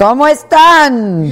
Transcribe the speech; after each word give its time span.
¿Cómo 0.00 0.26
están? 0.26 1.30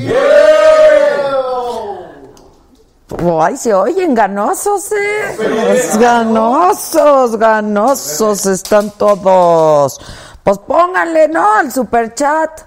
Ay, 3.40 3.56
se 3.56 3.72
oyen 3.72 4.14
ganosos, 4.14 4.92
¿eh? 4.92 5.34
Pues 5.38 5.96
ganosos, 5.96 7.38
ganosos 7.38 8.44
están 8.44 8.90
todos. 8.90 9.98
Pues 10.44 10.58
pónganle, 10.58 11.28
¿no? 11.28 11.50
Al 11.54 11.72
superchat. 11.72 12.60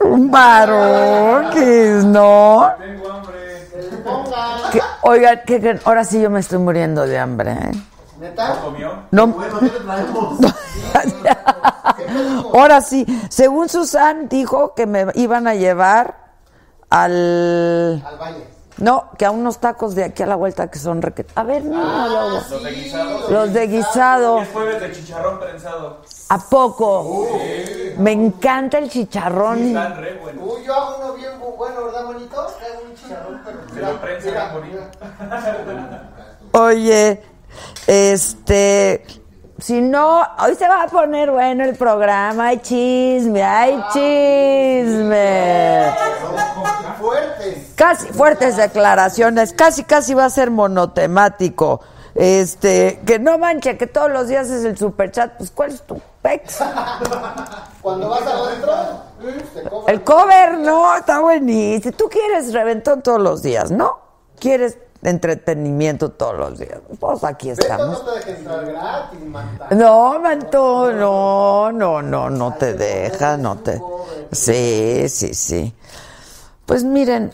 Un 0.00 0.30
baruquis, 0.30 2.02
¿no? 2.06 2.70
Que- 4.72 4.80
oigan, 5.02 5.42
que, 5.46 5.60
que 5.60 5.78
ahora 5.84 6.04
sí 6.04 6.22
yo 6.22 6.30
me 6.30 6.40
estoy 6.40 6.58
muriendo 6.58 7.06
de 7.06 7.18
hambre, 7.18 7.52
¿eh? 7.52 7.72
No. 9.10 9.34
Ahora 12.54 12.80
sí, 12.80 13.04
según 13.28 13.68
Susan 13.68 14.28
dijo 14.28 14.74
que 14.74 14.86
me 14.86 15.06
iban 15.14 15.46
a 15.46 15.54
llevar 15.54 16.16
al 16.90 18.02
Al 18.04 18.16
valle. 18.18 18.46
no, 18.78 19.10
que 19.18 19.24
a 19.26 19.30
unos 19.30 19.58
tacos 19.58 19.94
de 19.94 20.04
aquí 20.04 20.22
a 20.22 20.26
la 20.26 20.36
vuelta 20.36 20.70
que 20.70 20.78
son 20.78 21.02
requet. 21.02 21.30
A 21.34 21.42
ver, 21.42 21.64
no, 21.64 21.76
no, 21.76 22.08
luego. 22.08 22.30
Los 22.50 22.62
de 22.62 22.70
guisado. 22.72 23.30
Los 23.30 23.52
de 23.52 23.66
guisado. 23.66 24.40
Es 24.42 24.48
jueves 24.52 24.80
de 24.80 24.92
chicharrón 24.92 25.38
prensado. 25.40 25.98
¿A 26.28 26.38
poco? 26.38 27.26
Me 27.98 28.12
encanta 28.12 28.78
el 28.78 28.88
chicharrón. 28.90 29.68
Están 29.68 29.96
re 29.96 30.14
buenos. 30.18 30.44
Uy, 30.44 30.64
yo 30.64 30.74
hago 30.74 30.96
uno 31.04 31.14
bien 31.14 31.32
bu- 31.40 31.56
bueno, 31.56 31.84
¿verdad, 31.86 32.04
bonito? 32.04 32.46
Traigo 32.58 32.80
un 32.88 32.94
chicharrón, 32.94 33.42
pero. 33.44 33.58
Se 33.74 33.80
lo 33.80 34.00
prensa 34.00 34.30
bien 34.30 34.52
bonito. 34.52 34.80
Oye, 36.52 37.22
este, 37.86 39.04
si 39.58 39.80
no, 39.80 40.22
hoy 40.38 40.54
se 40.54 40.68
va 40.68 40.82
a 40.82 40.88
poner 40.88 41.30
bueno 41.30 41.64
el 41.64 41.76
programa, 41.76 42.48
hay 42.48 42.58
chisme, 42.58 43.42
hay 43.42 43.82
chisme. 43.92 45.92
Fuertes. 46.98 47.72
Casi, 47.74 48.06
fuertes 48.08 48.56
declaraciones, 48.56 49.52
casi, 49.52 49.84
casi 49.84 50.14
va 50.14 50.26
a 50.26 50.30
ser 50.30 50.50
monotemático. 50.50 51.80
Este, 52.14 53.00
que 53.06 53.18
no 53.18 53.38
manche, 53.38 53.76
que 53.76 53.86
todos 53.86 54.10
los 54.10 54.28
días 54.28 54.48
es 54.48 54.64
el 54.64 54.78
superchat, 54.78 55.36
pues 55.36 55.50
¿cuál 55.50 55.72
es 55.72 55.82
tu 55.82 56.00
pex? 56.22 56.58
Cuando 57.82 58.08
vas 58.08 58.22
adentro. 58.22 58.72
El 59.86 60.02
cover, 60.02 60.58
no, 60.58 60.96
está 60.96 61.20
buenísimo. 61.20 61.96
Tú 61.96 62.08
quieres 62.08 62.52
reventón 62.52 63.02
todos 63.02 63.20
los 63.20 63.42
días, 63.42 63.70
¿no? 63.70 63.98
Quieres 64.38 64.78
entretenimiento 65.06 66.10
todos 66.10 66.36
los 66.36 66.58
días. 66.58 66.80
Pues 66.98 67.22
aquí 67.24 67.50
estamos. 67.50 68.02
no 68.02 68.12
te 68.12 68.18
deja 68.18 68.30
entrar 68.30 68.66
gratis, 68.66 69.20
manta. 69.24 69.68
No, 69.70 70.18
Manto, 70.20 70.92
no, 70.92 71.72
no, 71.72 72.02
no, 72.02 72.28
no 72.30 72.54
te 72.54 72.74
deja, 72.74 73.36
no 73.36 73.56
te. 73.58 73.80
Sí, 74.32 75.08
sí, 75.08 75.32
sí. 75.32 75.74
Pues 76.66 76.82
miren, 76.82 77.32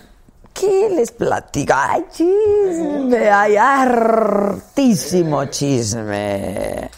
¿qué 0.53 0.91
les 0.91 1.11
platica? 1.12 1.93
Ay, 1.93 2.06
chisme, 2.12 3.31
hay 3.31 3.56
hartísimo 3.56 5.47
chisme. 5.47 6.91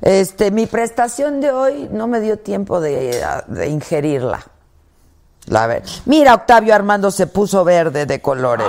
Este, 0.00 0.50
mi 0.50 0.66
prestación 0.66 1.40
de 1.40 1.52
hoy 1.52 1.88
no 1.92 2.08
me 2.08 2.18
dio 2.18 2.40
tiempo 2.40 2.80
de, 2.80 3.24
de 3.46 3.68
ingerirla. 3.68 4.44
La 5.46 5.66
ver. 5.66 5.82
Mira, 6.06 6.34
Octavio 6.34 6.74
Armando 6.74 7.10
se 7.10 7.26
puso 7.26 7.64
verde 7.64 8.06
de 8.06 8.20
colores. 8.20 8.66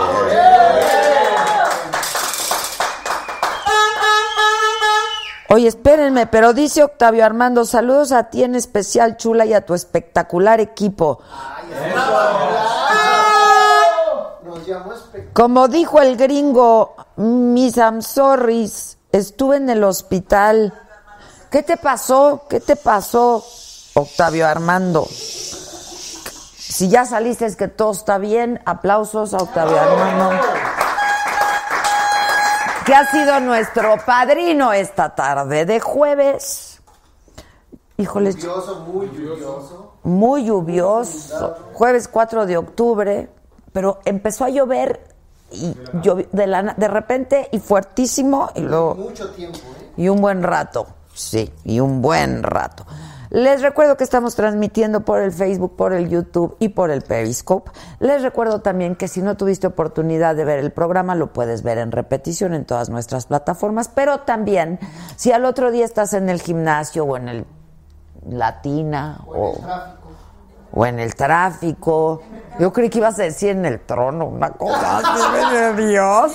Oye, 5.49 5.67
espérenme, 5.67 6.25
pero 6.27 6.53
dice 6.53 6.83
Octavio 6.83 7.25
Armando, 7.25 7.65
saludos 7.65 8.11
a 8.11 8.29
ti 8.29 8.43
en 8.43 8.55
especial, 8.55 9.17
chula, 9.17 9.45
y 9.45 9.53
a 9.53 9.65
tu 9.65 9.73
espectacular 9.73 10.59
equipo. 10.59 11.19
Como 15.33 15.67
dijo 15.67 16.01
el 16.01 16.15
gringo, 16.15 16.95
Miss 17.17 17.77
I'm 17.77 17.99
estuve 19.11 19.57
en 19.57 19.69
el 19.69 19.83
hospital. 19.83 20.73
¿Qué 21.51 21.61
te 21.61 21.77
pasó? 21.77 22.45
¿Qué 22.49 22.59
te 22.59 22.75
pasó, 22.75 23.45
Octavio 23.93 24.47
Armando? 24.47 25.05
Si 25.07 26.89
ya 26.89 27.05
saliste 27.05 27.45
es 27.45 27.55
que 27.55 27.67
todo 27.67 27.91
está 27.91 28.17
bien, 28.17 28.59
aplausos 28.65 29.35
a 29.35 29.37
Octavio 29.37 29.79
Armando. 29.79 30.31
Que 32.85 32.93
ha 32.93 33.09
sido 33.11 33.39
nuestro 33.39 33.95
padrino 34.05 34.73
esta 34.73 35.15
tarde 35.15 35.65
de 35.65 35.79
jueves. 35.79 36.81
Híjoles, 37.97 38.35
Lluvioso, 38.37 38.79
muy 38.81 39.07
lluvioso. 39.07 39.93
muy 40.03 40.45
lluvioso, 40.45 41.55
jueves 41.73 42.07
4 42.07 42.45
de 42.45 42.57
octubre, 42.57 43.29
pero 43.71 43.99
empezó 44.03 44.43
a 44.45 44.49
llover 44.49 44.99
y 45.51 45.73
llovi- 46.01 46.27
de, 46.31 46.47
la 46.47 46.73
de 46.75 46.87
repente 46.87 47.47
y 47.51 47.59
fuertísimo 47.59 48.49
y 48.55 48.61
luego 48.61 48.95
Mucho 48.95 49.29
tiempo, 49.31 49.59
¿eh? 49.59 49.91
y 49.97 50.09
un 50.09 50.19
buen 50.19 50.41
rato, 50.43 50.87
sí, 51.13 51.53
y 51.63 51.79
un 51.79 52.01
buen 52.01 52.41
rato. 52.43 52.83
Les 53.33 53.63
recuerdo 53.63 53.97
que 53.97 54.03
estamos 54.03 54.35
transmitiendo 54.35 55.05
por 55.05 55.19
el 55.19 55.31
Facebook, 55.31 55.75
por 55.75 55.91
el 55.91 56.07
YouTube 56.07 56.55
y 56.59 56.69
por 56.69 56.91
el 56.91 57.01
Periscope. 57.01 57.71
Les 57.99 58.21
recuerdo 58.21 58.61
también 58.61 58.95
que 58.95 59.07
si 59.07 59.23
no 59.23 59.35
tuviste 59.37 59.65
oportunidad 59.65 60.35
de 60.35 60.45
ver 60.45 60.59
el 60.59 60.71
programa, 60.71 61.15
lo 61.15 61.33
puedes 61.33 61.63
ver 61.63 61.79
en 61.79 61.91
repetición 61.91 62.53
en 62.53 62.63
todas 62.63 62.91
nuestras 62.91 63.25
plataformas, 63.25 63.89
pero 63.89 64.19
también 64.19 64.77
si 65.15 65.31
al 65.31 65.45
otro 65.45 65.71
día 65.71 65.83
estás 65.83 66.13
en 66.13 66.29
el 66.29 66.43
gimnasio 66.43 67.05
o 67.05 67.17
en 67.17 67.27
el 67.27 67.45
Latina 68.29 69.21
o, 69.25 69.49
o 69.49 70.02
en 70.75 70.99
el 70.99 71.15
tráfico. 71.15 72.21
Yo 72.59 72.71
creí 72.71 72.89
que 72.89 72.99
ibas 72.99 73.17
a 73.19 73.23
decir 73.23 73.49
en 73.49 73.65
el 73.65 73.79
trono, 73.79 74.25
una 74.25 74.51
cosa 74.51 74.97
así 74.97 75.55
de 75.55 75.87
Dios. 75.87 76.31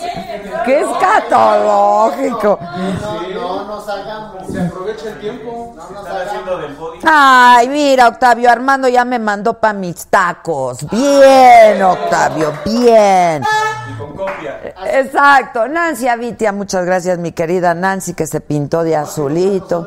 Qué 0.65 0.81
escatológico. 0.81 2.59
No, 2.61 3.33
no 3.35 3.65
nos 3.65 3.89
hagamos. 3.89 4.47
Se 4.51 4.61
aprovecha 4.61 5.09
el 5.11 5.21
tiempo. 5.21 5.75
No 5.77 6.57
del 6.59 6.75
body. 6.75 6.99
Ay, 7.05 7.69
mira, 7.69 8.09
Octavio 8.09 8.51
Armando 8.51 8.89
ya 8.89 9.05
me 9.05 9.19
mandó 9.19 9.55
para 9.55 9.75
mis 9.75 10.07
tacos. 10.07 10.89
Bien, 10.91 11.83
Octavio, 11.83 12.53
bien. 12.65 13.43
Y 13.91 13.99
con 13.99 14.17
copia. 14.17 14.61
Exacto. 14.93 15.69
Nancy 15.69 16.09
Avitia, 16.09 16.53
muchas 16.53 16.85
gracias, 16.85 17.19
mi 17.19 17.33
querida 17.33 17.75
Nancy, 17.75 18.15
que 18.15 18.27
se 18.27 18.41
pintó 18.41 18.83
de 18.83 18.97
azulito. 18.97 19.87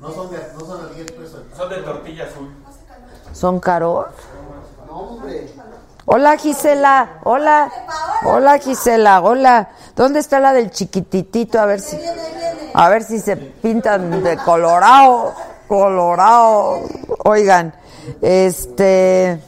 No 0.00 0.12
son 0.12 0.30
de, 0.30 0.38
no 0.58 0.60
son 0.66 0.88
de 0.88 0.94
10 0.94 1.12
pesos. 1.12 1.42
Son 1.56 1.70
de 1.70 1.76
tortilla 1.76 2.24
azul. 2.24 2.52
¿Son 3.32 3.60
caros? 3.60 4.06
No, 4.86 4.94
hombre. 4.94 5.52
Hola, 6.06 6.36
Gisela. 6.36 7.20
Hola. 7.22 7.70
Hola, 8.24 8.58
Gisela. 8.58 9.20
Hola. 9.20 9.70
¿Dónde 9.94 10.18
está 10.18 10.40
la 10.40 10.52
del 10.52 10.70
chiquititito? 10.70 11.60
A 11.60 11.66
ver 11.66 11.80
si. 11.80 11.96
A 12.74 12.88
ver 12.88 13.04
si 13.04 13.20
se 13.20 13.36
pintan 13.36 14.22
de 14.22 14.36
colorado. 14.38 15.32
Colorado. 15.68 16.80
Oigan, 17.24 17.72
este 18.20 19.40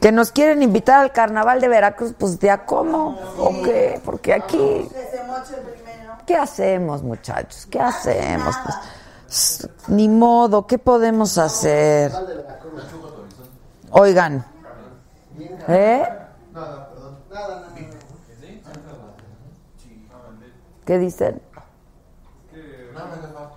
que 0.00 0.12
nos 0.12 0.32
quieren 0.32 0.62
invitar 0.62 1.00
al 1.00 1.12
carnaval 1.12 1.60
de 1.60 1.68
Veracruz, 1.68 2.14
pues 2.18 2.38
ya 2.38 2.64
cómo, 2.64 3.18
o 3.38 3.62
qué, 3.62 4.00
porque 4.02 4.32
aquí 4.32 4.88
¿Qué 6.30 6.36
hacemos, 6.36 7.02
muchachos? 7.02 7.66
¿Qué 7.68 7.80
hacemos? 7.80 8.54
Pues, 9.26 9.68
ni 9.88 10.08
modo, 10.08 10.64
¿qué 10.64 10.78
podemos 10.78 11.36
hacer? 11.38 12.12
Oigan, 13.90 14.46
¿eh? 15.66 16.08
¿Qué 20.86 20.98
dicen? 20.98 21.42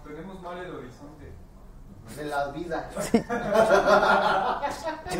Tenemos 0.04 0.42
mal 0.42 0.58
el 0.58 0.74
horizonte. 0.74 1.32
De 2.16 2.26
la 2.26 2.48
vida. 2.48 2.90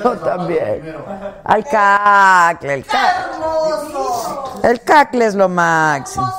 Yo 0.04 0.18
también. 0.18 0.96
Al 1.44 1.64
cacle, 1.66 2.74
el 2.74 2.86
cacle. 2.88 3.44
El 4.64 4.82
cacle 4.82 5.26
es 5.28 5.36
lo 5.36 5.48
máximo. 5.48 6.34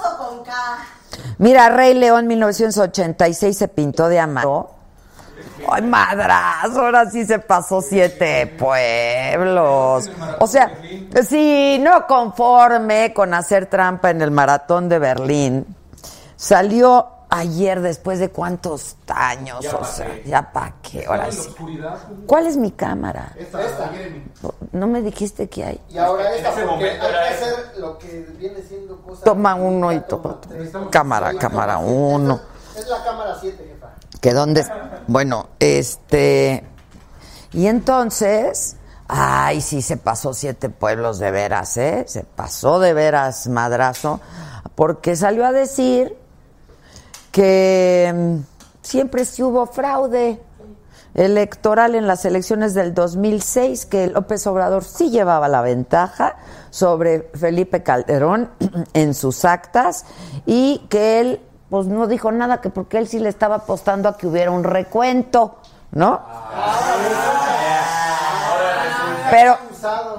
Mira, 1.39 1.69
Rey 1.69 1.95
León 1.95 2.27
1986 2.27 3.57
se 3.57 3.69
pintó 3.69 4.09
de 4.09 4.21
amarillo. 4.21 4.71
Ay, 5.71 5.83
madras, 5.83 6.77
ahora 6.77 7.11
sí 7.11 7.25
se 7.25 7.39
pasó 7.39 7.81
siete 7.81 8.47
pueblos. 8.47 10.11
O 10.41 10.47
sea, 10.47 10.73
sí, 11.27 11.79
no 11.81 12.07
conforme 12.07 13.13
con 13.15 13.33
hacer 13.35 13.67
trampa 13.67 14.11
en 14.11 14.21
el 14.21 14.31
maratón 14.31 14.89
de 14.89 14.99
Berlín, 14.99 15.77
salió 16.37 17.14
ayer 17.31 17.81
después 17.81 18.19
de 18.19 18.31
cuántos 18.31 18.97
años, 19.09 19.65
o 19.73 19.85
sea, 19.85 20.23
ya 20.25 20.53
pa' 20.53 20.75
qué, 20.82 21.06
ahora 21.06 21.31
sí. 21.32 21.55
¿Cuál 22.26 22.47
es 22.47 22.56
mi 22.56 22.71
cámara? 22.71 23.32
Esta, 23.37 23.62
esta, 23.62 23.88
Jeremy. 23.88 24.25
No 24.73 24.87
me 24.87 25.03
dijiste 25.03 25.49
que 25.49 25.65
hay. 25.65 25.81
Y 25.88 25.99
ahora 25.99 26.35
esta, 26.35 26.50
porque 26.50 26.61
hay 26.61 26.67
momento 26.67 27.06
que 27.09 27.17
hacer 27.17 27.55
lo 27.79 27.99
que 27.99 28.29
viene 28.38 28.62
siendo 28.62 29.00
cosa. 29.03 29.25
Toma 29.25 29.55
uno 29.55 29.93
y 29.93 30.00
toma 30.00 30.31
otro. 30.31 30.50
Cámara, 30.91 31.35
cámara 31.35 31.79
uno. 31.79 32.41
Es 32.76 32.88
la 32.88 33.05
cámara 33.05 33.37
7, 33.41 33.56
jefa. 33.56 33.94
que 34.20 34.32
dónde 34.32 34.67
bueno 35.06 35.50
este 35.61 36.65
y 37.53 37.67
entonces 37.69 38.77
ay 39.06 39.61
sí 39.61 39.81
se 39.81 39.97
pasó 39.97 40.35
siete 40.35 40.70
pueblos 40.70 41.20
de 41.20 41.31
veras 41.31 41.77
eh 41.77 42.05
se 42.09 42.25
pasó 42.25 42.81
de 42.81 42.94
veras 42.94 43.47
madrazo 43.47 44.20
porque 44.75 45.15
salió 45.15 45.47
a 45.47 45.53
decir 45.53 46.17
que 47.35 48.13
mm, 48.15 48.37
siempre 48.81 49.25
sí 49.25 49.43
hubo 49.43 49.67
fraude 49.67 50.41
electoral 51.15 51.97
en 51.97 52.07
las 52.07 52.25
elecciones 52.25 52.75
del 52.75 52.95
2006 52.95 53.87
que 53.87 54.07
López 54.07 54.47
Obrador 54.47 54.85
sí 54.85 55.11
llevaba 55.11 55.49
la 55.49 55.61
ventaja 55.61 56.37
sobre 56.71 57.31
Felipe 57.35 57.83
Calderón 57.83 58.51
en 58.95 59.15
sus 59.15 59.45
actas 59.45 60.07
y 60.47 60.87
que 60.89 61.19
él 61.21 61.41
pues 61.71 61.89
no 61.89 62.07
dijo 62.07 62.31
nada 62.31 62.61
que 62.61 62.71
porque 62.71 62.99
él 62.99 63.09
sí 63.09 63.19
le 63.19 63.31
estaba 63.31 63.57
apostando 63.57 64.09
a 64.09 64.17
que 64.17 64.29
hubiera 64.29 64.53
un 64.53 64.63
recuento, 64.63 65.57
¿no? 65.91 66.21
Pero 69.29 69.59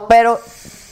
pero 0.10 0.40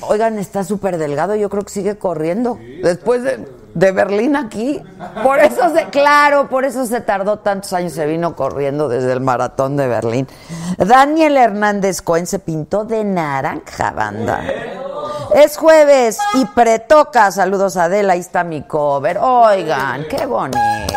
oigan, 0.07 0.39
está 0.39 0.63
súper 0.63 0.97
delgado, 0.97 1.35
yo 1.35 1.49
creo 1.49 1.63
que 1.63 1.71
sigue 1.71 1.97
corriendo 1.97 2.57
después 2.81 3.23
de, 3.23 3.47
de 3.73 3.91
Berlín 3.91 4.35
aquí. 4.35 4.81
Por 5.23 5.39
eso 5.39 5.73
se, 5.73 5.85
claro, 5.85 6.49
por 6.49 6.65
eso 6.65 6.85
se 6.85 7.01
tardó 7.01 7.39
tantos 7.39 7.73
años, 7.73 7.93
se 7.93 8.05
vino 8.05 8.35
corriendo 8.35 8.87
desde 8.87 9.11
el 9.13 9.21
maratón 9.21 9.77
de 9.77 9.87
Berlín. 9.87 10.27
Daniel 10.77 11.37
Hernández 11.37 12.01
Cohen 12.01 12.27
se 12.27 12.39
pintó 12.39 12.85
de 12.85 13.03
naranja, 13.03 13.91
banda. 13.91 14.43
Es 15.33 15.57
jueves 15.57 16.19
y 16.35 16.45
pretoca. 16.45 17.31
Saludos 17.31 17.77
a 17.77 17.85
Adela, 17.85 18.13
ahí 18.13 18.19
está 18.19 18.43
mi 18.43 18.61
cover. 18.63 19.17
Oigan, 19.17 20.05
qué 20.09 20.25
bonito. 20.25 20.93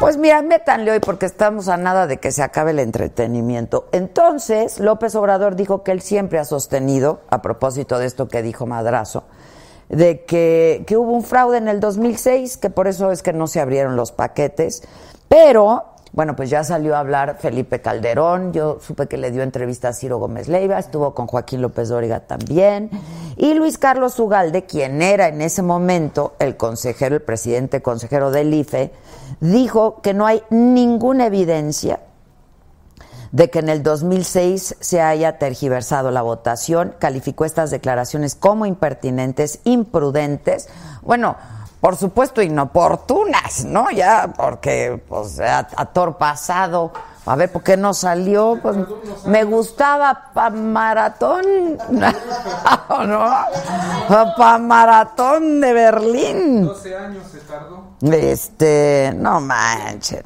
Pues 0.00 0.16
mira, 0.16 0.42
métanle 0.42 0.90
hoy 0.90 0.98
porque 1.00 1.24
estamos 1.24 1.68
a 1.68 1.76
nada 1.76 2.06
de 2.06 2.18
que 2.18 2.32
se 2.32 2.42
acabe 2.42 2.72
el 2.72 2.80
entretenimiento. 2.80 3.88
Entonces, 3.92 4.80
López 4.80 5.14
Obrador 5.14 5.54
dijo 5.54 5.82
que 5.82 5.92
él 5.92 6.02
siempre 6.02 6.38
ha 6.38 6.44
sostenido, 6.44 7.20
a 7.30 7.40
propósito 7.42 7.98
de 7.98 8.06
esto 8.06 8.28
que 8.28 8.42
dijo 8.42 8.66
Madrazo, 8.66 9.24
de 9.88 10.24
que, 10.24 10.84
que 10.86 10.96
hubo 10.96 11.12
un 11.12 11.22
fraude 11.22 11.58
en 11.58 11.68
el 11.68 11.78
2006, 11.78 12.56
que 12.56 12.70
por 12.70 12.88
eso 12.88 13.12
es 13.12 13.22
que 13.22 13.32
no 13.32 13.46
se 13.46 13.60
abrieron 13.60 13.96
los 13.96 14.10
paquetes, 14.10 14.82
pero 15.28 15.84
bueno, 16.12 16.36
pues 16.36 16.48
ya 16.48 16.62
salió 16.62 16.94
a 16.94 17.00
hablar 17.00 17.38
Felipe 17.40 17.80
Calderón, 17.80 18.52
yo 18.52 18.78
supe 18.80 19.08
que 19.08 19.16
le 19.16 19.30
dio 19.30 19.42
entrevista 19.42 19.88
a 19.88 19.92
Ciro 19.92 20.18
Gómez 20.18 20.48
Leiva, 20.48 20.78
estuvo 20.78 21.12
con 21.12 21.26
Joaquín 21.26 21.60
López 21.60 21.88
Dóriga 21.88 22.20
también, 22.20 22.88
y 23.36 23.54
Luis 23.54 23.78
Carlos 23.78 24.18
Ugalde, 24.20 24.64
quien 24.64 25.02
era 25.02 25.28
en 25.28 25.40
ese 25.40 25.62
momento 25.62 26.34
el 26.38 26.56
consejero, 26.56 27.16
el 27.16 27.22
presidente 27.22 27.82
consejero 27.82 28.30
del 28.30 28.54
IFE, 28.54 28.92
dijo 29.40 30.00
que 30.02 30.14
no 30.14 30.26
hay 30.26 30.42
ninguna 30.50 31.26
evidencia 31.26 32.00
de 33.32 33.50
que 33.50 33.58
en 33.58 33.68
el 33.68 33.82
2006 33.82 34.76
se 34.78 35.00
haya 35.00 35.38
tergiversado 35.38 36.12
la 36.12 36.22
votación, 36.22 36.94
calificó 37.00 37.44
estas 37.44 37.72
declaraciones 37.72 38.36
como 38.36 38.64
impertinentes, 38.64 39.58
imprudentes, 39.64 40.68
bueno, 41.02 41.36
por 41.80 41.96
supuesto 41.96 42.40
inoportunas, 42.40 43.64
¿no? 43.64 43.90
Ya, 43.90 44.32
porque, 44.36 45.02
pues, 45.08 45.40
a, 45.40 45.66
pasado, 46.16 46.92
a 47.26 47.36
ver, 47.36 47.50
¿por 47.50 47.62
qué 47.62 47.76
no 47.76 47.94
salió? 47.94 48.58
Pues, 48.62 48.76
me 49.26 49.44
gustaba 49.44 50.30
pa' 50.34 50.50
maratón, 50.50 51.78
¿no? 51.88 53.34
Pa' 54.36 54.58
maratón 54.58 55.60
de 55.60 55.72
Berlín. 55.72 56.66
12 56.66 56.96
años 56.96 57.24
se 57.30 57.38
tardó. 57.40 57.84
Este, 58.02 59.12
no 59.16 59.40
manchen. 59.40 60.22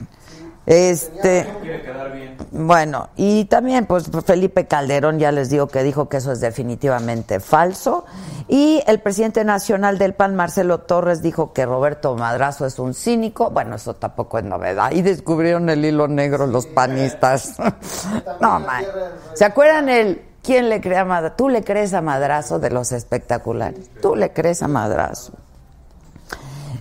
Este, 0.69 1.51
Quiere 1.63 1.81
quedar 1.81 2.13
bien. 2.13 2.37
bueno, 2.51 3.09
y 3.17 3.47
también 3.47 3.87
pues 3.87 4.11
Felipe 4.27 4.67
Calderón 4.67 5.19
ya 5.19 5.33
les 5.33 5.49
digo 5.49 5.67
que 5.69 5.83
dijo 5.83 6.11
que 6.11 6.19
eso 6.19 6.31
es 6.31 6.41
definitivamente 6.41 7.41
falso. 7.41 8.05
Y 8.49 8.83
el 8.87 9.01
presidente 9.01 9.45
nacional 9.45 9.97
del 9.97 10.13
PAN, 10.13 10.37
Marcelo 10.37 10.81
Torres, 10.81 11.23
dijo 11.23 11.55
que 11.55 11.65
Roberto 11.65 12.15
Madrazo 12.17 12.67
es 12.67 12.79
un 12.79 12.93
cínico. 12.93 13.49
Bueno, 13.49 13.77
eso 13.77 13.95
tampoco 13.95 14.37
es 14.39 14.45
novedad. 14.45 14.91
Y 14.93 15.01
descubrieron 15.01 15.71
el 15.71 15.83
hilo 15.87 16.07
negro 16.07 16.47
los 16.47 16.67
panistas. 16.67 17.55
no, 18.41 18.61
man. 18.61 18.85
¿Se 19.33 19.47
acuerdan 19.47 19.89
el 19.89 20.21
quién 20.43 20.69
le 20.69 20.83
cree 20.83 20.99
a 20.99 21.07
Madrazo? 21.07 21.35
Tú 21.35 21.49
le 21.49 21.65
crees 21.65 21.95
a 21.95 22.03
Madrazo 22.03 22.59
de 22.59 22.69
los 22.69 22.93
espectaculares. 22.93 23.89
Tú 24.03 24.17
le 24.17 24.35
crees 24.35 24.63
a 24.63 24.69
Madrazo. 24.69 25.33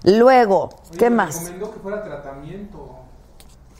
Luego, 0.04 0.72
¿qué 1.00 1.10
más? 1.10 1.36
recomendó 1.40 1.74
que 1.74 1.80
fuera 1.80 2.04
tratamiento. 2.04 2.97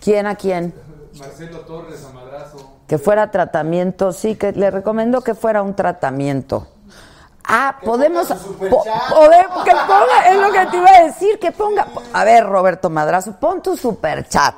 ¿Quién 0.08 0.26
a 0.26 0.36
quién? 0.36 0.74
Marcelo 1.20 1.60
Torres 1.66 2.02
a 2.06 2.14
madrazo. 2.14 2.76
Que 2.88 2.98
fuera 2.98 3.30
tratamiento, 3.30 4.14
sí, 4.14 4.36
que 4.36 4.54
le 4.54 4.72
recomendó 4.72 5.20
que 5.20 5.36
fuera 5.36 5.62
un 5.62 5.76
tratamiento. 5.76 6.66
Ah, 7.44 7.76
podemos, 7.84 8.26
po- 8.30 8.36
superchat. 8.38 9.64
que 9.66 9.72
ponga, 9.72 10.30
es 10.30 10.38
lo 10.40 10.50
que 10.54 10.66
te 10.68 10.78
iba 10.78 10.90
a 10.90 11.04
decir, 11.04 11.38
que 11.40 11.52
ponga, 11.52 11.88
a 12.14 12.24
ver, 12.24 12.46
Roberto 12.46 12.90
Madrazo, 12.90 13.34
pon 13.34 13.62
tu 13.62 13.76
super 13.76 14.26
chat 14.30 14.56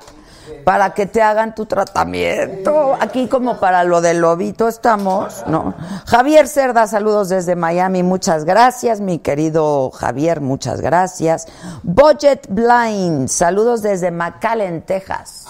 para 0.63 0.94
que 0.94 1.06
te 1.06 1.22
hagan 1.22 1.56
tu 1.56 1.65
tratamiento. 1.65 2.96
Aquí 3.00 3.27
como 3.27 3.60
para 3.60 3.84
lo 3.84 4.01
del 4.01 4.20
lobito 4.20 4.68
estamos, 4.68 5.44
¿no? 5.48 5.74
Javier 6.06 6.48
Cerda, 6.48 6.88
saludos 6.88 7.29
desde 7.29 7.56
Miami, 7.56 8.03
muchas 8.03 8.46
gracias, 8.46 9.01
mi 9.01 9.20
querido 9.20 9.91
Javier, 9.91 10.41
muchas 10.41 10.82
gracias. 10.82 11.48
Budget 11.84 12.48
Blind, 12.50 13.27
saludos 13.27 13.82
desde 13.82 14.12
McAllen, 14.12 14.82
Texas. 14.84 15.46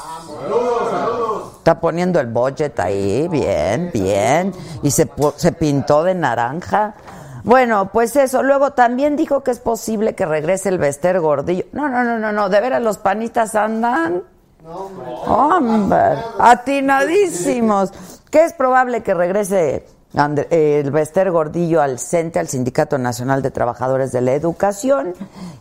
Está 1.58 1.80
poniendo 1.80 2.20
el 2.20 2.28
budget 2.28 2.80
ahí, 2.80 3.28
bien, 3.28 3.92
bien. 3.94 4.54
Y 4.84 4.92
se, 4.92 5.10
se 5.36 5.52
pintó 5.52 6.04
de 6.04 6.16
naranja. 6.16 6.96
Bueno, 7.44 7.90
pues 7.92 8.16
eso. 8.16 8.44
Luego 8.44 8.72
también 8.72 9.16
dijo 9.16 9.44
que 9.44 9.52
es 9.52 9.60
posible 9.60 10.16
que 10.16 10.26
regrese 10.26 10.70
el 10.70 10.78
Bester 10.78 11.20
Gordillo. 11.20 11.66
No, 11.72 11.88
no, 11.90 12.04
no, 12.04 12.20
no, 12.20 12.32
no. 12.32 12.50
De 12.50 12.62
veras 12.62 12.82
los 12.82 12.98
panistas 12.98 13.56
andan. 13.56 14.24
Hombre, 14.66 16.16
atinadísimos. 16.40 17.92
Que 18.30 18.46
es 18.46 18.54
probable 18.54 19.02
que 19.02 19.14
regrese 19.14 19.86
Andre- 20.16 20.48
eh, 20.52 20.82
el 20.84 20.92
Bester 20.92 21.32
Gordillo 21.32 21.82
al 21.82 21.98
CENTE, 22.00 22.40
al 22.40 22.48
Sindicato 22.48 22.98
Nacional 22.98 23.42
de 23.42 23.52
Trabajadores 23.52 24.12
de 24.12 24.22
la 24.22 24.34
Educación. 24.34 25.14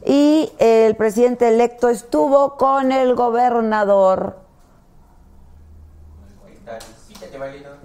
Y 0.04 0.50
el 0.58 0.96
presidente 0.96 1.48
electo 1.48 1.88
estuvo 1.88 2.56
con 2.56 2.92
el 2.92 3.14
gobernador 3.14 4.38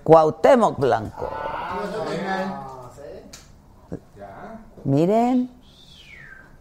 Cuauhtémoc 0.03 0.79
Blanco. 0.79 1.29
Miren, 4.85 5.49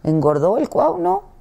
engordó 0.05 0.59
el 0.59 0.69
Cuau, 0.69 0.99
¿no? 0.99 1.32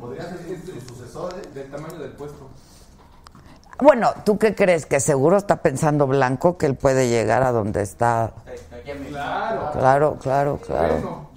Podría 0.00 0.22
ser 0.22 0.38
su 0.64 0.94
sucesor. 0.94 1.34
Del 1.52 1.70
tamaño 1.70 1.98
del 1.98 2.12
puesto. 2.12 2.48
Bueno, 3.80 4.12
¿tú 4.24 4.38
qué 4.38 4.54
crees? 4.54 4.84
Que 4.84 5.00
seguro 5.00 5.38
está 5.38 5.56
pensando 5.62 6.06
Blanco 6.06 6.58
que 6.58 6.66
él 6.66 6.74
puede 6.74 7.08
llegar 7.08 7.42
a 7.42 7.52
donde 7.52 7.82
está. 7.82 8.32
Claro. 9.08 9.70
Claro, 9.72 10.18
claro, 10.20 10.58
claro. 10.64 10.94
Bueno, 10.94 11.30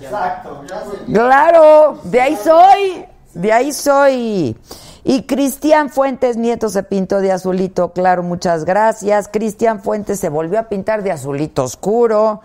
Exacto, 0.00 0.64
ya 0.68 0.80
sé. 0.80 1.12
Claro, 1.12 1.98
de 2.04 2.20
ahí 2.20 2.36
soy, 2.36 3.06
de 3.34 3.52
ahí 3.52 3.72
soy. 3.72 4.56
Y 5.04 5.22
Cristian 5.22 5.90
Fuentes 5.90 6.36
Nieto 6.36 6.68
se 6.68 6.82
pintó 6.82 7.20
de 7.20 7.30
azulito, 7.30 7.92
claro, 7.92 8.22
muchas 8.22 8.64
gracias. 8.64 9.28
Cristian 9.28 9.80
Fuentes 9.80 10.18
se 10.18 10.30
volvió 10.30 10.58
a 10.58 10.64
pintar 10.64 11.02
de 11.02 11.12
azulito 11.12 11.64
oscuro. 11.64 12.40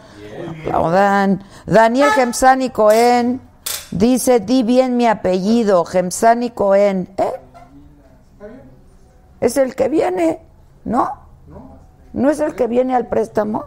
Aplaudan. 0.62 1.44
Daniel 1.66 2.10
Gemsani 2.12 2.70
Cohen 2.70 3.49
dice, 3.92 4.40
di 4.40 4.64
bien 4.64 4.98
mi 4.98 5.08
apellido, 5.08 5.86
Gemsani 5.86 6.52
Cohen. 6.52 7.10
¿Eh? 7.18 7.34
Es 9.40 9.58
el 9.58 9.76
que 9.76 9.90
viene, 9.90 10.42
¿no? 10.86 11.20
¿No 12.14 12.30
es 12.30 12.40
el 12.40 12.56
que 12.56 12.68
viene 12.68 12.96
al 12.96 13.08
préstamo? 13.08 13.66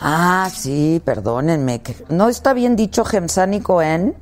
Ah, 0.00 0.50
sí, 0.52 1.00
perdónenme. 1.04 1.80
¿No 2.08 2.28
está 2.28 2.52
bien 2.52 2.76
dicho 2.76 3.04
Gemsani 3.04 3.60
Cohen? 3.60 4.16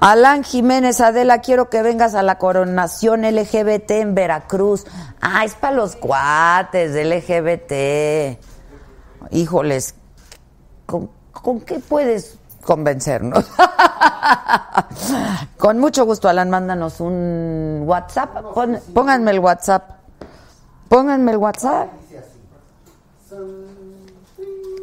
Alan 0.00 0.42
Jiménez, 0.42 1.00
Adela, 1.00 1.40
quiero 1.40 1.70
que 1.70 1.82
vengas 1.82 2.14
a 2.14 2.22
la 2.22 2.38
coronación 2.38 3.22
LGBT 3.22 3.90
en 3.92 4.14
Veracruz. 4.14 4.84
Ah, 5.20 5.44
es 5.44 5.54
para 5.54 5.76
los 5.76 5.96
cuates 5.96 6.92
LGBT. 6.92 8.38
Híjoles, 9.30 9.94
¿con, 11.42 11.60
qué 11.60 11.78
puedes 11.80 12.36
convencernos? 12.64 13.44
Con 15.58 15.78
mucho 15.78 16.04
gusto, 16.04 16.28
Alan, 16.28 16.50
mándanos 16.50 17.00
un 17.00 17.82
WhatsApp. 17.86 18.42
Pon- 18.54 18.80
pónganme 18.94 19.30
el 19.32 19.38
WhatsApp. 19.40 19.90
Pónganme 20.88 21.32
el 21.32 21.36
WhatsApp. 21.38 21.88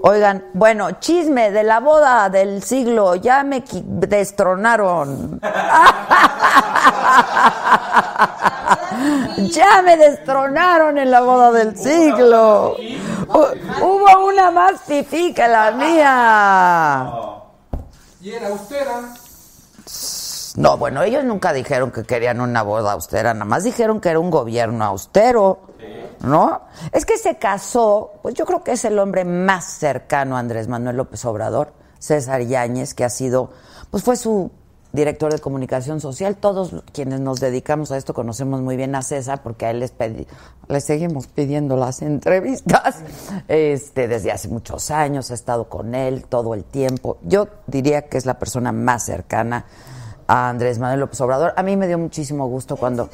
Oigan, 0.02 0.46
bueno, 0.54 0.92
chisme 1.00 1.52
de 1.52 1.64
la 1.64 1.80
boda 1.82 2.30
del 2.30 2.64
siglo, 2.64 3.16
ya 3.16 3.44
me 3.44 3.64
destronaron. 3.72 5.40
ya 9.52 9.82
me 9.84 9.98
destronaron 9.98 10.98
en 10.98 11.12
la 11.12 11.22
boda 11.22 11.52
del 11.52 11.78
siglo. 11.78 12.76
Hu- 13.28 13.82
Hubo 13.82 14.26
una 14.28 14.52
más 14.52 14.80
fifí 14.82 15.34
la 15.48 15.72
mía. 15.72 17.12
y 18.22 18.32
era 18.32 18.48
austera. 18.50 19.02
No, 20.60 20.78
bueno, 20.78 21.04
ellos 21.04 21.24
nunca 21.24 21.54
dijeron 21.54 21.90
que 21.90 22.04
querían 22.04 22.42
una 22.42 22.64
boda 22.64 22.92
austera, 22.92 23.34
nada 23.34 23.46
más 23.46 23.64
dijeron 23.64 24.02
que 24.02 24.10
era 24.10 24.20
un 24.20 24.30
gobierno 24.30 24.84
austero, 24.84 25.62
¿no? 26.22 26.64
Es 26.92 27.06
que 27.06 27.18
se 27.18 27.38
casó, 27.38 28.12
pues 28.22 28.36
yo 28.36 28.46
creo 28.46 28.62
que 28.62 28.74
es 28.74 28.84
el 28.84 29.00
hombre 29.00 29.24
más 29.24 29.64
cercano 29.64 30.36
a 30.36 30.40
Andrés 30.40 30.68
Manuel 30.68 30.98
López 30.98 31.24
Obrador, 31.24 31.72
César 31.98 32.42
Yáñez, 32.42 32.94
que 32.94 33.06
ha 33.06 33.10
sido, 33.10 33.52
pues 33.90 34.04
fue 34.04 34.18
su 34.18 34.52
director 34.92 35.32
de 35.32 35.40
comunicación 35.40 36.02
social. 36.02 36.36
Todos 36.36 36.84
quienes 36.92 37.22
nos 37.22 37.40
dedicamos 37.40 37.92
a 37.92 37.98
esto 37.98 38.14
conocemos 38.14 38.60
muy 38.62 38.76
bien 38.76 38.96
a 38.96 39.02
César 39.02 39.42
porque 39.44 39.66
a 39.66 39.72
él 39.72 39.80
les, 39.80 39.98
pedi- 39.98 40.26
le 40.68 40.82
seguimos 40.82 41.28
pidiendo 41.28 41.78
las 41.78 42.02
entrevistas 42.02 42.98
este, 43.48 44.10
desde 44.10 44.32
hace 44.34 44.50
muchos 44.50 44.92
años. 44.92 45.32
He 45.32 45.36
estado 45.36 45.70
con 45.70 45.96
él 45.96 46.26
todo 46.26 46.54
el 46.54 46.66
tiempo. 46.66 47.18
Yo 47.22 47.48
diría 47.68 48.10
que 48.10 48.18
es 48.18 48.26
la 48.26 48.40
persona 48.40 48.72
más 48.74 49.06
cercana 49.06 49.66
a 50.30 50.50
Andrés 50.50 50.78
Manuel 50.78 51.00
López 51.00 51.20
Obrador. 51.22 51.54
A 51.58 51.64
mí 51.64 51.76
me 51.76 51.88
dio 51.88 51.98
muchísimo 51.98 52.48
gusto 52.48 52.78
cuando... 52.78 53.10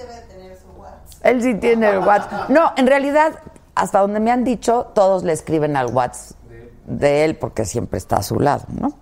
Él 1.24 1.42
sí 1.42 1.56
tiene 1.56 1.90
el 1.90 2.00
WhatsApp. 2.00 2.50
No, 2.50 2.74
en 2.76 2.86
realidad, 2.86 3.40
hasta 3.74 4.02
donde 4.02 4.20
me 4.20 4.32
han 4.32 4.44
dicho, 4.44 4.92
todos 4.94 5.24
le 5.24 5.32
escriben 5.32 5.78
al 5.78 5.88
WhatsApp 5.88 6.38
de 6.86 7.24
él 7.24 7.38
porque 7.38 7.64
siempre 7.64 7.98
está 8.00 8.18
a 8.18 8.22
su 8.22 8.38
lado, 8.40 8.66
¿no? 8.68 8.94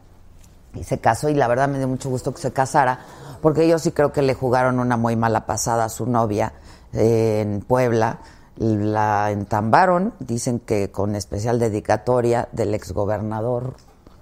Y 0.75 0.83
se 0.83 0.99
casó 0.99 1.27
y 1.27 1.33
la 1.33 1.47
verdad 1.47 1.67
me 1.67 1.79
dio 1.79 1.87
mucho 1.87 2.09
gusto 2.09 2.31
que 2.33 2.39
se 2.39 2.53
casara 2.53 2.99
porque 3.41 3.67
yo 3.67 3.79
sí 3.79 3.91
creo 3.91 4.13
que 4.13 4.21
le 4.21 4.35
jugaron 4.35 4.79
una 4.79 4.95
muy 4.95 5.15
mala 5.15 5.47
pasada 5.47 5.85
a 5.85 5.89
su 5.89 6.05
novia 6.05 6.53
eh, 6.93 7.41
en 7.41 7.61
Puebla. 7.61 8.19
La 8.57 9.31
entambaron, 9.31 10.13
dicen 10.19 10.59
que 10.59 10.91
con 10.91 11.15
especial 11.15 11.57
dedicatoria 11.57 12.47
del 12.51 12.75
exgobernador 12.75 13.73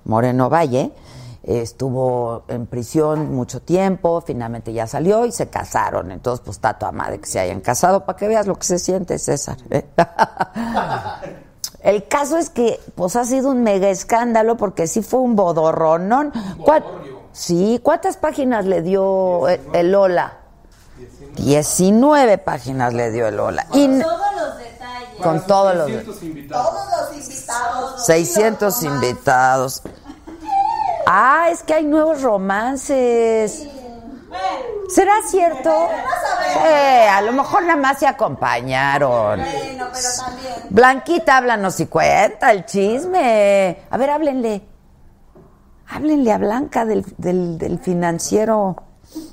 Moreno 0.06 0.50
Valle. 0.50 0.94
Estuvo 1.44 2.44
en 2.50 2.68
prisión 2.68 3.34
mucho 3.34 3.62
tiempo, 3.62 4.22
finalmente 4.22 4.74
ya 4.74 4.86
salió 4.86 5.26
y 5.26 5.32
se 5.32 5.50
casaron. 5.50 6.12
Entonces, 6.12 6.44
pues 6.46 6.58
está 6.58 6.78
toda 6.78 6.92
madre 6.92 7.20
que 7.20 7.26
se 7.28 7.40
hayan 7.40 7.62
casado 7.62 8.06
para 8.06 8.16
que 8.18 8.28
veas 8.28 8.46
lo 8.46 8.56
que 8.56 8.66
se 8.68 8.78
siente, 8.78 9.18
César. 9.18 9.58
¿eh? 9.72 9.86
El 11.82 12.08
caso 12.08 12.38
es 12.38 12.50
que 12.52 12.80
pues 12.94 13.16
ha 13.16 13.26
sido 13.26 13.50
un 13.50 13.64
mega 13.64 13.90
escándalo 13.90 14.56
porque 14.56 14.86
sí 14.86 15.02
fue 15.02 15.20
un 15.20 15.36
bodorronón. 15.36 16.32
¿Cuál- 16.64 16.84
Sí, 17.34 17.80
¿cuántas 17.82 18.18
páginas 18.18 18.66
le 18.66 18.82
dio 18.82 19.48
el, 19.48 19.62
el 19.74 19.96
Ola? 19.96 20.34
19 21.38 22.38
páginas 22.40 22.94
le 22.94 23.10
dio 23.10 23.26
el 23.28 23.40
Ola. 23.40 23.66
Y 23.74 23.88
Todos 24.02 24.20
los 24.36 24.58
detalles. 24.58 25.22
con 25.24 25.48
todos 25.48 25.76
los 25.76 25.88
600 25.88 26.24
invitados. 26.24 26.66
Todos 26.74 26.86
los 27.10 27.28
invitados. 27.30 28.06
600 28.06 28.84
invitados. 28.84 29.82
Ah, 31.14 31.50
es 31.52 31.62
que 31.64 31.74
hay 31.74 31.84
nuevos 31.84 32.22
romances. 32.22 33.68
¿Será 34.88 35.12
cierto? 35.28 35.90
Eh, 36.66 37.08
a 37.10 37.22
lo 37.22 37.34
mejor 37.34 37.64
nada 37.64 37.76
más 37.76 38.00
se 38.00 38.08
acompañaron. 38.08 39.42
Bueno, 39.42 39.90
pero 39.92 40.08
también. 40.18 40.54
Blanquita, 40.70 41.36
háblanos 41.36 41.78
y 41.82 41.88
cuenta 41.88 42.52
el 42.52 42.66
chisme. 42.66 43.86
A 43.90 43.98
ver, 43.98 44.10
háblenle. 44.10 44.62
Háblenle 45.90 46.32
a 46.32 46.38
Blanca 46.38 46.86
del, 46.86 47.04
del, 47.18 47.58
del 47.58 47.80
financiero. 47.80 48.78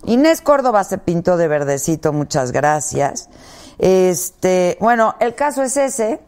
Inés 0.03 0.41
Córdoba 0.41 0.83
se 0.83 0.99
pintó 0.99 1.37
de 1.37 1.47
verdecito, 1.47 2.13
muchas 2.13 2.51
gracias. 2.51 3.31
Este, 3.79 4.77
bueno, 4.81 5.15
el 5.21 5.37
caso 5.37 5.63
es 5.63 5.77
ese, 5.77 6.21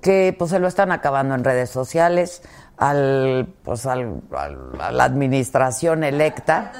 que 0.00 0.34
pues 0.38 0.52
se 0.52 0.58
lo 0.58 0.68
están 0.68 0.90
acabando 0.90 1.34
en 1.34 1.44
redes 1.44 1.68
sociales 1.68 2.40
al, 2.78 3.48
pues, 3.64 3.86
al- 3.86 4.20
al- 4.36 4.80
a 4.80 4.90
la 4.92 5.04
administración 5.04 6.04
electa 6.04 6.72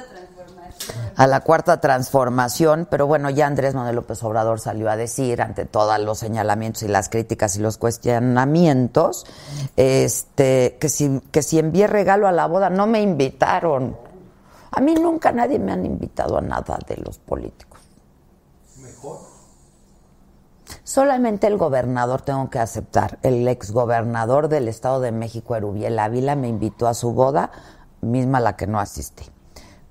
a 1.15 1.25
la 1.25 1.39
cuarta 1.41 1.81
transformación, 1.81 2.87
pero 2.89 3.07
bueno, 3.07 3.29
ya 3.31 3.47
Andrés 3.47 3.73
Manuel 3.73 3.95
López 3.95 4.21
Obrador 4.23 4.59
salió 4.59 4.89
a 4.89 4.95
decir, 4.95 5.41
ante 5.41 5.65
todos 5.65 5.99
los 5.99 6.19
señalamientos 6.19 6.83
y 6.83 6.87
las 6.87 7.09
críticas 7.09 7.55
y 7.57 7.59
los 7.59 7.77
cuestionamientos, 7.79 9.25
este, 9.75 10.77
que 10.79 10.89
si, 10.89 11.19
que 11.31 11.41
si 11.41 11.57
envié 11.57 11.87
regalo 11.87 12.27
a 12.27 12.31
la 12.31 12.45
boda, 12.45 12.69
no 12.69 12.85
me 12.85 13.01
invitaron. 13.01 13.97
A 14.71 14.79
mí 14.79 14.93
nunca 14.93 15.31
nadie 15.31 15.57
me 15.57 15.71
han 15.71 15.85
invitado 15.85 16.37
a 16.37 16.41
nada 16.41 16.77
de 16.87 16.97
los 16.97 17.17
políticos. 17.17 17.76
Solamente 20.87 21.47
el 21.47 21.57
gobernador 21.57 22.21
tengo 22.21 22.49
que 22.49 22.59
aceptar. 22.59 23.19
El 23.21 23.45
exgobernador 23.49 24.47
del 24.47 24.69
Estado 24.69 25.01
de 25.01 25.11
México, 25.11 25.53
Erubiel 25.53 25.99
Ávila, 25.99 26.37
me 26.37 26.47
invitó 26.47 26.87
a 26.87 26.93
su 26.93 27.11
boda, 27.11 27.51
misma 27.99 28.37
a 28.37 28.41
la 28.41 28.55
que 28.55 28.67
no 28.67 28.79
asistí. 28.79 29.25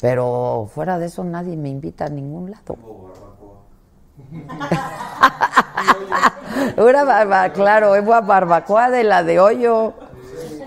Pero 0.00 0.70
fuera 0.74 0.98
de 0.98 1.04
eso 1.04 1.22
nadie 1.22 1.54
me 1.58 1.68
invita 1.68 2.06
a 2.06 2.08
ningún 2.08 2.50
lado. 2.50 2.78
Una 6.78 7.04
barba, 7.04 7.52
claro, 7.52 7.94
es 7.94 8.02
una 8.02 8.22
barbacoa 8.22 8.88
de 8.88 9.04
la 9.04 9.22
de 9.22 9.38
hoyo. 9.38 9.92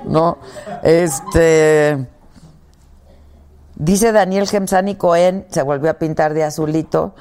No, 0.06 0.38
este. 0.84 2.08
Dice 3.74 4.12
Daniel 4.12 4.48
Gemsani 4.48 4.94
Cohen, 4.94 5.48
se 5.50 5.64
volvió 5.64 5.90
a 5.90 5.96
pintar 5.96 6.36
de 6.36 6.44
azulito, 6.44 7.16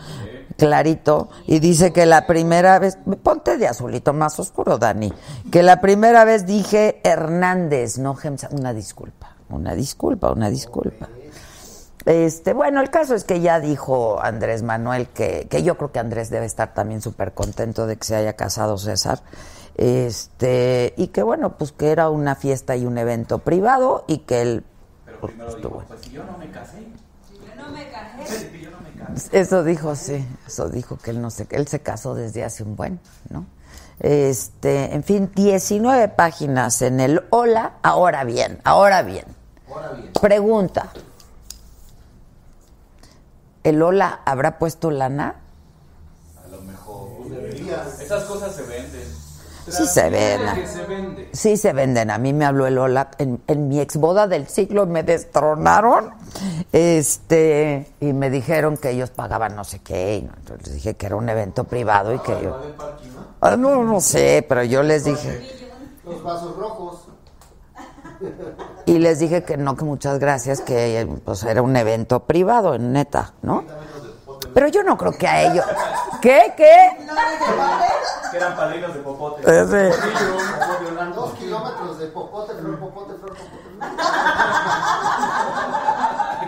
clarito, 0.58 1.28
y 1.46 1.60
dice 1.60 1.92
que 1.92 2.04
la 2.04 2.26
primera 2.26 2.80
vez, 2.80 2.98
ponte 3.22 3.56
de 3.58 3.68
azulito 3.68 4.12
más 4.12 4.38
oscuro, 4.40 4.76
Dani, 4.76 5.12
que 5.52 5.62
la 5.62 5.80
primera 5.80 6.24
vez 6.24 6.46
dije 6.46 7.00
Hernández, 7.04 7.96
no 7.98 8.16
Gemsani, 8.16 8.58
una 8.60 8.74
disculpa, 8.74 9.36
una 9.50 9.74
disculpa, 9.74 10.32
una 10.32 10.50
disculpa. 10.50 11.08
Este, 12.04 12.54
bueno, 12.54 12.80
el 12.80 12.90
caso 12.90 13.14
es 13.14 13.22
que 13.22 13.40
ya 13.40 13.60
dijo 13.60 14.20
Andrés 14.20 14.62
Manuel 14.64 15.08
que, 15.08 15.46
que 15.48 15.62
yo 15.62 15.76
creo 15.76 15.92
que 15.92 16.00
Andrés 16.00 16.28
debe 16.30 16.46
estar 16.46 16.74
también 16.74 17.02
súper 17.02 17.34
contento 17.34 17.86
de 17.86 17.96
que 17.96 18.04
se 18.04 18.16
haya 18.16 18.32
casado 18.32 18.78
César. 18.78 19.20
Este, 19.76 20.92
y 20.96 21.08
que 21.08 21.22
bueno, 21.22 21.56
pues 21.56 21.70
que 21.70 21.90
era 21.92 22.08
una 22.10 22.34
fiesta 22.34 22.74
y 22.76 22.84
un 22.84 22.98
evento 22.98 23.38
privado 23.38 24.04
y 24.08 24.18
que 24.18 24.42
él. 24.42 24.64
pues, 25.20 25.34
estuvo- 25.54 25.82
Eso 29.32 29.64
dijo, 29.64 29.94
sí, 29.96 30.26
eso 30.46 30.68
dijo 30.68 30.98
que 30.98 31.10
él 31.10 31.20
no 31.20 31.30
se, 31.30 31.46
él 31.50 31.66
se 31.68 31.80
casó 31.80 32.14
desde 32.14 32.44
hace 32.44 32.62
un 32.62 32.76
buen, 32.76 33.00
¿no? 33.30 33.46
Este, 34.00 34.94
en 34.94 35.02
fin, 35.02 35.30
19 35.34 36.08
páginas 36.08 36.82
en 36.82 37.00
el 37.00 37.25
Hola, 37.30 37.75
ahora 37.82 38.25
bien, 38.25 38.60
ahora 38.64 39.02
bien. 39.02 39.25
Pregunta. 40.20 40.92
¿El 43.64 43.80
Lola 43.80 44.20
habrá 44.25 44.58
puesto 44.58 44.90
lana? 44.90 45.34
A 46.44 46.48
lo 46.48 46.62
mejor. 46.62 47.08
Esas 48.00 48.25
cosas 48.25 48.54
se 48.54 48.62
venden. 48.62 49.07
Sí 49.70 49.87
se 49.87 50.10
venden. 50.10 50.54
Que 50.54 50.66
se 50.66 50.84
vende. 50.84 51.28
Sí 51.32 51.56
se 51.56 51.72
venden. 51.72 52.10
A 52.10 52.18
mí 52.18 52.32
me 52.32 52.44
habló 52.44 52.66
el 52.66 52.75
Lola 52.75 53.10
en, 53.18 53.40
en 53.46 53.68
mi 53.68 53.80
ex 53.80 53.96
boda 53.96 54.26
del 54.26 54.48
siglo 54.48 54.87
me 54.87 55.02
destronaron. 55.02 56.10
Este, 56.72 57.92
y 58.00 58.12
me 58.12 58.30
dijeron 58.30 58.76
que 58.76 58.90
ellos 58.90 59.10
pagaban 59.10 59.56
no 59.56 59.64
sé 59.64 59.80
qué. 59.80 60.16
y 60.16 60.18
Entonces 60.20 60.66
les 60.66 60.75
dije 60.76 60.94
que 60.94 61.06
era 61.06 61.16
un 61.16 61.28
evento 61.28 61.64
privado 61.64 62.14
y 62.14 62.18
que 62.20 62.40
yo. 62.42 62.56
Ah, 63.40 63.56
no, 63.56 63.84
no 63.84 64.00
sé, 64.00 64.44
pero 64.48 64.64
yo 64.64 64.82
les 64.82 65.04
dije. 65.04 65.68
Los 66.04 66.22
vasos 66.22 66.56
rojos. 66.56 67.08
Y 68.87 68.98
les 68.98 69.18
dije 69.18 69.44
que 69.44 69.56
no, 69.56 69.76
que 69.76 69.84
muchas 69.84 70.18
gracias, 70.18 70.60
que 70.60 71.06
pues 71.25 71.44
era 71.44 71.62
un 71.62 71.76
evento 71.76 72.20
privado, 72.20 72.75
en 72.75 72.92
neta, 72.92 73.34
¿no? 73.42 73.64
Pero 74.58 74.66
yo 74.70 74.82
no 74.82 74.98
creo 74.98 75.12
que 75.12 75.28
a 75.28 75.42
ellos. 75.42 75.64
¿Qué? 76.20 76.52
¿Qué? 76.56 76.96
Que 78.32 78.36
eran 78.38 78.56
padrinos 78.56 78.92
de 78.92 78.98
popote. 79.02 79.42
Ese- 79.42 79.92
Dos 81.14 81.32
kilómetros 81.34 81.98
de 82.00 82.06
popote, 82.08 82.54
flor, 82.54 82.78
popote, 82.80 83.14
flor, 83.20 83.36
popote. 83.36 83.68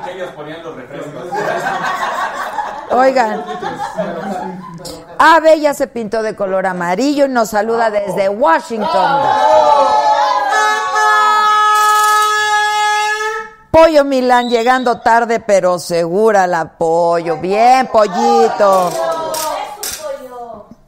Que 0.05 0.11
ellos 0.12 0.31
ponían 0.33 0.61
los 0.64 0.75
refrescos. 0.75 1.23
Oigan. 2.90 3.45
Ave 5.17 5.61
ya 5.61 5.73
se 5.73 5.87
pintó 5.87 6.25
de 6.25 6.35
color 6.35 6.67
amarillo 6.67 7.26
y 7.26 7.29
nos 7.29 7.50
saluda 7.50 7.90
desde 7.90 8.29
Washington. 8.29 9.23
Pollo 13.71 14.05
Milán 14.05 14.49
llegando 14.50 15.00
tarde 15.00 15.41
pero 15.41 15.79
segura 15.79 16.47
la 16.47 16.77
pollo. 16.77 17.37
Bien, 17.37 17.87
pollito. 17.87 18.91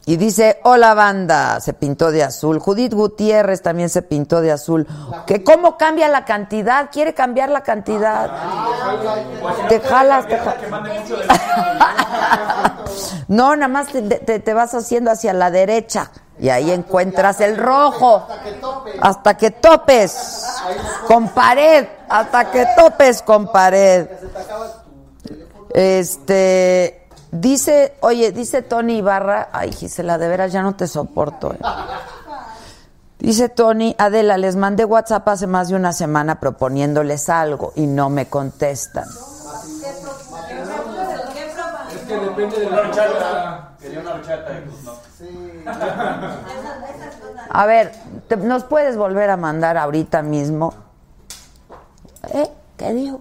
Y 0.05 0.17
dice, 0.17 0.59
hola 0.65 0.95
banda, 0.95 1.61
se 1.61 1.75
pintó 1.75 2.11
de 2.11 2.25
azul. 2.25 2.59
Judith 2.59 2.93
Gutiérrez 2.93 3.63
también 3.63 3.89
se 3.89 4.03
pintó 4.03 4.41
de 4.41 4.51
azul. 4.51 4.85
¿Que 5.27 5.45
¿Cómo 5.45 5.77
cambia 5.79 6.09
la 6.09 6.25
cantidad? 6.25 6.89
¿Quiere 6.91 7.15
cambiar 7.15 7.51
la 7.51 7.63
cantidad? 7.63 8.29
Te 9.69 9.79
jalas, 9.79 10.27
te. 10.27 10.37
Que 10.37 10.43
No, 13.29 13.55
nada 13.55 13.69
más 13.69 13.87
te, 13.89 14.03
te- 14.41 14.55
vas 14.55 14.75
haciendo 14.75 15.13
hacia 15.13 15.33
la 15.33 15.53
derecha 15.53 16.11
y 16.39 16.49
ahí 16.49 16.73
encuentras 16.73 17.41
el 17.41 17.57
rojo. 17.57 18.27
Hasta 19.01 19.37
que 19.37 19.53
topes 19.53 20.45
con 21.07 21.29
pared. 21.29 21.87
Hasta 22.13 22.51
que 22.51 22.67
topes 22.77 23.23
con 23.23 23.51
pared. 23.51 24.07
Este. 25.75 26.99
Dice, 27.31 27.95
oye, 28.01 28.31
dice 28.33 28.61
Tony 28.63 28.99
Ibarra. 28.99 29.49
Ay, 29.53 29.73
Gisela, 29.73 30.19
de 30.19 30.29
veras 30.29 30.53
ya 30.53 30.61
no 30.63 30.75
te 30.77 30.87
soporto. 30.87 31.53
eh. 31.55 31.59
Dice 33.19 33.49
Tony, 33.49 33.95
Adela, 33.99 34.37
les 34.37 34.57
mandé 34.57 34.85
WhatsApp 34.85 35.27
hace 35.29 35.47
más 35.47 35.69
de 35.69 35.77
una 35.77 35.93
semana 35.93 36.41
proponiéndoles 36.41 37.29
algo 37.31 37.73
y 37.77 37.87
no 37.87 38.11
me 38.11 38.27
contestan. 38.27 39.05
Es 41.93 42.01
que 42.09 42.17
depende 42.19 42.61
de 42.61 42.69
la 42.71 42.81
horchata. 42.81 43.73
Quería 43.81 44.01
una 44.01 44.15
horchata 44.15 44.53
y 44.59 44.69
pues 44.69 44.83
no. 44.85 44.93
A 47.55 47.67
ver, 47.67 47.93
te- 48.29 48.37
¿nos 48.37 48.65
puedes 48.65 48.97
volver 48.97 49.31
a 49.31 49.37
mandar 49.37 49.77
ahorita 49.79 50.23
mismo? 50.23 50.75
¿Eh? 52.29 52.49
¿Qué 52.77 52.93
dijo? 52.93 53.21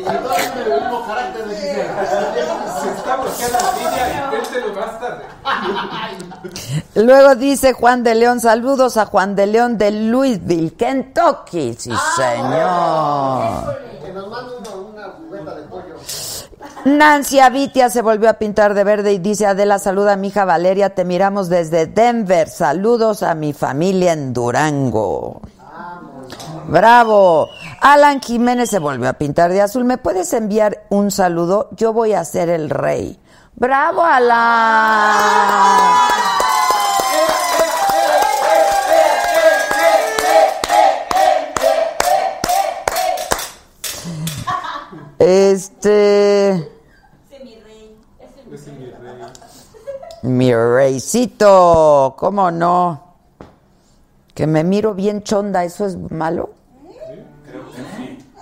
Y 0.00 0.04
todos 0.04 0.36
tienen 0.36 0.72
el 0.72 0.80
mismo 0.82 1.06
carácter 1.06 1.46
de 1.48 1.54
Gisela. 1.56 2.06
Se 2.80 2.88
está 2.90 3.16
bloqueando 3.16 3.58
la 3.58 3.72
línea, 3.78 4.04
inténtelo 4.24 4.68
más 4.80 4.92
tarde. 5.00 5.24
Luego 6.98 7.34
dice 7.36 7.72
Juan 7.74 8.02
de 8.02 8.16
León, 8.16 8.40
saludos 8.40 8.96
a 8.96 9.06
Juan 9.06 9.36
de 9.36 9.46
León 9.46 9.78
de 9.78 9.92
Louisville, 9.92 10.74
Kentucky. 10.74 11.76
Sí, 11.78 11.92
señor. 12.16 13.78
Que 14.04 14.12
nos 14.12 14.28
manda 14.28 14.52
una, 15.30 15.54
de 15.54 15.62
pollo. 15.68 15.94
Nancy 16.84 17.38
Avitia 17.38 17.88
se 17.88 18.02
volvió 18.02 18.28
a 18.28 18.32
pintar 18.32 18.74
de 18.74 18.82
verde 18.82 19.12
y 19.12 19.18
dice, 19.18 19.46
Adela, 19.46 19.78
saluda 19.78 20.14
a 20.14 20.16
mi 20.16 20.26
hija 20.28 20.44
Valeria, 20.44 20.92
te 20.96 21.04
miramos 21.04 21.48
desde 21.48 21.86
Denver. 21.86 22.48
Saludos 22.48 23.22
a 23.22 23.36
mi 23.36 23.52
familia 23.52 24.12
en 24.12 24.32
Durango. 24.32 25.40
Bravo. 26.66 27.48
Alan 27.80 28.20
Jiménez 28.20 28.70
se 28.70 28.80
volvió 28.80 29.08
a 29.08 29.12
pintar 29.12 29.52
de 29.52 29.62
azul. 29.62 29.84
¿Me 29.84 29.98
puedes 29.98 30.32
enviar 30.32 30.84
un 30.88 31.12
saludo? 31.12 31.68
Yo 31.76 31.92
voy 31.92 32.14
a 32.14 32.24
ser 32.24 32.48
el 32.48 32.70
rey. 32.70 33.20
Bravo, 33.54 34.02
Alan. 34.02 35.48
Este... 45.18 46.70
Mi 50.22 50.52
reycito, 50.52 52.14
¿cómo 52.18 52.50
no? 52.50 53.14
Que 54.34 54.46
me 54.46 54.64
miro 54.64 54.94
bien 54.94 55.22
chonda, 55.22 55.64
¿eso 55.64 55.86
es 55.86 55.96
malo? 56.10 56.50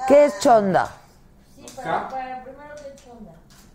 ¿Qué 0.09 0.25
es 0.27 0.39
chonda? 0.41 0.91
K, 1.83 2.09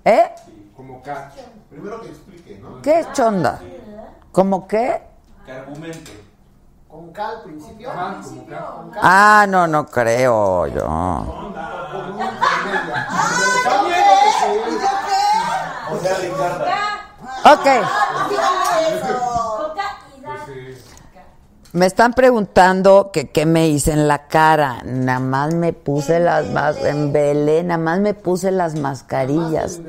¿Eh? 0.06 0.30
como 0.76 1.02
K. 1.02 1.32
Primero 1.70 2.02
que 2.02 2.08
explique, 2.10 2.60
¿no? 2.60 2.82
¿Qué 2.82 3.00
es 3.00 3.14
chonda? 3.14 3.62
¿Cómo 4.32 4.68
qué? 4.68 5.02
Que 5.46 5.52
argumente. 5.52 6.31
Con 6.92 7.14
K 7.14 7.26
al 7.26 7.42
principio. 7.44 7.90
Ajá, 7.90 8.20
como 8.22 8.92
K. 8.92 9.00
Ah, 9.02 9.46
no, 9.48 9.66
no 9.66 9.86
creo 9.88 10.68
yo. 10.68 10.86
O 15.90 16.00
sea, 16.02 16.18
Ricardo. 16.20 16.66
Ok, 17.54 17.66
me 21.74 21.86
están 21.86 22.12
preguntando 22.14 23.12
que 23.12 23.30
qué 23.30 23.46
me 23.46 23.70
hice 23.70 23.94
en 23.94 24.10
la 24.10 24.28
cara. 24.28 24.82
Nada 24.84 25.20
más 25.20 25.54
me 25.54 25.72
puse 25.72 26.20
las 26.20 26.50
mas 26.50 26.76
en 26.84 27.14
Belén, 27.14 27.68
nada 27.68 27.78
más 27.78 28.00
me 28.00 28.14
puse 28.14 28.52
las 28.52 28.76
mascarillas. 28.76 29.80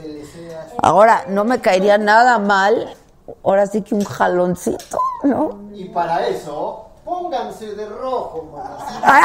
Ahora, 0.81 1.25
no 1.29 1.45
me 1.45 1.61
caería 1.61 1.99
nada 1.99 2.38
mal. 2.38 2.97
Ahora 3.43 3.67
sí 3.67 3.83
que 3.83 3.97
un 3.97 4.05
jaloncito, 4.05 4.99
¿no? 5.25 5.59
Y 5.75 5.87
para 5.87 6.27
eso, 6.27 6.91
pónganse 7.05 7.75
de 7.75 7.87
rojo, 7.88 8.49
mamacita. 8.53 9.12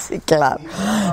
Sí, 0.00 0.18
claro. 0.20 0.60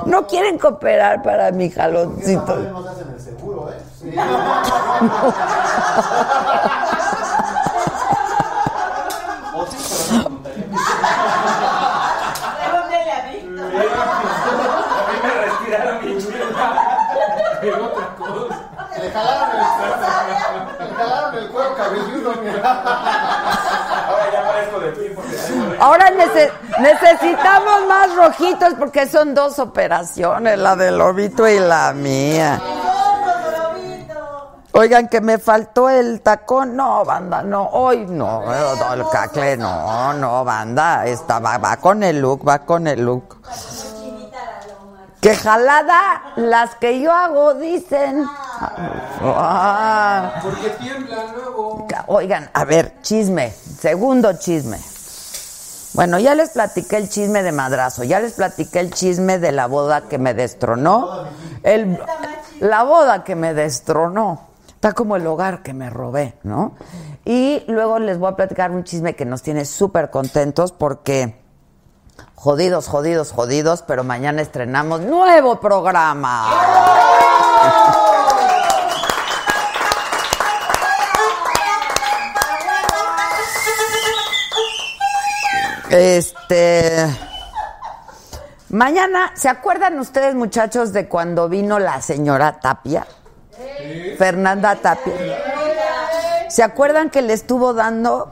No 0.06 0.26
quieren 0.26 0.58
cooperar 0.58 1.22
para 1.22 1.50
mi 1.50 1.68
jaloncito. 1.70 2.56
no 2.56 2.78
hacen 2.88 3.08
el 3.12 3.20
seguro, 3.20 3.70
¿eh 3.70 3.78
sí, 4.00 4.10
pero 4.10 4.24
no 4.24 4.36
voluntario. 9.52 10.64
Pregúntele 12.56 13.12
a 13.12 13.20
Víctor. 13.32 13.66
A 13.66 13.68
mí 15.12 15.18
me 15.22 15.30
respiraron 15.44 15.96
mi 16.04 16.10
chula. 16.22 16.46
Pero 17.60 17.84
otra 17.86 18.06
cosa. 18.16 18.56
Le 19.00 19.10
jalaron 19.10 19.50
el, 19.50 19.56
le 20.88 20.94
jalaron 20.94 21.34
el 21.34 21.48
cuero 21.50 21.74
cabelludo, 21.76 22.30
mira. 22.30 22.35
Ahora 22.54 24.32
ya 24.32 24.44
parezco 24.46 24.80
de 24.80 25.76
Ahora 25.80 26.10
nece- 26.10 26.50
necesitamos 26.80 27.86
más 27.88 28.14
rojitos 28.16 28.74
porque 28.78 29.06
son 29.06 29.34
dos 29.34 29.58
operaciones, 29.58 30.58
la 30.58 30.76
del 30.76 30.98
lobito 30.98 31.46
y 31.48 31.58
la 31.58 31.92
mía. 31.92 32.60
Oigan, 34.72 35.08
que 35.08 35.22
me 35.22 35.38
faltó 35.38 35.88
el 35.88 36.20
tacón. 36.20 36.76
No, 36.76 37.02
banda, 37.02 37.42
no. 37.42 37.66
Hoy 37.72 38.04
no. 38.06 38.42
no, 38.44 38.92
El 38.92 39.08
cacle, 39.10 39.56
no, 39.56 40.12
no, 40.12 40.44
banda. 40.44 41.06
Esta 41.06 41.38
va, 41.38 41.56
va 41.56 41.78
con 41.78 42.02
el 42.02 42.20
look, 42.20 42.46
va 42.46 42.58
con 42.58 42.86
el 42.86 43.02
look. 43.02 43.38
Que 45.26 45.34
jalada 45.34 46.22
las 46.36 46.76
que 46.76 47.00
yo 47.00 47.12
hago, 47.12 47.54
dicen. 47.54 48.24
Ah. 48.30 50.38
Porque 50.40 50.70
tiembla 50.78 51.34
luego. 51.34 51.84
Oigan, 52.06 52.48
a 52.54 52.64
ver, 52.64 53.02
chisme, 53.02 53.50
segundo 53.50 54.34
chisme. 54.34 54.78
Bueno, 55.94 56.20
ya 56.20 56.36
les 56.36 56.50
platiqué 56.50 56.98
el 56.98 57.08
chisme 57.08 57.42
de 57.42 57.50
madrazo, 57.50 58.04
ya 58.04 58.20
les 58.20 58.34
platiqué 58.34 58.78
el 58.78 58.92
chisme 58.92 59.40
de 59.40 59.50
la 59.50 59.66
boda 59.66 60.02
que 60.02 60.18
me 60.18 60.32
destronó. 60.32 61.24
El, 61.64 61.98
la 62.60 62.84
boda 62.84 63.24
que 63.24 63.34
me 63.34 63.52
destronó. 63.52 64.46
Está 64.68 64.92
como 64.92 65.16
el 65.16 65.26
hogar 65.26 65.64
que 65.64 65.74
me 65.74 65.90
robé, 65.90 66.34
¿no? 66.44 66.76
Y 67.24 67.64
luego 67.66 67.98
les 67.98 68.20
voy 68.20 68.30
a 68.30 68.36
platicar 68.36 68.70
un 68.70 68.84
chisme 68.84 69.16
que 69.16 69.24
nos 69.24 69.42
tiene 69.42 69.64
súper 69.64 70.10
contentos 70.10 70.70
porque 70.70 71.45
jodidos, 72.46 72.86
jodidos, 72.86 73.32
jodidos, 73.32 73.82
pero 73.82 74.04
mañana 74.04 74.40
estrenamos 74.40 75.00
nuevo 75.00 75.58
programa. 75.58 76.46
Este. 85.90 87.08
Mañana, 88.68 89.32
¿se 89.34 89.48
acuerdan 89.48 89.98
ustedes, 89.98 90.36
muchachos, 90.36 90.92
de 90.92 91.08
cuando 91.08 91.48
vino 91.48 91.80
la 91.80 92.00
señora 92.00 92.60
Tapia? 92.60 93.08
Fernanda 94.18 94.76
Tapia. 94.76 95.12
¿Se 96.48 96.62
acuerdan 96.62 97.10
que 97.10 97.22
le 97.22 97.32
estuvo 97.32 97.74
dando 97.74 98.30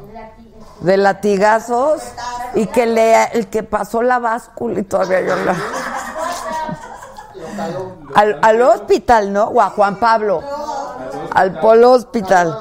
de 0.81 0.97
latigazos 0.97 2.03
y 2.55 2.67
que 2.67 2.87
le 2.87 3.25
el 3.33 3.49
que 3.49 3.63
pasó 3.63 4.03
la 4.03 4.19
báscula 4.19 4.81
y 4.81 4.83
todavía 4.83 5.21
yo 5.23 5.37
la 5.37 5.55
al, 8.15 8.39
al 8.43 8.63
hospital, 8.63 9.33
¿no? 9.33 9.45
O 9.45 9.61
a 9.61 9.71
Juan 9.71 9.97
Pablo. 9.97 10.43
Al 11.33 11.59
Polo 11.59 11.93
Hospital. 11.93 12.57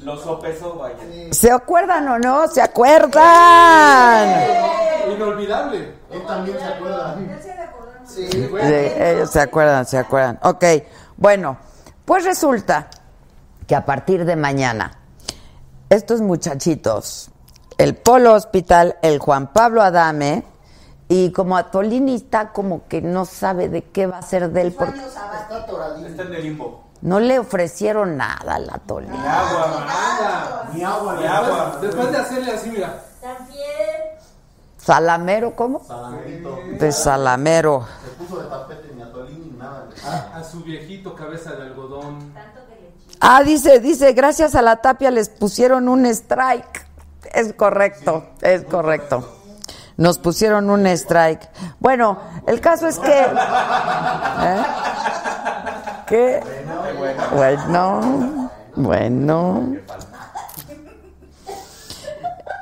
Lo 0.00 0.16
sopesó, 0.16 0.76
vaya. 0.76 0.96
¿Se 1.30 1.50
acuerdan 1.50 2.08
o 2.08 2.18
no? 2.18 2.48
¿Se 2.48 2.60
acuerdan? 2.60 4.28
Inolvidable. 5.14 5.94
Él 6.10 6.26
también 6.26 6.58
se 6.58 6.64
acuerda. 6.64 7.16
Sí. 8.06 8.28
Sí, 8.30 8.50
ellos 8.60 9.30
se 9.30 9.40
acuerdan, 9.40 9.86
se 9.86 9.98
acuerdan. 9.98 10.38
Ok, 10.42 10.64
bueno, 11.16 11.56
pues 12.04 12.24
resulta 12.24 12.88
que 13.66 13.76
a 13.76 13.84
partir 13.84 14.24
de 14.24 14.36
mañana, 14.36 14.98
estos 15.92 16.20
muchachitos, 16.20 17.30
el 17.78 17.94
Polo 17.96 18.34
Hospital, 18.34 18.96
el 19.02 19.18
Juan 19.18 19.52
Pablo 19.52 19.82
Adame, 19.82 20.42
y 21.08 21.30
como 21.32 21.56
Atolini 21.56 22.14
está 22.14 22.52
como 22.52 22.86
que 22.88 23.02
no 23.02 23.24
sabe 23.26 23.68
de 23.68 23.82
qué 23.84 24.06
va 24.06 24.18
a 24.18 24.22
ser 24.22 24.50
de 24.50 24.62
él, 24.62 24.72
porque 24.72 24.98
Está 25.00 26.22
en 26.22 26.34
el 26.34 26.42
limbo. 26.42 26.84
no 27.02 27.20
le 27.20 27.38
ofrecieron 27.38 28.16
nada 28.16 28.54
al 28.54 28.70
Atolini. 28.70 29.12
Ni 29.18 29.26
agua, 29.26 29.84
Nada. 29.86 30.70
Ni 30.72 30.82
agua, 30.82 31.16
Ni 31.20 31.26
agua. 31.26 31.78
Después 31.82 32.10
de 32.10 32.16
hacerle 32.18 32.52
así, 32.52 32.70
mira. 32.70 33.02
Fiel. 33.20 34.18
¿Salamero 34.78 35.54
cómo? 35.54 35.84
Salamerito. 35.84 36.58
De 36.78 36.90
Salamero. 36.92 37.86
Se 38.02 38.10
puso 38.24 38.42
de 38.42 38.48
tapete 38.48 38.92
ni 38.94 39.02
atolín 39.02 39.52
ni 39.52 39.58
nada. 39.58 39.88
A, 40.06 40.38
a 40.38 40.44
su 40.44 40.60
viejito 40.62 41.14
cabeza 41.14 41.52
de 41.52 41.62
algodón. 41.62 42.32
Ah, 43.24 43.44
dice, 43.44 43.78
dice, 43.78 44.14
gracias 44.14 44.56
a 44.56 44.62
la 44.62 44.78
tapia 44.78 45.12
les 45.12 45.28
pusieron 45.28 45.88
un 45.88 46.06
strike. 46.06 46.84
Es 47.32 47.52
correcto, 47.52 48.30
es 48.40 48.64
correcto. 48.64 49.38
Nos 49.96 50.18
pusieron 50.18 50.68
un 50.68 50.88
strike. 50.88 51.48
Bueno, 51.78 52.18
el 52.48 52.60
caso 52.60 52.88
es 52.88 52.98
que. 52.98 53.20
¿eh? 53.20 54.62
¿Qué? 56.08 56.40
Bueno, 57.32 58.50
bueno. 58.74 59.76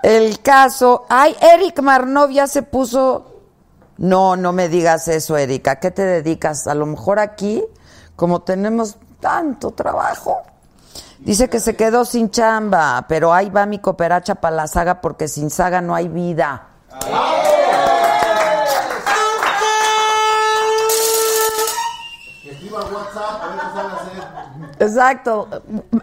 El 0.03 0.42
caso. 0.42 1.07
Ay, 1.09 1.35
Eric 1.40 1.81
Marnov 1.81 2.29
ya 2.29 2.46
se 2.46 2.62
puso. 2.62 3.40
No, 3.96 4.37
no 4.37 4.53
me 4.53 4.68
digas 4.68 5.09
eso, 5.09 5.38
Erika. 5.38 5.70
¿A 5.70 5.77
qué 5.77 5.90
te 5.90 6.05
dedicas? 6.05 6.66
A 6.66 6.75
lo 6.75 6.85
mejor 6.85 7.18
aquí, 7.18 7.64
como 8.14 8.42
tenemos 8.42 8.99
tanto 9.20 9.70
trabajo. 9.70 10.42
Dice 11.20 11.50
que 11.50 11.61
se 11.61 11.76
quedó 11.76 12.04
sin 12.04 12.30
chamba, 12.30 13.04
pero 13.09 13.33
ahí 13.33 13.50
va 13.50 13.66
mi 13.66 13.78
cooperacha 13.78 14.37
para 14.37 14.56
la 14.56 14.66
saga 14.66 15.00
porque 15.00 15.28
sin 15.28 15.50
saga 15.50 15.80
no 15.80 15.94
hay 15.94 16.09
vida. 16.09 16.66
Exacto. 24.78 25.48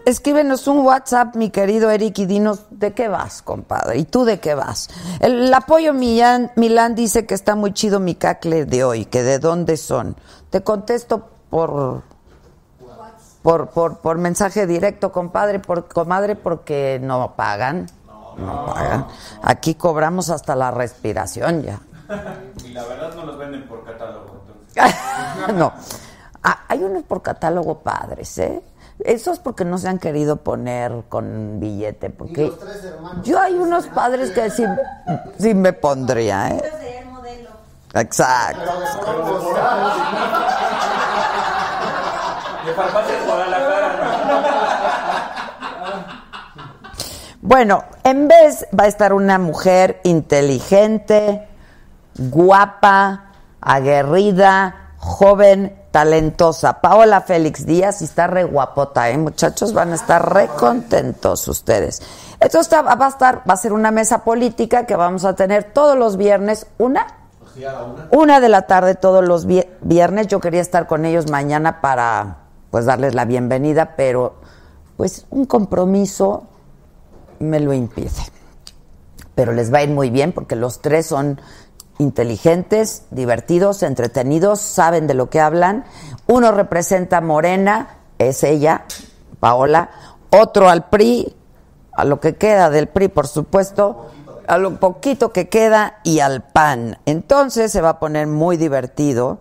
Escríbenos 0.06 0.68
un 0.68 0.86
WhatsApp, 0.86 1.36
mi 1.36 1.50
querido 1.50 1.90
Eric, 1.90 2.20
y 2.20 2.26
dinos 2.28 2.66
de 2.70 2.94
qué 2.94 3.08
vas, 3.08 3.42
compadre. 3.42 3.98
¿Y 3.98 4.06
tú 4.06 4.24
de 4.24 4.40
qué 4.40 4.54
vas? 4.54 4.88
El, 5.20 5.52
apoyo 5.52 5.94
Millán, 5.94 6.52
Milán 6.56 6.94
dice 6.94 7.26
que 7.26 7.34
está 7.34 7.56
muy 7.56 7.74
chido 7.74 8.00
mi 8.00 8.14
cacle 8.14 8.66
de 8.66 8.84
hoy, 8.84 9.06
que 9.06 9.24
de 9.24 9.40
dónde 9.40 9.78
son. 9.78 10.16
Te 10.52 10.62
contesto 10.62 11.28
por 11.50 12.04
por, 13.48 13.70
por, 13.70 14.00
por 14.00 14.18
mensaje 14.18 14.68
directo, 14.68 15.14
compadre, 15.14 15.60
por 15.60 15.88
comadre, 15.88 16.36
porque 16.36 17.00
no 17.02 17.34
pagan. 17.38 17.88
No 18.36 18.66
pagan. 18.66 19.08
Aquí 19.42 19.76
cobramos 19.76 20.30
hasta 20.30 20.54
la 20.54 20.70
respiración 20.70 21.62
ya. 21.62 21.80
Y 22.66 22.74
la 22.74 22.84
verdad 22.84 23.16
no 23.16 23.26
los 23.26 23.38
venden 23.38 23.66
por 23.66 23.86
catálogo, 23.86 24.42
entonces. 24.76 25.56
no. 25.56 25.72
Ah, 26.44 26.66
hay 26.68 26.84
unos 26.84 27.04
por 27.04 27.22
catálogo 27.22 27.80
padres, 27.80 28.38
¿eh? 28.38 28.62
Eso 29.00 29.32
es 29.32 29.40
porque 29.40 29.64
no 29.64 29.78
se 29.78 29.88
han 29.88 30.00
querido 30.00 30.36
poner 30.36 31.06
con 31.08 31.62
billete, 31.62 32.08
Y 32.08 32.10
porque 32.10 32.48
los 32.48 32.60
tres 32.60 32.84
hermanos. 32.84 33.26
yo 33.26 33.40
hay 33.40 33.54
unos 33.54 33.88
padres 33.88 34.32
que 34.32 34.50
sí, 34.50 34.66
sí 35.40 35.54
me 35.54 35.72
pondría, 35.72 36.50
¿eh? 36.50 36.64
Exacto. 37.94 38.72
De 42.68 42.74
farmacias 42.74 43.26
Guadalajara. 43.26 43.92
Bueno, 47.42 47.84
en 48.04 48.28
vez 48.28 48.68
va 48.78 48.84
a 48.84 48.88
estar 48.88 49.14
una 49.14 49.40
mujer 49.40 50.02
inteligente, 50.04 51.48
guapa, 52.18 53.32
aguerrida, 53.62 54.92
joven, 54.98 55.82
talentosa. 55.92 56.82
Paola 56.82 57.22
Félix 57.22 57.66
Díaz 57.66 58.02
y 58.02 58.06
está 58.06 58.28
re 58.28 58.44
guapota, 58.44 59.10
¿eh? 59.10 59.18
Muchachos, 59.18 59.72
van 59.72 59.94
a 59.94 59.96
estar 59.96 60.34
re 60.34 60.48
contentos 60.48 61.48
ustedes. 61.48 62.02
Esto 62.42 62.60
está, 62.60 62.82
va 62.82 63.06
a 63.06 63.10
estar, 63.10 63.44
va 63.50 63.54
a 63.54 63.58
ser 63.58 63.72
una 63.72 63.92
mesa 63.92 64.26
política 64.26 64.86
que 64.86 64.98
vamos 64.98 65.24
a 65.24 65.36
tener 65.36 65.72
todos 65.72 65.98
los 65.98 66.18
viernes, 66.18 66.68
una 66.78 67.08
una. 68.12 68.40
de 68.42 68.50
la 68.50 68.64
tarde 68.64 68.94
todos 68.96 69.26
los 69.26 69.46
vi- 69.46 69.68
viernes. 69.82 70.28
Yo 70.28 70.40
quería 70.42 70.62
estar 70.62 70.86
con 70.86 71.06
ellos 71.06 71.32
mañana 71.32 71.82
para 71.82 72.38
pues 72.72 72.86
darles 72.86 73.16
la 73.16 73.26
bienvenida, 73.26 73.96
pero 73.96 74.36
pues 74.98 75.26
un 75.30 75.46
compromiso 75.46 76.44
me 77.40 77.60
lo 77.60 77.74
impide. 77.74 78.10
Pero 79.36 79.54
les 79.54 79.72
va 79.72 79.80
a 79.80 79.84
ir 79.84 79.90
muy 79.90 80.10
bien 80.10 80.32
porque 80.32 80.56
los 80.56 80.82
tres 80.82 81.06
son 81.06 81.40
inteligentes, 82.00 83.04
divertidos, 83.12 83.84
entretenidos, 83.84 84.60
saben 84.60 85.08
de 85.08 85.14
lo 85.14 85.30
que 85.30 85.40
hablan. 85.40 85.86
Uno 86.28 86.52
representa 86.52 87.18
a 87.18 87.22
Morena, 87.22 88.00
es 88.18 88.44
ella, 88.44 88.86
Paola. 89.40 89.90
Otro 90.30 90.70
al 90.70 90.90
PRI, 90.90 91.36
a 91.94 92.04
lo 92.04 92.20
que 92.20 92.36
queda 92.36 92.70
del 92.70 92.88
PRI, 92.88 93.08
por 93.08 93.28
supuesto, 93.28 94.08
a 94.48 94.58
lo 94.58 94.80
poquito 94.80 95.32
que 95.32 95.50
queda 95.50 96.00
y 96.04 96.20
al 96.20 96.42
PAN. 96.42 96.98
Entonces 97.06 97.72
se 97.72 97.82
va 97.82 97.90
a 97.90 98.00
poner 98.00 98.28
muy 98.28 98.58
divertido. 98.58 99.40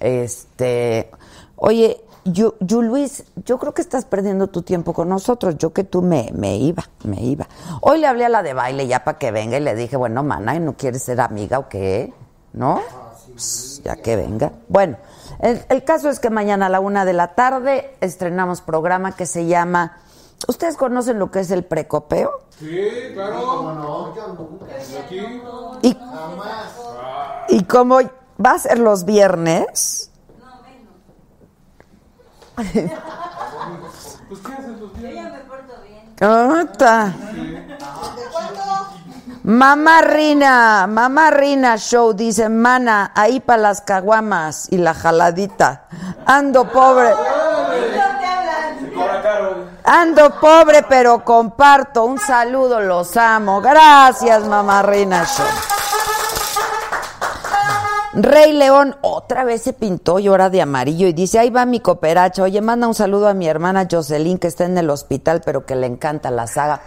Este, 0.00 1.10
oye, 1.56 2.02
yo, 2.24 2.54
yo, 2.60 2.82
Luis, 2.82 3.24
yo 3.44 3.58
creo 3.58 3.74
que 3.74 3.82
estás 3.82 4.04
perdiendo 4.04 4.46
tu 4.48 4.62
tiempo 4.62 4.92
con 4.92 5.08
nosotros. 5.08 5.56
Yo 5.58 5.72
que 5.72 5.84
tú 5.84 6.02
me, 6.02 6.30
me 6.34 6.56
iba, 6.56 6.84
me 7.04 7.20
iba. 7.20 7.48
Hoy 7.80 7.98
le 7.98 8.06
hablé 8.06 8.26
a 8.26 8.28
la 8.28 8.42
de 8.42 8.54
baile 8.54 8.86
ya 8.86 9.04
para 9.04 9.18
que 9.18 9.30
venga 9.30 9.56
y 9.56 9.60
le 9.60 9.74
dije, 9.74 9.96
bueno, 9.96 10.22
mana, 10.22 10.58
¿no 10.58 10.76
quieres 10.76 11.02
ser 11.02 11.20
amiga 11.20 11.58
o 11.58 11.68
qué? 11.68 12.12
¿No? 12.52 12.80
Pues, 13.32 13.80
ya 13.84 13.96
que 13.96 14.16
venga. 14.16 14.52
Bueno, 14.68 14.98
el, 15.40 15.64
el 15.68 15.84
caso 15.84 16.08
es 16.08 16.20
que 16.20 16.30
mañana 16.30 16.66
a 16.66 16.68
la 16.68 16.80
una 16.80 17.04
de 17.04 17.12
la 17.12 17.34
tarde 17.34 17.96
estrenamos 18.00 18.60
programa 18.60 19.12
que 19.12 19.26
se 19.26 19.46
llama. 19.46 19.98
¿Ustedes 20.48 20.76
conocen 20.76 21.18
lo 21.18 21.30
que 21.30 21.40
es 21.40 21.50
el 21.50 21.64
precopeo? 21.64 22.30
Sí, 22.58 22.88
claro. 23.14 23.42
¿Cómo 23.44 23.72
no? 23.72 24.14
Yo 24.14 24.28
nunca. 24.28 24.66
Aquí. 25.04 25.20
Y, 25.82 25.94
Jamás. 25.94 26.72
y 27.48 27.64
como 27.64 27.98
va 28.44 28.52
a 28.52 28.58
ser 28.58 28.78
los 28.78 29.04
viernes, 29.04 30.11
Pues, 32.54 32.70
¿qué 32.70 34.52
haces 34.52 34.80
los 34.80 34.94
días? 34.98 35.14
Yo 35.14 35.22
me 35.22 35.38
porto 35.40 35.74
bien. 35.86 36.02
Mamá 39.44 40.02
Rina, 40.02 40.86
Mamá 40.86 41.30
Rina 41.30 41.76
Show 41.76 42.12
dice, 42.12 42.48
mana, 42.48 43.12
ahí 43.14 43.40
para 43.40 43.62
las 43.62 43.80
caguamas 43.80 44.68
y 44.70 44.78
la 44.78 44.94
jaladita. 44.94 45.86
Ando 46.26 46.70
pobre. 46.70 47.12
Ando 49.84 50.38
pobre, 50.38 50.84
pero 50.88 51.24
comparto. 51.24 52.04
Un 52.04 52.18
saludo, 52.18 52.80
los 52.80 53.16
amo. 53.16 53.60
Gracias, 53.60 54.44
mamá 54.46 54.82
Reina 54.82 55.24
Show. 55.24 55.81
Rey 58.14 58.52
León 58.52 58.96
otra 59.00 59.44
vez 59.44 59.62
se 59.62 59.72
pintó 59.72 60.18
y 60.18 60.26
ahora 60.26 60.50
de 60.50 60.60
amarillo 60.60 61.06
y 61.06 61.14
dice, 61.14 61.38
ahí 61.38 61.48
va 61.48 61.64
mi 61.64 61.80
cooperacha. 61.80 62.42
Oye, 62.42 62.60
manda 62.60 62.86
un 62.86 62.94
saludo 62.94 63.26
a 63.26 63.34
mi 63.34 63.48
hermana 63.48 63.88
Jocelyn 63.90 64.38
que 64.38 64.48
está 64.48 64.66
en 64.66 64.76
el 64.76 64.90
hospital, 64.90 65.40
pero 65.44 65.64
que 65.64 65.76
le 65.76 65.86
encanta 65.86 66.30
la 66.30 66.46
saga. 66.46 66.82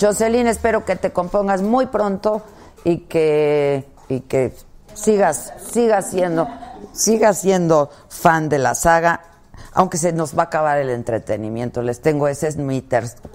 Jocelyn, 0.00 0.46
espero 0.46 0.84
que 0.84 0.94
te 0.94 1.12
compongas 1.12 1.62
muy 1.62 1.86
pronto 1.86 2.42
y 2.84 2.98
que, 2.98 3.88
y 4.08 4.20
que 4.20 4.54
sigas, 4.94 5.52
sigas 5.72 6.10
siendo, 6.10 6.46
sigas 6.92 7.38
siendo 7.38 7.90
fan 8.08 8.48
de 8.48 8.58
la 8.58 8.76
saga, 8.76 9.22
aunque 9.72 9.98
se 9.98 10.12
nos 10.12 10.38
va 10.38 10.44
a 10.44 10.46
acabar 10.46 10.78
el 10.78 10.90
entretenimiento. 10.90 11.82
Les 11.82 12.00
tengo 12.00 12.28
ese 12.28 12.46
es 12.46 12.56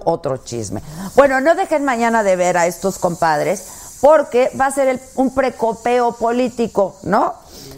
otro 0.04 0.38
chisme. 0.38 0.80
Bueno, 1.14 1.42
no 1.42 1.54
dejen 1.54 1.84
mañana 1.84 2.22
de 2.22 2.36
ver 2.36 2.56
a 2.56 2.66
estos 2.66 2.98
compadres 2.98 3.83
porque 4.04 4.50
va 4.60 4.66
a 4.66 4.70
ser 4.70 5.00
un 5.14 5.34
precopeo 5.34 6.12
político, 6.12 6.96
¿no? 7.04 7.36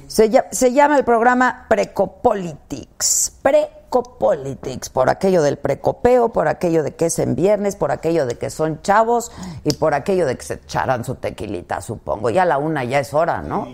Se 0.09 0.73
llama 0.73 0.99
el 0.99 1.05
programa 1.05 1.67
Precopolitics. 1.69 3.35
Precopolitics, 3.41 4.89
por 4.89 5.09
aquello 5.09 5.41
del 5.41 5.57
precopeo, 5.57 6.31
por 6.31 6.49
aquello 6.49 6.83
de 6.83 6.97
que 6.97 7.07
es 7.07 7.21
en 7.21 7.37
viernes, 7.37 7.77
por 7.77 7.93
aquello 7.93 8.27
de 8.27 8.37
que 8.37 8.51
son 8.51 8.83
chavos 8.83 9.31
y 9.63 9.75
por 9.75 9.95
aquello 9.95 10.27
de 10.27 10.37
que 10.37 10.45
se 10.45 10.55
echarán 10.55 11.05
su 11.05 11.15
tequilita, 11.15 11.81
supongo. 11.81 12.29
Ya 12.31 12.43
a 12.43 12.47
la 12.47 12.59
una 12.59 12.83
ya 12.83 12.99
es 12.99 13.15
hora, 13.15 13.41
¿no? 13.41 13.69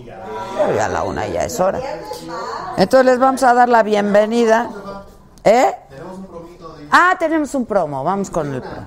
Ya 0.76 0.84
a 0.84 0.88
la 0.90 1.04
una 1.04 1.26
ya 1.26 1.44
es 1.44 1.58
hora. 1.58 1.80
Entonces 2.76 3.06
les 3.06 3.18
vamos 3.18 3.42
a 3.44 3.54
dar 3.54 3.70
la 3.70 3.82
bienvenida. 3.82 4.68
¿Eh? 5.42 5.74
Ah, 6.90 7.16
tenemos 7.18 7.54
un 7.54 7.64
promo. 7.64 8.04
Vamos 8.04 8.28
con 8.28 8.52
el 8.52 8.60
promo. 8.60 8.86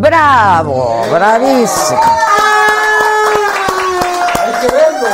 Bravo, 0.00 1.04
bravísimo. 1.10 2.00
Hay 4.38 4.52
que 4.60 4.74
verlo. 4.74 5.08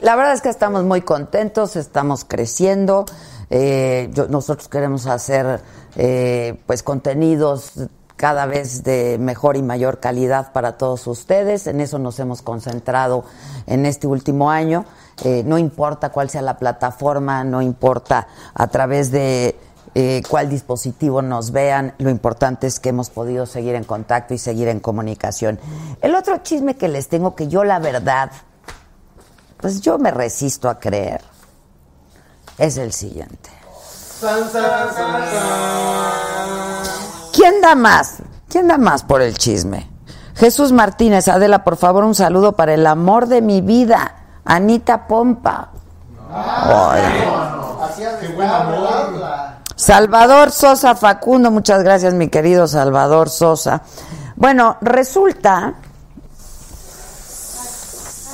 La 0.00 0.16
verdad 0.16 0.32
es 0.32 0.40
que 0.40 0.48
estamos 0.48 0.82
muy 0.84 1.02
contentos, 1.02 1.76
estamos 1.76 2.24
creciendo. 2.24 3.04
eh, 3.50 4.10
yo- 4.12 4.26
nosotros 4.28 4.68
queremos 4.68 5.06
hacer 5.06 5.62
eh, 5.96 6.60
pues 6.66 6.82
contenidos 6.82 7.72
cada 8.16 8.44
vez 8.46 8.82
de 8.82 9.16
mejor 9.18 9.56
y 9.56 9.62
mayor 9.62 10.00
calidad 10.00 10.52
para 10.52 10.76
todos 10.76 11.06
ustedes. 11.06 11.66
En 11.66 11.80
eso 11.80 11.98
nos 11.98 12.18
hemos 12.18 12.42
concentrado 12.42 13.24
en 13.66 13.86
este 13.86 14.06
último 14.06 14.50
año. 14.50 14.84
Eh, 15.24 15.44
no 15.46 15.56
importa 15.56 16.10
cuál 16.10 16.28
sea 16.28 16.42
la 16.42 16.58
plataforma, 16.58 17.42
no 17.44 17.62
importa 17.62 18.26
a 18.52 18.66
través 18.66 19.10
de 19.12 19.56
eh, 19.94 20.22
cuál 20.28 20.48
dispositivo 20.48 21.22
nos 21.22 21.50
vean, 21.50 21.94
lo 21.98 22.10
importante 22.10 22.66
es 22.66 22.78
que 22.80 22.90
hemos 22.90 23.10
podido 23.10 23.46
seguir 23.46 23.74
en 23.74 23.84
contacto 23.84 24.34
y 24.34 24.38
seguir 24.38 24.68
en 24.68 24.80
comunicación. 24.80 25.58
El 26.00 26.14
otro 26.14 26.38
chisme 26.38 26.76
que 26.76 26.88
les 26.88 27.08
tengo 27.08 27.34
que 27.34 27.48
yo 27.48 27.64
la 27.64 27.78
verdad 27.78 28.30
pues 29.60 29.80
yo 29.80 29.98
me 29.98 30.10
resisto 30.12 30.68
a 30.68 30.78
creer, 30.78 31.20
es 32.58 32.76
el 32.76 32.92
siguiente. 32.92 33.50
¿Quién 37.34 37.60
da 37.60 37.74
más? 37.74 38.16
¿Quién 38.48 38.68
da 38.68 38.78
más 38.78 39.02
por 39.02 39.20
el 39.22 39.36
chisme? 39.36 39.88
Jesús 40.34 40.70
Martínez, 40.72 41.26
Adela, 41.28 41.64
por 41.64 41.76
favor, 41.76 42.04
un 42.04 42.14
saludo 42.14 42.52
para 42.52 42.74
el 42.74 42.86
amor 42.86 43.26
de 43.26 43.42
mi 43.42 43.60
vida, 43.60 44.14
Anita 44.44 45.06
Pompa. 45.08 45.70
Estar, 48.44 48.70
¿verdad? 48.70 49.10
La- 49.20 49.57
Salvador 49.78 50.50
Sosa 50.50 50.96
Facundo, 50.96 51.52
muchas 51.52 51.84
gracias, 51.84 52.12
mi 52.12 52.28
querido 52.28 52.66
Salvador 52.66 53.30
Sosa. 53.30 53.82
Bueno, 54.34 54.76
resulta, 54.80 55.74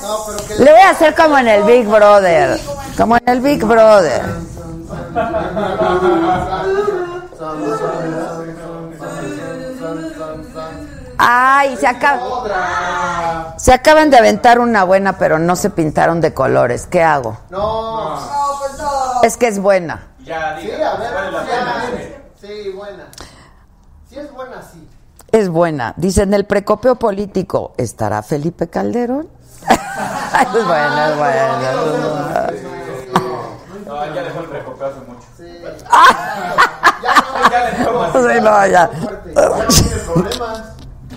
No, 0.01 0.17
pero 0.25 0.47
que 0.47 0.55
le 0.55 0.71
voy 0.71 0.81
a 0.81 0.89
hacer 0.89 1.13
como 1.13 1.37
en 1.37 1.47
el 1.47 1.63
Big 1.63 1.87
Brother, 1.87 2.59
como 2.97 3.17
en 3.17 3.29
el 3.29 3.41
Big 3.41 3.63
Brother. 3.63 4.23
Ay, 11.19 11.77
se 11.77 11.87
acaba. 11.87 13.53
Se 13.57 13.71
acaban 13.71 14.09
de 14.09 14.17
aventar 14.17 14.59
una 14.59 14.83
buena, 14.83 15.19
pero 15.19 15.37
no 15.37 15.55
se 15.55 15.69
pintaron 15.69 16.21
de 16.21 16.33
colores. 16.33 16.87
¿Qué 16.87 17.03
hago? 17.03 17.37
No. 17.51 18.17
Es 19.21 19.37
que 19.37 19.47
es 19.47 19.59
buena. 19.59 20.14
Ya, 20.25 20.57
Sí, 20.59 20.67
diga, 20.67 20.91
a 20.93 20.97
ver, 20.97 21.13
vale 21.13 21.31
la 21.31 21.41
sí, 21.41 21.47
pena. 21.49 21.71
a 21.71 21.91
ver. 21.91 22.25
Sí, 22.41 22.69
buena. 22.71 23.07
Sí 24.09 24.17
es 24.19 24.31
buena, 24.33 24.61
sí. 24.61 24.87
Es 25.31 25.49
buena. 25.49 25.93
Dice, 25.97 26.23
en 26.23 26.33
el 26.33 26.45
precopeo 26.45 26.95
político, 26.95 27.73
¿estará 27.77 28.21
Felipe 28.23 28.67
Calderón? 28.69 29.27
es 29.69 30.65
buena, 30.65 31.09
es 31.09 31.17
buena. 31.17 32.49
es 32.49 32.63
buena. 32.63 32.75
No, 33.85 34.13
ya 34.15 34.23
dejó 34.23 34.39
el 34.41 34.45
precopeo 34.47 34.87
hace 34.87 34.99
mucho. 35.01 35.27
Ya 37.01 37.49
Ya 37.51 37.65
le 37.71 37.77
dejó 37.77 37.99
más. 37.99 38.11
Sí, 38.13 38.41
no, 38.41 38.67
ya. 38.67 38.67
Ya 38.67 38.89
no 38.89 39.67
tiene 39.67 39.95
problemas. 40.05 40.61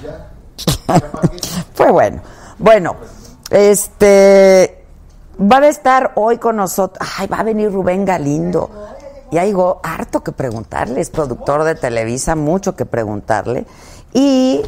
Ya. 0.05 0.95
Fue 1.75 1.91
bueno. 1.91 2.21
Bueno, 2.59 2.97
este 3.51 4.85
va 5.41 5.59
a 5.59 5.69
estar 5.69 6.13
hoy 6.17 6.39
con 6.39 6.57
nosotros. 6.57 7.09
Ay, 7.19 7.27
va 7.27 7.39
a 7.39 7.43
venir 7.45 7.73
Rubén 7.73 8.05
Galindo. 8.05 8.71
Y 9.31 9.39
hay 9.39 9.55
harto 9.83 10.23
que 10.23 10.33
preguntarle, 10.33 11.01
es 11.01 11.11
productor 11.11 11.65
de 11.65 11.75
Televisa, 11.75 12.35
mucho 12.35 12.77
que 12.77 12.87
preguntarle. 12.87 13.67
Y 14.13 14.63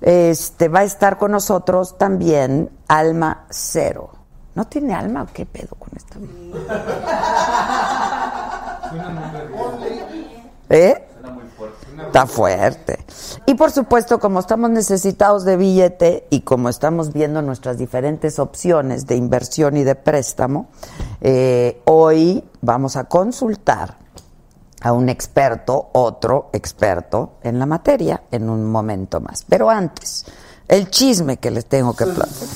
este 0.00 0.68
va 0.68 0.80
a 0.80 0.84
estar 0.84 1.18
con 1.18 1.32
nosotros 1.32 1.98
también 1.98 2.70
Alma 2.88 3.46
Cero. 3.50 4.10
¿No 4.54 4.66
tiene 4.66 4.94
alma 4.94 5.22
o 5.22 5.26
qué 5.32 5.46
pedo 5.46 5.76
con 5.76 5.88
esta? 5.96 6.18
¿Eh? 10.68 11.08
Está 12.06 12.26
fuerte. 12.26 13.04
Y 13.46 13.54
por 13.54 13.70
supuesto, 13.70 14.18
como 14.18 14.40
estamos 14.40 14.70
necesitados 14.70 15.44
de 15.44 15.56
billete 15.56 16.26
y 16.30 16.40
como 16.40 16.68
estamos 16.68 17.12
viendo 17.12 17.42
nuestras 17.42 17.78
diferentes 17.78 18.38
opciones 18.38 19.06
de 19.06 19.16
inversión 19.16 19.76
y 19.76 19.84
de 19.84 19.94
préstamo, 19.94 20.68
eh, 21.20 21.80
hoy 21.84 22.44
vamos 22.60 22.96
a 22.96 23.04
consultar 23.04 23.98
a 24.82 24.92
un 24.92 25.08
experto, 25.08 25.90
otro 25.92 26.50
experto 26.52 27.34
en 27.42 27.58
la 27.58 27.66
materia, 27.66 28.24
en 28.30 28.50
un 28.50 28.70
momento 28.70 29.20
más. 29.20 29.44
Pero 29.48 29.70
antes, 29.70 30.24
el 30.68 30.90
chisme 30.90 31.36
que 31.36 31.50
les 31.50 31.66
tengo 31.66 31.94
que 31.94 32.06
platicar. 32.06 32.48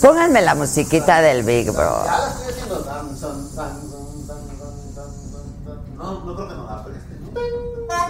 Pónganme 0.00 0.42
la 0.42 0.54
musiquita 0.54 1.20
del 1.20 1.44
Big 1.44 1.70
Bro. 1.70 2.04
No, 5.96 6.24
no 6.24 6.34
creo 6.34 6.48
preste. 6.48 6.61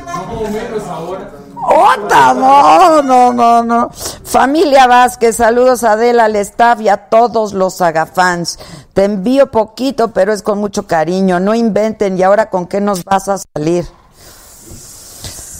No, 0.06 0.48
menos 0.50 0.82
ahora. 0.88 1.30
¡Ota! 1.64 2.34
No, 2.34 3.02
no, 3.02 3.32
no, 3.32 3.62
no. 3.62 3.90
Familia 4.24 4.86
Vázquez, 4.86 5.36
saludos 5.36 5.84
a 5.84 5.92
Adela, 5.92 6.24
al 6.24 6.36
staff 6.36 6.80
y 6.80 6.88
a 6.88 7.08
todos 7.08 7.52
los 7.52 7.74
sagafans. 7.74 8.58
Te 8.94 9.04
envío 9.04 9.50
poquito, 9.50 10.12
pero 10.12 10.32
es 10.32 10.42
con 10.42 10.58
mucho 10.58 10.86
cariño. 10.86 11.38
No 11.40 11.54
inventen. 11.54 12.18
¿Y 12.18 12.22
ahora 12.22 12.50
con 12.50 12.66
qué 12.66 12.80
nos 12.80 13.04
vas 13.04 13.28
a 13.28 13.38
salir? 13.38 13.86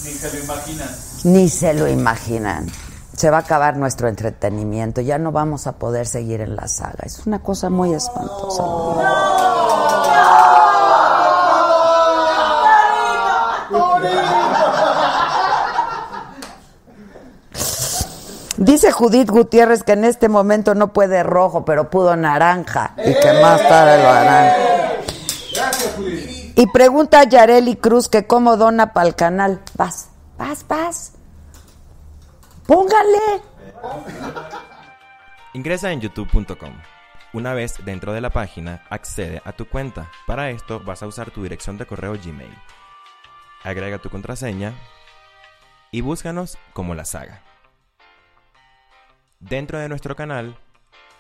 Ni 0.05 0.13
se 0.13 0.33
lo 0.33 0.39
imaginan. 0.45 0.89
Ni 1.25 1.49
se 1.49 1.75
lo 1.75 1.89
imaginan. 1.89 2.67
Se 3.17 3.31
va 3.31 3.37
a 3.39 3.41
acabar 3.41 3.77
nuestro 3.77 4.09
entretenimiento. 4.09 5.01
Ya 5.01 5.19
no 5.19 5.31
vamos 5.33 5.67
a 5.67 5.73
poder 5.73 6.07
seguir 6.07 6.41
en 6.41 6.57
la 6.57 6.67
saga. 6.67 7.05
Es 7.05 7.25
una 7.27 7.43
cosa 7.43 7.71
muy 7.71 7.95
espantosa. 7.95 8.65
Dice 18.63 18.93
Judith 18.93 19.29
Gutiérrez 19.29 19.83
que 19.83 19.91
en 19.91 20.05
este 20.05 20.29
momento 20.29 20.77
no 20.77 20.93
puede 20.93 21.25
rojo, 21.25 21.65
pero 21.65 21.91
pudo 21.91 22.15
naranja. 22.15 22.95
Y 22.97 23.13
que 23.13 23.33
más 23.43 23.61
tarde 23.61 24.01
lo 24.01 24.09
harán. 24.09 24.53
Gracias, 25.53 25.95
Judith. 25.97 26.57
Y 26.57 26.67
pregunta 26.69 27.19
a 27.19 27.25
Yareli 27.25 27.75
Cruz 27.75 28.09
que 28.09 28.25
cómo 28.25 28.57
dona 28.57 28.93
para 28.93 29.09
el 29.09 29.17
canal. 29.17 29.61
Vas, 29.77 30.11
vas, 30.39 30.65
vas. 30.69 31.13
Póngale. 32.65 33.43
Ingresa 35.55 35.91
en 35.91 36.01
youtube.com. 36.01 36.75
Una 37.33 37.55
vez 37.55 37.85
dentro 37.85 38.13
de 38.13 38.21
la 38.21 38.31
página, 38.31 38.85
accede 38.91 39.43
a 39.45 39.51
tu 39.51 39.69
cuenta. 39.69 40.09
Para 40.25 40.51
esto 40.51 40.79
vas 40.79 41.03
a 41.03 41.09
usar 41.09 41.33
tu 41.33 41.43
dirección 41.43 41.79
de 41.79 41.87
correo 41.87 42.13
Gmail. 42.13 42.57
Agrega 43.65 43.99
tu 43.99 44.09
contraseña 44.09 44.73
y 45.91 46.01
búscanos 46.01 46.59
como 46.73 46.95
la 46.95 47.05
saga. 47.05 47.43
Dentro 49.43 49.81
de 49.81 49.89
nuestro 49.89 50.15
canal, 50.15 50.57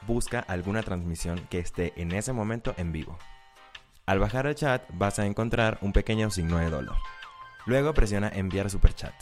busca 0.06 0.38
alguna 0.38 0.85
transmisión 0.85 1.44
que 1.50 1.58
esté 1.58 1.92
en 2.00 2.12
ese 2.12 2.32
momento 2.32 2.72
en 2.76 2.92
vivo. 2.92 3.18
Al 4.06 4.20
bajar 4.20 4.46
el 4.46 4.54
chat 4.54 4.85
vas 4.92 5.18
a 5.18 5.26
encontrar 5.26 5.78
un 5.80 5.92
pequeño 5.92 6.30
signo 6.30 6.58
de 6.58 6.70
dólar. 6.70 6.94
Luego 7.66 7.94
presiona 7.94 8.28
enviar 8.28 8.70
superchat. 8.70 9.12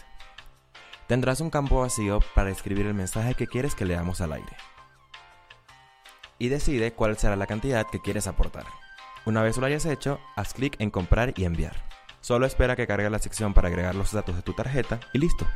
Tendrás 1.07 1.41
un 1.41 1.49
campo 1.49 1.81
vacío 1.81 2.21
para 2.35 2.51
escribir 2.51 2.85
el 2.85 2.93
mensaje 2.93 3.35
que 3.35 3.47
quieres 3.47 3.75
que 3.75 3.87
leamos 3.87 4.21
al 4.21 4.35
aire. 4.35 4.55
Y 6.39 6.49
decide 6.51 6.93
cuál 6.93 7.17
será 7.17 7.37
la 7.37 7.47
cantidad 7.47 7.87
que 7.91 8.03
quieres 8.03 8.27
aportar. 8.27 8.67
Una 9.25 9.43
vez 9.43 9.57
lo 9.57 9.65
hayas 9.65 9.87
hecho, 9.87 10.21
haz 10.37 10.53
clic 10.53 10.77
en 10.79 10.91
comprar 10.91 11.33
y 11.37 11.47
enviar. 11.47 11.85
Solo 12.21 12.45
espera 12.45 12.77
que 12.77 12.87
cargue 12.87 13.09
la 13.09 13.19
sección 13.19 13.55
para 13.55 13.69
agregar 13.69 13.95
los 13.95 14.13
datos 14.13 14.37
de 14.37 14.43
tu 14.43 14.53
tarjeta 14.53 15.01
y 15.15 15.19
listo. 15.19 15.47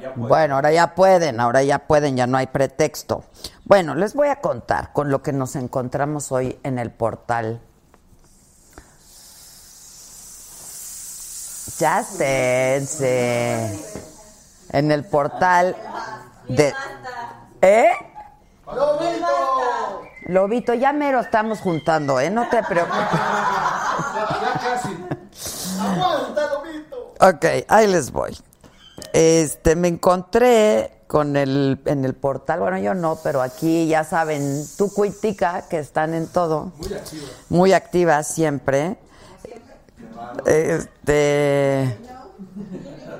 Ya. 0.00 0.12
Bueno, 0.16 0.56
ahora 0.56 0.72
ya 0.72 0.94
pueden, 0.94 1.40
ahora 1.40 1.62
ya 1.62 1.80
pueden, 1.80 2.16
ya 2.16 2.26
no 2.26 2.38
hay 2.38 2.46
pretexto. 2.46 3.24
Bueno, 3.64 3.94
les 3.94 4.14
voy 4.14 4.28
a 4.28 4.40
contar 4.40 4.92
con 4.92 5.10
lo 5.10 5.22
que 5.22 5.32
nos 5.32 5.56
encontramos 5.56 6.32
hoy 6.32 6.58
en 6.62 6.78
el 6.78 6.90
portal. 6.90 7.60
Ya 11.78 12.00
esténse. 12.00 13.84
En 14.70 14.90
el 14.90 15.04
portal 15.04 15.76
de... 16.48 16.74
¿Eh? 17.62 17.90
Lobito, 20.26 20.74
ya 20.74 20.92
mero 20.92 21.20
estamos 21.20 21.60
juntando, 21.60 22.20
¿eh? 22.20 22.30
No 22.30 22.48
te 22.48 22.62
preocupes. 22.62 22.98
Ya 24.42 24.60
casi. 24.60 25.06
Ok, 27.20 27.64
ahí 27.68 27.86
les 27.86 28.10
voy. 28.10 28.36
Este, 29.12 29.76
me 29.76 29.88
encontré 29.88 31.02
con 31.06 31.36
el, 31.36 31.80
en 31.86 32.04
el 32.04 32.14
portal, 32.14 32.60
bueno, 32.60 32.78
yo 32.78 32.94
no, 32.94 33.18
pero 33.22 33.40
aquí 33.40 33.86
ya 33.86 34.04
saben, 34.04 34.64
tu 34.76 34.92
cuitica, 34.92 35.66
que 35.68 35.78
están 35.78 36.14
en 36.14 36.26
todo. 36.26 36.72
Muy 36.76 36.92
activas. 36.94 37.30
Muy 37.48 37.72
activas 37.72 38.26
siempre. 38.26 38.98
Este, 40.44 41.98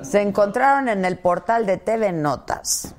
se 0.03 0.21
encontraron 0.21 0.89
en 0.89 1.05
el 1.05 1.17
portal 1.17 1.65
de 1.65 1.77
TV 1.77 2.11
Notas 2.11 2.93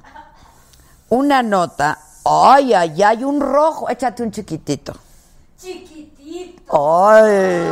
una 1.11 1.43
nota. 1.43 1.99
Ay, 2.25 2.73
ay, 2.73 3.03
ay, 3.03 3.25
un 3.25 3.41
rojo. 3.41 3.89
Échate 3.89 4.23
un 4.23 4.31
chiquitito. 4.31 4.95
Chiquitito. 5.59 7.09
Ay. 7.09 7.67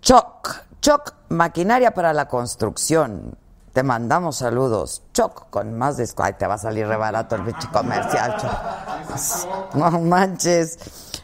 Choc, 0.00 0.64
Choc, 0.80 1.14
maquinaria 1.32 1.92
para 1.92 2.12
la 2.12 2.28
construcción. 2.28 3.36
Te 3.72 3.82
mandamos 3.82 4.36
saludos. 4.36 5.02
Choc, 5.14 5.48
con 5.48 5.76
más 5.78 5.96
disco. 5.96 6.22
Ay, 6.22 6.34
te 6.34 6.46
va 6.46 6.54
a 6.54 6.58
salir 6.58 6.86
re 6.86 6.96
barato 6.96 7.36
el 7.36 7.42
bicho 7.42 7.70
comercial, 7.72 8.36
Choc. 8.36 9.74
No 9.74 9.90
manches. 10.00 10.78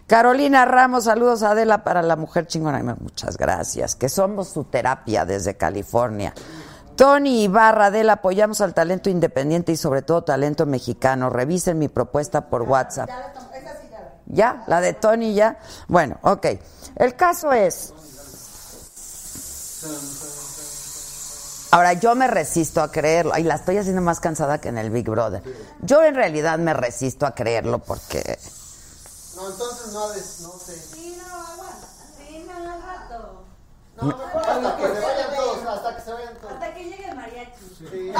Carolina 0.06 0.64
Ramos, 0.64 1.04
saludos 1.04 1.42
a 1.42 1.50
Adela 1.50 1.84
para 1.84 2.00
la 2.00 2.16
mujer 2.16 2.46
chingona. 2.46 2.96
Muchas 2.98 3.36
gracias. 3.36 3.94
Que 3.94 4.08
somos 4.08 4.48
su 4.48 4.64
terapia 4.64 5.26
desde 5.26 5.58
California. 5.58 6.32
Tony 6.96 7.44
Ibarra, 7.44 7.86
Adela, 7.86 8.14
apoyamos 8.14 8.62
al 8.62 8.72
talento 8.72 9.10
independiente 9.10 9.72
y 9.72 9.76
sobre 9.76 10.00
todo 10.00 10.24
talento 10.24 10.64
mexicano. 10.64 11.28
Revisen 11.28 11.78
mi 11.78 11.88
propuesta 11.88 12.48
por 12.48 12.62
WhatsApp. 12.62 13.10
¿Ya? 14.24 14.64
¿La 14.66 14.80
de 14.80 14.94
Tony 14.94 15.34
ya? 15.34 15.58
Bueno, 15.86 16.16
ok. 16.22 16.46
El 16.96 17.14
caso 17.14 17.52
es... 17.52 17.92
Ahora, 21.70 21.92
yo 21.94 22.14
me 22.14 22.26
resisto 22.28 22.80
a 22.82 22.90
creerlo. 22.90 23.32
Ay, 23.34 23.42
la 23.44 23.56
estoy 23.56 23.76
haciendo 23.76 24.00
más 24.00 24.20
cansada 24.20 24.58
que 24.58 24.68
en 24.70 24.78
el 24.78 24.90
Big 24.90 25.08
Brother. 25.08 25.42
Yo 25.82 26.02
en 26.02 26.14
realidad 26.14 26.58
me 26.58 26.72
resisto 26.72 27.26
a 27.26 27.34
creerlo 27.34 27.78
porque... 27.78 28.38
No, 29.36 29.50
entonces 29.50 29.92
no, 29.92 30.08
des- 30.10 30.40
no 30.40 30.52
sé. 30.52 30.74
Sí, 30.76 31.16
no, 31.18 31.36
aguanta. 31.36 31.86
Sí, 32.16 32.46
no, 32.48 32.54
al 32.72 32.82
rato. 32.82 33.44
No, 34.00 34.10
hasta 34.10 34.76
que 34.76 34.82
se 34.86 35.00
vayan 35.00 35.34
todos, 35.36 35.66
hasta 35.66 35.96
que 35.96 36.02
se 36.02 36.12
vayan 36.12 36.34
todos. 36.38 36.52
Hasta 36.54 36.74
que 36.74 36.84
llegue 36.84 37.08
el 37.08 37.16
mariachi. 37.16 38.12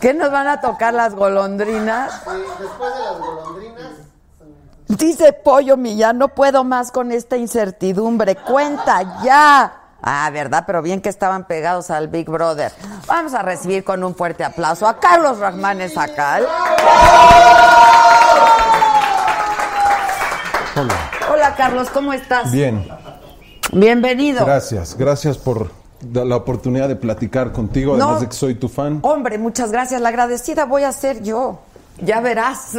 ¿Qué 0.00 0.14
nos 0.14 0.30
van 0.30 0.46
a 0.48 0.60
tocar 0.60 0.94
las 0.94 1.14
golondrinas? 1.14 2.12
Sí, 2.24 2.30
después 2.60 2.94
de 2.94 3.00
las 3.00 3.18
golondrinas, 3.18 3.83
Dice 4.88 5.32
Pollo 5.32 5.76
Millán, 5.76 6.18
no 6.18 6.28
puedo 6.28 6.62
más 6.64 6.90
con 6.92 7.10
esta 7.10 7.36
incertidumbre. 7.36 8.36
Cuenta 8.36 9.22
ya. 9.24 9.80
Ah, 10.02 10.28
¿verdad? 10.30 10.64
Pero 10.66 10.82
bien 10.82 11.00
que 11.00 11.08
estaban 11.08 11.46
pegados 11.46 11.90
al 11.90 12.08
Big 12.08 12.28
Brother. 12.28 12.70
Vamos 13.06 13.32
a 13.32 13.40
recibir 13.42 13.82
con 13.84 14.04
un 14.04 14.14
fuerte 14.14 14.44
aplauso 14.44 14.86
a 14.86 14.98
Carlos 15.00 15.38
Rahman 15.38 15.88
Sacal. 15.88 16.46
Hola. 20.76 20.94
Hola 21.32 21.54
Carlos, 21.56 21.88
¿cómo 21.90 22.12
estás? 22.12 22.50
Bien, 22.52 22.86
Bienvenido. 23.72 24.44
gracias. 24.44 24.96
Gracias 24.98 25.38
por 25.38 25.70
la 26.12 26.36
oportunidad 26.36 26.88
de 26.88 26.96
platicar 26.96 27.52
contigo, 27.52 27.96
No. 27.96 28.04
además 28.04 28.20
de 28.22 28.28
que 28.28 28.34
soy 28.34 28.54
tu 28.56 28.68
fan. 28.68 28.98
Hombre, 29.02 29.38
muchas 29.38 29.72
gracias. 29.72 30.00
La 30.02 30.10
agradecida 30.10 30.66
voy 30.66 30.82
a 30.82 30.92
ser 30.92 31.22
yo. 31.22 31.60
Ya 32.02 32.20
verás. 32.20 32.74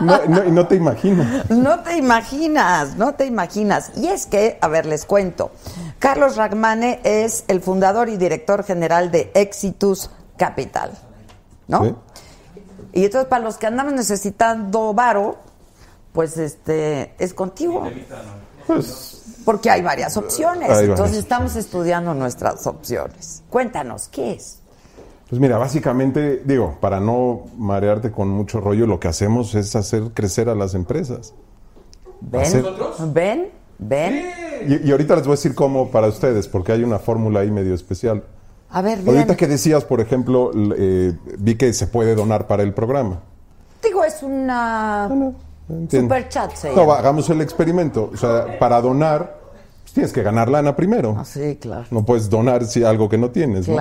No, 0.00 0.18
no- 0.26 0.44
y 0.44 0.50
no 0.50 0.66
te 0.66 0.74
imagino. 0.74 1.24
No 1.48 1.80
te 1.80 1.96
imaginas, 1.96 2.96
no 2.96 3.14
te 3.14 3.24
imaginas. 3.26 3.92
Y 3.96 4.08
es 4.08 4.26
que, 4.26 4.58
a 4.60 4.68
ver, 4.68 4.86
les 4.86 5.04
cuento. 5.04 5.52
Carlos 5.98 6.36
Ragmane 6.36 7.00
es 7.04 7.44
el 7.48 7.60
fundador 7.60 8.08
y 8.08 8.16
director 8.16 8.64
general 8.64 9.10
de 9.10 9.30
Exitus 9.34 10.10
Capital, 10.36 10.90
¿no? 11.68 11.84
Sí. 11.84 11.94
Y 12.92 13.04
entonces, 13.04 13.28
para 13.28 13.44
los 13.44 13.56
que 13.56 13.66
andamos 13.66 13.92
necesitando 13.92 14.92
varo, 14.94 15.36
pues 16.12 16.36
este 16.38 17.14
es 17.18 17.34
contigo. 17.34 17.88
Pues, 18.66 19.22
Porque 19.44 19.70
hay 19.70 19.82
varias 19.82 20.16
opciones. 20.16 20.70
Hay 20.70 20.86
entonces 20.86 21.18
estamos 21.18 21.54
estudiando 21.56 22.14
nuestras 22.14 22.66
opciones. 22.66 23.42
Cuéntanos, 23.48 24.08
¿qué 24.08 24.32
es? 24.32 24.58
Pues 25.28 25.40
mira, 25.40 25.58
básicamente, 25.58 26.42
digo, 26.44 26.76
para 26.80 27.00
no 27.00 27.42
marearte 27.58 28.10
con 28.12 28.28
mucho 28.28 28.60
rollo, 28.60 28.86
lo 28.86 29.00
que 29.00 29.08
hacemos 29.08 29.54
es 29.54 29.74
hacer 29.76 30.04
crecer 30.14 30.48
a 30.48 30.54
las 30.54 30.74
empresas. 30.74 31.34
¿Ven? 32.20 32.42
Hacer- 32.42 32.64
¿Ven? 33.12 33.48
¿Ven? 33.78 34.30
Y, 34.68 34.88
y 34.88 34.90
ahorita 34.92 35.16
les 35.16 35.24
voy 35.24 35.32
a 35.32 35.36
decir 35.36 35.54
cómo 35.54 35.90
para 35.90 36.06
ustedes, 36.08 36.48
porque 36.48 36.72
hay 36.72 36.82
una 36.84 36.98
fórmula 36.98 37.40
ahí 37.40 37.50
medio 37.50 37.74
especial. 37.74 38.22
A 38.70 38.82
ver, 38.82 38.98
bien. 39.02 39.16
Ahorita 39.16 39.36
que 39.36 39.46
decías, 39.46 39.84
por 39.84 40.00
ejemplo, 40.00 40.50
eh, 40.76 41.12
vi 41.38 41.56
que 41.56 41.72
se 41.72 41.86
puede 41.86 42.14
donar 42.14 42.46
para 42.46 42.62
el 42.62 42.72
programa. 42.72 43.20
Digo, 43.82 44.02
es 44.04 44.22
una... 44.22 45.08
Entiendo. 45.68 46.14
Super 46.14 46.28
chat, 46.28 46.52
se 46.54 46.74
No, 46.74 46.86
va, 46.86 46.98
hagamos 46.98 47.28
el 47.30 47.40
experimento. 47.40 48.10
O 48.12 48.16
sea, 48.16 48.58
para 48.58 48.80
donar, 48.80 49.38
pues 49.82 49.92
tienes 49.92 50.12
que 50.12 50.22
ganar 50.22 50.48
lana 50.48 50.74
primero. 50.76 51.16
Ah, 51.18 51.24
sí, 51.24 51.58
claro. 51.60 51.86
No 51.90 52.04
puedes 52.04 52.30
donar 52.30 52.64
si 52.66 52.84
algo 52.84 53.08
que 53.08 53.18
no 53.18 53.30
tienes, 53.30 53.66
¿no? 53.68 53.76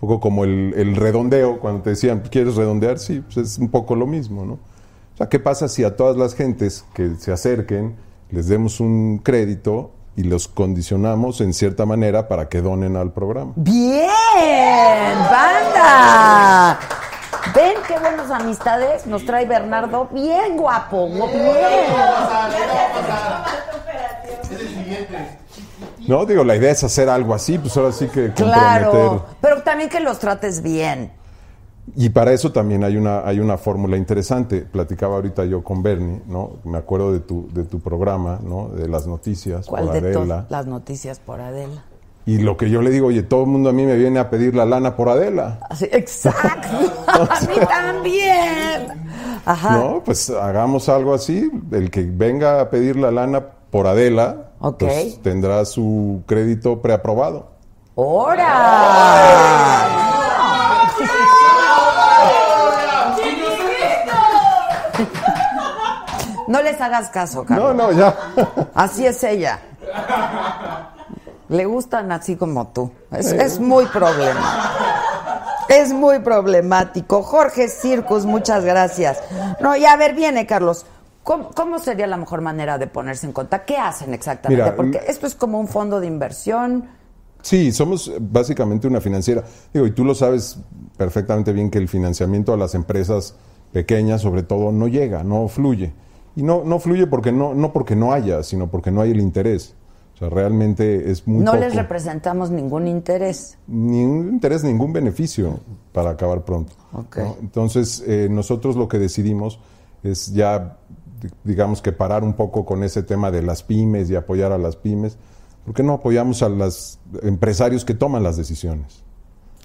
Un 0.00 0.08
poco 0.08 0.20
como 0.20 0.44
el, 0.44 0.72
el 0.76 0.96
redondeo, 0.96 1.60
cuando 1.60 1.82
te 1.82 1.90
decían, 1.90 2.22
¿quieres 2.30 2.56
redondear? 2.56 2.98
Sí, 2.98 3.20
pues 3.20 3.36
es 3.36 3.58
un 3.58 3.68
poco 3.70 3.94
lo 3.94 4.06
mismo, 4.06 4.44
¿no? 4.46 4.54
O 4.54 5.16
sea, 5.18 5.28
¿qué 5.28 5.38
pasa 5.38 5.68
si 5.68 5.84
a 5.84 5.94
todas 5.96 6.16
las 6.16 6.34
gentes 6.34 6.84
que 6.94 7.16
se 7.18 7.32
acerquen 7.32 7.96
les 8.30 8.48
demos 8.48 8.80
un 8.80 9.18
crédito 9.18 9.90
y 10.16 10.22
los 10.22 10.48
condicionamos 10.48 11.40
en 11.42 11.52
cierta 11.52 11.84
manera 11.84 12.28
para 12.28 12.48
que 12.48 12.62
donen 12.62 12.96
al 12.96 13.12
programa? 13.12 13.52
Bien, 13.56 14.08
banda. 15.30 16.78
Ven 17.54 17.74
qué 17.86 17.98
buenas 17.98 18.30
amistades 18.30 19.06
nos 19.06 19.24
trae 19.26 19.44
Bernardo. 19.44 20.08
Bien 20.12 20.56
guapo, 20.56 21.08
gu- 21.08 21.30
bien. 21.30 21.44
es 24.42 24.50
el 24.50 24.68
siguiente. 24.68 25.39
No, 26.10 26.26
digo, 26.26 26.42
la 26.42 26.56
idea 26.56 26.72
es 26.72 26.82
hacer 26.82 27.08
algo 27.08 27.34
así, 27.34 27.56
pues 27.56 27.76
ahora 27.76 27.92
sí 27.92 28.06
que 28.08 28.30
comprometer. 28.30 28.58
Claro, 28.58 29.26
pero 29.40 29.62
también 29.62 29.88
que 29.88 30.00
los 30.00 30.18
trates 30.18 30.60
bien. 30.60 31.12
Y 31.94 32.08
para 32.08 32.32
eso 32.32 32.50
también 32.50 32.82
hay 32.82 32.96
una, 32.96 33.20
hay 33.20 33.38
una 33.38 33.56
fórmula 33.56 33.96
interesante. 33.96 34.62
Platicaba 34.62 35.14
ahorita 35.14 35.44
yo 35.44 35.62
con 35.62 35.84
Bernie, 35.84 36.20
¿no? 36.26 36.58
Me 36.64 36.78
acuerdo 36.78 37.12
de 37.12 37.20
tu, 37.20 37.48
de 37.52 37.62
tu 37.62 37.78
programa, 37.78 38.40
¿no? 38.42 38.70
De 38.70 38.88
las 38.88 39.06
noticias 39.06 39.66
¿Cuál 39.68 39.84
por 39.84 39.92
de 39.92 39.98
Adela. 40.16 40.46
las 40.48 40.66
noticias 40.66 41.20
por 41.20 41.40
Adela? 41.40 41.84
Y 42.26 42.38
lo 42.38 42.56
que 42.56 42.70
yo 42.70 42.82
le 42.82 42.90
digo, 42.90 43.06
oye, 43.06 43.22
todo 43.22 43.42
el 43.42 43.46
mundo 43.46 43.70
a 43.70 43.72
mí 43.72 43.86
me 43.86 43.94
viene 43.94 44.18
a 44.18 44.30
pedir 44.30 44.56
la 44.56 44.64
lana 44.64 44.96
por 44.96 45.10
Adela. 45.10 45.60
Así, 45.70 45.88
exacto. 45.92 46.76
A 47.06 47.40
mí 47.42 47.54
también. 47.68 48.88
Ajá. 49.44 49.78
No, 49.78 50.02
pues 50.04 50.28
hagamos 50.28 50.88
algo 50.88 51.14
así. 51.14 51.48
El 51.70 51.88
que 51.92 52.02
venga 52.02 52.60
a 52.60 52.68
pedir 52.68 52.96
la 52.96 53.12
lana 53.12 53.44
por 53.70 53.86
Adela, 53.86 54.49
pues, 54.60 55.22
tendrá 55.22 55.64
su 55.64 56.22
crédito 56.26 56.82
preaprobado. 56.82 57.48
¡Hora! 57.94 58.50
No 66.46 66.60
les 66.62 66.80
hagas 66.80 67.10
caso, 67.10 67.44
Carlos. 67.44 67.76
No, 67.76 67.92
no, 67.92 67.92
ya. 67.92 68.14
Así 68.74 69.06
es 69.06 69.22
ella. 69.22 69.60
Le 71.48 71.64
gustan 71.64 72.10
así 72.12 72.34
como 72.36 72.68
tú. 72.68 72.90
Es, 73.12 73.60
muy 73.60 73.86
problema. 73.86 74.72
Es 75.68 75.92
muy 75.92 76.18
problemático. 76.18 77.22
Jorge 77.22 77.68
Circus, 77.68 78.26
muchas 78.26 78.64
gracias. 78.64 79.20
No, 79.60 79.76
y 79.76 79.84
a 79.84 79.94
ver, 79.96 80.14
viene, 80.14 80.46
Carlos. 80.46 80.86
¿Cómo, 81.22 81.50
cómo 81.54 81.78
sería 81.78 82.06
la 82.06 82.16
mejor 82.16 82.40
manera 82.40 82.78
de 82.78 82.86
ponerse 82.86 83.26
en 83.26 83.32
contacto? 83.32 83.66
¿Qué 83.66 83.76
hacen 83.76 84.14
exactamente? 84.14 84.62
Mira, 84.62 84.76
Porque 84.76 85.00
esto 85.06 85.26
es 85.26 85.34
como 85.34 85.60
un 85.60 85.68
fondo 85.68 86.00
de 86.00 86.06
inversión. 86.06 86.84
Sí, 87.42 87.72
somos 87.72 88.12
básicamente 88.20 88.86
una 88.86 89.00
financiera. 89.00 89.44
Digo, 89.72 89.86
y 89.86 89.92
tú 89.92 90.04
lo 90.04 90.14
sabes 90.14 90.58
perfectamente 90.96 91.52
bien 91.52 91.70
que 91.70 91.78
el 91.78 91.88
financiamiento 91.88 92.52
a 92.52 92.56
las 92.56 92.74
empresas 92.74 93.34
pequeñas, 93.72 94.20
sobre 94.22 94.42
todo, 94.42 94.72
no 94.72 94.88
llega, 94.88 95.22
no 95.22 95.48
fluye. 95.48 95.92
Y 96.36 96.42
no, 96.42 96.64
no 96.64 96.78
fluye 96.78 97.06
porque 97.06 97.32
no, 97.32 97.54
no 97.54 97.72
porque 97.72 97.96
no 97.96 98.12
haya, 98.12 98.42
sino 98.42 98.70
porque 98.70 98.90
no 98.90 99.00
hay 99.00 99.10
el 99.10 99.20
interés. 99.20 99.74
O 100.14 100.18
sea, 100.18 100.28
realmente 100.28 101.10
es 101.10 101.26
muy 101.26 101.44
no 101.44 101.52
poco. 101.52 101.64
les 101.64 101.74
representamos 101.74 102.50
ningún 102.50 102.86
interés. 102.88 103.56
ningún 103.66 104.28
interés, 104.28 104.62
ningún 104.64 104.92
beneficio 104.92 105.60
para 105.92 106.10
acabar 106.10 106.44
pronto. 106.44 106.74
Entonces, 107.40 108.04
eh, 108.06 108.28
nosotros 108.30 108.76
lo 108.76 108.86
que 108.86 108.98
decidimos 108.98 109.58
es 110.02 110.32
ya, 110.32 110.76
digamos 111.44 111.82
que 111.82 111.92
parar 111.92 112.24
un 112.24 112.34
poco 112.34 112.64
con 112.64 112.82
ese 112.82 113.02
tema 113.02 113.30
de 113.30 113.42
las 113.42 113.62
pymes 113.62 114.10
y 114.10 114.16
apoyar 114.16 114.52
a 114.52 114.58
las 114.58 114.76
pymes. 114.76 115.16
¿Por 115.64 115.74
qué 115.74 115.82
no 115.82 115.94
apoyamos 115.94 116.42
a 116.42 116.48
los 116.48 116.98
empresarios 117.22 117.84
que 117.84 117.94
toman 117.94 118.22
las 118.22 118.36
decisiones? 118.36 119.04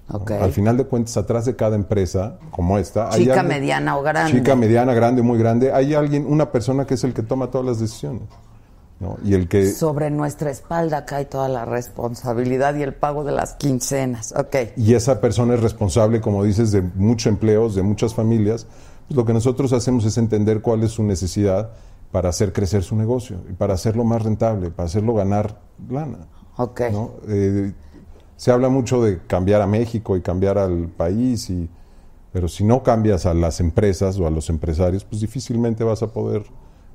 ¿no? 0.10 0.18
Ok. 0.20 0.32
Al 0.32 0.52
final 0.52 0.78
de 0.78 0.86
cuentas, 0.86 1.16
atrás 1.18 1.46
de 1.46 1.56
cada 1.56 1.76
empresa 1.76 2.38
como 2.52 2.78
esta, 2.78 3.10
hay 3.12 3.22
Chica, 3.22 3.40
alguien- 3.40 3.48
mediana 3.62 3.98
o 3.98 4.04
grande. 4.04 4.32
chica, 4.34 4.56
mediana, 4.56 4.94
grande, 4.94 5.22
muy 5.22 5.38
grande, 5.40 5.72
hay 5.72 5.94
alguien, 5.94 6.26
una 6.28 6.52
persona 6.52 6.86
que 6.86 6.94
es 6.96 7.04
el 7.04 7.14
que 7.14 7.24
toma 7.24 7.50
todas 7.50 7.66
las 7.66 7.80
decisiones. 7.80 8.24
¿no? 9.00 9.18
Y 9.26 9.34
el 9.34 9.50
que 9.50 9.72
Sobre 9.74 10.10
nuestra 10.10 10.50
espalda 10.52 11.06
cae 11.06 11.26
toda 11.26 11.50
la 11.50 11.66
responsabilidad 11.66 12.76
y 12.76 12.84
el 12.84 12.94
pago 12.94 13.24
de 13.26 13.34
las 13.34 13.54
quincenas. 13.56 14.34
Ok. 14.38 14.56
y 14.78 14.94
esa 14.94 15.20
persona 15.20 15.56
es 15.56 15.60
responsable, 15.62 16.22
como 16.22 16.44
dices, 16.46 16.72
de 16.72 16.82
muchos 16.82 17.28
empleos, 17.28 17.76
de 17.76 17.84
muchas 17.84 18.14
familias, 18.14 18.68
pues 19.08 19.16
lo 19.16 19.26
que 19.26 19.34
nosotros 19.34 19.74
hacemos 19.74 20.06
es 20.06 20.18
entender 20.18 20.62
cuál 20.62 20.84
es 20.84 20.92
su 20.92 21.04
necesidad 21.04 21.72
para 22.12 22.30
hacer 22.30 22.54
crecer 22.54 22.84
su 22.84 22.96
negocio 22.96 23.42
y 23.50 23.54
para 23.54 23.74
hacerlo 23.74 24.04
más 24.04 24.24
rentable, 24.24 24.72
para 24.72 24.88
hacerlo 24.88 25.14
ganar 25.14 25.60
lana. 25.90 26.28
Ok. 26.58 26.82
¿no? 26.92 27.12
Eh, 27.28 27.74
se 28.38 28.52
habla 28.52 28.70
mucho 28.70 29.02
de 29.04 29.22
cambiar 29.26 29.62
a 29.62 29.68
México 29.68 30.16
y 30.18 30.22
cambiar 30.22 30.58
al 30.58 30.88
país, 30.90 31.50
y, 31.50 31.70
pero 32.32 32.48
si 32.48 32.64
no 32.64 32.84
cambias 32.84 33.26
a 33.26 33.34
las 33.34 33.60
empresas 33.60 34.20
o 34.20 34.28
a 34.28 34.30
los 34.30 34.50
empresarios, 34.50 35.04
pues 35.06 35.22
difícilmente 35.22 35.84
vas 35.84 36.04
a 36.04 36.08
poder 36.08 36.44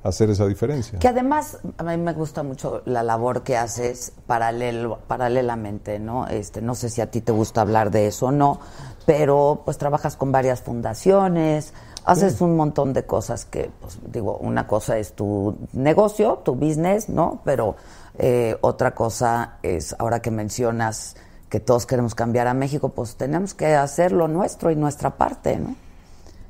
hacer 0.03 0.29
esa 0.29 0.47
diferencia. 0.47 0.99
Que 0.99 1.07
además 1.07 1.59
a 1.77 1.83
mí 1.83 1.97
me 1.97 2.13
gusta 2.13 2.43
mucho 2.43 2.81
la 2.85 3.03
labor 3.03 3.43
que 3.43 3.57
haces 3.57 4.13
paralelo, 4.25 4.99
paralelamente, 5.07 5.99
¿no? 5.99 6.27
Este, 6.27 6.61
no 6.61 6.75
sé 6.75 6.89
si 6.89 7.01
a 7.01 7.11
ti 7.11 7.21
te 7.21 7.31
gusta 7.31 7.61
hablar 7.61 7.91
de 7.91 8.07
eso 8.07 8.27
o 8.27 8.31
no, 8.31 8.59
pero 9.05 9.61
pues 9.65 9.77
trabajas 9.77 10.15
con 10.15 10.31
varias 10.31 10.61
fundaciones, 10.61 11.73
haces 12.05 12.41
un 12.41 12.55
montón 12.55 12.93
de 12.93 13.03
cosas 13.05 13.45
que, 13.45 13.69
pues 13.81 13.99
digo, 14.11 14.37
una 14.37 14.67
cosa 14.67 14.97
es 14.97 15.13
tu 15.13 15.55
negocio, 15.73 16.39
tu 16.43 16.55
business, 16.55 17.09
¿no? 17.09 17.41
Pero 17.45 17.75
eh, 18.17 18.57
otra 18.61 18.93
cosa 18.95 19.57
es, 19.63 19.95
ahora 19.99 20.21
que 20.21 20.31
mencionas 20.31 21.15
que 21.49 21.59
todos 21.59 21.85
queremos 21.85 22.15
cambiar 22.15 22.47
a 22.47 22.53
México, 22.53 22.89
pues 22.89 23.15
tenemos 23.15 23.53
que 23.53 23.75
hacer 23.75 24.11
lo 24.13 24.27
nuestro 24.27 24.71
y 24.71 24.75
nuestra 24.75 25.11
parte, 25.17 25.57
¿no? 25.57 25.75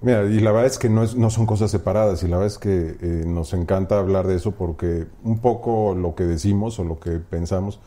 Mira, 0.02 0.24
y 0.26 0.40
la 0.40 0.52
verdad 0.52 0.66
es 0.68 0.80
que 0.80 0.90
no, 0.90 1.04
es- 1.04 1.16
no 1.16 1.30
son 1.30 1.46
cosas 1.46 1.70
separadas 1.70 2.24
y 2.24 2.28
la 2.28 2.38
verdad 2.38 2.48
es 2.54 2.58
que 2.58 2.98
eh, 3.02 3.24
nos 3.28 3.54
encanta 3.54 4.00
hablar 4.00 4.26
de 4.26 4.36
eso 4.36 4.52
porque 4.52 5.06
un 5.24 5.40
poco 5.40 5.94
lo 5.96 6.16
que 6.16 6.24
decimos 6.24 6.80
o 6.80 6.84
lo 6.84 7.00
que 7.00 7.12
pensamos, 7.20 7.80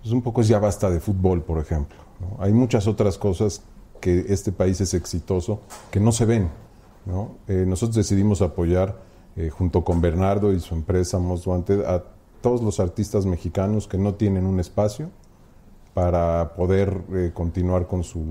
pues 0.00 0.12
un 0.12 0.22
poco 0.22 0.42
es 0.42 0.48
ya 0.48 0.58
basta 0.60 0.90
de 0.90 1.00
fútbol, 1.00 1.42
por 1.42 1.58
ejemplo. 1.58 1.96
¿no? 2.20 2.42
Hay 2.42 2.52
muchas 2.52 2.86
otras 2.86 3.18
cosas 3.18 3.62
que 4.00 4.26
este 4.28 4.52
país 4.52 4.80
es 4.80 4.94
exitoso 4.94 5.60
que 5.90 5.98
no 5.98 6.12
se 6.12 6.24
ven. 6.24 6.48
¿No? 7.06 7.36
Eh, 7.48 7.64
nosotros 7.66 7.96
decidimos 7.96 8.42
apoyar 8.42 8.96
eh, 9.36 9.50
junto 9.50 9.84
con 9.84 10.00
Bernardo 10.00 10.52
y 10.52 10.60
su 10.60 10.74
empresa 10.74 11.18
a 11.18 12.02
todos 12.40 12.62
los 12.62 12.80
artistas 12.80 13.26
mexicanos 13.26 13.88
que 13.88 13.98
no 13.98 14.14
tienen 14.14 14.46
un 14.46 14.60
espacio 14.60 15.10
para 15.94 16.54
poder 16.54 17.00
eh, 17.14 17.30
continuar 17.32 17.86
con 17.86 18.04
su, 18.04 18.22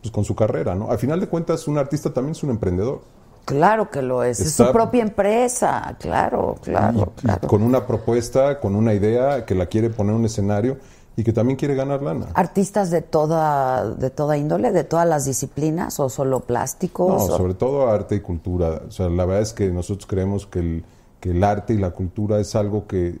pues, 0.00 0.10
con 0.10 0.24
su 0.24 0.34
carrera. 0.34 0.74
¿no? 0.74 0.90
Al 0.90 0.98
final 0.98 1.20
de 1.20 1.26
cuentas, 1.26 1.68
un 1.68 1.78
artista 1.78 2.12
también 2.12 2.32
es 2.32 2.42
un 2.42 2.50
emprendedor. 2.50 3.02
Claro 3.44 3.90
que 3.90 4.02
lo 4.02 4.24
es, 4.24 4.40
es 4.40 4.54
su 4.54 4.72
propia 4.72 5.02
empresa, 5.02 5.96
claro, 6.00 6.56
claro, 6.62 7.12
y, 7.16 7.20
y 7.20 7.22
claro. 7.22 7.46
con 7.46 7.62
una 7.62 7.86
propuesta, 7.86 8.58
con 8.58 8.74
una 8.74 8.92
idea 8.92 9.46
que 9.46 9.54
la 9.54 9.66
quiere 9.66 9.88
poner 9.88 10.14
en 10.14 10.20
un 10.20 10.24
escenario 10.26 10.78
y 11.16 11.24
que 11.24 11.32
también 11.32 11.56
quiere 11.56 11.74
ganar 11.74 12.02
lana. 12.02 12.26
artistas 12.34 12.90
de 12.90 13.00
toda 13.02 13.90
de 13.94 14.10
toda 14.10 14.36
índole, 14.36 14.70
de 14.72 14.84
todas 14.84 15.08
las 15.08 15.24
disciplinas 15.24 15.98
o 16.00 16.08
solo 16.10 16.40
plásticos. 16.40 17.08
No, 17.08 17.34
o- 17.34 17.36
sobre 17.36 17.54
todo 17.54 17.88
arte 17.88 18.16
y 18.16 18.20
cultura. 18.20 18.82
O 18.86 18.90
sea, 18.90 19.08
la 19.08 19.24
verdad 19.24 19.42
es 19.42 19.52
que 19.52 19.70
nosotros 19.70 20.06
creemos 20.06 20.46
que 20.46 20.58
el, 20.58 20.84
que 21.20 21.30
el 21.30 21.42
arte 21.42 21.72
y 21.74 21.78
la 21.78 21.90
cultura 21.92 22.38
es 22.38 22.54
algo 22.54 22.86
que, 22.86 23.18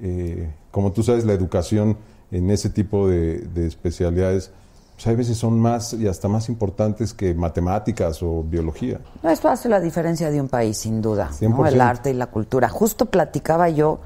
eh, 0.00 0.50
como 0.70 0.92
tú 0.92 1.02
sabes, 1.02 1.24
la 1.24 1.34
educación 1.34 1.96
en 2.30 2.50
ese 2.50 2.70
tipo 2.70 3.08
de, 3.08 3.38
de 3.40 3.66
especialidades, 3.66 4.50
pues 4.94 5.06
hay 5.08 5.16
veces 5.16 5.36
son 5.36 5.58
más 5.60 5.92
y 5.92 6.06
hasta 6.08 6.28
más 6.28 6.48
importantes 6.48 7.12
que 7.12 7.34
matemáticas 7.34 8.22
o 8.22 8.42
biología. 8.42 9.00
No, 9.22 9.28
esto 9.30 9.48
hace 9.48 9.68
la 9.68 9.80
diferencia 9.80 10.30
de 10.30 10.40
un 10.40 10.48
país, 10.48 10.78
sin 10.78 11.02
duda, 11.02 11.30
¿no? 11.40 11.58
100%. 11.58 11.68
el 11.68 11.80
arte 11.80 12.10
y 12.10 12.14
la 12.14 12.26
cultura. 12.28 12.68
Justo 12.68 13.06
platicaba 13.06 13.68
yo 13.68 13.98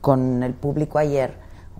con 0.00 0.42
el 0.42 0.54
público 0.54 0.98
ayer, 0.98 1.34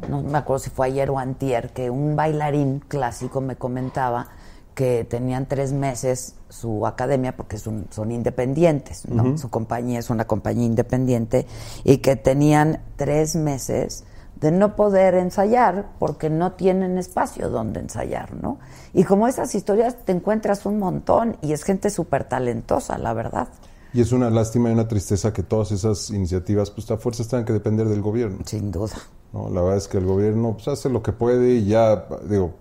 no 0.09 0.23
me 0.23 0.39
acuerdo 0.39 0.61
si 0.65 0.71
fue 0.71 0.87
ayer 0.87 1.11
o 1.11 1.19
antier, 1.19 1.71
que 1.73 1.91
un 1.91 2.17
bailarín 2.17 2.81
clásico 2.81 3.41
me 3.41 3.57
comentaba 3.57 4.29
que 4.75 5.05
tenían 5.09 5.47
tres 5.47 5.73
meses 5.73 6.35
su 6.51 6.87
academia, 6.87 7.35
porque 7.35 7.57
son, 7.57 7.87
son 7.91 8.13
independientes, 8.13 9.09
¿no? 9.09 9.39
Su 9.39 9.49
compañía 9.49 9.99
es 9.99 10.11
una 10.11 10.27
compañía 10.27 10.67
independiente, 10.67 11.47
y 11.83 11.99
que 11.99 12.15
tenían 12.15 12.83
tres 12.97 13.37
meses 13.37 14.05
de 14.39 14.51
no 14.53 14.77
poder 14.77 15.15
ensayar 15.15 15.93
porque 15.99 16.29
no 16.29 16.53
tienen 16.53 16.99
espacio 16.99 17.49
donde 17.49 17.81
ensayar, 17.81 18.35
¿no? 18.35 18.59
Y 18.93 19.05
como 19.05 19.29
esas 19.29 19.55
historias 19.55 19.97
te 20.05 20.13
encuentras 20.13 20.67
un 20.67 20.79
montón 20.79 21.39
y 21.41 21.53
es 21.53 21.63
gente 21.63 21.89
súper 21.89 22.25
talentosa, 22.25 22.99
la 22.99 23.15
verdad. 23.15 23.49
Y 23.95 24.03
es 24.03 24.13
una 24.13 24.29
lástima 24.29 24.69
y 24.69 24.73
una 24.73 24.89
tristeza 24.89 25.33
que 25.33 25.43
todas 25.43 25.73
esas 25.73 26.11
iniciativas, 26.11 26.71
pues 26.71 26.91
a 26.91 26.99
fuerzas 26.99 27.29
tengan 27.29 27.47
que 27.47 27.55
depender 27.55 27.89
del 27.89 28.03
gobierno. 28.03 28.41
Sin 28.45 28.71
duda. 28.71 28.95
¿No? 29.37 29.51
La 29.51 29.61
verdad 29.61 29.77
es 29.79 29.89
que 29.89 29.99
el 29.99 30.07
gobierno 30.07 30.53
pues, 30.55 30.69
hace 30.69 30.89
lo 30.89 31.03
que 31.03 31.13
puede 31.13 31.51
y 31.55 31.67
ya, 31.67 32.05
digo, 32.29 32.53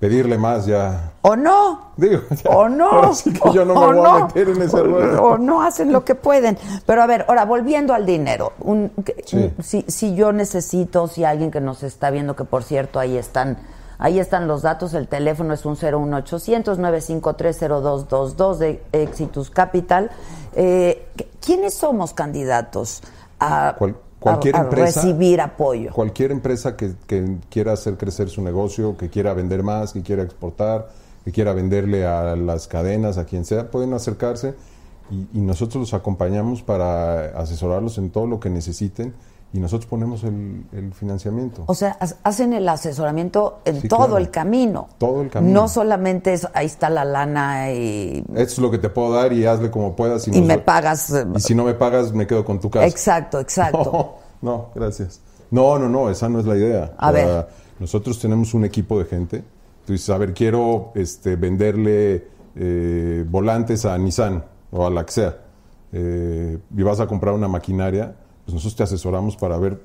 pedirle 0.00 0.36
más 0.38 0.66
ya. 0.66 1.12
¿O 1.22 1.34
no? 1.36 1.92
Digo, 1.96 2.20
ya, 2.44 2.50
¿O 2.50 2.68
no? 2.68 2.90
Ahora 2.90 3.14
sí 3.14 3.32
que 3.32 3.52
yo 3.52 3.64
no 3.64 3.74
me 3.74 3.80
¿O 3.80 3.86
voy 3.86 3.96
no? 3.96 4.06
a 4.14 4.26
meter 4.26 4.48
en 4.50 4.62
ese 4.62 4.82
ruedo. 4.82 5.22
O 5.22 5.38
no 5.38 5.62
hacen 5.62 5.92
lo 5.92 6.04
que 6.04 6.14
pueden. 6.14 6.58
Pero 6.86 7.02
a 7.02 7.06
ver, 7.06 7.24
ahora 7.28 7.44
volviendo 7.44 7.94
al 7.94 8.04
dinero. 8.06 8.52
Un, 8.60 8.90
que- 9.04 9.22
Sí. 9.26 9.36
un- 9.56 9.64
si, 9.64 9.82
si 9.88 10.14
yo 10.14 10.32
necesito, 10.32 11.08
si 11.08 11.24
alguien 11.24 11.50
que 11.50 11.60
nos 11.60 11.82
está 11.82 12.10
viendo, 12.10 12.36
que 12.36 12.44
por 12.44 12.64
cierto 12.64 12.98
ahí 12.98 13.16
están, 13.16 13.56
ahí 13.98 14.18
están 14.18 14.46
los 14.46 14.62
datos, 14.62 14.92
el 14.94 15.08
teléfono 15.08 15.54
es 15.54 15.64
un 15.64 15.76
01800 15.76 16.78
9530222 16.78 18.56
de 18.58 18.82
Exitus 18.92 19.50
Capital. 19.50 20.10
Eh, 20.54 21.08
¿Quiénes 21.44 21.74
somos 21.74 22.12
candidatos 22.14 23.02
a, 23.40 23.74
cualquier 24.24 24.56
a- 24.56 24.60
a 24.60 24.62
empresa- 24.64 25.02
recibir 25.02 25.40
apoyo? 25.40 25.92
Cualquier 25.92 26.32
empresa 26.32 26.76
que, 26.76 26.92
que 27.06 27.36
quiera 27.50 27.72
hacer 27.72 27.96
crecer 27.96 28.28
su 28.28 28.42
negocio, 28.42 28.96
que 28.96 29.08
quiera 29.08 29.32
vender 29.34 29.62
más, 29.62 29.92
que 29.92 30.02
quiera 30.02 30.22
exportar, 30.22 30.88
que 31.24 31.30
quiera 31.32 31.52
venderle 31.52 32.04
a 32.06 32.34
las 32.36 32.66
cadenas, 32.68 33.16
a 33.18 33.24
quien 33.24 33.44
sea, 33.44 33.70
pueden 33.70 33.92
acercarse 33.94 34.54
y, 35.10 35.38
y 35.38 35.40
nosotros 35.40 35.80
los 35.80 35.94
acompañamos 35.94 36.62
para 36.62 37.38
asesorarlos 37.38 37.98
en 37.98 38.10
todo 38.10 38.26
lo 38.26 38.40
que 38.40 38.50
necesiten 38.50 39.14
y 39.54 39.60
nosotros 39.60 39.86
ponemos 39.88 40.22
el, 40.24 40.64
el 40.72 40.92
financiamiento. 40.92 41.62
O 41.66 41.74
sea, 41.74 41.96
ha- 42.00 42.28
hacen 42.28 42.52
el 42.52 42.68
asesoramiento 42.68 43.60
en 43.64 43.80
Sí, 43.82 43.88
todo 43.88 44.00
claro. 44.00 44.18
el 44.18 44.30
camino. 44.30 44.88
Todo 44.98 45.22
el 45.22 45.30
camino. 45.30 45.62
No 45.62 45.68
solamente 45.68 46.32
es, 46.32 46.46
ahí 46.54 46.66
está 46.66 46.90
la 46.90 47.04
lana 47.04 47.72
y, 47.72 48.18
Esto 48.34 48.42
es 48.54 48.58
lo 48.58 48.70
que 48.70 48.78
te 48.78 48.88
puedo 48.90 49.12
dar 49.12 49.32
y 49.32 49.46
hazle 49.46 49.70
como 49.70 49.94
puedas. 49.94 50.26
y 50.28 50.32
nos- 50.32 50.42
me 50.42 50.58
pagas. 50.58 51.10
eh, 51.12 51.24
Y 51.36 51.40
si 51.40 51.54
no 51.54 51.64
me 51.64 51.74
pagas, 51.74 52.12
me 52.12 52.26
quedo 52.26 52.44
con 52.44 52.58
tu 52.60 52.68
casa. 52.68 52.84
Exacto, 52.86 53.38
exacto. 53.40 54.16
No, 54.42 54.50
no, 54.50 54.66
gracias. 54.74 55.20
No, 55.50 55.78
no, 55.78 55.88
no, 55.88 56.10
esa 56.10 56.28
no 56.28 56.40
es 56.40 56.44
la 56.46 56.56
idea. 56.56 56.92
A 56.98 57.10
ver. 57.12 57.46
Nosotros 57.78 58.18
tenemos 58.18 58.52
un 58.54 58.64
equipo 58.64 58.98
de 58.98 59.04
gente. 59.06 59.42
Tú 59.86 59.92
dices, 59.92 60.10
a 60.10 60.18
ver, 60.18 60.34
quiero 60.34 60.90
este, 60.96 61.36
venderle 61.36 62.26
eh, 62.56 63.24
volantes 63.28 63.84
a 63.84 63.96
Nissan 63.98 64.44
o 64.72 64.86
a 64.86 64.90
la 64.90 65.06
que 65.06 65.12
sea. 65.12 65.36
Eh, 65.92 66.58
y 66.76 66.82
vas 66.82 66.98
a 67.00 67.06
comprar 67.06 67.34
una 67.34 67.46
maquinaria, 67.48 68.16
pues 68.44 68.54
nosotros 68.54 68.76
te 68.76 68.82
asesoramos 68.82 69.36
para 69.36 69.56
ver 69.58 69.80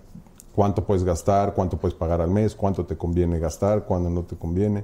cuánto 0.56 0.84
puedes 0.86 1.04
gastar, 1.04 1.54
cuánto 1.54 1.78
puedes 1.78 1.96
pagar 1.96 2.22
al 2.22 2.30
mes, 2.32 2.56
cuánto 2.56 2.86
te 2.86 2.98
conviene 2.98 3.40
gastar, 3.40 3.86
cuándo 3.86 4.10
no 4.10 4.24
te 4.24 4.36
conviene. 4.36 4.84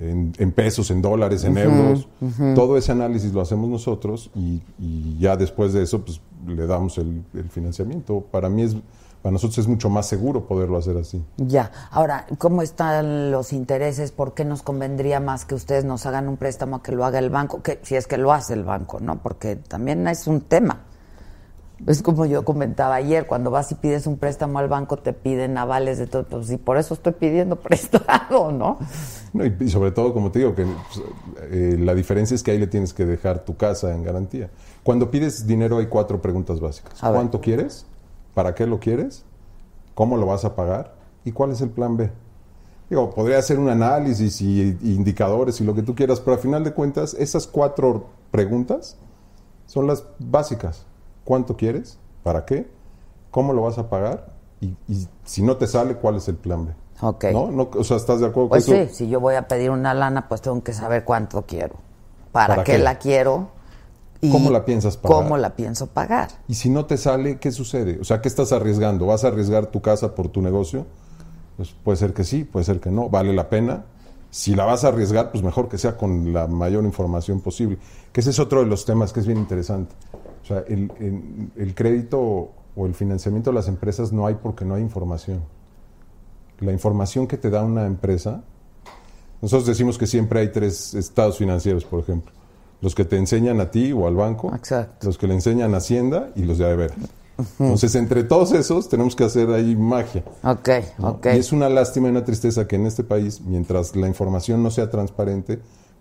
en, 0.00 0.32
en 0.38 0.52
pesos, 0.52 0.90
en 0.90 1.02
dólares, 1.02 1.44
en 1.44 1.58
euros. 1.58 2.08
Todo 2.54 2.76
ese 2.76 2.92
análisis 2.92 3.32
lo 3.32 3.40
hacemos 3.40 3.68
nosotros 3.68 4.30
y, 4.34 4.62
y 4.78 5.18
ya 5.18 5.36
después 5.36 5.72
de 5.72 5.82
eso 5.82 6.02
pues, 6.04 6.20
le 6.46 6.66
damos 6.66 6.98
el, 6.98 7.22
el 7.34 7.48
financiamiento. 7.50 8.24
Para 8.30 8.48
mí 8.48 8.62
es, 8.62 8.76
para 9.22 9.32
nosotros 9.32 9.58
es 9.58 9.68
mucho 9.68 9.90
más 9.90 10.06
seguro 10.06 10.46
poderlo 10.46 10.78
hacer 10.78 10.96
así. 10.96 11.22
Ya. 11.36 11.70
Ahora, 11.90 12.26
¿cómo 12.38 12.62
están 12.62 13.30
los 13.30 13.52
intereses? 13.52 14.12
¿Por 14.12 14.32
qué 14.32 14.44
nos 14.44 14.62
convendría 14.62 15.20
más 15.20 15.44
que 15.44 15.54
ustedes 15.54 15.84
nos 15.84 16.06
hagan 16.06 16.28
un 16.28 16.36
préstamo 16.38 16.82
que 16.82 16.92
lo 16.92 17.04
haga 17.04 17.18
el 17.18 17.28
banco? 17.28 17.62
Que, 17.62 17.78
si 17.82 17.96
es 17.96 18.06
que 18.06 18.16
lo 18.16 18.32
hace 18.32 18.54
el 18.54 18.64
banco, 18.64 19.00
¿no? 19.00 19.22
Porque 19.22 19.56
también 19.56 20.08
es 20.08 20.26
un 20.26 20.40
tema. 20.40 20.84
Es 21.86 22.02
como 22.02 22.26
yo 22.26 22.44
comentaba 22.44 22.94
ayer, 22.94 23.26
cuando 23.26 23.50
vas 23.50 23.72
y 23.72 23.74
pides 23.74 24.06
un 24.06 24.18
préstamo 24.18 24.58
al 24.58 24.68
banco 24.68 24.96
te 24.98 25.12
piden 25.12 25.56
avales 25.56 25.98
de 25.98 26.06
todo, 26.06 26.24
pues 26.24 26.50
y 26.50 26.56
por 26.56 26.76
eso 26.76 26.94
estoy 26.94 27.12
pidiendo 27.12 27.56
prestado, 27.60 28.52
¿no? 28.52 28.78
No, 29.32 29.46
y, 29.46 29.56
y 29.60 29.70
sobre 29.70 29.92
todo, 29.92 30.12
como 30.12 30.30
te 30.30 30.40
digo, 30.40 30.54
que 30.54 30.64
pues, 30.64 31.02
eh, 31.50 31.76
la 31.78 31.94
diferencia 31.94 32.34
es 32.34 32.42
que 32.42 32.50
ahí 32.50 32.58
le 32.58 32.66
tienes 32.66 32.92
que 32.92 33.06
dejar 33.06 33.44
tu 33.44 33.56
casa 33.56 33.94
en 33.94 34.02
garantía. 34.02 34.50
Cuando 34.82 35.10
pides 35.10 35.46
dinero 35.46 35.78
hay 35.78 35.86
cuatro 35.86 36.20
preguntas 36.20 36.60
básicas. 36.60 37.02
A 37.02 37.10
ver. 37.10 37.16
¿Cuánto 37.16 37.40
quieres? 37.40 37.86
¿Para 38.34 38.54
qué 38.54 38.66
lo 38.66 38.78
quieres? 38.78 39.24
¿Cómo 39.94 40.16
lo 40.16 40.26
vas 40.26 40.44
a 40.44 40.54
pagar? 40.54 40.94
¿Y 41.24 41.32
cuál 41.32 41.52
es 41.52 41.60
el 41.60 41.70
plan 41.70 41.96
B? 41.96 42.10
Digo, 42.88 43.10
podría 43.10 43.38
hacer 43.38 43.58
un 43.58 43.68
análisis 43.68 44.40
y, 44.40 44.76
y 44.82 44.94
indicadores 44.94 45.60
y 45.60 45.64
lo 45.64 45.74
que 45.74 45.82
tú 45.82 45.94
quieras, 45.94 46.20
pero 46.20 46.34
al 46.34 46.42
final 46.42 46.64
de 46.64 46.72
cuentas, 46.72 47.14
esas 47.14 47.46
cuatro 47.46 48.06
preguntas 48.32 48.96
son 49.66 49.86
las 49.86 50.04
básicas. 50.18 50.86
¿Cuánto 51.24 51.56
quieres? 51.56 51.98
¿Para 52.22 52.44
qué? 52.44 52.68
¿Cómo 53.30 53.52
lo 53.52 53.62
vas 53.62 53.78
a 53.78 53.88
pagar? 53.88 54.32
Y, 54.60 54.74
y 54.88 55.06
si 55.24 55.42
no 55.42 55.56
te 55.56 55.66
sale, 55.66 55.96
¿cuál 55.96 56.16
es 56.16 56.28
el 56.28 56.36
plan 56.36 56.66
B? 56.66 56.72
Ok. 57.02 57.24
¿No? 57.32 57.50
No, 57.50 57.70
O 57.76 57.84
sea, 57.84 57.96
¿estás 57.96 58.20
de 58.20 58.26
acuerdo 58.26 58.50
Pues 58.50 58.66
con 58.66 58.74
sí, 58.74 58.80
eso? 58.82 58.94
si 58.94 59.08
yo 59.08 59.20
voy 59.20 59.34
a 59.36 59.48
pedir 59.48 59.70
una 59.70 59.94
lana, 59.94 60.28
pues 60.28 60.42
tengo 60.42 60.62
que 60.62 60.72
saber 60.72 61.04
cuánto 61.04 61.42
quiero, 61.46 61.76
para, 62.32 62.48
¿Para 62.56 62.64
qué, 62.64 62.72
qué? 62.72 62.78
la 62.78 62.98
quiero 62.98 63.48
y 64.20 64.30
¿Cómo 64.30 64.50
la 64.50 64.64
piensas 64.66 64.98
pagar? 64.98 65.16
cómo 65.22 65.36
la 65.38 65.56
pienso 65.56 65.86
pagar. 65.86 66.28
Y 66.46 66.54
si 66.54 66.68
no 66.68 66.84
te 66.84 66.98
sale, 66.98 67.38
¿qué 67.38 67.52
sucede? 67.52 67.98
O 68.00 68.04
sea, 68.04 68.20
¿qué 68.20 68.28
estás 68.28 68.52
arriesgando? 68.52 69.06
¿Vas 69.06 69.24
a 69.24 69.28
arriesgar 69.28 69.66
tu 69.66 69.80
casa 69.80 70.14
por 70.14 70.28
tu 70.28 70.42
negocio? 70.42 70.86
Pues 71.56 71.74
puede 71.84 71.96
ser 71.96 72.12
que 72.12 72.24
sí, 72.24 72.44
puede 72.44 72.64
ser 72.64 72.80
que 72.80 72.90
no. 72.90 73.08
¿Vale 73.08 73.32
la 73.32 73.48
pena? 73.48 73.84
Si 74.30 74.54
la 74.54 74.64
vas 74.66 74.84
a 74.84 74.88
arriesgar, 74.88 75.30
pues 75.32 75.42
mejor 75.42 75.68
que 75.70 75.78
sea 75.78 75.96
con 75.96 76.32
la 76.34 76.46
mayor 76.46 76.84
información 76.84 77.40
posible. 77.40 77.78
Que 78.12 78.20
ese 78.20 78.30
es 78.30 78.38
otro 78.38 78.60
de 78.60 78.66
los 78.66 78.84
temas 78.84 79.12
que 79.12 79.20
es 79.20 79.26
bien 79.26 79.38
interesante. 79.38 79.94
O 80.50 80.54
sea, 80.54 80.64
el, 80.66 80.90
el- 80.98 81.50
el 81.56 81.74
crédito 81.74 82.50
o 82.76 82.86
el 82.86 82.94
financiamiento 82.94 83.50
de 83.50 83.54
las 83.54 83.68
empresas 83.68 84.12
no 84.12 84.26
hay 84.26 84.34
porque 84.34 84.64
no 84.64 84.74
hay 84.74 84.82
información. 84.82 85.42
La 86.60 86.72
información 86.72 87.26
que 87.28 87.36
te 87.36 87.50
da 87.50 87.62
una 87.64 87.86
empresa, 87.86 88.42
nosotros 89.40 89.66
decimos 89.66 89.96
que 89.96 90.06
siempre 90.06 90.40
hay 90.40 90.48
tres 90.52 90.94
estados 90.94 91.38
financieros, 91.38 91.84
por 91.84 92.00
ejemplo. 92.00 92.32
Los 92.80 92.94
que 92.94 93.04
te 93.04 93.16
enseñan 93.16 93.60
a 93.60 93.70
ti 93.70 93.92
o 93.92 94.06
al 94.08 94.16
banco, 94.16 94.52
Exacto. 94.54 95.06
los 95.06 95.18
que 95.18 95.26
le 95.28 95.34
enseñan 95.34 95.72
a 95.74 95.78
Hacienda 95.78 96.30
y 96.34 96.42
los 96.42 96.58
de 96.58 96.64
Adeveras. 96.64 96.96
Entonces, 97.58 97.94
entre 97.94 98.24
todos 98.24 98.52
esos 98.52 98.88
tenemos 98.88 99.14
que 99.16 99.24
hacer 99.24 99.50
ahí 99.50 99.74
magia. 99.76 100.24
Ok, 100.42 100.68
¿no? 100.98 101.08
ok. 101.10 101.26
Y 101.34 101.38
es 101.38 101.52
una 101.52 101.68
lástima 101.70 102.08
y 102.08 102.10
una 102.10 102.24
tristeza 102.24 102.66
que 102.66 102.76
en 102.76 102.86
este 102.86 103.04
país, 103.04 103.40
mientras 103.40 103.94
la 103.96 104.08
información 104.08 104.62
no 104.62 104.70
sea 104.70 104.90
transparente, 104.90 105.60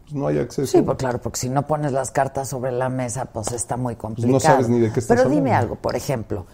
pues 0.09 0.13
no 0.19 0.27
hay 0.27 0.39
acceso. 0.39 0.71
Sí, 0.77 0.81
pues 0.81 0.97
claro, 0.97 1.19
porque 1.21 1.39
si 1.39 1.49
no 1.49 1.67
pones 1.67 1.91
las 1.91 2.11
cartas 2.11 2.49
sobre 2.49 2.71
la 2.71 2.89
mesa, 2.89 3.25
pues 3.25 3.51
está 3.51 3.77
muy 3.77 3.95
complicado. 3.95 4.33
no 4.33 4.39
sabes 4.39 4.67
ni 4.69 4.79
de 4.79 4.91
qué 4.91 4.99
estás 4.99 5.17
Pero 5.17 5.29
dime 5.29 5.51
hablando. 5.51 5.73
algo, 5.73 5.75
por 5.75 5.95
ejemplo, 5.95 6.45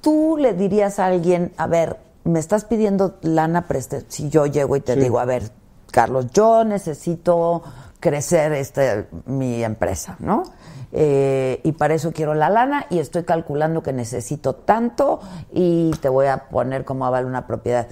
tú 0.00 0.36
le 0.38 0.52
dirías 0.54 0.98
a 0.98 1.06
alguien, 1.06 1.52
a 1.56 1.66
ver, 1.66 1.98
me 2.24 2.38
estás 2.38 2.64
pidiendo 2.64 3.16
lana 3.22 3.66
preste, 3.66 4.04
si 4.08 4.28
yo 4.28 4.46
llego 4.46 4.76
y 4.76 4.80
te 4.80 4.94
Sí. 4.94 5.00
digo, 5.00 5.18
a 5.18 5.24
ver, 5.24 5.50
Carlos, 5.90 6.26
yo 6.32 6.64
necesito 6.64 7.62
crecer 8.00 8.52
este 8.52 9.06
mi 9.26 9.62
empresa, 9.64 10.16
¿no? 10.20 10.42
Eh, 10.92 11.60
y 11.64 11.72
para 11.72 11.94
eso 11.94 12.12
quiero 12.12 12.34
la 12.34 12.48
lana 12.50 12.86
y 12.90 12.98
estoy 13.00 13.24
calculando 13.24 13.82
que 13.82 13.92
necesito 13.92 14.54
tanto 14.54 15.20
y 15.52 15.90
te 16.00 16.08
voy 16.08 16.26
a 16.26 16.48
poner 16.48 16.84
como 16.84 17.04
aval 17.06 17.26
una 17.26 17.46
propiedad. 17.46 17.88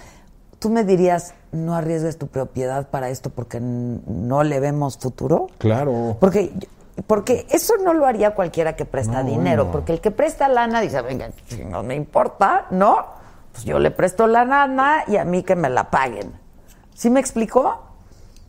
¿Tú 0.61 0.71
me 0.71 0.85
dirías, 0.85 1.35
no 1.53 1.75
arriesgues 1.75 2.19
tu 2.19 2.27
propiedad 2.29 2.89
para 2.89 3.11
esto 3.11 3.31
porque 3.31 3.61
no 3.61 4.43
le 4.43 4.59
vemos 4.61 4.99
futuro? 4.99 5.49
Claro. 5.59 6.17
Porque, 6.21 6.53
porque 7.07 7.47
eso 7.51 7.75
no 7.85 7.93
lo 7.95 8.07
haría 8.07 8.35
cualquiera 8.35 8.75
que 8.75 8.85
presta 8.85 9.23
No, 9.23 9.31
dinero, 9.31 9.65
bueno. 9.65 9.73
porque 9.73 9.93
el 9.93 10.01
que 10.01 10.11
presta 10.11 10.49
lana 10.49 10.81
dice, 10.81 11.01
venga, 11.03 11.31
si 11.49 11.65
no 11.65 11.83
me 11.83 11.95
importa, 11.95 12.67
¿no? 12.71 12.97
Pues 13.53 13.65
yo 13.65 13.79
le 13.79 13.91
presto 13.91 14.27
la 14.27 14.45
lana 14.45 15.05
y 15.07 15.17
a 15.17 15.25
mí 15.25 15.43
que 15.43 15.55
me 15.57 15.69
la 15.69 15.91
paguen. 15.91 16.33
¿Sí 16.95 17.11
me 17.11 17.21
explicó? 17.21 17.75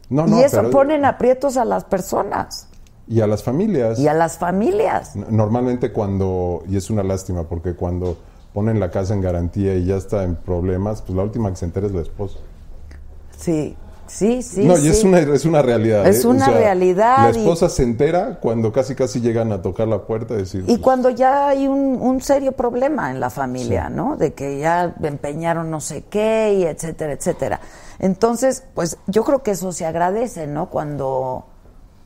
No, 0.09 0.27
y 0.27 0.31
no, 0.31 0.39
eso 0.39 0.57
pero- 0.57 0.69
ponen 0.71 1.05
aprietos 1.05 1.57
a 1.57 1.65
las 1.65 1.83
personas 1.85 2.67
Y 3.07 3.19
a 3.21 3.27
las 3.27 3.43
familias. 3.43 3.99
y 3.99 4.07
a 4.07 4.13
las 4.13 4.37
familias. 4.37 5.15
Normalmente 5.15 5.91
cuando, 5.91 6.63
y 6.69 6.77
es 6.77 6.89
una 6.89 7.03
lástima, 7.03 7.43
porque 7.43 7.73
cuando 7.73 8.17
ponen 8.53 8.79
la 8.79 8.91
casa 8.91 9.13
en 9.13 9.21
garantía 9.21 9.73
y 9.75 9.85
ya 9.85 9.95
está 9.97 10.23
en 10.23 10.35
problemas, 10.35 11.01
pues 11.01 11.15
la 11.17 11.23
última 11.23 11.49
que 11.49 11.55
se 11.57 11.65
entera 11.65 11.87
es 11.87 11.93
la 11.93 12.01
esposa. 12.01 12.37
Sí, 13.37 13.75
sí, 14.07 14.41
sí. 14.41 14.65
no, 14.65 14.77
y 14.77 14.81
sí. 14.81 14.87
es 14.89 15.03
una, 15.03 15.19
es 15.19 15.45
una 15.45 15.61
realidad. 15.61 16.07
Es 16.07 16.23
¿eh? 16.23 16.27
una 16.27 16.47
realidad 16.47 17.17
La 17.31 17.37
y- 17.37 17.41
esposa 17.41 17.69
se 17.69 17.83
entera 17.83 18.39
cuando 18.39 18.71
casi 18.71 18.95
casi 18.95 19.19
llegan 19.21 19.51
a 19.51 19.61
tocar 19.61 19.87
la 19.87 20.03
puerta 20.03 20.33
y 20.35 20.37
decir... 20.37 20.61
Y 20.61 20.65
pues, 20.65 20.79
cuando 20.79 21.09
ya 21.09 21.49
hay 21.49 21.67
un, 21.67 22.01
un 22.01 22.21
serio 22.21 22.51
problema 22.53 23.11
en 23.11 23.19
la 23.19 23.29
familia, 23.29 23.89
¿no? 23.89 24.15
De 24.17 24.33
que 24.33 24.59
ya 24.59 24.95
empeñaron 25.01 25.69
no 25.69 25.81
sé 25.81 26.03
qué 26.09 26.55
y 26.59 26.63
etcétera, 26.63 27.13
etcétera. 27.13 27.59
Entonces, 27.99 28.63
pues 28.73 28.97
yo 29.07 29.23
creo 29.23 29.43
que 29.43 29.51
eso 29.51 29.71
se 29.71 29.85
agradece, 29.85 30.47
¿no? 30.47 30.69
Cuando, 30.69 31.45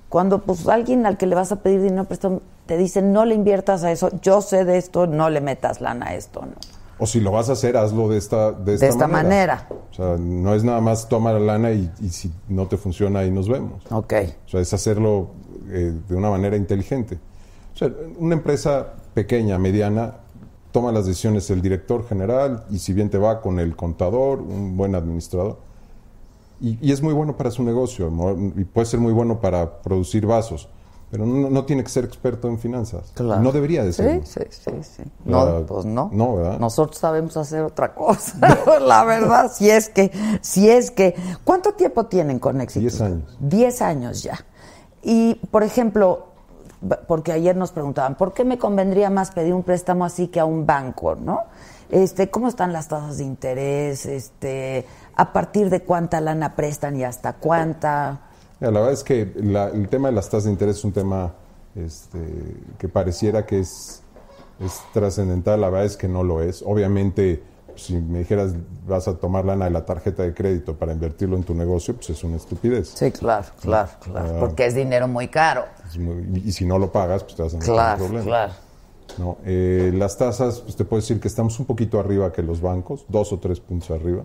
cuando 0.09 0.41
pues 0.43 0.67
alguien 0.67 1.05
al 1.05 1.17
que 1.17 1.25
le 1.25 1.36
vas 1.36 1.51
a 1.51 1.57
pedir 1.57 1.82
dinero 1.82 2.05
prestado 2.05 2.41
te 2.67 2.78
dice 2.78 3.01
no 3.01 3.23
le 3.23 3.34
inviertas 3.34 3.84
a 3.86 3.91
eso, 3.91 4.09
yo 4.21 4.41
sé 4.41 4.65
de 4.65 4.78
esto, 4.78 5.07
no 5.07 5.30
le 5.30 5.39
metas 5.39 5.80
lana 5.80 6.07
a 6.07 6.15
esto, 6.15 6.41
¿no? 6.41 6.76
O 6.99 7.05
si 7.05 7.19
lo 7.19 7.31
vas 7.31 7.49
a 7.49 7.53
hacer, 7.53 7.77
hazlo 7.77 8.09
de 8.09 8.17
esta, 8.17 8.51
de 8.51 8.73
esta, 8.75 8.87
esta 8.87 9.07
manera. 9.07 9.67
O 9.91 9.93
sea, 9.93 10.17
no 10.17 10.55
es 10.55 10.63
nada 10.63 10.81
más 10.81 11.07
toma 11.07 11.31
la 11.31 11.39
lana 11.39 11.71
y, 11.71 11.91
y 12.01 12.09
si 12.09 12.31
no 12.47 12.67
te 12.67 12.77
funciona 12.77 13.19
ahí 13.19 13.31
nos 13.31 13.47
vemos. 13.47 13.83
Ok. 13.91 14.13
O 14.45 14.49
sea, 14.49 14.61
es 14.61 14.73
hacerlo 14.73 15.29
eh, 15.69 15.93
de 16.07 16.15
una 16.15 16.29
manera 16.29 16.55
inteligente. 16.55 17.19
O 17.73 17.77
sea, 17.77 17.91
una 18.17 18.35
empresa 18.35 18.93
pequeña, 19.13 19.57
mediana, 19.59 20.15
toma 20.71 20.91
las 20.91 21.05
decisiones 21.05 21.49
el 21.49 21.61
director 21.61 22.07
general 22.07 22.65
y 22.69 22.79
si 22.79 22.93
bien 22.93 23.09
te 23.09 23.17
va 23.17 23.41
con 23.41 23.59
el 23.59 23.75
contador, 23.75 24.39
un 24.41 24.77
buen 24.77 24.95
administrador. 24.95 25.57
Y, 26.59 26.77
y 26.81 26.91
es 26.91 27.01
muy 27.01 27.13
bueno 27.13 27.37
para 27.37 27.51
su 27.51 27.63
negocio 27.63 28.11
y 28.55 28.63
puede 28.63 28.85
ser 28.87 28.99
muy 28.99 29.13
bueno 29.13 29.39
para 29.39 29.81
producir 29.81 30.25
vasos, 30.25 30.69
pero 31.09 31.25
no, 31.25 31.49
no 31.49 31.65
tiene 31.65 31.83
que 31.83 31.89
ser 31.89 32.03
experto 32.03 32.47
en 32.47 32.59
finanzas. 32.59 33.11
Claro. 33.15 33.41
No 33.41 33.51
debería 33.51 33.83
de 33.83 33.93
Sí, 33.93 34.03
serlo. 34.03 34.21
sí, 34.25 34.41
sí, 34.49 34.71
sí. 34.81 35.03
La- 35.25 35.45
No, 35.45 35.65
pues 35.65 35.85
no. 35.85 36.09
No, 36.11 36.35
¿verdad? 36.35 36.59
Nosotros 36.59 36.97
sabemos 36.97 37.37
hacer 37.37 37.61
otra 37.63 37.93
cosa, 37.95 38.33
la 38.81 39.03
verdad, 39.05 39.51
si 39.53 39.69
es 39.69 39.89
que, 39.89 40.11
si 40.41 40.69
es 40.69 40.91
que, 40.91 41.15
¿cuánto 41.43 41.73
tiempo 41.73 42.05
tienen 42.07 42.39
con 42.39 42.59
éxito? 42.61 42.81
Diez 42.81 43.01
años. 43.01 43.37
Diez 43.39 43.81
años 43.81 44.23
ya. 44.23 44.39
Y, 45.01 45.35
por 45.51 45.63
ejemplo, 45.63 46.27
porque 47.07 47.31
ayer 47.31 47.55
nos 47.55 47.71
preguntaban, 47.71 48.15
¿por 48.15 48.33
qué 48.33 48.43
me 48.43 48.57
convendría 48.59 49.09
más 49.09 49.31
pedir 49.31 49.53
un 49.53 49.63
préstamo 49.63 50.03
así 50.05 50.27
que 50.27 50.39
a 50.39 50.45
un 50.45 50.65
banco, 50.65 51.15
no? 51.15 51.43
Este, 51.89 52.29
¿cómo 52.29 52.49
están 52.49 52.73
las 52.73 52.89
tasas 52.89 53.17
de 53.17 53.23
interés? 53.23 54.05
Este, 54.05 54.85
a 55.15 55.31
partir 55.31 55.69
de 55.69 55.81
cuánta 55.83 56.19
lana 56.19 56.53
prestan 56.55 56.97
y 56.97 57.05
hasta 57.05 57.33
cuánta. 57.33 58.19
Mira, 58.59 58.71
la 58.71 58.79
verdad 58.79 58.93
es 58.93 59.03
que 59.03 59.31
la- 59.35 59.69
el 59.69 59.87
tema 59.89 60.09
de 60.09 60.15
las 60.15 60.25
tasas 60.29 60.45
de 60.45 60.51
interés 60.51 60.77
es 60.77 60.83
un 60.83 60.91
tema 60.93 61.33
este, 61.75 62.19
que 62.79 62.87
pareciera 62.89 63.45
que 63.45 63.59
es, 63.59 64.01
es 64.59 64.81
trascendental, 64.93 65.61
la 65.61 65.69
verdad 65.69 65.85
es 65.85 65.95
que 65.95 66.07
no 66.07 66.23
lo 66.23 66.41
es. 66.41 66.63
Obviamente, 66.65 67.43
si 67.75 67.95
me 67.97 68.19
dijeras 68.19 68.53
vas 68.87 69.07
a 69.07 69.15
tomar 69.17 69.45
lana 69.45 69.65
de 69.65 69.71
la 69.71 69.85
tarjeta 69.85 70.23
de 70.23 70.33
crédito 70.33 70.75
para 70.75 70.93
invertirlo 70.93 71.35
en 71.35 71.43
tu 71.43 71.53
negocio, 71.53 71.93
pues 71.95 72.09
es 72.09 72.23
una 72.23 72.37
estupidez. 72.37 72.89
Sí, 72.95 73.11
claro, 73.11 73.45
claro, 73.61 73.89
claro. 74.01 74.29
Ah. 74.35 74.39
Porque 74.39 74.65
es 74.65 74.73
dinero 74.73 75.07
muy 75.07 75.27
caro. 75.27 75.65
Muy- 75.99 76.41
y 76.43 76.51
si 76.51 76.65
no 76.65 76.79
lo 76.79 76.91
pagas, 76.91 77.23
pues 77.23 77.35
te 77.35 77.43
vas 77.43 77.53
a 77.53 77.57
meter 77.57 77.69
en 77.69 77.75
Claro, 77.75 77.97
problemas. 77.99 78.25
claro. 78.25 78.53
¿no? 79.19 79.37
Eh, 79.45 79.91
las 79.95 80.17
tasas, 80.17 80.59
pues 80.61 80.75
te 80.75 80.83
puedo 80.83 80.99
decir 81.01 81.19
que 81.19 81.27
estamos 81.27 81.59
un 81.59 81.65
poquito 81.67 81.99
arriba 81.99 82.33
que 82.33 82.41
los 82.41 82.59
bancos, 82.59 83.05
dos 83.07 83.31
o 83.31 83.37
tres 83.39 83.59
puntos 83.59 83.91
arriba 83.91 84.23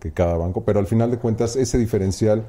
que 0.00 0.12
cada 0.12 0.36
banco, 0.38 0.62
pero 0.64 0.78
al 0.80 0.86
final 0.86 1.10
de 1.10 1.18
cuentas 1.18 1.56
ese 1.56 1.76
diferencial 1.76 2.44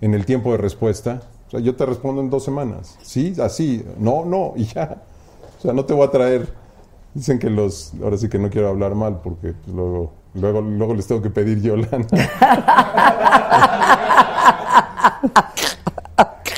en 0.00 0.14
el 0.14 0.26
tiempo 0.26 0.52
de 0.52 0.58
respuesta, 0.58 1.22
o 1.48 1.50
sea, 1.50 1.60
yo 1.60 1.76
te 1.76 1.86
respondo 1.86 2.20
en 2.20 2.30
dos 2.30 2.44
semanas, 2.44 2.98
sí, 3.02 3.34
así, 3.40 3.84
no, 3.98 4.24
no, 4.24 4.52
y 4.56 4.64
ya. 4.64 5.02
O 5.58 5.62
sea, 5.62 5.72
no 5.72 5.84
te 5.84 5.94
voy 5.94 6.06
a 6.06 6.10
traer, 6.10 6.48
dicen 7.14 7.38
que 7.38 7.48
los, 7.48 7.92
ahora 8.02 8.18
sí 8.18 8.28
que 8.28 8.38
no 8.38 8.50
quiero 8.50 8.68
hablar 8.68 8.94
mal 8.94 9.20
porque 9.22 9.52
pues, 9.52 9.74
luego, 9.74 10.12
luego, 10.34 10.60
luego 10.60 10.94
les 10.94 11.06
tengo 11.06 11.22
que 11.22 11.30
pedir 11.30 11.62
yo 11.62 11.76
lana. 11.76 12.06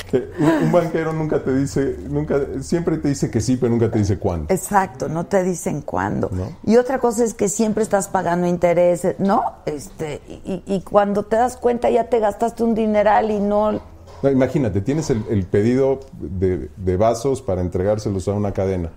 Que 0.09 0.31
un, 0.39 0.63
un 0.63 0.71
banquero 0.71 1.13
nunca 1.13 1.43
te 1.43 1.55
dice, 1.55 1.97
nunca, 2.09 2.39
siempre 2.61 2.97
te 2.97 3.09
dice 3.09 3.29
que 3.29 3.41
sí, 3.41 3.57
pero 3.57 3.71
nunca 3.71 3.91
te 3.91 3.99
dice 3.99 4.17
cuándo. 4.17 4.51
Exacto, 4.51 5.07
no 5.07 5.27
te 5.27 5.43
dicen 5.43 5.81
cuándo. 5.81 6.29
No. 6.31 6.57
Y 6.65 6.77
otra 6.77 6.97
cosa 6.99 7.23
es 7.23 7.35
que 7.35 7.47
siempre 7.47 7.83
estás 7.83 8.07
pagando 8.07 8.47
intereses, 8.47 9.19
¿no? 9.19 9.43
Este, 9.67 10.21
y, 10.27 10.63
y 10.65 10.81
cuando 10.81 11.25
te 11.25 11.35
das 11.35 11.57
cuenta 11.57 11.91
ya 11.91 12.05
te 12.05 12.19
gastaste 12.19 12.63
un 12.63 12.73
dineral 12.73 13.29
y 13.29 13.39
no... 13.39 13.79
No, 14.23 14.29
imagínate, 14.31 14.81
tienes 14.81 15.11
el, 15.11 15.23
el 15.29 15.45
pedido 15.45 15.99
de, 16.19 16.69
de 16.75 16.97
vasos 16.97 17.43
para 17.43 17.61
entregárselos 17.61 18.27
a 18.27 18.33
una 18.33 18.51
cadena 18.51 18.89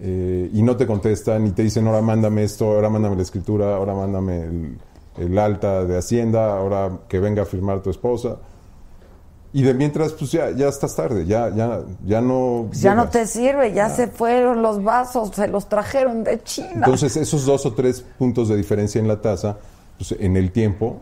eh, 0.00 0.48
y 0.52 0.62
no 0.62 0.76
te 0.76 0.86
contestan 0.86 1.48
y 1.48 1.50
te 1.50 1.64
dicen, 1.64 1.86
ahora 1.86 2.00
mándame 2.00 2.44
esto, 2.44 2.66
ahora 2.66 2.88
mándame 2.88 3.16
la 3.16 3.22
escritura, 3.22 3.74
ahora 3.74 3.94
mándame 3.94 4.44
el, 4.44 4.78
el 5.18 5.38
alta 5.38 5.84
de 5.84 5.98
Hacienda, 5.98 6.56
ahora 6.56 7.00
que 7.08 7.18
venga 7.18 7.42
a 7.42 7.44
firmar 7.44 7.82
tu 7.82 7.90
esposa. 7.90 8.36
Y 9.54 9.62
de 9.62 9.74
mientras, 9.74 10.12
pues 10.12 10.32
ya, 10.32 10.50
ya 10.50 10.68
estás 10.68 10.96
tarde, 10.96 11.26
ya, 11.26 11.50
ya, 11.54 11.82
ya 12.04 12.20
no. 12.22 12.70
Ya 12.72 12.94
no 12.94 13.08
te 13.10 13.26
sirve, 13.26 13.72
ya 13.74 13.90
se 13.90 14.06
fueron 14.08 14.62
los 14.62 14.82
vasos, 14.82 15.30
se 15.34 15.46
los 15.46 15.68
trajeron 15.68 16.24
de 16.24 16.42
China. 16.42 16.70
Entonces, 16.74 17.16
esos 17.18 17.44
dos 17.44 17.66
o 17.66 17.74
tres 17.74 18.00
puntos 18.18 18.48
de 18.48 18.56
diferencia 18.56 18.98
en 18.98 19.08
la 19.08 19.20
tasa, 19.20 19.58
pues 19.98 20.12
en 20.18 20.38
el 20.38 20.52
tiempo. 20.52 21.00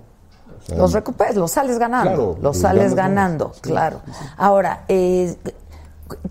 o 0.59 0.67
sea, 0.67 0.77
los 0.77 0.93
recuperas, 0.93 1.37
los 1.37 1.53
sales 1.53 1.79
ganando, 1.79 2.11
Claro, 2.11 2.27
los 2.35 2.43
los 2.43 2.59
sales 2.59 2.95
ganando, 2.95 3.53
claro. 3.61 4.01
Ahora, 4.37 4.85
eh, 4.89 5.37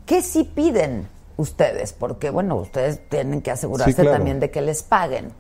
¿qué 0.06 0.22
sí 0.22 0.44
piden 0.44 1.08
ustedes? 1.38 1.94
Porque, 1.94 2.32
bueno, 2.32 2.58
ustedes 2.58 3.00
tienen 3.08 3.42
que 3.42 3.52
asegurarse 3.52 3.94
Sí, 3.94 4.02
claro. 4.02 4.18
también 4.18 4.42
de 4.42 4.52
que 4.52 4.62
les 4.62 4.84
paguen. 4.84 5.32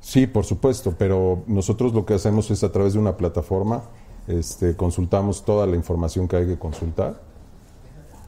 Sí, 0.00 0.26
por 0.26 0.44
supuesto, 0.44 0.94
pero 0.98 1.42
nosotros 1.46 1.94
lo 1.94 2.04
que 2.04 2.12
hacemos 2.12 2.50
es 2.50 2.62
a 2.62 2.70
través 2.70 2.92
de 2.92 2.98
una 2.98 3.16
plataforma, 3.16 3.84
este, 4.28 4.74
consultamos 4.76 5.44
toda 5.44 5.66
la 5.66 5.76
información 5.76 6.26
que 6.28 6.36
hay 6.36 6.46
que 6.46 6.58
consultar. 6.58 7.14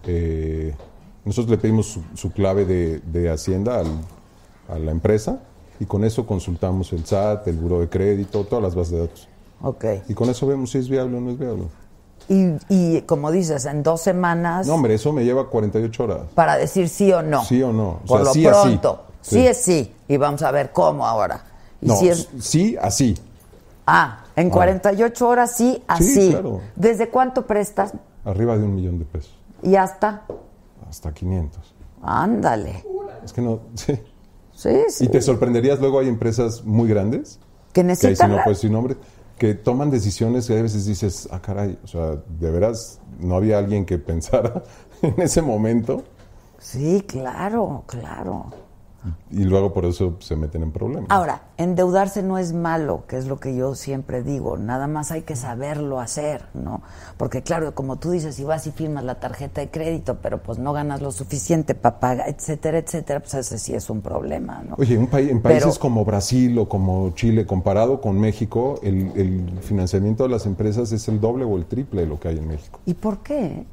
Eh, 0.06 0.74
nosotros 1.24 1.50
le 1.50 1.58
pedimos 1.58 1.86
su, 1.86 2.02
su 2.14 2.30
clave 2.32 2.64
de, 2.64 3.00
de 3.00 3.30
Hacienda 3.30 3.80
al- 3.80 4.00
a 4.68 4.78
la 4.78 4.90
empresa 4.92 5.40
y 5.80 5.84
con 5.84 6.04
eso 6.04 6.26
consultamos 6.26 6.92
el 6.92 7.04
SAT, 7.04 7.48
el 7.48 7.56
Buró 7.56 7.80
de 7.80 7.88
Crédito, 7.88 8.44
todas 8.44 8.62
las 8.62 8.74
bases 8.74 8.92
de 8.92 8.98
datos. 9.00 9.28
Ok. 9.62 9.84
Y 10.08 10.14
con 10.14 10.28
eso 10.30 10.46
vemos 10.46 10.70
si 10.70 10.78
es 10.78 10.88
viable 10.88 11.16
o 11.16 11.20
no 11.20 11.30
es 11.30 11.38
viable. 11.38 11.64
Y, 12.28 12.52
y 12.68 13.00
como 13.02 13.30
dices, 13.30 13.66
en 13.66 13.82
dos 13.84 14.00
semanas 14.00 14.66
No, 14.66 14.74
hombre, 14.74 14.94
eso 14.94 15.12
me 15.12 15.24
lleva 15.24 15.48
48 15.48 16.04
horas. 16.04 16.20
para 16.34 16.56
decir 16.56 16.88
sí 16.88 17.12
o 17.12 17.22
no. 17.22 17.44
Sí 17.44 17.62
o 17.62 17.72
no. 17.72 17.88
O 17.88 18.00
Por 18.06 18.18
sea, 18.18 18.24
lo 18.26 18.32
sí, 18.32 18.44
pronto. 18.46 19.02
Sí. 19.22 19.30
Sí. 19.36 19.46
es 19.46 19.56
sí. 19.58 19.92
Y 20.08 20.16
vamos 20.16 20.42
a 20.42 20.50
ver 20.50 20.72
cómo 20.72 21.06
ahora. 21.06 21.44
Y 21.80 21.86
No, 21.86 21.96
si 21.96 22.08
es, 22.08 22.28
sí, 22.40 22.76
así. 22.80 23.16
ah, 23.86 24.24
en 24.36 24.50
48 24.50 25.28
horas 25.28 25.56
sí, 25.56 25.82
así. 25.88 26.04
Sí, 26.04 26.30
claro. 26.30 26.60
¿Desde 26.76 27.08
cuánto 27.08 27.46
prestas? 27.46 27.92
Arriba 28.24 28.56
de 28.56 28.64
un 28.64 28.74
millón 28.74 28.98
de 28.98 29.04
pesos. 29.04 29.34
Y 29.62 29.74
hasta. 29.76 30.22
Hasta 30.88 31.12
500. 31.12 31.74
Ándale. 32.02 32.84
Es 33.24 33.32
que 33.32 33.40
no, 33.40 33.60
sí. 33.74 33.98
Sí, 34.54 34.70
sí. 34.88 35.04
Y 35.04 35.08
te 35.08 35.20
sorprenderías, 35.20 35.80
luego 35.80 35.98
hay 35.98 36.08
empresas 36.08 36.64
muy 36.64 36.88
grandes, 36.88 37.38
Que 37.72 37.80
que 37.82 37.84
necesitan. 37.84 38.30
no 38.30 38.36
la- 38.36 38.44
puedes 38.44 38.58
decir 38.58 38.70
nombre, 38.70 38.96
que 39.36 39.54
toman 39.54 39.90
decisiones 39.90 40.46
que 40.46 40.58
a 40.58 40.62
veces 40.62 40.86
dices, 40.86 41.28
ah, 41.30 41.42
caray, 41.42 41.78
o 41.84 41.86
sea, 41.86 42.12
de 42.38 42.50
veras 42.50 43.00
no 43.18 43.36
había 43.36 43.58
alguien 43.58 43.84
que 43.84 43.98
pensara 43.98 44.62
en 45.02 45.20
ese 45.20 45.42
momento 45.42 46.02
Sí, 46.58 47.04
claro, 47.06 47.84
claro. 47.86 48.46
Y 49.30 49.44
luego 49.44 49.72
por 49.72 49.84
eso 49.84 50.16
se 50.20 50.36
meten 50.36 50.62
en 50.62 50.72
problemas. 50.72 51.06
Ahora, 51.10 51.42
endeudarse 51.56 52.22
no 52.22 52.38
es 52.38 52.52
malo, 52.52 53.04
que 53.08 53.16
es 53.18 53.26
lo 53.26 53.38
que 53.40 53.54
yo 53.56 53.74
siempre 53.74 54.22
digo, 54.22 54.56
nada 54.56 54.86
más 54.86 55.10
hay 55.12 55.22
que 55.22 55.36
saberlo 55.36 56.00
hacer, 56.00 56.46
¿no? 56.54 56.82
Porque 57.16 57.42
claro, 57.42 57.74
como 57.74 57.96
tú 57.96 58.10
dices, 58.10 58.34
si 58.34 58.44
vas 58.44 58.66
y 58.66 58.72
firmas 58.72 59.04
la 59.04 59.16
tarjeta 59.20 59.60
de 59.60 59.70
crédito, 59.70 60.18
pero 60.22 60.42
pues 60.42 60.58
no 60.58 60.72
ganas 60.72 61.00
lo 61.02 61.12
suficiente 61.12 61.74
para 61.74 62.00
pagar, 62.00 62.28
etcétera, 62.28 62.78
etcétera, 62.78 63.20
pues 63.20 63.34
ese 63.34 63.58
sí 63.58 63.74
es 63.74 63.88
un 63.90 64.00
problema, 64.02 64.62
¿no? 64.68 64.76
Oye, 64.78 64.96
un 64.98 65.06
país, 65.06 65.30
en 65.30 65.40
países 65.42 65.64
Pero- 65.64 65.80
como 65.80 66.04
Brasil 66.04 66.58
o 66.58 66.68
como 66.68 67.10
Chile, 67.14 67.46
comparado 67.46 68.00
con 68.00 68.18
México, 68.20 68.80
el, 68.82 69.12
el 69.16 69.58
financiamiento 69.62 70.22
de 70.24 70.30
las 70.30 70.46
empresas 70.46 70.92
es 70.92 71.08
el 71.08 71.20
doble 71.20 71.44
o 71.44 71.56
el 71.56 71.66
triple 71.66 72.02
de 72.02 72.06
lo 72.06 72.18
que 72.20 72.28
hay 72.28 72.38
en 72.38 72.48
México. 72.48 72.80
¿Y 72.86 72.94
por 72.94 73.18
qué? 73.18 73.64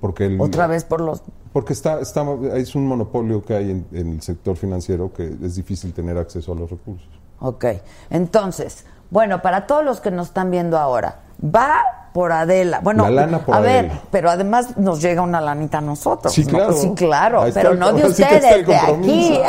Porque 0.00 0.26
el, 0.26 0.40
Otra 0.40 0.66
vez 0.66 0.84
por 0.84 1.00
los... 1.00 1.22
Porque 1.56 1.72
está, 1.72 2.00
está, 2.02 2.22
es 2.54 2.74
un 2.74 2.86
monopolio 2.86 3.42
que 3.42 3.56
hay 3.56 3.70
en, 3.70 3.86
en 3.90 4.12
el 4.12 4.20
sector 4.20 4.58
financiero 4.58 5.10
que 5.10 5.24
es 5.42 5.54
difícil 5.54 5.94
tener 5.94 6.18
acceso 6.18 6.52
a 6.52 6.54
los 6.54 6.68
recursos. 6.68 7.08
Ok, 7.40 7.64
entonces, 8.10 8.84
bueno, 9.08 9.40
para 9.40 9.66
todos 9.66 9.82
los 9.82 10.02
que 10.02 10.10
nos 10.10 10.26
están 10.26 10.50
viendo 10.50 10.76
ahora, 10.76 11.20
va 11.42 12.10
por 12.12 12.30
Adela. 12.30 12.80
Bueno, 12.82 13.04
La 13.04 13.10
lana 13.22 13.38
por 13.38 13.54
a 13.54 13.60
ver, 13.60 13.90
pero 14.10 14.28
además 14.28 14.76
nos 14.76 15.00
llega 15.00 15.22
una 15.22 15.40
lanita 15.40 15.78
a 15.78 15.80
nosotros. 15.80 16.30
Sí, 16.30 16.44
¿no? 16.44 16.50
claro. 16.50 16.72
Sí, 16.74 16.92
claro, 16.94 17.44
pero 17.54 17.70
el- 17.72 17.78
no 17.78 17.90
de 17.94 18.04
ustedes, 18.04 18.66
de 18.66 18.76
aquí. 18.76 19.40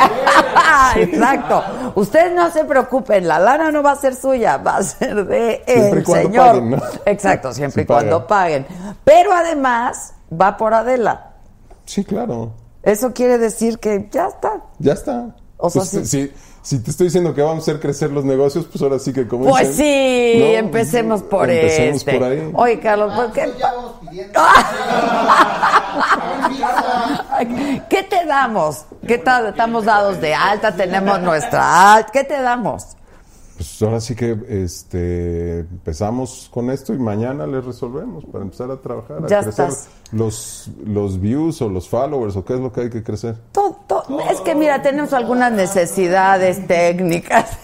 Exacto. 1.02 1.62
Ustedes 1.96 2.34
no 2.34 2.50
se 2.52 2.64
preocupen, 2.64 3.28
la 3.28 3.38
lana 3.38 3.70
no 3.70 3.84
va 3.84 3.92
a 3.92 3.96
ser 3.98 4.16
suya, 4.16 4.56
va 4.56 4.78
a 4.78 4.84
ser 4.84 5.26
de 5.26 5.62
Siempre 5.68 6.00
el 6.00 6.06
señor. 6.06 6.46
paguen, 6.46 6.70
¿no? 6.70 6.78
Exacto, 7.06 7.52
siempre 7.52 7.84
y 7.84 7.86
cuando 7.86 8.26
paguen. 8.26 8.66
Pero 9.04 9.34
además 9.34 10.14
va 10.32 10.56
por 10.56 10.74
Adela. 10.74 11.27
Sí, 11.88 12.04
claro. 12.04 12.52
Eso 12.84 13.14
quiere 13.14 13.40
decir 13.40 13.80
que 13.80 14.08
ya 14.12 14.28
está. 14.28 14.62
Ya 14.78 14.94
está. 14.94 15.36
O 15.58 15.70
sea, 15.72 15.82
Pues, 15.82 15.90
sí. 15.90 16.06
si, 16.06 16.32
si 16.62 16.80
te 16.84 16.92
estoy 16.92 17.08
diciendo 17.08 17.34
que 17.34 17.42
vamos 17.42 17.68
a 17.68 17.72
hacer 17.72 17.82
crecer 17.82 18.12
los 18.12 18.24
negocios, 18.26 18.66
pues 18.72 18.80
ahora 18.84 19.00
sí 19.00 19.12
que 19.14 19.28
como 19.28 19.46
Pues 19.50 19.70
dicen, 19.70 19.86
sí, 19.86 20.40
¿no? 20.40 20.46
empecemos 20.60 21.24
por 21.24 21.50
Empecemos 21.50 21.96
este. 21.98 22.14
por 22.14 22.24
ahí. 22.28 22.52
Oye, 22.54 22.80
Carlos, 22.80 23.14
¿por 23.16 23.32
qué? 23.32 23.52
Ya 23.58 23.74
vamos 23.74 23.94
pidiendo. 24.02 24.40
¿Qué 27.90 28.04
te 28.04 28.26
damos? 28.26 28.86
¿Qué 29.08 29.18
tal? 29.18 29.48
Estamos 29.48 29.86
dados 29.86 30.20
de 30.22 30.34
alta, 30.36 30.76
tenemos 30.76 31.20
nuestra 31.22 31.94
alta. 31.96 32.12
¿Qué 32.12 32.24
te 32.24 32.40
damos? 32.42 32.97
Pues 33.58 33.82
ahora 33.82 34.00
sí 34.00 34.14
que 34.16 34.38
este, 34.50 35.60
empezamos 35.62 36.48
con 36.54 36.70
esto 36.70 36.94
y 36.94 37.00
mañana 37.00 37.48
les 37.48 37.66
resolvemos 37.66 38.24
para 38.26 38.44
empezar 38.44 38.70
a 38.70 38.78
trabajar, 38.78 39.18
a 39.18 39.28
Ya 39.28 39.42
crecer 39.42 39.66
estás. 39.70 39.90
los, 40.12 40.70
los 40.86 41.20
views 41.20 41.60
o 41.64 41.70
los 41.70 41.90
followers 41.90 42.36
o 42.36 42.46
qué 42.46 42.54
es 42.54 42.60
lo 42.60 42.72
que 42.72 42.82
hay 42.82 42.90
que 42.92 43.02
crecer. 43.04 43.36
Todo- 43.52 43.80
todo- 43.88 44.20
Es 44.32 44.42
que 44.42 44.54
mira, 44.54 44.82
tenemos 44.84 45.12
algunas 45.12 45.52
necesidades 45.52 46.68
técnicas. 46.68 47.58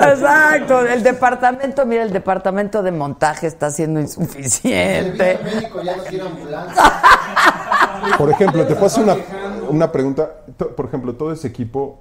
Exacto, 0.00 0.80
el 0.86 1.02
departamento, 1.02 1.84
mira, 1.86 2.02
el 2.04 2.12
departamento 2.12 2.82
de 2.82 2.92
montaje 2.92 3.46
está 3.46 3.70
siendo 3.70 4.00
El 4.00 4.06
insuficiente. 4.06 5.38
médico 5.44 5.82
ya 5.82 5.96
no 5.96 6.02
quiere 6.04 6.26
ambulancia. 6.26 6.82
Por 8.18 8.30
ejemplo, 8.30 8.66
te 8.66 8.74
puedo 8.74 8.86
hacer 8.86 9.04
una, 9.04 9.16
una 9.68 9.92
pregunta. 9.92 10.30
To- 10.56 10.74
Por 10.74 10.86
ejemplo, 10.86 11.14
todo 11.14 11.30
ese 11.32 11.48
equipo 11.48 11.98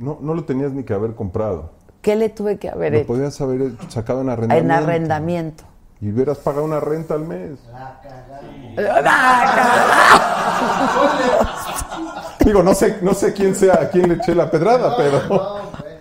no, 0.00 0.18
no 0.20 0.34
lo 0.34 0.44
tenías 0.44 0.72
ni 0.72 0.82
que 0.82 0.94
haber 0.94 1.14
comprado. 1.14 1.70
¿Qué 2.00 2.16
le 2.16 2.30
tuve 2.30 2.58
que 2.58 2.70
haber 2.70 2.92
Lo 2.92 2.98
hecho? 2.98 3.06
podías 3.06 3.40
haber 3.40 3.72
sacado 3.88 4.22
en 4.22 4.30
arrendamiento. 4.30 4.74
En 4.74 4.82
arrendamiento. 4.82 5.64
Y 6.00 6.10
hubieras 6.10 6.38
pagado 6.38 6.64
una 6.64 6.80
renta 6.80 7.12
al 7.12 7.20
mes. 7.20 7.58
Digo, 12.44 12.62
no 12.62 12.74
sé, 12.74 12.98
no 13.02 13.12
sé 13.12 13.34
quién 13.34 13.54
sea, 13.54 13.74
a 13.74 13.88
quién 13.90 14.08
le 14.08 14.14
eché 14.14 14.34
la 14.34 14.50
pedrada, 14.50 14.96
pero. 14.96 15.60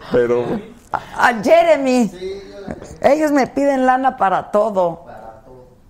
Pero. 0.10 0.46
A 0.94 1.34
Jeremy. 1.44 2.10
Ellos 3.02 3.32
me 3.32 3.46
piden 3.48 3.86
lana 3.86 4.16
para 4.16 4.52
todo. 4.52 5.06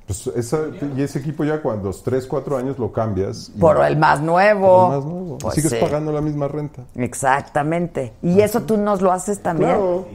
Pues 0.09 0.25
esa, 0.35 0.61
y 0.97 1.03
ese 1.03 1.19
equipo 1.19 1.43
ya 1.43 1.61
cuando 1.61 1.89
los 1.89 2.01
3, 2.01 2.25
4 2.25 2.57
años 2.57 2.79
lo 2.79 2.91
cambias. 2.91 3.51
y- 3.55 3.59
Por 3.59 3.79
el 3.85 3.95
más 3.95 4.19
nuevo. 4.21 4.87
por 4.87 4.93
el 4.95 4.97
más 5.01 5.05
nuevo. 5.05 5.37
Pues 5.37 5.53
Sigues 5.53 5.69
sí. 5.71 5.77
pagando 5.79 6.11
la 6.11 6.19
misma 6.21 6.47
renta. 6.47 6.81
Exactamente. 6.95 8.13
Y 8.23 8.41
eso 8.41 8.61
tú 8.63 8.75
nos 8.77 9.01
lo 9.01 9.11
haces 9.11 9.39
también. 9.43 9.69
Claro. 9.69 10.07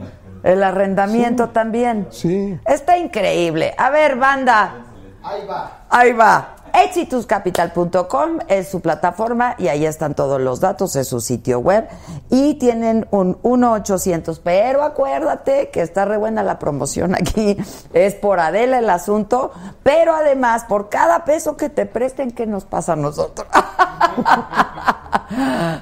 El 0.43 0.61
arrendamiento 0.63 1.47
también. 1.49 2.07
Sí. 2.11 2.59
Está 2.65 2.97
increíble. 2.97 3.73
A 3.77 3.89
ver, 3.89 4.17
banda. 4.17 4.85
Ahí 5.25 5.45
va. 5.47 5.71
Ahí 5.89 6.13
va. 6.13 6.49
Exituscapital.com 6.73 8.39
es 8.49 8.69
su 8.69 8.81
plataforma 8.81 9.55
y 9.57 9.69
ahí 9.69 9.85
están 9.85 10.13
todos 10.13 10.41
los 10.41 10.59
datos, 10.59 10.97
es 10.97 11.07
su 11.07 11.21
sitio 11.21 11.59
web. 11.59 11.87
Y 12.29 12.55
tienen 12.55 13.07
un 13.11 13.41
1-800, 13.41 14.41
pero 14.43 14.83
acuérdate 14.83 15.69
que 15.69 15.81
está 15.81 16.03
re 16.03 16.17
buena 16.17 16.43
la 16.43 16.59
promoción 16.59 17.15
aquí. 17.15 17.55
Es 17.93 18.15
por 18.15 18.41
Adela 18.41 18.79
el 18.79 18.89
asunto, 18.89 19.51
pero 19.83 20.13
además 20.15 20.65
por 20.65 20.89
cada 20.89 21.23
peso 21.23 21.55
que 21.55 21.69
te 21.69 21.85
presten, 21.85 22.31
¿qué 22.31 22.45
nos 22.45 22.65
pasa 22.65 22.93
a 22.93 22.97
nosotros? 22.97 23.47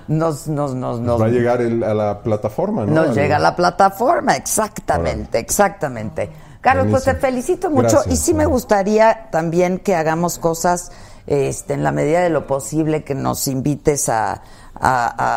nos, 0.07 0.47
nos, 0.47 0.75
nos, 0.75 0.99
nos, 0.99 1.21
Va 1.21 1.25
a 1.25 1.29
llegar 1.29 1.61
el- 1.61 1.83
a 1.83 1.93
la 1.93 2.19
plataforma, 2.19 2.85
¿no? 2.85 3.05
nos 3.05 3.15
llega 3.15 3.37
a 3.37 3.39
la 3.39 3.55
plataforma, 3.55 4.35
exactamente, 4.35 5.39
exactamente. 5.39 6.29
Carlos, 6.63 6.87
pues 6.89 7.03
te 7.03 7.15
felicito 7.15 7.69
mucho 7.69 7.89
Gracias, 7.97 8.13
y 8.13 8.17
sí 8.17 8.33
me 8.33 8.45
gustaría 8.45 9.29
también 9.31 9.77
que 9.79 9.95
hagamos 9.95 10.39
cosas 10.39 10.91
este, 11.27 11.73
en 11.73 11.83
la 11.83 11.91
medida 11.91 12.21
de 12.21 12.29
lo 12.29 12.47
posible 12.47 13.03
que 13.03 13.15
nos 13.15 13.47
invites 13.47 14.09
a, 14.09 14.31
a, 14.33 14.41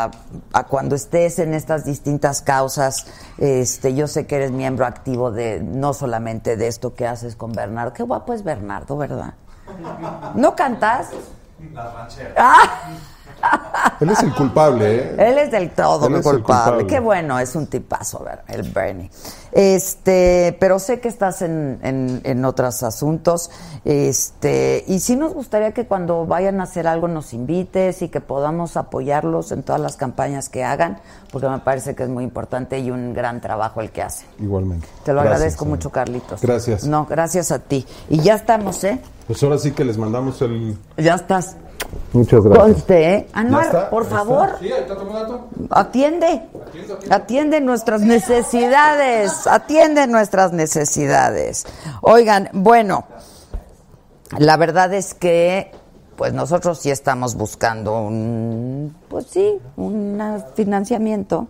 a- 0.04 0.10
a 0.52 0.64
cuando 0.64 0.94
estés 0.96 1.38
en 1.38 1.52
estas 1.54 1.84
distintas 1.84 2.42
causas. 2.42 3.06
Este, 3.38 3.94
yo 3.94 4.06
sé 4.08 4.26
que 4.26 4.36
eres 4.36 4.50
miembro 4.52 4.86
activo 4.86 5.30
de 5.30 5.60
no 5.60 5.92
solamente 5.94 6.56
de 6.56 6.66
esto 6.68 6.94
que 6.94 7.06
haces 7.06 7.36
con 7.36 7.52
Bernardo. 7.52 7.92
Qué 7.92 8.02
guapo 8.02 8.32
es 8.32 8.42
Bernardo, 8.42 8.96
¿verdad? 8.96 9.34
¿No 10.34 10.54
cantas? 10.56 11.08
La 11.72 11.90
ranchera. 11.92 12.34
¡Ah! 12.36 12.88
Él 14.00 14.10
es 14.10 14.22
el 14.22 14.34
culpable, 14.34 14.96
¿eh? 14.96 15.16
Él 15.18 15.38
es 15.38 15.50
del 15.50 15.70
todo 15.70 16.06
es 16.08 16.14
el 16.16 16.22
culpable. 16.22 16.42
culpable. 16.42 16.86
Qué 16.86 17.00
bueno, 17.00 17.38
es 17.38 17.54
un 17.54 17.66
tipazo, 17.66 18.22
ver- 18.24 18.42
el 18.48 18.62
Bernie. 18.70 19.10
Este, 19.52 20.56
pero 20.60 20.78
sé 20.78 21.00
que 21.00 21.08
estás 21.08 21.40
en, 21.42 21.78
en, 21.82 22.20
en 22.24 22.44
otros 22.44 22.82
asuntos. 22.82 23.50
Este, 23.84 24.84
y 24.86 25.00
sí 25.00 25.16
nos 25.16 25.32
gustaría 25.32 25.72
que 25.72 25.86
cuando 25.86 26.26
vayan 26.26 26.60
a 26.60 26.64
hacer 26.64 26.86
algo 26.86 27.08
nos 27.08 27.32
invites 27.32 28.02
y 28.02 28.08
que 28.08 28.20
podamos 28.20 28.76
apoyarlos 28.76 29.50
en 29.52 29.62
todas 29.62 29.80
las 29.80 29.96
campañas 29.96 30.48
que 30.48 30.62
hagan, 30.64 30.98
porque 31.32 31.48
me 31.48 31.58
parece 31.60 31.94
que 31.94 32.02
es 32.02 32.08
muy 32.08 32.24
importante 32.24 32.78
y 32.78 32.90
un 32.90 33.14
gran 33.14 33.40
trabajo 33.40 33.80
el 33.80 33.90
que 33.90 34.02
hacen. 34.02 34.26
Igualmente. 34.38 34.86
Te 35.04 35.12
lo 35.12 35.20
Gracias, 35.20 35.34
agradezco 35.36 35.64
señor. 35.64 35.76
mucho, 35.78 35.90
Carlitos. 35.90 36.40
Gracias. 36.42 36.84
No, 36.84 37.06
gracias 37.06 37.50
a 37.50 37.58
ti. 37.60 37.86
Y 38.10 38.20
ya 38.20 38.34
estamos, 38.34 38.82
¿eh? 38.84 39.00
Pues 39.26 39.42
ahora 39.42 39.58
sí 39.58 39.72
que 39.72 39.84
les 39.84 39.96
mandamos 39.98 40.40
el... 40.42 40.76
Ya 40.96 41.14
estás. 41.14 41.56
Muchas 42.12 42.42
Conste, 42.42 43.14
¿eh? 43.14 43.28
¿Ya 43.32 43.40
Anuar, 43.40 43.90
por 43.90 44.04
¿Ya 44.04 44.10
favor. 44.10 44.56
Sí, 44.58 44.72
ahí 44.72 44.80
está 44.82 44.96
tomando. 44.96 45.48
Atiende. 45.70 46.42
Atiende 47.10 47.60
nuestras 47.60 48.00
necesidades. 48.00 49.46
Atiende 49.46 50.06
nuestras 50.06 50.52
necesidades. 50.52 51.66
Oigan, 52.00 52.48
bueno, 52.52 53.04
la 54.38 54.56
verdad 54.56 54.92
es 54.94 55.14
que 55.14 55.72
pues 56.16 56.32
nosotros 56.32 56.78
sí 56.78 56.90
estamos 56.90 57.34
buscando 57.34 58.00
un, 58.00 58.96
pues 59.08 59.26
sí, 59.26 59.58
un 59.76 60.42
financiamiento. 60.54 61.48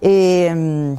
Eh, 0.00 0.96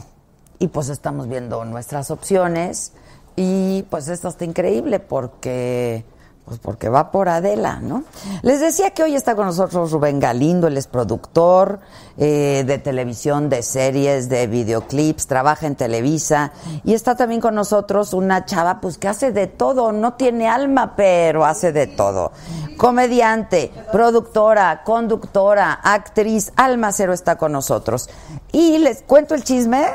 y 0.59 0.67
pues 0.67 0.89
estamos 0.89 1.27
viendo 1.27 1.63
nuestras 1.65 2.11
opciones 2.11 2.93
y 3.35 3.83
pues 3.89 4.07
esto 4.07 4.29
está 4.29 4.45
increíble 4.45 4.99
porque 4.99 6.05
pues 6.45 6.59
porque 6.59 6.89
va 6.89 7.11
por 7.11 7.27
Adela, 7.27 7.79
¿no? 7.81 8.03
Les 8.43 8.59
decía 8.59 8.91
que 8.91 9.01
hoy 9.01 9.15
está 9.15 9.35
con 9.35 9.47
nosotros 9.47 9.91
Rubén 9.91 10.19
Galindo, 10.19 10.67
él 10.67 10.77
es 10.77 10.85
productor 10.85 11.79
eh, 12.17 12.63
de 12.67 12.77
televisión, 12.77 13.49
de 13.49 13.63
series, 13.63 14.29
de 14.29 14.45
videoclips, 14.45 15.25
trabaja 15.25 15.65
en 15.65 15.75
Televisa 15.75 16.51
y 16.83 16.93
está 16.93 17.15
también 17.15 17.41
con 17.41 17.55
nosotros 17.55 18.13
una 18.13 18.45
chava 18.45 18.79
pues 18.79 18.99
que 18.99 19.07
hace 19.07 19.31
de 19.31 19.47
todo, 19.47 19.91
no 19.91 20.13
tiene 20.13 20.47
alma, 20.47 20.95
pero 20.95 21.45
hace 21.45 21.71
de 21.71 21.87
todo. 21.87 22.31
Comediante, 22.77 23.71
productora, 23.91 24.83
conductora, 24.83 25.73
actriz, 25.73 26.51
Alma 26.55 26.91
Cero 26.91 27.13
está 27.13 27.37
con 27.37 27.53
nosotros. 27.53 28.09
Y 28.51 28.77
les 28.77 29.01
cuento 29.01 29.33
el 29.33 29.43
chisme. 29.43 29.85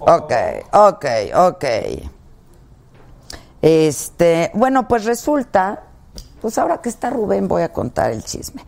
Ok, 0.00 0.32
ok, 0.72 1.06
ok. 1.34 1.64
Este, 3.62 4.50
bueno, 4.54 4.88
pues 4.88 5.04
resulta, 5.04 5.82
pues 6.40 6.58
ahora 6.58 6.80
que 6.80 6.88
está 6.88 7.10
Rubén 7.10 7.48
voy 7.48 7.62
a 7.62 7.72
contar 7.72 8.10
el 8.10 8.24
chisme. 8.24 8.64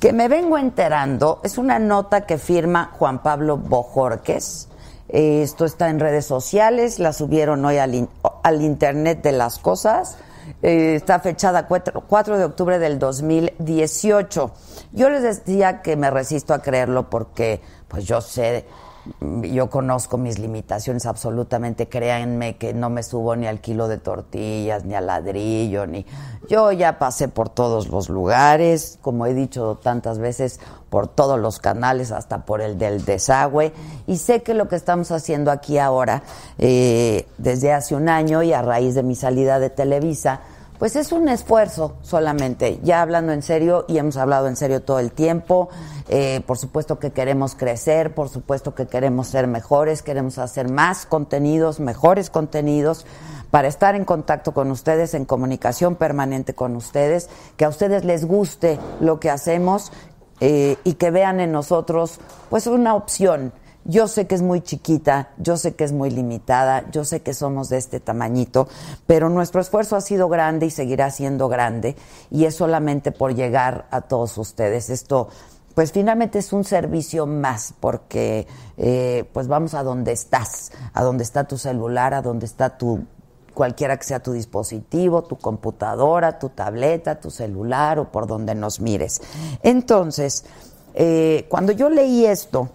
Que 0.00 0.12
me 0.12 0.28
vengo 0.28 0.58
enterando, 0.58 1.40
es 1.42 1.58
una 1.58 1.78
nota 1.78 2.26
que 2.26 2.38
firma 2.38 2.90
Juan 2.98 3.22
Pablo 3.22 3.56
Bojorques. 3.56 4.68
Eh, 5.08 5.42
esto 5.42 5.64
está 5.64 5.88
en 5.88 6.00
redes 6.00 6.26
sociales, 6.26 6.98
la 6.98 7.12
subieron 7.12 7.64
hoy 7.64 7.78
al, 7.78 7.94
in- 7.94 8.08
al 8.42 8.60
Internet 8.62 9.22
de 9.22 9.32
las 9.32 9.58
Cosas. 9.58 10.16
Eh, 10.62 10.94
está 10.96 11.18
fechada 11.18 11.66
4, 11.66 12.04
4 12.06 12.38
de 12.38 12.44
octubre 12.44 12.78
del 12.78 12.98
2018. 12.98 14.52
Yo 14.92 15.10
les 15.10 15.22
decía 15.22 15.82
que 15.82 15.96
me 15.96 16.10
resisto 16.10 16.54
a 16.54 16.60
creerlo 16.60 17.08
porque, 17.10 17.60
pues 17.88 18.04
yo 18.04 18.20
sé 18.20 18.64
yo 19.42 19.70
conozco 19.70 20.18
mis 20.18 20.38
limitaciones 20.38 21.06
absolutamente, 21.06 21.88
créanme 21.88 22.56
que 22.56 22.74
no 22.74 22.90
me 22.90 23.02
subo 23.02 23.36
ni 23.36 23.46
al 23.46 23.60
kilo 23.60 23.88
de 23.88 23.98
tortillas, 23.98 24.84
ni 24.84 24.94
al 24.94 25.06
ladrillo, 25.06 25.86
ni 25.86 26.06
yo 26.48 26.72
ya 26.72 26.98
pasé 26.98 27.28
por 27.28 27.48
todos 27.48 27.88
los 27.88 28.08
lugares, 28.08 28.98
como 29.02 29.26
he 29.26 29.34
dicho 29.34 29.78
tantas 29.82 30.18
veces, 30.18 30.60
por 30.90 31.08
todos 31.08 31.38
los 31.40 31.58
canales, 31.58 32.12
hasta 32.12 32.44
por 32.44 32.60
el 32.60 32.78
del 32.78 33.04
desagüe, 33.04 33.72
y 34.06 34.18
sé 34.18 34.42
que 34.42 34.54
lo 34.54 34.68
que 34.68 34.76
estamos 34.76 35.10
haciendo 35.10 35.50
aquí 35.50 35.78
ahora, 35.78 36.22
eh, 36.58 37.26
desde 37.38 37.72
hace 37.72 37.94
un 37.94 38.08
año 38.08 38.42
y 38.42 38.52
a 38.52 38.62
raíz 38.62 38.94
de 38.94 39.02
mi 39.02 39.14
salida 39.14 39.58
de 39.58 39.70
Televisa, 39.70 40.40
pues 40.78 40.96
es 40.96 41.12
un 41.12 41.28
esfuerzo 41.28 41.96
solamente, 42.02 42.80
ya 42.82 43.02
hablando 43.02 43.32
en 43.32 43.42
serio, 43.42 43.84
y 43.88 43.98
hemos 43.98 44.16
hablado 44.16 44.48
en 44.48 44.56
serio 44.56 44.82
todo 44.82 44.98
el 44.98 45.12
tiempo, 45.12 45.68
eh, 46.08 46.40
por 46.46 46.58
supuesto 46.58 46.98
que 46.98 47.12
queremos 47.12 47.54
crecer, 47.54 48.14
por 48.14 48.28
supuesto 48.28 48.74
que 48.74 48.86
queremos 48.86 49.28
ser 49.28 49.46
mejores, 49.46 50.02
queremos 50.02 50.38
hacer 50.38 50.70
más 50.70 51.06
contenidos, 51.06 51.80
mejores 51.80 52.30
contenidos, 52.30 53.06
para 53.50 53.68
estar 53.68 53.94
en 53.94 54.04
contacto 54.04 54.52
con 54.52 54.70
ustedes, 54.70 55.14
en 55.14 55.24
comunicación 55.24 55.94
permanente 55.94 56.54
con 56.54 56.76
ustedes, 56.76 57.28
que 57.56 57.64
a 57.64 57.68
ustedes 57.68 58.04
les 58.04 58.24
guste 58.24 58.78
lo 59.00 59.20
que 59.20 59.30
hacemos 59.30 59.92
eh, 60.40 60.76
y 60.84 60.94
que 60.94 61.10
vean 61.10 61.40
en 61.40 61.52
nosotros 61.52 62.18
pues 62.50 62.66
una 62.66 62.94
opción. 62.94 63.52
Yo 63.88 64.08
sé 64.08 64.26
que 64.26 64.34
es 64.34 64.42
muy 64.42 64.62
chiquita, 64.62 65.30
yo 65.38 65.56
sé 65.56 65.76
que 65.76 65.84
es 65.84 65.92
muy 65.92 66.10
limitada, 66.10 66.90
yo 66.90 67.04
sé 67.04 67.22
que 67.22 67.32
somos 67.32 67.68
de 67.68 67.76
este 67.76 68.00
tamañito, 68.00 68.66
pero 69.06 69.28
nuestro 69.28 69.60
esfuerzo 69.60 69.94
ha 69.94 70.00
sido 70.00 70.28
grande 70.28 70.66
y 70.66 70.70
seguirá 70.70 71.10
siendo 71.12 71.48
grande 71.48 71.94
y 72.28 72.46
es 72.46 72.56
solamente 72.56 73.12
por 73.12 73.36
llegar 73.36 73.86
a 73.92 74.00
todos 74.00 74.38
ustedes. 74.38 74.90
Esto, 74.90 75.28
pues 75.76 75.92
finalmente 75.92 76.40
es 76.40 76.52
un 76.52 76.64
servicio 76.64 77.26
más 77.26 77.74
porque 77.78 78.48
eh, 78.76 79.24
pues 79.32 79.46
vamos 79.46 79.74
a 79.74 79.84
donde 79.84 80.10
estás, 80.10 80.72
a 80.92 81.04
donde 81.04 81.22
está 81.22 81.44
tu 81.44 81.56
celular, 81.56 82.12
a 82.12 82.22
donde 82.22 82.46
está 82.46 82.76
tu 82.76 83.04
cualquiera 83.54 83.96
que 83.96 84.04
sea 84.04 84.20
tu 84.20 84.32
dispositivo, 84.32 85.22
tu 85.22 85.36
computadora, 85.36 86.40
tu 86.40 86.48
tableta, 86.48 87.20
tu 87.20 87.30
celular 87.30 88.00
o 88.00 88.10
por 88.10 88.26
donde 88.26 88.56
nos 88.56 88.80
mires. 88.80 89.22
Entonces, 89.62 90.44
eh, 90.92 91.46
cuando 91.48 91.70
yo 91.70 91.88
leí 91.88 92.26
esto, 92.26 92.68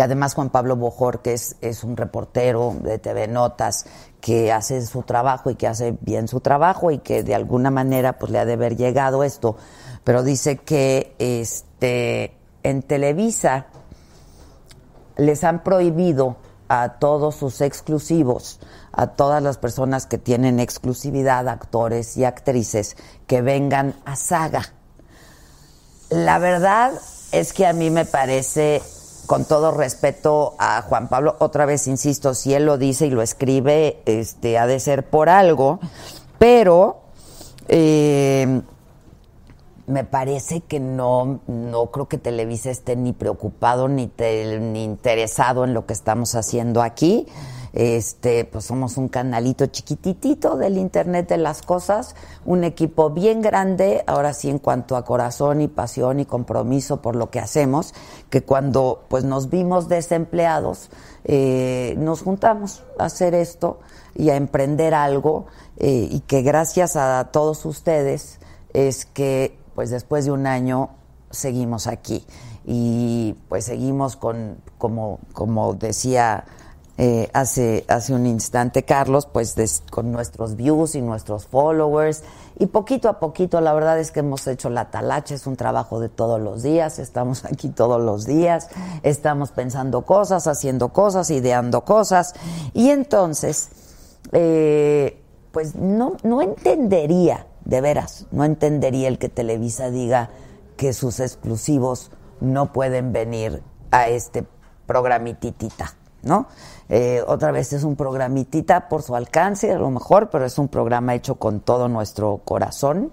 que 0.00 0.04
además 0.04 0.32
Juan 0.32 0.48
Pablo 0.48 0.76
Bojor, 0.76 1.20
que 1.20 1.34
es, 1.34 1.56
es 1.60 1.84
un 1.84 1.94
reportero 1.94 2.74
de 2.80 2.98
TV 2.98 3.28
Notas, 3.28 3.84
que 4.22 4.50
hace 4.50 4.80
su 4.86 5.02
trabajo 5.02 5.50
y 5.50 5.56
que 5.56 5.66
hace 5.66 5.94
bien 6.00 6.26
su 6.26 6.40
trabajo 6.40 6.90
y 6.90 7.00
que 7.00 7.22
de 7.22 7.34
alguna 7.34 7.70
manera 7.70 8.18
pues 8.18 8.32
le 8.32 8.38
ha 8.38 8.46
de 8.46 8.54
haber 8.54 8.78
llegado 8.78 9.24
esto, 9.24 9.58
pero 10.02 10.22
dice 10.22 10.56
que 10.56 11.14
este 11.18 12.34
en 12.62 12.80
Televisa 12.80 13.66
les 15.18 15.44
han 15.44 15.62
prohibido 15.62 16.36
a 16.68 16.94
todos 16.98 17.34
sus 17.34 17.60
exclusivos, 17.60 18.58
a 18.92 19.08
todas 19.08 19.42
las 19.42 19.58
personas 19.58 20.06
que 20.06 20.16
tienen 20.16 20.60
exclusividad, 20.60 21.46
actores 21.46 22.16
y 22.16 22.24
actrices, 22.24 22.96
que 23.26 23.42
vengan 23.42 23.96
a 24.06 24.16
saga. 24.16 24.62
La 26.08 26.38
verdad 26.38 26.90
es 27.32 27.52
que 27.52 27.66
a 27.66 27.74
mí 27.74 27.90
me 27.90 28.06
parece, 28.06 28.80
con 29.30 29.44
todo 29.44 29.70
respeto 29.70 30.56
a 30.58 30.82
Juan 30.82 31.08
Pablo, 31.08 31.36
otra 31.38 31.64
vez 31.64 31.86
insisto, 31.86 32.34
si 32.34 32.52
él 32.52 32.66
lo 32.66 32.78
dice 32.78 33.06
y 33.06 33.10
lo 33.10 33.22
escribe, 33.22 34.02
este, 34.04 34.58
ha 34.58 34.66
de 34.66 34.80
ser 34.80 35.08
por 35.08 35.28
algo, 35.28 35.78
pero 36.40 37.02
eh, 37.68 38.60
me 39.86 40.02
parece 40.02 40.62
que 40.62 40.80
no, 40.80 41.38
no 41.46 41.86
creo 41.92 42.08
que 42.08 42.18
Televisa 42.18 42.70
esté 42.70 42.96
ni 42.96 43.12
preocupado 43.12 43.86
ni, 43.86 44.08
te- 44.08 44.58
ni 44.58 44.82
interesado 44.82 45.62
en 45.62 45.74
lo 45.74 45.86
que 45.86 45.92
estamos 45.92 46.34
haciendo 46.34 46.82
aquí. 46.82 47.28
Este, 47.72 48.44
pues 48.44 48.64
somos 48.64 48.96
un 48.96 49.08
canalito 49.08 49.66
chiquititito 49.66 50.56
del 50.56 50.76
Internet 50.76 51.28
de 51.28 51.36
las 51.36 51.62
cosas, 51.62 52.16
un 52.44 52.64
equipo 52.64 53.10
bien 53.10 53.42
grande, 53.42 54.02
ahora 54.06 54.32
sí 54.32 54.50
en 54.50 54.58
cuanto 54.58 54.96
a 54.96 55.04
corazón 55.04 55.60
y 55.60 55.68
pasión 55.68 56.20
y 56.20 56.24
compromiso 56.24 57.00
por 57.00 57.14
lo 57.14 57.30
que 57.30 57.38
hacemos, 57.38 57.94
que 58.28 58.42
cuando 58.42 59.04
pues 59.08 59.24
nos 59.24 59.50
vimos 59.50 59.88
desempleados, 59.88 60.90
eh, 61.24 61.94
nos 61.98 62.22
juntamos 62.22 62.82
a 62.98 63.04
hacer 63.04 63.34
esto 63.34 63.78
y 64.14 64.30
a 64.30 64.36
emprender 64.36 64.94
algo 64.94 65.46
eh, 65.76 66.08
y 66.10 66.20
que 66.20 66.42
gracias 66.42 66.96
a 66.96 67.28
todos 67.32 67.64
ustedes 67.66 68.40
es 68.72 69.06
que 69.06 69.56
pues 69.74 69.90
después 69.90 70.24
de 70.24 70.32
un 70.32 70.46
año 70.46 70.90
seguimos 71.30 71.86
aquí. 71.86 72.24
Y 72.66 73.36
pues 73.48 73.64
seguimos 73.64 74.16
con 74.16 74.58
como 74.78 75.18
como 75.32 75.74
decía 75.74 76.44
eh, 77.02 77.30
hace 77.32 77.84
hace 77.88 78.12
un 78.12 78.26
instante 78.26 78.82
Carlos 78.82 79.26
pues 79.26 79.54
con 79.90 80.12
nuestros 80.12 80.56
views 80.56 80.94
y 80.94 81.00
nuestros 81.00 81.46
followers 81.46 82.22
y 82.58 82.66
poquito 82.66 83.08
a 83.08 83.18
poquito 83.18 83.60
la 83.62 83.72
verdad 83.72 83.98
es 83.98 84.10
que 84.10 84.20
hemos 84.20 84.46
hecho 84.46 84.68
la 84.68 84.90
talacha 84.90 85.34
es 85.34 85.46
un 85.46 85.56
trabajo 85.56 85.98
de 85.98 86.10
todos 86.10 86.40
los 86.40 86.62
días 86.62 86.98
estamos 86.98 87.44
aquí 87.50 87.70
todos 87.70 88.00
los 88.02 88.26
días 88.26 88.68
estamos 89.02 89.50
pensando 89.50 90.02
cosas 90.02 90.46
haciendo 90.46 90.90
cosas 90.90 91.30
ideando 91.30 91.84
cosas 91.84 92.34
y 92.74 92.90
entonces 92.90 93.70
eh, 94.32 95.22
pues 95.52 95.74
no, 95.74 96.16
no 96.22 96.42
entendería 96.42 97.46
de 97.64 97.80
veras, 97.80 98.26
no 98.30 98.44
entendería 98.44 99.08
el 99.08 99.18
que 99.18 99.28
Televisa 99.28 99.90
diga 99.90 100.30
que 100.76 100.92
sus 100.92 101.20
exclusivos 101.20 102.10
no 102.40 102.72
pueden 102.72 103.12
venir 103.12 103.62
a 103.90 104.08
este 104.08 104.46
programititita, 104.86 105.94
¿no? 106.22 106.46
Eh, 106.88 107.22
otra 107.26 107.52
vez 107.52 107.72
es 107.72 107.84
un 107.84 107.96
programitita 107.96 108.88
por 108.88 109.02
su 109.02 109.14
alcance, 109.14 109.72
a 109.72 109.78
lo 109.78 109.90
mejor, 109.90 110.30
pero 110.30 110.44
es 110.44 110.58
un 110.58 110.68
programa 110.68 111.14
hecho 111.14 111.36
con 111.36 111.60
todo 111.60 111.88
nuestro 111.88 112.40
corazón 112.44 113.12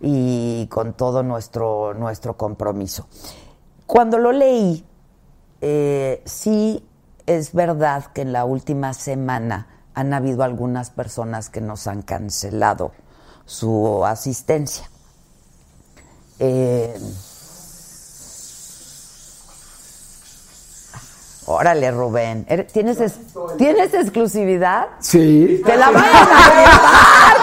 y 0.00 0.66
con 0.68 0.94
todo 0.94 1.22
nuestro, 1.22 1.94
nuestro 1.94 2.36
compromiso. 2.36 3.06
Cuando 3.86 4.18
lo 4.18 4.32
leí, 4.32 4.84
eh, 5.60 6.22
sí 6.24 6.86
es 7.26 7.52
verdad 7.52 8.06
que 8.06 8.22
en 8.22 8.32
la 8.32 8.44
última 8.44 8.94
semana 8.94 9.66
han 9.94 10.14
habido 10.14 10.42
algunas 10.42 10.90
personas 10.90 11.50
que 11.50 11.60
nos 11.60 11.86
han 11.86 12.02
cancelado 12.02 12.92
su 13.44 14.04
asistencia. 14.04 14.88
Eh, 16.38 16.98
órale, 21.52 21.90
Rubén. 21.90 22.44
¿eres- 22.48 22.72
¿Tienes, 22.72 23.00
es- 23.00 23.18
¿Tienes 23.58 23.92
exclusividad? 23.94 24.86
Sí. 25.00 25.60
¡Te 25.64 25.76
la 25.76 25.90
vayan 25.90 26.14
a 26.14 27.40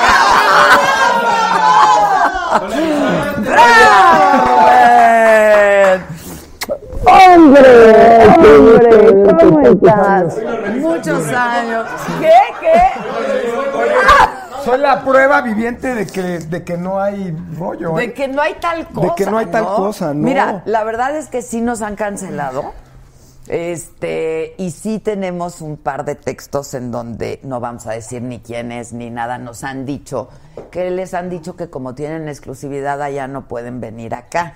¡Bravo, 3.38 4.46
Rubén! 4.46 6.02
¡Hombre! 7.06 8.28
¡Hombre! 8.38 9.36
¿Cómo 9.40 9.62
estás? 9.62 10.38
Muchos 10.80 11.28
años. 11.28 11.86
¿Qué? 12.20 12.32
¿Qué? 12.60 12.82
Soy 14.66 14.80
la 14.80 15.02
prueba 15.02 15.42
viviente 15.42 15.96
de 15.96 16.06
que, 16.08 16.22
de 16.40 16.64
que 16.64 16.78
no 16.78 17.00
hay 17.00 17.34
rollo. 17.58 17.94
De 17.96 18.06
¿eh? 18.06 18.14
que 18.14 18.28
no 18.28 18.42
hay 18.42 18.56
tal 18.56 18.86
cosa. 18.88 19.08
De 19.08 19.16
que 19.16 19.26
no 19.26 19.38
hay 19.38 19.46
tal 19.46 19.66
cosa, 19.66 20.08
no. 20.08 20.16
Mira, 20.16 20.62
la 20.66 20.84
verdad 20.84 21.16
es 21.16 21.28
que 21.30 21.42
sí 21.42 21.62
nos 21.62 21.82
han 21.82 21.96
cancelado. 21.96 22.74
Este, 23.48 24.56
y 24.58 24.72
sí 24.72 25.00
tenemos 25.00 25.62
un 25.62 25.78
par 25.78 26.04
de 26.04 26.16
textos 26.16 26.74
en 26.74 26.92
donde 26.92 27.40
no 27.44 27.60
vamos 27.60 27.88
a 27.88 27.92
decir 27.92 28.22
ni 28.22 28.40
quién 28.40 28.72
es 28.72 28.92
ni 28.94 29.10
nada. 29.10 29.38
Nos 29.38 29.64
han 29.64 29.86
dicho 29.86 30.30
que 30.72 30.92
les 30.92 31.14
han 31.14 31.30
dicho 31.30 31.56
que 31.56 31.70
como 31.70 31.96
tienen 31.96 32.28
exclusividad 32.28 33.02
allá 33.02 33.28
no 33.28 33.48
pueden 33.48 33.80
venir 33.80 34.16
acá. 34.16 34.56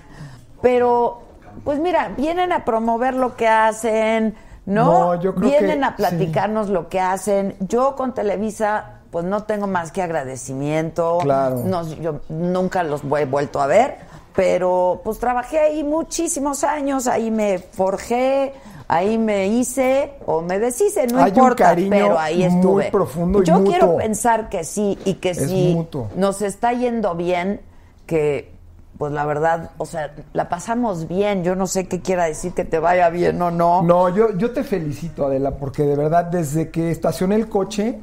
Pero, 0.60 1.22
pues 1.64 1.78
mira, 1.78 2.12
vienen 2.16 2.52
a 2.52 2.64
promover 2.64 3.14
lo 3.14 3.34
que 3.34 3.48
hacen, 3.48 4.34
¿no? 4.66 5.14
No, 5.14 5.20
yo 5.20 5.34
creo 5.34 5.50
vienen 5.50 5.80
que 5.80 5.86
a 5.86 5.96
platicarnos 5.96 6.68
lo 6.68 6.88
que 6.88 7.00
hacen. 7.00 7.56
Yo 7.60 7.96
con 7.96 8.14
Televisa, 8.14 9.00
pues 9.10 9.24
no 9.24 9.44
tengo 9.44 9.66
más 9.66 9.90
que 9.90 10.02
agradecimiento. 10.02 11.18
Claro. 11.22 11.62
No, 11.64 11.88
yo 11.94 12.20
nunca 12.28 12.82
los 12.82 13.02
he 13.04 13.24
vuelto 13.24 13.60
a 13.60 13.66
ver, 13.66 13.96
pero 14.34 15.00
pues 15.02 15.18
trabajé 15.18 15.58
ahí 15.58 15.82
muchísimos 15.82 16.62
años, 16.62 17.06
ahí 17.06 17.30
me 17.30 17.58
forjé, 17.58 18.54
ahí 18.88 19.18
me 19.18 19.46
hice 19.48 20.12
o 20.26 20.42
me 20.42 20.58
deshice, 20.58 21.06
no 21.06 21.18
Hay 21.18 21.30
un 21.32 21.36
importa, 21.38 21.64
cariño 21.64 21.90
pero 21.90 22.18
ahí 22.18 22.38
muy 22.48 22.56
estuve. 22.56 22.90
profundo 22.90 23.42
y 23.42 23.46
yo 23.46 23.54
mutuo. 23.58 23.70
quiero 23.70 23.96
pensar 23.96 24.48
que 24.48 24.64
sí 24.64 24.98
y 25.04 25.14
que 25.14 25.30
Es 25.30 25.48
sí 25.48 25.72
mutuo. 25.74 26.08
nos 26.16 26.42
está 26.42 26.72
yendo 26.72 27.14
bien, 27.14 27.60
que 28.06 28.50
pues 28.98 29.10
la 29.12 29.24
verdad, 29.26 29.70
o 29.78 29.86
sea, 29.86 30.14
la 30.32 30.48
pasamos 30.48 31.08
bien. 31.08 31.42
Yo 31.42 31.56
no 31.56 31.66
sé 31.66 31.88
qué 31.88 32.00
quiera 32.00 32.24
decir 32.26 32.52
que 32.52 32.64
te 32.64 32.78
vaya 32.78 33.08
bien 33.10 33.40
o 33.42 33.50
no. 33.50 33.82
No, 33.82 34.08
yo, 34.10 34.36
yo 34.36 34.52
te 34.52 34.62
felicito, 34.62 35.26
Adela, 35.26 35.56
porque 35.56 35.82
de 35.82 35.96
verdad, 35.96 36.26
desde 36.26 36.70
que 36.70 36.90
estacioné 36.92 37.34
el 37.34 37.48
coche, 37.48 37.98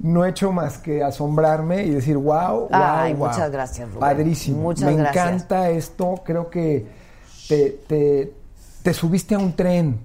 no 0.00 0.24
he 0.24 0.30
hecho 0.30 0.50
más 0.50 0.78
que 0.78 1.04
asombrarme 1.04 1.84
y 1.84 1.90
decir, 1.90 2.16
wow, 2.16 2.60
wow, 2.60 2.68
Ay, 2.72 3.14
wow". 3.14 3.28
muchas 3.28 3.50
gracias, 3.52 3.88
Rubén. 3.88 4.00
Padrísimo. 4.00 4.60
Muchas 4.62 4.90
Me 4.90 4.96
gracias. 4.96 5.24
encanta 5.26 5.70
esto. 5.70 6.14
Creo 6.24 6.50
que 6.50 6.86
te, 7.48 7.70
te, 7.86 8.32
te 8.88 8.94
subiste 8.94 9.34
a 9.34 9.38
un 9.38 9.52
tren, 9.54 10.00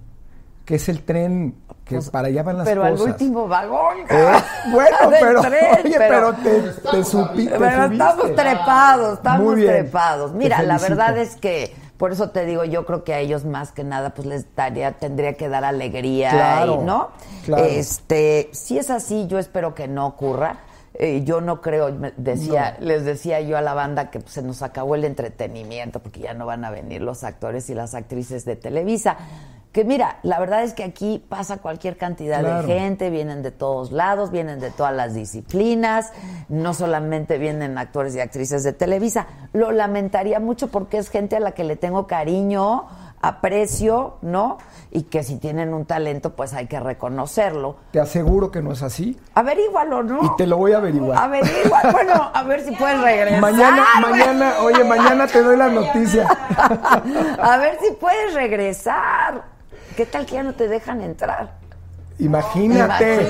que 0.66 0.76
es 0.76 0.90
el 0.90 1.04
tren 1.04 1.56
que 1.86 2.00
para 2.12 2.28
allá 2.28 2.44
van 2.44 2.58
las 2.58 2.66
Pues, 2.66 2.76
pero 2.76 2.90
cosas. 2.92 3.06
al 3.06 3.12
último 3.14 3.48
vagón. 3.48 3.98
Eh, 4.10 4.32
bueno, 4.72 4.98
Del 5.10 5.20
pero, 5.22 5.42
tren, 5.42 5.66
oye, 5.86 5.96
pero, 5.98 6.34
te, 6.34 6.50
te 6.60 6.98
supi- 7.06 7.50
te 7.50 7.58
Pero 7.58 7.84
estamos 7.86 8.16
subiste. 8.24 8.42
trepados, 8.42 9.14
estamos 9.14 9.42
Muy 9.46 9.56
bien. 9.56 9.68
trepados. 9.72 10.34
Mira, 10.34 10.62
la 10.64 10.78
verdad 10.80 11.18
es 11.18 11.38
que 11.38 11.74
por 11.98 12.12
eso 12.12 12.32
te 12.32 12.44
digo, 12.46 12.66
yo 12.66 12.86
creo 12.86 13.06
que 13.06 13.14
a 13.14 13.20
ellos 13.20 13.46
más 13.46 13.72
que 13.72 13.86
nada 13.86 14.10
pues 14.14 14.28
les 14.28 14.54
daría 14.54 14.92
tendría 14.92 15.36
que 15.36 15.48
dar 15.48 15.64
alegría 15.64 16.32
Claro, 16.32 16.80
y, 16.82 16.86
¿no? 16.86 17.12
claro. 17.46 17.64
Este, 17.64 18.50
si 18.52 18.78
es 18.78 18.90
así, 18.90 19.28
yo 19.28 19.40
espero 19.40 19.74
que 19.76 19.88
no 19.88 20.08
ocurra. 20.08 20.58
Eh, 20.96 21.24
yo 21.24 21.42
no 21.42 21.60
creo, 21.62 21.90
decía, 22.18 22.78
les 22.80 23.04
decía 23.04 23.42
yo 23.42 23.58
a 23.58 23.62
la 23.62 23.74
banda 23.74 24.12
que 24.12 24.20
pues, 24.20 24.34
se 24.34 24.44
nos 24.44 24.62
acabó 24.62 24.94
el 24.96 25.06
entretenimiento 25.06 26.00
porque 26.00 26.20
ya 26.20 26.34
no 26.36 26.46
van 26.46 26.64
a 26.66 26.70
venir 26.72 27.02
los 27.02 27.24
actores 27.24 27.70
y 27.70 27.74
las 27.74 27.96
actrices 27.96 28.46
de 28.46 28.56
Televisa. 28.56 29.18
Que 29.72 29.84
mira, 29.84 30.20
la 30.22 30.40
verdad 30.40 30.62
es 30.62 30.74
que 30.76 30.84
aquí 30.84 31.24
pasa 31.28 31.58
cualquier 31.58 31.98
cantidad 31.98 32.42
Claro. 32.42 32.68
de 32.68 32.74
gente, 32.80 33.10
vienen 33.10 33.42
de 33.42 33.50
todos 33.50 33.92
lados, 33.92 34.30
vienen 34.30 34.60
de 34.60 34.70
todas 34.70 34.94
las 34.96 35.16
disciplinas, 35.16 36.12
no 36.48 36.76
solamente 36.76 37.40
vienen 37.40 37.80
actores 37.80 38.16
y 38.16 38.20
actrices 38.20 38.64
de 38.64 38.74
Televisa. 38.74 39.26
Lo 39.52 39.72
lamentaría 39.72 40.40
mucho 40.40 40.68
porque 40.68 41.00
es 41.00 41.10
gente 41.10 41.38
a 41.38 41.40
la 41.40 41.54
que 41.54 41.64
le 41.64 41.76
tengo 41.76 42.06
cariño, 42.06 42.86
aprecio, 43.24 44.18
¿no? 44.22 44.58
Y 44.92 45.04
que 45.04 45.24
si 45.24 45.38
tienen 45.38 45.74
un 45.74 45.86
talento, 45.86 46.36
pues 46.36 46.54
hay 46.54 46.68
que 46.68 46.80
reconocerlo. 46.80 47.78
Te 47.92 48.00
aseguro 48.00 48.52
que 48.52 48.62
no 48.62 48.74
es 48.74 48.84
así 48.84 49.18
Averígualo, 49.34 50.04
¿no? 50.04 50.24
y 50.24 50.36
te 50.36 50.46
lo 50.46 50.58
voy 50.58 50.74
a 50.74 50.78
averiguar. 50.78 51.18
Averigua, 51.18 51.82
bueno, 51.92 52.30
a 52.34 52.44
ver 52.44 52.62
si 52.62 52.72
puedes 52.76 53.02
regresar. 53.02 53.40
Mañana, 53.40 53.86
güey. 54.00 54.12
mañana, 54.12 54.54
oye, 54.62 54.84
mañana 54.84 55.26
te 55.28 55.42
doy 55.42 55.58
la 55.58 55.70
noticia. 55.70 56.28
A 57.42 57.58
ver 57.58 57.78
si 57.82 57.94
puedes 57.94 58.34
regresar. 58.34 59.44
¿Qué 59.96 60.06
tal 60.06 60.26
que 60.26 60.34
ya 60.34 60.44
no 60.44 60.54
te 60.54 60.68
dejan 60.68 61.02
entrar? 61.02 61.63
Imagínate, 62.20 63.28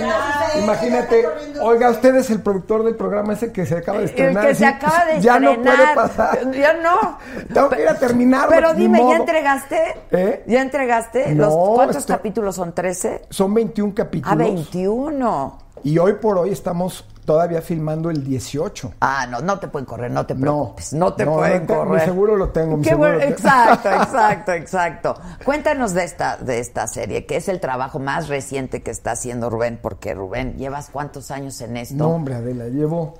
imagínate. 0.62 1.26
Oiga, 1.62 1.90
usted 1.90 2.16
es 2.16 2.30
el 2.30 2.42
productor 2.42 2.84
del 2.84 2.96
programa 2.96 3.34
ese 3.34 3.52
que 3.52 3.66
se 3.66 3.78
acaba 3.78 4.00
de 4.00 4.04
El 4.06 4.10
estrenar. 4.10 4.48
que 4.48 4.56
se 4.56 4.66
acaba 4.66 5.06
de 5.06 5.22
Ya 5.22 5.40
no 5.40 5.52
estrenar. 5.52 5.76
puede 5.76 5.96
pasar. 5.96 6.52
Ya 6.52 6.74
no. 6.74 7.18
Tengo 7.54 7.70
que 7.70 7.82
ir 7.82 7.90
a 7.90 7.98
terminar. 7.98 8.48
Pero 8.50 8.74
dime, 8.74 9.00
¿ya 9.10 9.16
entregaste? 9.18 9.96
¿Eh? 10.12 10.44
¿Ya 10.48 10.62
entregaste? 10.62 11.34
No, 11.34 11.46
Los, 11.46 11.76
¿Cuántos 11.76 11.98
esto- 11.98 12.14
capítulos 12.14 12.56
son? 12.56 12.74
¿13? 12.76 13.22
Son 13.30 13.54
21 13.54 13.94
capítulos. 13.96 14.32
Ah, 14.34 14.36
21. 14.36 15.62
Y 15.84 15.98
hoy 15.98 16.14
por 16.14 16.38
hoy 16.38 16.52
estamos 16.52 17.06
todavía 17.26 17.62
filmando 17.62 18.10
el 18.10 18.24
18. 18.24 18.94
Ah, 19.02 19.28
no, 19.30 19.42
no 19.42 19.60
te 19.60 19.68
pueden 19.68 19.86
correr, 19.86 20.12
no 20.12 20.26
te 20.26 20.34
preocupes. 20.36 20.94
No, 20.94 21.14
te 21.14 21.26
No, 21.26 21.36
pueden 21.36 21.62
no 21.62 21.68
te- 21.68 21.74
mi 21.74 21.80
correr. 21.80 22.06
seguro 22.06 22.36
lo 22.38 22.50
tengo, 22.50 22.78
mi 22.78 22.84
Qué 22.84 22.90
seguro 22.92 23.14
bueno. 23.16 23.26
Exacto, 23.32 23.90
exacto, 24.02 24.52
exacto. 24.54 25.16
Cuéntanos 25.44 25.94
de 25.94 26.04
esta, 26.06 26.38
de 26.38 26.60
esta 26.60 26.88
serie, 26.88 27.26
que 27.26 27.36
es 27.38 27.48
el 27.50 27.60
trabajo 27.60 28.00
más 28.00 28.30
reciente 28.30 28.82
que 28.82 28.92
está 28.92 29.12
haciendo 29.12 29.50
Rubén, 29.50 29.78
porque 29.82 30.14
Rubén, 30.14 30.56
¿llevas 30.58 30.90
cuántos 30.90 31.32
años 31.32 31.60
en 31.62 31.76
esto? 31.78 31.96
No, 31.96 32.10
hombre, 32.12 32.36
Adela, 32.36 32.66
llevo 32.66 33.16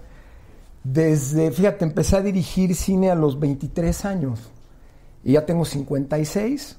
desde, 0.84 1.52
fíjate, 1.52 1.86
empecé 1.86 2.18
a 2.18 2.22
dirigir 2.22 2.76
cine 2.76 3.10
a 3.12 3.16
los 3.16 3.40
23 3.40 4.06
años. 4.06 4.52
Y 5.24 5.34
ya 5.34 5.46
tengo 5.46 5.64
56. 5.66 6.78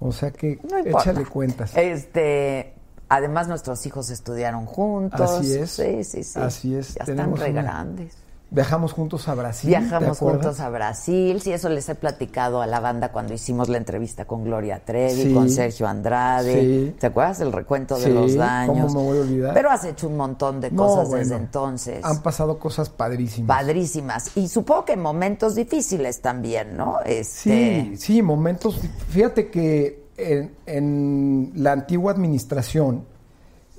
O 0.00 0.12
sea 0.12 0.30
que 0.30 0.58
échale 0.84 1.24
cuentas. 1.24 1.72
Este, 1.74 2.74
además 3.08 3.48
nuestros 3.48 3.84
hijos 3.86 4.10
estudiaron 4.10 4.66
juntos. 4.66 5.20
Así 5.30 5.52
es. 5.54 5.70
Sí, 5.70 6.04
sí, 6.04 6.22
sí. 6.24 6.38
Así 6.38 6.74
es. 6.74 6.94
Ya 6.94 7.04
están 7.04 7.36
re 7.36 7.50
una- 7.50 7.62
grandes. 7.62 8.14
Viajamos 8.48 8.92
juntos 8.92 9.26
a 9.26 9.34
Brasil. 9.34 9.72
¿te 9.72 9.76
Viajamos 9.80 10.18
juntos 10.20 10.60
a 10.60 10.68
Brasil, 10.68 11.40
sí, 11.42 11.50
eso 11.50 11.68
les 11.68 11.88
he 11.88 11.96
platicado 11.96 12.62
a 12.62 12.66
la 12.68 12.78
banda 12.78 13.10
cuando 13.10 13.34
hicimos 13.34 13.68
la 13.68 13.76
entrevista 13.76 14.24
con 14.24 14.44
Gloria 14.44 14.80
Trevi, 14.84 15.20
Sí. 15.24 15.34
con 15.34 15.50
Sergio 15.50 15.88
Andrade. 15.88 16.60
Sí. 16.60 16.96
¿Te 16.96 17.08
acuerdas 17.08 17.40
del 17.40 17.52
recuento 17.52 17.98
de 17.98 18.08
los 18.08 18.36
daños? 18.36 18.92
¿cómo 18.92 19.02
me 19.02 19.08
voy 19.08 19.18
a 19.18 19.20
olvidar? 19.22 19.52
Pero 19.52 19.68
has 19.68 19.84
hecho 19.84 20.06
un 20.06 20.16
montón 20.16 20.60
de 20.60 20.70
No, 20.70 20.86
cosas 20.86 21.08
bueno, 21.08 21.24
desde 21.24 21.34
entonces. 21.34 22.04
Han 22.04 22.22
pasado 22.22 22.60
cosas 22.60 22.88
padrísimas. 22.88 23.48
Padrísimas. 23.48 24.36
Y 24.36 24.46
supongo 24.46 24.84
que 24.84 24.96
momentos 24.96 25.56
difíciles 25.56 26.20
también, 26.22 26.76
¿no? 26.76 27.00
Este, 27.04 27.88
Sí, 27.90 27.96
sí, 27.96 28.22
momentos. 28.22 28.80
Fíjate 29.08 29.50
que 29.50 30.05
en, 30.16 31.52
la 31.54 31.72
antigua 31.72 32.12
administración 32.12 33.04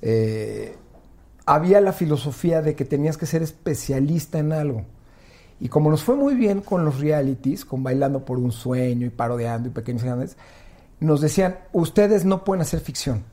eh, 0.02 0.76
había 1.46 1.82
la 1.82 1.94
filosofía 1.94 2.62
de 2.62 2.76
que 2.76 2.86
tenías 2.86 3.18
que 3.18 3.26
ser 3.26 3.42
especialista 3.42 4.40
en 4.40 4.52
algo. 4.52 4.84
Y 5.60 5.70
como 5.70 5.90
nos 5.90 6.04
fue 6.04 6.16
muy 6.16 6.36
bien 6.36 6.62
con 6.62 6.86
los 6.86 7.00
realities, 7.00 7.66
con 7.66 7.84
Bailando 7.84 8.24
por 8.26 8.38
un 8.38 8.52
Sueño 8.52 9.08
y 9.08 9.10
Parodeando 9.10 9.70
y 9.70 9.72
Pequeños 9.72 10.04
Grandes, 10.04 10.38
nos 11.00 11.22
decían, 11.22 11.58
ustedes 11.74 12.26
no 12.26 12.44
pueden 12.44 12.62
hacer 12.62 12.80
ficción. 12.80 13.24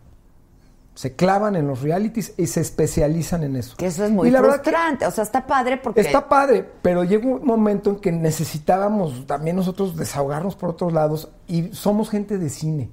Se 0.94 1.16
clavan 1.16 1.56
en 1.56 1.66
los 1.66 1.82
realities 1.82 2.34
y 2.36 2.46
se 2.46 2.60
especializan 2.60 3.42
en 3.42 3.56
eso. 3.56 3.76
Que 3.76 3.86
eso 3.86 4.04
es 4.04 4.12
muy 4.12 4.28
Y 4.28 4.30
la 4.30 4.38
frustrante. 4.40 5.04
O 5.06 5.10
sea, 5.10 5.24
está 5.24 5.44
padre 5.46 5.76
porque. 5.76 6.00
Está 6.00 6.28
padre, 6.28 6.68
pero 6.82 7.02
llega 7.02 7.26
un 7.26 7.44
momento 7.44 7.90
en 7.90 7.96
que 7.96 8.12
necesitábamos 8.12 9.26
también 9.26 9.56
nosotros 9.56 9.96
desahogarnos 9.96 10.54
por 10.54 10.70
otros 10.70 10.92
lados 10.92 11.30
y 11.48 11.72
somos 11.74 12.10
gente 12.10 12.38
de 12.38 12.48
cine. 12.48 12.90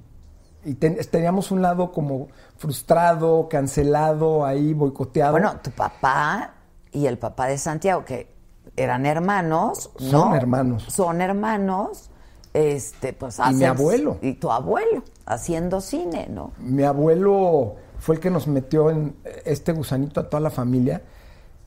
Y 0.64 0.74
ten- 0.74 0.98
teníamos 1.10 1.50
un 1.52 1.62
lado 1.62 1.92
como 1.92 2.28
frustrado, 2.56 3.48
cancelado, 3.48 4.44
ahí 4.44 4.74
boicoteado. 4.74 5.32
Bueno, 5.32 5.54
tu 5.62 5.70
papá 5.70 6.54
y 6.90 7.06
el 7.06 7.18
papá 7.18 7.46
de 7.46 7.58
Santiago, 7.58 8.04
que 8.04 8.32
eran 8.76 9.06
hermanos, 9.06 9.90
¿no? 10.00 10.10
Son 10.10 10.34
hermanos. 10.34 10.84
Son 10.88 11.20
hermanos, 11.20 12.10
este, 12.54 13.12
pues 13.12 13.38
Y 13.38 13.54
mi 13.54 13.64
hacen- 13.64 13.68
abuelo. 13.78 14.18
Y 14.22 14.34
tu 14.34 14.50
abuelo, 14.50 15.02
haciendo 15.26 15.80
cine, 15.80 16.26
¿no? 16.30 16.52
Mi 16.58 16.82
abuelo 16.84 17.76
fue 18.02 18.16
el 18.16 18.20
que 18.20 18.30
nos 18.32 18.48
metió 18.48 18.90
en 18.90 19.14
este 19.44 19.70
gusanito 19.70 20.18
a 20.18 20.28
toda 20.28 20.40
la 20.40 20.50
familia. 20.50 21.02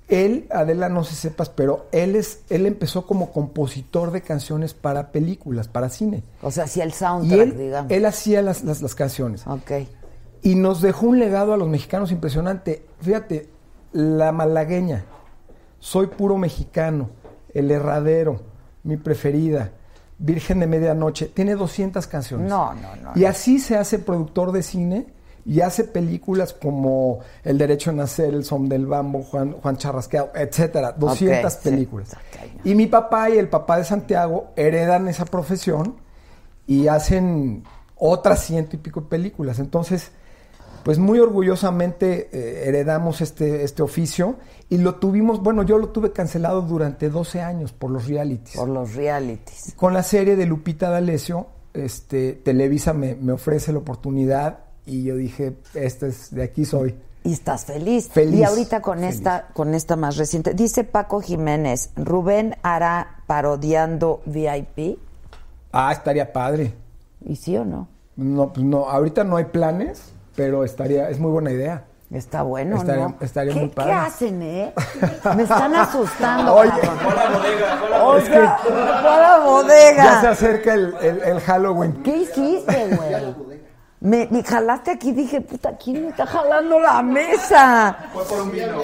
Él, 0.10 0.48
Adela, 0.52 0.90
no 0.90 1.06
sé 1.06 1.12
si 1.16 1.22
sepas, 1.22 1.48
pero 1.48 1.88
él 1.94 2.18
es, 2.18 2.42
él 2.50 2.66
empezó 2.66 3.08
como 3.08 3.32
compositor 3.32 4.12
de 4.12 4.20
canciones 4.20 4.74
para 4.74 5.14
películas, 5.14 5.70
para 5.70 5.88
cine. 5.88 6.24
O 6.42 6.52
sea, 6.52 6.66
hacía 6.66 6.84
el 6.84 6.90
Y 6.90 6.94
soundtrack, 6.94 7.40
él, 7.40 7.58
digamos. 7.58 7.90
él 7.90 8.06
hacía 8.06 8.42
las, 8.42 8.66
las, 8.66 8.82
las 8.82 8.96
canciones. 8.96 9.48
Ok. 9.48 9.72
Y 10.42 10.56
nos 10.56 10.82
dejó 10.82 11.06
un 11.08 11.20
legado 11.20 11.54
a 11.54 11.58
los 11.58 11.70
mexicanos 11.70 12.12
impresionante. 12.12 12.86
Fíjate, 13.00 13.48
la 13.94 14.34
malagueña, 14.34 15.06
soy 15.80 16.08
puro 16.08 16.38
mexicano, 16.38 17.12
el 17.54 17.72
herradero, 17.72 18.42
mi 18.84 18.98
preferida, 18.98 19.72
Virgen 20.18 20.60
de 20.60 20.68
Medianoche, 20.68 21.28
tiene 21.28 21.56
200 21.56 22.06
canciones. 22.08 22.50
No, 22.50 22.74
no, 22.74 22.94
no. 22.98 23.12
Y 23.16 23.24
así 23.24 23.58
se 23.60 23.78
hace 23.78 24.00
productor 24.00 24.52
de 24.52 24.64
cine 24.64 25.15
y 25.46 25.62
hace 25.62 25.84
películas 25.84 26.54
como 26.54 27.20
El 27.44 27.60
Derecho 27.60 27.92
a 27.92 27.94
Nacer, 27.94 28.34
El 28.34 28.44
Som 28.44 28.68
del 28.68 28.88
Bambo, 28.88 29.22
Juan, 29.22 29.54
Juan 29.54 29.78
Charrasqueado, 29.78 30.32
etcétera. 30.34 30.94
200 30.94 31.54
Ok, 31.54 31.60
sí, 31.62 31.70
películas. 31.70 32.18
Y 32.64 32.74
mi 32.74 32.88
papá 32.88 33.30
y 33.30 33.38
el 33.38 33.48
papá 33.48 33.78
de 33.78 33.84
Santiago 33.84 34.52
heredan 34.56 35.08
esa 35.08 35.26
profesión 35.26 35.98
y 36.66 36.88
hacen 36.88 37.64
otras 37.96 38.44
ciento 38.44 38.76
y 38.76 38.80
pico 38.80 39.08
películas. 39.08 39.60
Entonces, 39.60 40.12
pues 40.84 40.98
muy 40.98 41.20
orgullosamente 41.20 42.30
eh, 42.32 42.68
heredamos 42.68 43.22
este, 43.22 43.64
este 43.64 43.84
oficio 43.84 44.38
y 44.70 44.80
lo 44.80 44.96
tuvimos, 44.96 45.44
bueno, 45.44 45.62
yo 45.62 45.78
lo 45.78 45.90
tuve 45.90 46.12
cancelado 46.12 46.64
durante 46.64 47.10
12 47.10 47.42
años 47.42 47.72
por 47.72 47.92
los 47.92 48.08
realities. 48.08 48.56
Por 48.56 48.70
los 48.70 48.96
realities. 48.96 49.74
Con 49.76 49.94
la 49.94 50.02
serie 50.02 50.36
de 50.36 50.48
Lupita 50.48 50.90
D'Alessio, 50.90 51.48
este, 51.74 52.34
Televisa 52.34 52.94
me, 52.94 53.14
me 53.14 53.34
ofrece 53.34 53.72
la 53.72 53.80
oportunidad 53.80 54.65
y 54.86 55.04
yo 55.04 55.16
dije, 55.16 55.54
este 55.74 56.08
es, 56.08 56.34
de 56.34 56.44
aquí 56.44 56.66
soy. 56.66 56.96
Y 57.24 57.34
estás 57.34 57.66
feliz. 57.66 58.10
Feliz, 58.10 58.40
Y 58.40 58.44
ahorita 58.44 58.82
con 58.82 59.00
feliz. 59.00 59.16
esta, 59.16 59.48
con 59.54 59.74
esta 59.74 59.96
más 59.96 60.16
reciente, 60.18 60.54
dice 60.54 60.84
Paco 60.84 61.22
Jiménez, 61.22 61.90
Rubén 61.96 62.56
hará 62.62 63.18
parodiando 63.26 64.22
VIP. 64.26 65.00
Ah, 65.72 65.92
estaría 65.92 66.32
padre. 66.32 66.74
¿Y 67.26 67.36
sí 67.36 67.58
o 67.58 67.66
no? 67.66 67.88
No, 68.16 68.54
pues 68.54 68.66
no, 68.66 68.88
ahorita 68.90 69.24
no 69.24 69.38
hay 69.38 69.46
planes, 69.46 70.04
pero 70.36 70.64
estaría, 70.64 71.10
es 71.10 71.20
muy 71.20 71.32
buena 71.32 71.52
idea. 71.52 71.84
Está 72.12 72.44
bueno, 72.44 72.78
Estaría- 72.78 73.08
¿no? 73.08 73.16
estaría 73.20 73.54
¿Qué, 73.54 73.60
muy 73.60 73.70
padre. 73.70 73.90
¿Qué 73.92 73.98
hacen, 73.98 74.42
eh? 74.44 74.74
Me 75.36 75.44
están 75.44 75.74
asustando. 75.76 76.54
Oye. 76.56 76.70
cabrón. 76.70 76.98
Fue 77.00 77.12
a 77.12 77.16
la 77.16 77.30
bodega, 77.38 77.78
fue 77.78 77.88
a 77.88 77.90
la 77.90 78.06
O 78.06 78.22
sea, 78.22 78.58
fue 78.62 79.10
a 79.10 79.20
la 79.20 79.40
bodega. 79.46 80.04
Ya 80.04 80.22
se 80.22 80.28
acerca 80.28 80.74
el, 80.76 80.94
el- 81.02 81.22
el 81.24 81.40
Halloween. 81.42 82.04
¿Qué 82.04 82.18
hiciste, 82.18 82.96
güey? 82.96 83.55
Me, 84.06 84.28
me 84.30 84.44
jalaste 84.44 84.92
aquí 84.92 85.12
dije, 85.12 85.42
puta, 85.42 85.76
¿quién 85.78 86.04
me 86.04 86.10
está 86.10 86.28
jalando 86.28 86.80
la 86.80 87.02
mesa? 87.02 87.98
Fue 88.14 88.24
por 88.24 88.42
un 88.42 88.52
vino. 88.52 88.84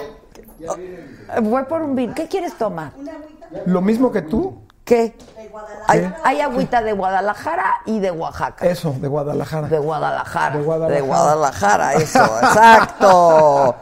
Voy 1.42 1.62
por 1.62 1.82
un 1.82 1.94
vino. 1.94 2.12
¿Qué 2.12 2.26
quieres 2.26 2.54
tomar? 2.58 2.90
Lo 3.66 3.80
mismo 3.80 4.10
que 4.10 4.22
tú, 4.22 4.58
¿Qué? 4.84 5.14
Hay, 5.86 6.12
hay 6.24 6.40
agüita 6.40 6.82
de 6.82 6.92
Guadalajara 6.92 7.64
y 7.86 8.00
de 8.00 8.10
Oaxaca. 8.10 8.66
eso, 8.66 8.96
de 9.00 9.06
Guadalajara. 9.06 9.68
De 9.68 9.78
Guadalajara. 9.78 10.56
De 10.56 10.64
Guadalajara. 10.64 11.00
De 11.00 11.06
Guadalajara, 11.06 11.92
eso, 11.94 12.24
exacto. 12.42 13.76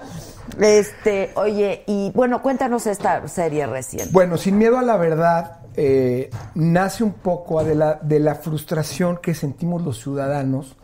Este, 0.60 1.30
oye, 1.36 1.84
y 1.86 2.12
bueno, 2.14 2.42
cuéntanos 2.42 2.86
esta 2.86 3.26
serie 3.28 3.66
reciente. 3.66 4.10
Bueno, 4.12 4.36
sin 4.36 4.58
miedo 4.58 4.78
a 4.78 4.82
la 4.82 4.98
verdad, 4.98 5.60
eh, 5.74 6.28
nace 6.54 7.02
un 7.02 7.14
poco 7.14 7.64
de 7.64 7.76
la, 7.76 7.94
de 8.02 8.20
la 8.20 8.34
frustración 8.34 9.16
que 9.16 9.34
sentimos 9.34 9.80
los 9.80 10.02
ciudadanos 10.02 10.76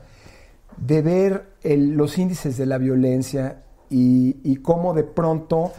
de 0.77 1.03
ver 1.03 1.47
el- 1.63 1.93
los 1.93 2.19
índices 2.19 2.57
de 2.57 2.67
la 2.67 2.79
violencia 2.79 3.63
y, 3.91 4.57
cómo 4.63 4.95
de 4.95 5.05
pronto 5.05 5.73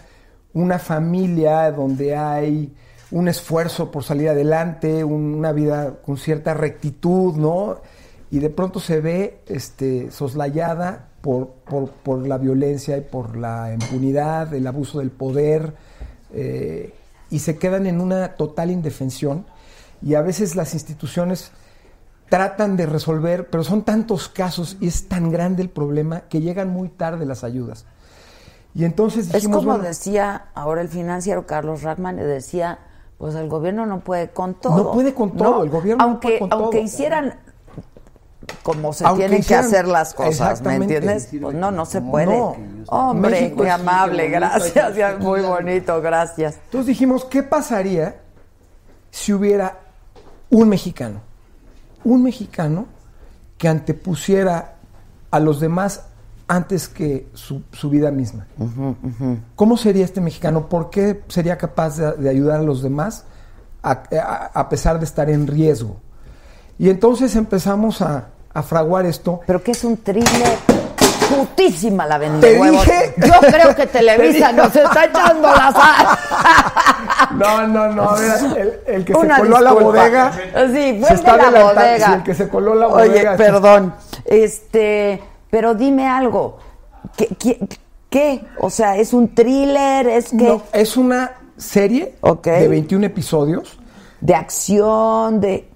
una 0.53 0.79
familia 0.79 1.71
donde 1.71 2.15
hay 2.15 2.73
un 3.11 3.27
esfuerzo 3.27 3.91
por 3.91 4.03
salir 4.03 4.29
adelante, 4.29 5.03
un- 5.03 5.35
una 5.35 5.51
vida 5.51 5.97
con 6.05 6.17
cierta 6.17 6.53
rectitud, 6.53 7.35
¿no? 7.35 7.81
Y 8.31 8.39
de 8.39 8.49
pronto 8.49 8.79
se 8.79 8.99
ve 9.01 9.39
este, 9.47 10.11
soslayada 10.11 11.09
por, 11.21 11.49
por, 11.69 11.89
por 11.91 12.27
la 12.27 12.37
violencia 12.37 12.97
y 12.97 13.01
por 13.01 13.37
la 13.37 13.73
impunidad, 13.73 14.53
el 14.53 14.67
abuso 14.67 14.99
del 14.99 15.11
poder, 15.11 15.73
eh, 16.33 16.93
y 17.29 17.39
se 17.39 17.57
quedan 17.57 17.87
en 17.87 18.01
una 18.01 18.35
total 18.35 18.71
indefensión. 18.71 19.45
Y 20.01 20.15
a 20.15 20.21
veces 20.21 20.55
las 20.55 20.73
instituciones 20.73 21.51
tratan 22.29 22.75
de 22.77 22.85
resolver, 22.85 23.49
pero 23.49 23.63
son 23.63 23.83
tantos 23.83 24.27
casos 24.27 24.77
y 24.79 24.87
es 24.87 25.07
tan 25.07 25.31
grande 25.31 25.61
el 25.63 25.69
problema 25.69 26.21
que 26.29 26.41
llegan 26.41 26.69
muy 26.69 26.89
tarde 26.89 27.25
las 27.25 27.43
ayudas. 27.43 27.85
Y 28.75 28.85
entonces 28.85 29.27
Es 29.27 29.33
dijimos, 29.33 29.57
como 29.59 29.71
bueno, 29.73 29.83
decía 29.83 30.47
ahora 30.53 30.81
el 30.81 30.89
financiero 30.89 31.47
Carlos 31.47 31.81
Rackman, 31.83 32.17
le 32.17 32.25
decía, 32.25 32.79
pues 33.17 33.33
el 33.35 33.47
gobierno 33.49 33.85
no 33.85 34.01
puede 34.01 34.29
con 34.29 34.53
todo. 34.55 34.75
No 34.77 34.91
puede 34.91 35.13
con 35.13 35.35
todo, 35.35 35.63
el 35.63 35.69
gobierno 35.69 36.03
no 36.03 36.11
aunque, 36.11 36.27
puede 36.27 36.39
con 36.39 36.53
Aunque 36.53 36.77
todo. 36.77 36.85
hicieran 36.85 37.35
como 38.63 38.93
se 38.93 39.05
Aunque 39.05 39.23
tienen 39.23 39.39
hicieran- 39.39 39.63
que 39.65 39.75
hacer 39.75 39.87
las 39.87 40.13
cosas, 40.13 40.61
¿me 40.61 40.75
entiendes? 40.75 41.29
Pues 41.41 41.55
no, 41.55 41.71
no 41.71 41.85
se 41.85 42.01
No. 42.01 42.11
puede. 42.11 42.43
Hombre, 42.87 43.47
es- 43.57 43.69
amable, 43.71 44.29
qué 44.31 44.39
bonito, 44.39 44.71
gracias, 44.75 45.19
muy 45.19 45.41
bonito, 45.41 46.01
gracias. 46.01 46.59
Entonces 46.65 46.87
dijimos, 46.87 47.25
¿qué 47.25 47.43
pasaría 47.43 48.17
si 49.09 49.33
hubiera 49.33 49.79
un 50.49 50.69
mexicano? 50.69 51.21
Un 52.03 52.23
mexicano 52.23 52.85
que 53.57 53.67
antepusiera 53.67 54.75
a 55.31 55.39
los 55.39 55.59
demás 55.59 56.03
antes 56.47 56.87
que 56.87 57.27
su, 57.33 57.63
su 57.73 57.89
vida 57.89 58.11
misma. 58.11 58.47
¿Cómo 59.55 59.75
sería 59.77 60.05
este 60.05 60.21
mexicano? 60.21 60.69
¿Por 60.69 60.89
qué 60.89 61.21
sería 61.27 61.57
capaz 61.57 61.97
de, 61.97 62.11
de 62.13 62.29
ayudar 62.29 62.59
a 62.61 62.63
los 62.63 62.81
demás 62.81 63.25
a, 63.83 64.03
a- 64.13 64.51
a 64.53 64.69
pesar 64.69 64.99
de 64.99 65.05
estar 65.05 65.29
en 65.29 65.47
riesgo? 65.47 65.97
Y 66.79 66.89
entonces 66.89 67.35
empezamos 67.35 68.01
a, 68.01 68.27
a 68.53 68.63
fraguar 68.63 69.05
esto. 69.05 69.41
Pero 69.45 69.61
que 69.63 69.71
es 69.71 69.83
un 69.83 69.97
thriller 69.97 70.57
putísima 71.29 72.05
la 72.05 72.19
Te 72.19 72.27
vende 72.29 72.53
dije. 72.71 73.13
Yo 73.17 73.33
creo 73.41 73.75
que 73.75 73.85
Televisa 73.87 74.47
Te 74.49 74.53
nos 74.53 74.75
está 74.75 75.05
echando 75.05 75.47
la 75.49 75.71
sal. 75.71 76.17
No, 77.37 77.67
no, 77.67 77.89
no, 77.93 78.09
a 78.11 78.15
ver, 78.19 78.31
el, 78.57 78.95
el 78.95 79.05
que 79.05 79.13
Una 79.13 79.35
se 79.35 79.41
coló 79.41 79.57
a 79.57 79.61
la 79.61 79.71
bodega. 79.73 80.31
Sí, 80.73 81.01
se 81.07 81.13
está 81.13 81.37
la 81.37 81.63
bodega. 81.63 82.13
El 82.15 82.23
que 82.23 82.33
se 82.33 82.47
coló 82.47 82.71
a 82.73 82.75
la 82.75 82.87
Oye, 82.87 83.07
bodega. 83.09 83.35
perdón. 83.37 83.93
Este, 84.25 85.21
pero 85.49 85.73
dime 85.75 86.07
algo. 86.07 86.57
¿Qué, 87.15 87.27
qué, 87.39 87.59
qué? 88.09 88.45
O 88.59 88.69
sea, 88.69 88.95
es 88.97 89.13
un 89.13 89.33
thriller, 89.35 90.07
es 90.07 90.29
que 90.29 90.35
No, 90.35 90.61
es 90.73 90.95
una 90.97 91.31
serie 91.57 92.15
Ok. 92.21 92.47
de 92.47 92.67
21 92.67 93.05
episodios. 93.07 93.77
de 94.21 94.35
acción, 94.35 95.39
de 95.41 95.69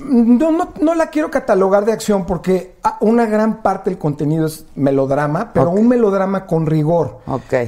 No, 0.00 0.50
no, 0.50 0.72
no 0.80 0.94
la 0.94 1.06
quiero 1.08 1.30
catalogar 1.30 1.84
de 1.84 1.92
acción 1.92 2.24
porque 2.26 2.76
ah, 2.82 2.98
una 3.00 3.26
gran 3.26 3.62
parte 3.62 3.90
del 3.90 3.98
contenido 3.98 4.46
es 4.46 4.64
melodrama, 4.74 5.52
pero 5.52 5.70
un 5.70 5.88
melodrama 5.88 6.46
con 6.46 6.66
rigor. 6.66 7.20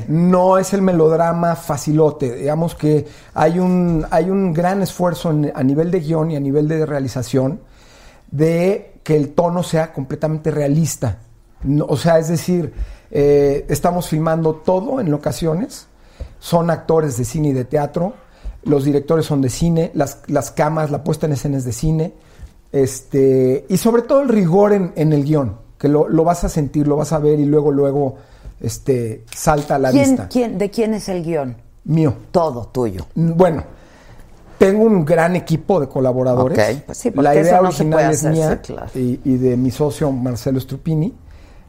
No 0.08 0.58
es 0.58 0.72
el 0.74 0.82
melodrama 0.82 1.54
facilote. 1.56 2.34
Digamos 2.36 2.74
que 2.74 3.06
hay 3.34 3.58
un, 3.58 4.06
hay 4.10 4.30
un 4.30 4.52
gran 4.52 4.82
esfuerzo 4.82 5.30
en- 5.30 5.52
a 5.54 5.62
nivel 5.62 5.90
de 5.90 6.00
guion 6.00 6.30
y 6.30 6.36
a 6.36 6.40
nivel 6.40 6.68
de 6.68 6.84
realización 6.86 7.60
de 8.30 8.98
que 9.02 9.16
el 9.16 9.34
tono 9.34 9.62
sea 9.62 9.92
completamente 9.92 10.50
realista. 10.50 11.18
No, 11.62 11.86
o 11.86 11.96
sea, 11.96 12.18
es 12.18 12.28
decir, 12.28 12.72
eh, 13.10 13.64
estamos 13.68 14.08
filmando 14.08 14.54
todo 14.56 15.00
en 15.00 15.10
locaciones, 15.10 15.86
son 16.38 16.70
actores 16.70 17.16
de 17.16 17.24
cine 17.24 17.48
y 17.48 17.52
de 17.52 17.64
teatro, 17.64 18.14
los 18.64 18.84
directores 18.84 19.26
son 19.26 19.40
de 19.40 19.48
cine, 19.50 19.90
las, 19.94 20.18
las 20.26 20.50
camas, 20.50 20.90
la 20.90 21.04
puesta 21.04 21.26
en 21.26 21.32
escena 21.32 21.56
es 21.58 21.64
de 21.64 21.72
cine, 21.72 22.12
este, 22.72 23.66
y 23.68 23.76
sobre 23.76 24.02
todo 24.02 24.20
el 24.22 24.28
rigor 24.28 24.72
en, 24.72 24.92
en 24.96 25.12
el 25.12 25.24
guion, 25.24 25.56
que 25.78 25.88
lo, 25.88 26.08
lo 26.08 26.24
vas 26.24 26.44
a 26.44 26.48
sentir, 26.48 26.86
lo 26.88 26.96
vas 26.96 27.12
a 27.12 27.18
ver 27.18 27.38
y 27.38 27.44
luego, 27.44 27.70
luego 27.70 28.16
este, 28.60 29.24
salta 29.34 29.76
a 29.76 29.78
la 29.78 29.90
¿Quién, 29.90 30.10
vista. 30.10 30.28
quién, 30.28 30.58
¿De 30.58 30.70
quién 30.70 30.94
es 30.94 31.08
el 31.08 31.22
guion? 31.22 31.56
Mío. 31.84 32.14
Todo 32.30 32.66
tuyo. 32.72 33.06
Mm, 33.14 33.32
Bueno, 33.36 33.64
tengo 34.58 34.84
un 34.84 35.04
gran 35.04 35.36
equipo 35.36 35.78
de 35.80 35.88
colaboradores. 35.88 36.58
Ok, 36.58 36.82
pues 36.86 36.98
sí, 36.98 37.10
la 37.14 37.34
idea 37.34 37.60
no 37.60 37.68
original 37.68 38.10
es 38.10 38.18
hacer, 38.24 38.32
mía 38.32 38.60
sí, 38.62 38.72
claro. 38.72 38.90
y, 38.94 39.20
y 39.24 39.36
de 39.36 39.56
mi 39.56 39.70
socio 39.70 40.10
Marcelo 40.10 40.58
Strupini. 40.60 41.12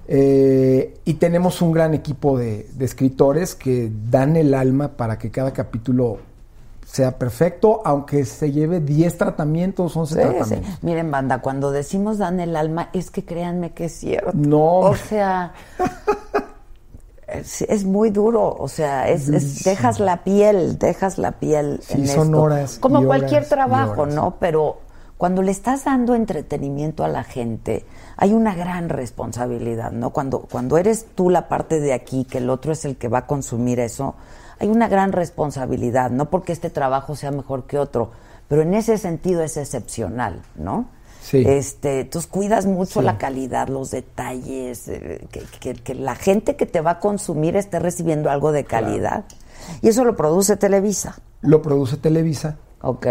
Eh, 0.07 0.99
y 1.03 1.15
tenemos 1.15 1.61
un 1.63 1.71
gran 1.71 1.93
equipo 1.95 2.37
de, 2.37 2.67
de 2.73 2.85
escritores 2.85 3.55
que 3.55 3.91
dan 4.09 4.35
el 4.35 4.53
alma 4.53 4.89
para 4.97 5.17
que 5.17 5.31
cada 5.31 5.51
capítulo 5.51 6.19
sea 6.85 7.17
perfecto, 7.17 7.81
aunque 7.83 8.23
se 8.25 8.51
lleve 8.51 8.79
10 8.79 9.17
tratamientos, 9.17 9.97
11 9.97 10.13
Sí, 10.15 10.21
sí. 10.21 10.35
tratamientos. 10.37 10.83
Miren, 10.83 11.11
banda, 11.11 11.41
cuando 11.41 11.71
decimos 11.71 12.19
dan 12.19 12.39
el 12.39 12.55
alma, 12.55 12.89
es 12.93 13.11
que 13.11 13.25
créanme 13.25 13.73
que 13.73 13.85
es 13.85 13.93
cierto. 13.93 14.31
No. 14.33 14.79
O 14.79 14.95
sea, 14.95 15.53
Es, 17.27 17.63
es 17.63 17.83
muy 17.85 18.11
duro, 18.11 18.55
o 18.57 18.67
sea, 18.67 19.09
es, 19.09 19.27
es- 19.29 19.63
dejas 19.63 19.99
la 19.99 20.23
piel, 20.23 20.77
dejas 20.77 21.17
la 21.17 21.31
piel 21.33 21.79
Sí, 21.81 21.93
en 21.93 22.07
son 22.07 22.27
esto. 22.27 22.41
horas 22.41 22.77
Como 22.79 23.03
cualquier 23.03 23.49
trabajo. 23.49 24.05
¿no? 24.05 24.35
Pero 24.39 24.77
cuando 25.17 25.41
le 25.41 25.49
estás 25.51 25.85
dando 25.85 26.13
entretenimiento 26.13 27.03
a 27.03 27.07
la 27.07 27.23
gente, 27.23 27.83
hay 28.15 28.31
una 28.31 28.53
gran 28.53 28.89
responsabilidad, 28.89 29.91
¿no? 29.91 30.11
Cuando, 30.11 30.41
cuando 30.41 30.77
eres 30.77 31.07
tú 31.15 31.31
la 31.31 31.47
parte 31.47 31.79
de 31.79 31.93
aquí, 31.93 32.25
que 32.25 32.37
el 32.37 32.49
otro 32.49 32.71
es 32.73 32.85
el 32.85 32.95
que 32.95 33.07
va 33.07 33.19
a 33.19 33.25
consumir 33.25 33.79
eso, 33.79 34.13
hay 34.59 34.67
una 34.69 34.87
gran 34.87 35.11
responsabilidad, 35.11 36.11
no 36.11 36.29
porque 36.29 36.53
este 36.53 36.69
trabajo 36.69 37.15
sea 37.15 37.31
mejor 37.31 37.65
que 37.65 37.77
otro, 37.79 38.11
pero 38.47 38.61
en 38.61 38.73
ese 38.73 38.97
sentido 38.97 39.41
es 39.43 39.57
excepcional, 39.57 40.41
¿no? 40.55 40.85
Sí. 41.21 41.43
Este, 41.47 42.01
entonces 42.01 42.29
cuidas 42.29 42.65
mucho 42.67 42.99
Sí. 42.99 43.05
la 43.05 43.17
calidad, 43.17 43.67
los 43.67 43.89
detalles, 43.91 44.87
eh, 44.87 45.27
que, 45.31 45.41
que- 45.59 45.73
que 45.73 45.95
la 45.95 46.13
gente 46.15 46.55
que 46.55 46.65
te 46.67 46.81
va 46.81 46.91
a 46.91 46.99
consumir 46.99 47.55
esté 47.55 47.79
recibiendo 47.79 48.29
algo 48.29 48.51
de 48.51 48.63
calidad. 48.63 49.25
Y 49.81 49.87
eso 49.89 50.03
lo 50.05 50.15
produce 50.15 50.55
Televisa. 50.57 51.15
Lo 51.41 51.61
produce 51.63 51.97
Televisa 51.97 52.57
Ok. 52.81 53.07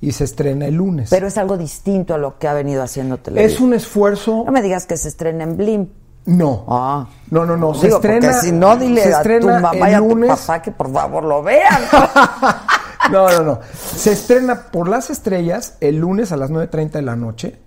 y 0.00 0.12
se 0.12 0.24
estrena 0.24 0.66
el 0.66 0.76
lunes. 0.76 1.10
Pero 1.10 1.26
es 1.26 1.36
algo 1.36 1.58
distinto 1.58 2.14
a 2.14 2.18
lo 2.18 2.38
que 2.38 2.48
ha 2.48 2.54
venido 2.54 2.82
haciendo 2.82 3.18
Televisa. 3.18 3.54
es 3.54 3.60
un 3.60 3.74
esfuerzo. 3.74 4.44
No 4.46 4.52
me 4.52 4.62
digas 4.62 4.86
que 4.86 4.96
se 4.96 5.08
estrena 5.08 5.44
en 5.44 5.56
Blim. 5.58 5.88
No. 6.24 6.64
Ah. 6.68 7.06
No, 7.30 7.44
no, 7.44 7.56
no. 7.56 7.74
Se 7.74 7.86
Digo, 7.86 7.96
estrena. 7.98 8.32
si 8.34 8.52
no, 8.52 8.76
dile 8.76 9.02
se 9.02 9.14
a 9.14 9.22
tu 9.22 9.46
mamá 9.48 9.70
el 9.72 9.78
y 9.90 9.94
a 9.94 9.98
tu 9.98 10.08
lunes. 10.08 10.30
papá 10.30 10.62
que 10.62 10.70
por 10.70 10.92
favor 10.92 11.24
lo 11.24 11.42
vean. 11.42 11.82
No, 13.10 13.28
no, 13.28 13.42
no. 13.42 13.58
Se 13.74 14.12
estrena 14.12 14.70
por 14.70 14.88
las 14.88 15.10
estrellas 15.10 15.76
el 15.80 15.96
lunes 15.96 16.30
a 16.30 16.36
las 16.36 16.52
9.30 16.52 16.90
de 16.92 17.02
la 17.02 17.16
noche. 17.16 17.58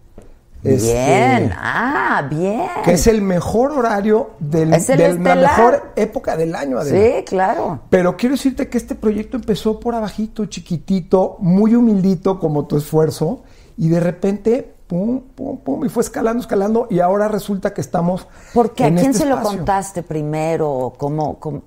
Este, 0.64 0.94
Bien, 0.94 1.52
ah, 1.58 2.26
bien. 2.30 2.68
que 2.86 2.94
es 2.94 3.06
el 3.08 3.22
mejor 3.22 3.74
horario 3.74 4.32
del, 4.40 4.74
Es 4.74 4.90
el 4.90 4.98
de 5.22 5.36
la 5.36 5.36
mejor 5.36 5.92
época 5.98 6.38
del 6.38 6.56
año, 6.56 6.80
Adela. 6.80 7.18
Sí, 7.18 7.24
claro. 7.26 7.82
Pero 7.90 8.16
quiero 8.16 8.36
decirte 8.36 8.70
que 8.70 8.78
este 8.78 8.96
proyecto 8.96 9.36
empezó 9.36 9.78
por 9.78 9.94
abajito, 9.94 10.46
chiquitito, 10.46 11.36
muy 11.40 11.76
humildito 11.76 12.40
como 12.40 12.66
tu 12.66 12.78
esfuerzo, 12.78 13.44
y 13.78 13.90
de 13.90 14.00
repente, 14.00 14.75
pum, 14.88 15.22
pum, 15.36 15.58
pum, 15.58 15.86
y 15.86 15.90
fue 15.90 16.04
escalando, 16.04 16.42
escalando, 16.42 16.88
y 16.90 17.00
ahora 17.00 17.28
resulta 17.28 17.74
que 17.74 17.82
estamos. 17.82 18.28
Porque 18.54 18.84
a 18.84 18.88
en 18.88 18.96
quién 18.96 19.12
este 19.12 19.24
se 19.24 19.30
lo 19.30 19.42
contaste 19.42 20.04
primero, 20.04 20.94
cómo, 20.98 21.40
cómo? 21.40 21.64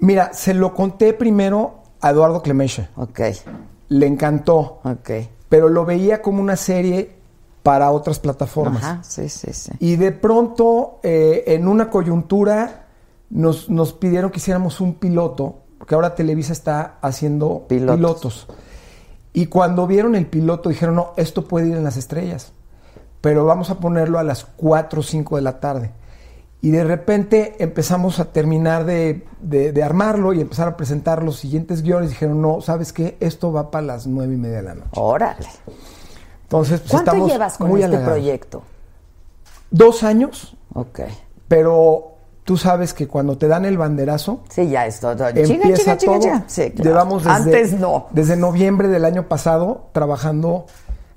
Mira, 0.00 0.32
se 0.32 0.54
lo 0.54 0.74
conté 0.74 1.12
primero 1.12 1.74
a 2.00 2.10
Eduardo 2.10 2.42
Clemeche. 2.42 2.88
Ok, 2.96 3.20
Le 3.88 4.06
encantó, 4.06 4.80
ok. 4.84 5.10
pero 5.48 5.68
lo 5.68 5.84
veía 5.84 6.22
como 6.22 6.40
una 6.40 6.56
serie 6.56 7.16
para 7.62 7.90
otras 7.90 8.18
plataformas. 8.18 8.82
Ajá, 8.82 9.00
sí, 9.02 9.28
sí, 9.28 9.52
sí. 9.52 9.72
Y 9.80 9.96
de 9.96 10.12
pronto, 10.12 11.00
eh, 11.02 11.44
en 11.48 11.66
una 11.68 11.90
coyuntura, 11.90 12.86
nos, 13.30 13.68
nos 13.68 13.92
pidieron 13.92 14.30
que 14.30 14.38
hiciéramos 14.38 14.80
un 14.80 14.94
piloto, 14.94 15.56
porque 15.78 15.94
ahora 15.94 16.14
Televisa 16.14 16.52
está 16.52 16.98
haciendo 17.02 17.64
Pilotos. 17.68 17.96
pilotos. 17.96 18.46
Y 19.38 19.46
cuando 19.46 19.86
vieron 19.86 20.16
el 20.16 20.26
piloto 20.26 20.68
dijeron, 20.68 20.96
no, 20.96 21.12
esto 21.16 21.46
puede 21.46 21.68
ir 21.68 21.76
en 21.76 21.84
las 21.84 21.96
estrellas, 21.96 22.52
pero 23.20 23.44
vamos 23.44 23.70
a 23.70 23.78
ponerlo 23.78 24.18
a 24.18 24.24
las 24.24 24.44
4 24.44 24.98
o 24.98 25.02
5 25.02 25.36
de 25.36 25.42
la 25.42 25.60
tarde. 25.60 25.92
Y 26.60 26.70
de 26.70 26.82
repente 26.82 27.54
empezamos 27.60 28.18
a 28.18 28.32
terminar 28.32 28.84
de, 28.84 29.24
de- 29.40 29.70
de 29.72 29.82
armarlo 29.84 30.32
y 30.32 30.40
empezar 30.40 30.66
a 30.66 30.76
presentar 30.76 31.22
los 31.22 31.36
siguientes 31.36 31.82
guiones. 31.82 32.10
Dijeron, 32.10 32.42
no, 32.42 32.60
¿sabes 32.62 32.92
qué? 32.92 33.16
Esto 33.20 33.52
va 33.52 33.70
para 33.70 33.86
las 33.86 34.08
nueve 34.08 34.34
y 34.34 34.38
media 34.38 34.56
de 34.56 34.62
la 34.64 34.74
noche. 34.74 34.90
Órale. 34.94 35.46
Entonces, 36.42 36.80
pues, 36.80 36.90
¿Cuánto 36.90 37.10
estamos 37.12 37.30
llevas 37.30 37.58
con 37.58 37.68
muy 37.68 37.80
este 37.82 37.94
halagados. 37.94 38.12
proyecto? 38.18 38.62
Dos 39.70 40.02
años, 40.02 40.56
Ok. 40.74 41.00
pero 41.46 42.14
tú 42.48 42.56
sabes 42.56 42.94
que 42.94 43.06
cuando 43.06 43.36
te 43.36 43.46
dan 43.46 43.66
el 43.66 43.76
banderazo, 43.76 44.40
Sí, 44.48 44.70
ya 44.70 44.86
es 44.86 45.00
todo. 45.00 45.28
empieza 45.28 45.98
chinga, 45.98 46.18
todo. 46.18 46.42
Sí, 46.46 46.70
claro. 46.70 46.90
Llevamos 46.90 47.22
desde, 47.24 47.36
Antes 47.36 47.72
no. 47.74 48.06
desde 48.12 48.36
noviembre 48.38 48.88
del 48.88 49.04
año 49.04 49.28
pasado 49.28 49.90
trabajando 49.92 50.64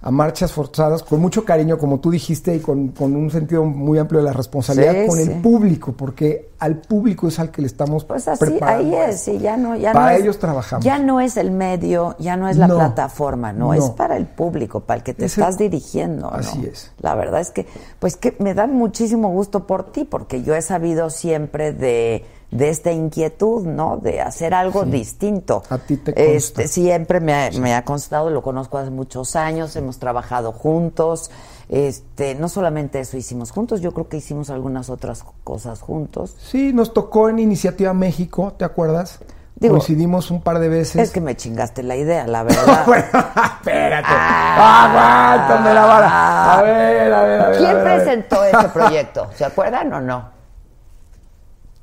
a 0.03 0.09
marchas 0.09 0.51
forzadas 0.51 1.03
con 1.03 1.19
mucho 1.21 1.45
cariño, 1.45 1.77
como 1.77 1.99
tú 1.99 2.09
dijiste, 2.09 2.55
y 2.55 2.59
con, 2.59 2.87
con 2.89 3.15
un 3.15 3.29
sentido 3.29 3.63
muy 3.65 3.99
amplio 3.99 4.19
de 4.21 4.25
la 4.25 4.33
responsabilidad 4.33 4.93
Sí, 5.03 5.07
con 5.07 5.17
sí. 5.17 5.23
el 5.31 5.41
público, 5.41 5.91
porque 5.93 6.49
al 6.57 6.77
público 6.77 7.27
es 7.27 7.37
al 7.39 7.51
que 7.51 7.61
le 7.61 7.67
estamos 7.67 8.03
Pues 8.05 8.27
así, 8.27 8.39
preparando. 8.43 8.97
ahí 8.97 9.09
es, 9.09 9.21
sí, 9.21 9.37
ya 9.37 9.57
no, 9.57 9.75
ya 9.75 9.93
Para 9.93 10.05
no 10.07 10.11
es- 10.17 10.21
ellos 10.23 10.39
trabajamos. 10.39 10.83
Ya 10.83 10.97
no 10.97 11.21
es 11.21 11.37
el 11.37 11.51
medio, 11.51 12.15
ya 12.17 12.35
no 12.35 12.49
es 12.49 12.57
la 12.57 12.67
No, 12.67 12.77
plataforma, 12.77 13.53
no, 13.53 13.67
no. 13.67 13.73
es 13.75 13.89
para 13.91 14.17
el 14.17 14.25
público, 14.25 14.79
para 14.79 14.97
el 14.97 15.03
que 15.03 15.13
te 15.13 15.25
Es 15.25 15.37
el- 15.37 15.43
estás 15.43 15.57
dirigiendo. 15.59 16.31
Así 16.33 16.65
es. 16.65 16.91
La 16.99 17.13
verdad 17.13 17.39
es 17.41 17.51
que, 17.51 17.67
pues 17.99 18.17
que 18.17 18.35
me 18.39 18.53
da 18.55 18.65
muchísimo 18.67 19.29
gusto 19.29 19.67
por 19.67 19.91
ti, 19.91 20.03
porque 20.05 20.41
yo 20.41 20.55
he 20.55 20.61
sabido 20.63 21.11
siempre 21.11 21.73
de, 21.73 22.25
de 22.51 22.69
esta 22.69 22.91
inquietud, 22.91 23.65
¿no? 23.65 23.97
De 23.97 24.21
hacer 24.21 24.53
algo 24.53 24.83
distinto. 24.83 25.63
A 25.69 25.77
ti 25.77 25.97
te 25.97 26.13
consta. 26.13 26.31
Este, 26.31 26.67
siempre 26.67 27.19
me 27.21 27.33
ha, 27.33 27.51
me 27.59 27.73
ha 27.73 27.83
constado, 27.85 28.29
lo 28.29 28.41
conozco 28.41 28.77
hace 28.77 28.89
muchos 28.91 29.35
años, 29.35 29.75
hemos 29.77 29.99
trabajado 29.99 30.51
juntos. 30.51 31.31
Este, 31.69 32.35
no 32.35 32.49
solamente 32.49 32.99
eso 32.99 33.15
hicimos 33.15 33.51
juntos, 33.51 33.79
yo 33.79 33.93
creo 33.93 34.09
que 34.09 34.17
hicimos 34.17 34.49
algunas 34.49 34.89
otras 34.89 35.23
cosas 35.45 35.79
juntos. 35.79 36.35
Sí, 36.37 36.73
nos 36.73 36.93
tocó 36.93 37.29
en 37.29 37.39
Iniciativa 37.39 37.93
México, 37.93 38.53
¿te 38.57 38.65
acuerdas? 38.65 39.19
Digo, 39.55 39.75
Coincidimos 39.75 40.31
un 40.31 40.41
par 40.41 40.59
de 40.59 40.67
veces. 40.67 40.95
Es 41.01 41.11
que 41.11 41.21
me 41.21 41.37
chingaste 41.37 41.83
la 41.83 41.95
idea, 41.95 42.27
la 42.27 42.43
verdad. 42.43 42.83
bueno, 42.85 43.05
espérate. 43.59 44.07
Aguántame 44.09 45.73
la 45.73 45.85
vara. 45.85 46.53
A 46.53 46.61
ver, 46.63 47.13
a 47.13 47.23
ver, 47.23 47.41
a 47.41 47.47
ver. 47.47 47.55
a 47.55 47.57
¿Quién 47.57 47.75
ver, 47.75 47.77
a 47.77 47.83
ver. 47.83 48.03
presentó 48.03 48.43
ese 48.43 48.69
proyecto? 48.73 49.27
¿Se 49.35 49.45
acuerdan 49.45 49.93
o 49.93 50.01
no? 50.01 50.40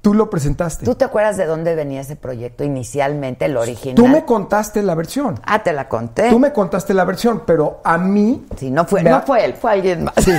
Tú 0.00 0.14
lo 0.14 0.30
presentaste. 0.30 0.84
¿Tú 0.84 0.94
te 0.94 1.04
acuerdas 1.04 1.36
de 1.36 1.44
dónde 1.44 1.74
venía 1.74 2.00
ese 2.00 2.14
proyecto 2.14 2.62
inicialmente, 2.62 3.46
el 3.46 3.56
original? 3.56 3.96
Tú 3.96 4.06
me 4.06 4.24
contaste 4.24 4.80
la 4.82 4.94
versión. 4.94 5.40
Ah, 5.44 5.62
te 5.62 5.72
la 5.72 5.88
conté. 5.88 6.30
Tú 6.30 6.38
me 6.38 6.52
contaste 6.52 6.94
la 6.94 7.04
versión, 7.04 7.42
pero 7.44 7.80
a 7.84 7.98
mí. 7.98 8.46
Sí, 8.56 8.70
no 8.70 8.84
fue, 8.84 9.02
no 9.02 9.16
ha- 9.16 9.20
fue 9.22 9.44
él, 9.44 9.54
fue 9.54 9.72
alguien 9.72 10.04
más. 10.04 10.14
Sí. 10.24 10.32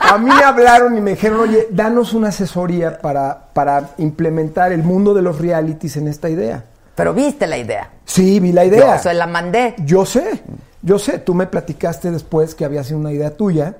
A 0.00 0.16
mí 0.18 0.30
me 0.34 0.42
hablaron 0.42 0.96
y 0.96 1.00
me 1.00 1.10
dijeron, 1.12 1.40
oye, 1.40 1.68
danos 1.70 2.14
una 2.14 2.28
asesoría 2.28 2.98
para, 3.00 3.48
para 3.52 3.90
implementar 3.98 4.72
el 4.72 4.82
mundo 4.82 5.12
de 5.14 5.22
los 5.22 5.38
realities 5.40 5.96
en 5.98 6.08
esta 6.08 6.28
idea. 6.30 6.64
Pero 6.94 7.12
viste 7.14 7.46
la 7.46 7.58
idea. 7.58 7.90
Sí, 8.04 8.40
vi 8.40 8.52
la 8.52 8.64
idea. 8.64 8.96
Yo 8.96 9.02
se 9.02 9.14
la 9.14 9.26
mandé. 9.26 9.74
Yo 9.84 10.04
sé, 10.06 10.42
yo 10.82 10.98
sé. 10.98 11.18
Tú 11.18 11.34
me 11.34 11.46
platicaste 11.46 12.10
después 12.10 12.54
que 12.54 12.64
había 12.64 12.82
sido 12.82 12.98
una 12.98 13.12
idea 13.12 13.36
tuya 13.36 13.76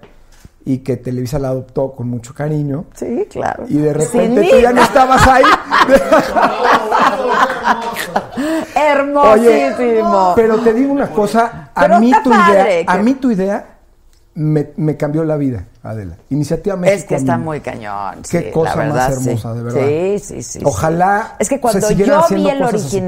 y 0.64 0.78
que 0.78 0.96
Televisa 0.96 1.38
la 1.38 1.48
adoptó 1.48 1.92
con 1.92 2.08
mucho 2.08 2.34
cariño. 2.34 2.86
Sí, 2.94 3.26
claro. 3.30 3.64
Y 3.68 3.78
de 3.78 3.92
repente 3.92 4.48
tú 4.50 4.60
ya 4.60 4.72
no 4.72 4.82
estabas 4.82 5.26
ahí. 5.26 5.44
Hermosísimo. 8.74 10.32
Pero 10.36 10.58
te 10.60 10.72
digo 10.72 10.92
una 10.92 11.10
cosa, 11.10 11.70
a 11.74 11.80
Pero 11.82 12.00
mí 12.00 12.12
tu 12.22 12.30
padre 12.30 12.82
idea, 12.82 12.92
a 12.92 12.98
mí 12.98 13.14
tu 13.14 13.30
idea 13.30 13.66
me, 14.34 14.70
me 14.76 14.96
cambió 14.96 15.24
la 15.24 15.36
vida, 15.36 15.66
Adela. 15.82 16.16
Iniciativa 16.30 16.76
México. 16.76 17.00
Es 17.00 17.04
que 17.04 17.14
está 17.16 17.38
muy 17.38 17.60
cañón. 17.60 18.22
Qué 18.30 18.40
sí, 18.40 18.50
cosa 18.52 18.76
la 18.76 18.94
más 18.94 19.12
hermosa, 19.12 19.52
sí. 19.52 19.58
de 19.58 19.64
verdad. 19.64 19.86
Sí, 19.86 20.18
sí, 20.18 20.42
sí. 20.42 20.60
Ojalá. 20.64 21.36
Es 21.38 21.48
que 21.48 21.60
cuando 21.60 21.90
yo 21.90 22.24
vi 22.30 22.48
el 22.48 22.62
así. 22.62 23.02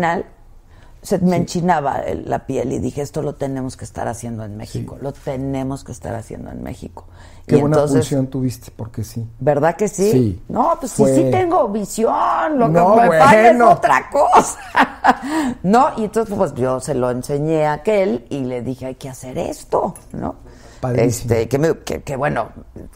Se 1.05 1.19
me 1.19 1.37
enchinaba 1.37 2.01
la 2.25 2.47
piel 2.47 2.73
y 2.73 2.79
dije, 2.81 3.03
esto 3.03 3.23
lo 3.23 3.35
tenemos 3.35 3.77
que 3.77 3.85
estar 3.85 4.09
haciendo 4.09 4.43
en 4.45 4.57
México. 4.57 4.97
Lo 5.01 5.13
tenemos 5.13 5.85
que 5.85 5.93
estar 5.93 6.15
haciendo 6.17 6.51
en 6.51 6.63
México. 6.63 7.07
Qué 7.47 7.59
y 7.59 7.61
buena 7.61 7.77
entonces, 7.77 7.99
pulsión 7.99 8.27
tuviste, 8.29 8.73
porque 8.75 9.05
sí. 9.05 9.25
¿Verdad 9.39 9.77
que 9.77 9.87
sí? 9.87 10.11
Sí. 10.11 10.43
No, 10.49 10.77
pues 10.81 10.93
Fue- 10.95 11.15
sí, 11.15 11.23
sí 11.25 11.31
tengo 11.31 11.69
visión. 11.69 12.59
Lo 12.59 12.69
No, 12.69 12.97
que 12.97 13.03
me 13.03 13.19
falla 13.19 13.49
es 13.51 13.57
bueno. 13.59 13.71
otra 13.73 14.09
cosa. 14.11 14.59
no, 15.63 15.89
y 15.99 16.05
entonces 16.05 16.35
pues 16.37 16.55
yo 16.55 16.81
se 16.81 16.95
lo 16.95 17.11
enseñé 17.11 17.67
a 17.67 17.75
aquel 17.75 18.27
y 18.31 18.41
le 18.45 18.63
dije, 18.63 18.87
hay 18.87 18.95
que 18.95 19.09
hacer 19.11 19.37
esto, 19.39 19.95
¿no? 20.13 20.37
Padrísimo. 20.81 21.33
Este, 21.35 21.49
que, 21.49 21.59
me- 21.59 21.79
que- 21.81 22.03
que 22.03 22.17
bueno, 22.17 22.49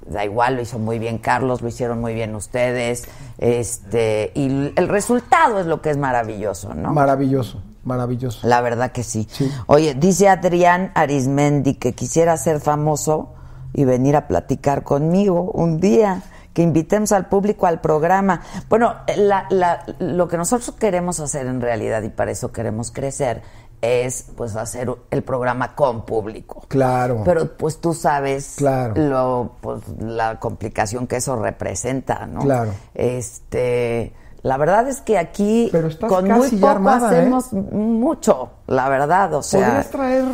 da 0.06 0.24
igual, 0.24 0.56
lo 0.56 0.62
hizo 0.62 0.78
muy 0.78 0.98
bien 0.98 1.18
Carlos, 1.18 1.62
lo 1.62 1.68
hicieron 1.68 2.00
muy 2.00 2.14
bien 2.14 2.34
ustedes. 2.34 3.04
Este, 3.38 4.30
y 4.34 4.72
el 4.76 4.88
resultado 4.88 5.58
es 5.60 5.66
lo 5.66 5.80
que 5.80 5.90
es 5.90 5.96
maravilloso, 5.96 6.74
¿no? 6.74 6.92
Maravilloso, 6.92 7.62
maravilloso. 7.88 8.46
La 8.46 8.60
verdad 8.60 8.92
que 8.92 9.02
sí. 9.02 9.26
Sí. 9.30 9.50
Oye, 9.66 9.94
dice 9.94 10.28
Adrián 10.28 10.92
Arismendi 10.94 11.74
que 11.74 11.92
quisiera 11.94 12.36
ser 12.36 12.60
famoso 12.60 13.30
y 13.74 13.84
venir 13.84 14.14
a 14.14 14.28
platicar 14.28 14.84
conmigo 14.84 15.50
un 15.52 15.80
día, 15.80 16.22
que 16.54 16.62
invitemos 16.62 17.12
al 17.12 17.26
público 17.28 17.66
al 17.66 17.80
programa. 17.80 18.40
Bueno, 18.68 18.94
la- 19.16 19.46
la- 19.50 19.84
lo 19.98 20.26
que 20.28 20.36
nosotros 20.36 20.72
queremos 20.78 21.20
hacer 21.20 21.46
en 21.46 21.60
realidad, 21.60 22.02
y 22.02 22.08
para 22.08 22.30
eso 22.32 22.50
queremos 22.52 22.90
crecer, 22.90 23.42
es 23.80 24.24
pues 24.36 24.56
hacer 24.56 24.92
el 25.12 25.22
programa 25.22 25.76
con 25.76 26.04
público. 26.04 26.64
Claro. 26.66 27.22
Pero 27.24 27.56
pues 27.56 27.80
tú 27.80 27.94
sabes 27.94 28.54
Claro. 28.56 28.94
lo, 28.96 29.52
pues, 29.60 29.82
la 30.00 30.40
complicación 30.40 31.06
que 31.06 31.16
eso 31.16 31.36
representa, 31.36 32.26
¿no? 32.26 32.40
Claro. 32.40 32.72
Este, 32.94 34.12
la 34.48 34.56
verdad 34.56 34.88
es 34.88 35.00
que 35.02 35.18
aquí 35.18 35.68
Pero 35.70 35.88
estás 35.88 36.08
con 36.08 36.26
muy 36.26 36.48
poco 36.52 36.68
armada, 36.68 37.12
¿eh? 37.14 37.18
hacemos 37.20 37.52
mucho, 37.52 38.50
la 38.66 38.88
verdad, 38.88 39.34
o 39.34 39.42
sea. 39.42 39.66
¿Podrías 39.66 39.90
traer 39.90 40.24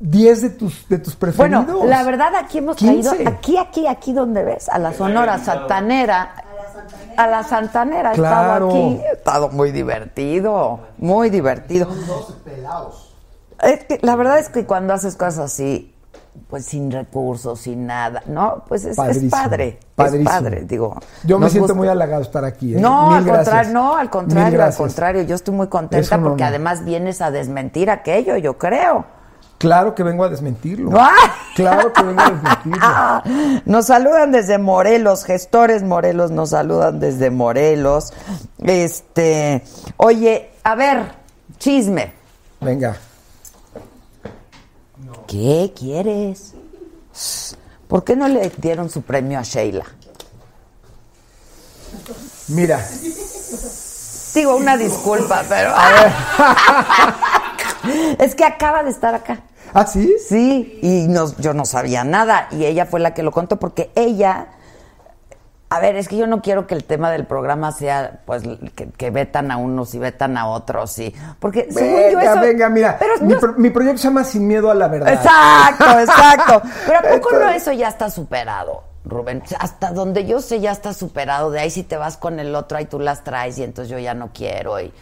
10 0.00 0.42
de 0.42 0.50
tus, 0.50 0.88
de 0.88 0.98
tus 0.98 1.14
preferidos? 1.16 1.64
Bueno, 1.66 1.84
la 1.86 2.02
verdad 2.02 2.34
aquí 2.34 2.58
hemos 2.58 2.76
15. 2.76 3.08
traído, 3.10 3.30
aquí, 3.30 3.56
aquí, 3.56 3.86
aquí 3.86 4.12
donde 4.12 4.42
ves, 4.42 4.68
a 4.68 4.78
la 4.78 4.92
Sonora 4.92 5.38
Santanera. 5.38 6.34
a 7.16 7.26
la 7.28 7.42
Santanera, 7.44 8.12
Claro. 8.12 8.68
estado 8.68 8.70
aquí, 8.70 9.00
ha 9.08 9.12
estado 9.12 9.48
muy 9.50 9.70
divertido, 9.70 10.80
muy 10.98 11.30
divertido. 11.30 11.86
Son 11.86 12.06
dos 12.06 12.32
pelados. 12.44 13.14
Es 13.62 13.84
que 13.84 13.98
la 14.02 14.16
verdad 14.16 14.40
es 14.40 14.48
que 14.48 14.66
cuando 14.66 14.92
haces 14.94 15.14
cosas 15.14 15.38
así, 15.38 15.91
pues 16.48 16.64
sin 16.66 16.90
recursos, 16.90 17.60
sin 17.60 17.86
nada, 17.86 18.22
¿no? 18.26 18.64
Pues 18.68 18.84
es, 18.84 18.96
padre, 18.96 19.78
Padrísimo. 19.94 20.30
es 20.30 20.36
padre, 20.36 20.62
digo. 20.66 20.96
Yo 21.24 21.38
me 21.38 21.48
siento 21.48 21.68
gusta. 21.68 21.74
muy 21.74 21.88
halagado 21.88 22.22
estar 22.22 22.44
aquí. 22.44 22.74
¿eh? 22.74 22.80
No, 22.80 23.08
Mil 23.08 23.16
al 23.18 23.24
gracias. 23.24 23.44
contrario, 23.46 23.72
no, 23.72 23.96
al 23.96 24.10
contrario, 24.10 24.62
al 24.64 24.74
contrario, 24.74 25.22
yo 25.22 25.34
estoy 25.34 25.54
muy 25.54 25.68
contenta 25.68 26.18
porque 26.20 26.44
además 26.44 26.84
vienes 26.84 27.20
a 27.22 27.30
desmentir 27.30 27.90
aquello, 27.90 28.36
yo 28.36 28.58
creo. 28.58 29.04
Claro 29.58 29.94
que 29.94 30.02
vengo 30.02 30.24
a 30.24 30.28
desmentirlo. 30.28 30.90
¡Ah! 30.98 31.12
Claro 31.54 31.92
que 31.92 32.02
vengo 32.02 32.20
a 32.20 32.30
desmentirlo. 32.30 33.62
Nos 33.64 33.86
saludan 33.86 34.32
desde 34.32 34.58
Morelos, 34.58 35.24
gestores 35.24 35.82
Morelos 35.84 36.30
nos 36.32 36.50
saludan 36.50 36.98
desde 36.98 37.30
Morelos. 37.30 38.12
Este, 38.58 39.62
oye, 39.98 40.50
a 40.64 40.74
ver, 40.74 41.12
chisme. 41.58 42.12
Venga. 42.60 42.96
¿Qué 45.26 45.72
quieres? 45.76 46.54
¿Por 47.88 48.04
qué 48.04 48.16
no 48.16 48.28
le 48.28 48.50
dieron 48.58 48.90
su 48.90 49.02
premio 49.02 49.38
a 49.38 49.42
Sheila? 49.42 49.84
Mira, 52.48 52.84
Digo, 54.34 54.56
una 54.56 54.76
disculpa, 54.76 55.44
pero. 55.48 55.74
es 58.18 58.34
que 58.34 58.44
acaba 58.44 58.82
de 58.82 58.90
estar 58.90 59.14
acá. 59.14 59.40
¿ah, 59.74 59.86
sí? 59.86 60.14
Sí, 60.26 60.78
y 60.82 61.06
nos, 61.08 61.36
yo 61.36 61.52
no 61.52 61.66
sabía 61.66 62.04
nada. 62.04 62.48
Y 62.50 62.64
ella 62.64 62.86
fue 62.86 63.00
la 63.00 63.14
que 63.14 63.22
lo 63.22 63.30
contó 63.30 63.58
porque 63.58 63.90
ella. 63.94 64.46
A 65.74 65.80
ver, 65.80 65.96
es 65.96 66.06
que 66.08 66.16
yo 66.16 66.26
no 66.26 66.42
quiero 66.42 66.66
que 66.66 66.74
el 66.74 66.84
tema 66.84 67.10
del 67.10 67.24
programa 67.24 67.72
sea, 67.72 68.20
pues, 68.26 68.42
que, 68.74 68.88
que 68.90 69.10
vetan 69.10 69.50
a 69.50 69.56
unos 69.56 69.94
y 69.94 69.98
vetan 69.98 70.36
a 70.36 70.46
otros, 70.48 70.98
y 70.98 71.14
porque 71.40 71.68
según 71.70 71.90
yo 72.12 72.18
Venga, 72.18 72.32
eso- 72.32 72.40
venga, 72.40 72.68
mira. 72.68 72.96
Pero 72.98 73.14
mi, 73.20 73.32
no- 73.34 73.40
pro- 73.40 73.54
mi 73.56 73.70
proyecto 73.70 73.98
se 73.98 74.08
llama 74.08 74.24
Sin 74.24 74.46
Miedo 74.46 74.70
a 74.70 74.74
la 74.74 74.88
Verdad. 74.88 75.12
Exacto, 75.14 75.84
exacto. 76.00 76.62
Pero 76.86 76.98
¿a 76.98 77.02
poco 77.20 77.32
no 77.38 77.48
eso 77.50 77.72
ya 77.72 77.88
está 77.88 78.10
superado, 78.10 78.84
Rubén? 79.04 79.42
Hasta 79.58 79.90
donde 79.92 80.26
yo 80.26 80.40
sé 80.40 80.60
ya 80.60 80.72
está 80.72 80.92
superado. 80.92 81.50
De 81.50 81.60
ahí 81.60 81.70
si 81.70 81.82
te 81.84 81.96
vas 81.96 82.16
con 82.16 82.38
el 82.38 82.54
otro, 82.54 82.76
ahí 82.78 82.84
tú 82.86 82.98
las 83.00 83.24
traes 83.24 83.56
y 83.58 83.62
entonces 83.64 83.90
yo 83.90 83.98
ya 83.98 84.14
no 84.14 84.30
quiero. 84.34 84.78
Y... 84.80 84.92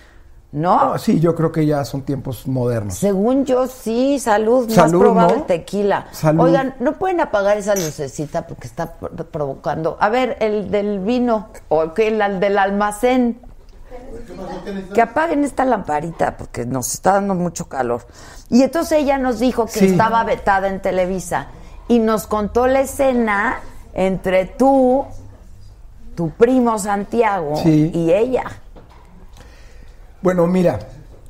¿No? 0.52 0.84
No, 0.92 0.98
sí, 0.98 1.20
yo 1.20 1.34
creo 1.36 1.52
que 1.52 1.64
ya 1.64 1.84
son 1.84 2.02
tiempos 2.02 2.48
modernos. 2.48 2.94
Según 2.94 3.44
yo 3.44 3.68
sí, 3.68 4.18
salud, 4.18 4.68
no 4.68 4.82
has 4.82 4.90
probado 4.90 5.28
¿no? 5.30 5.34
el 5.36 5.44
tequila. 5.44 6.06
Salud. 6.10 6.42
Oigan, 6.44 6.74
¿no 6.80 6.94
pueden 6.94 7.20
apagar 7.20 7.56
esa 7.56 7.76
lucecita 7.76 8.46
porque 8.48 8.66
está 8.66 8.94
pro- 8.94 9.10
provocando? 9.30 9.96
A 10.00 10.08
ver, 10.08 10.36
el 10.40 10.68
del 10.72 10.98
vino 10.98 11.50
o 11.68 11.94
que 11.94 12.08
el 12.08 12.20
al- 12.20 12.40
del 12.40 12.58
almacén. 12.58 13.40
Que 14.92 15.02
apaguen 15.02 15.44
esta 15.44 15.64
lamparita 15.64 16.36
porque 16.36 16.66
nos 16.66 16.94
está 16.94 17.12
dando 17.12 17.34
mucho 17.34 17.68
calor. 17.68 18.06
Y 18.48 18.62
entonces 18.62 18.98
ella 18.98 19.18
nos 19.18 19.38
dijo 19.38 19.66
que 19.66 19.78
Sí. 19.80 19.86
estaba 19.86 20.24
vetada 20.24 20.68
en 20.68 20.82
Televisa 20.82 21.46
y 21.86 22.00
nos 22.00 22.26
contó 22.26 22.66
la 22.66 22.80
escena 22.80 23.60
entre 23.94 24.46
tú, 24.46 25.04
tu 26.16 26.30
primo 26.30 26.76
Santiago 26.78 27.54
Sí. 27.62 27.90
y 27.94 28.12
ella. 28.12 28.44
Bueno, 30.22 30.46
mira, 30.46 30.78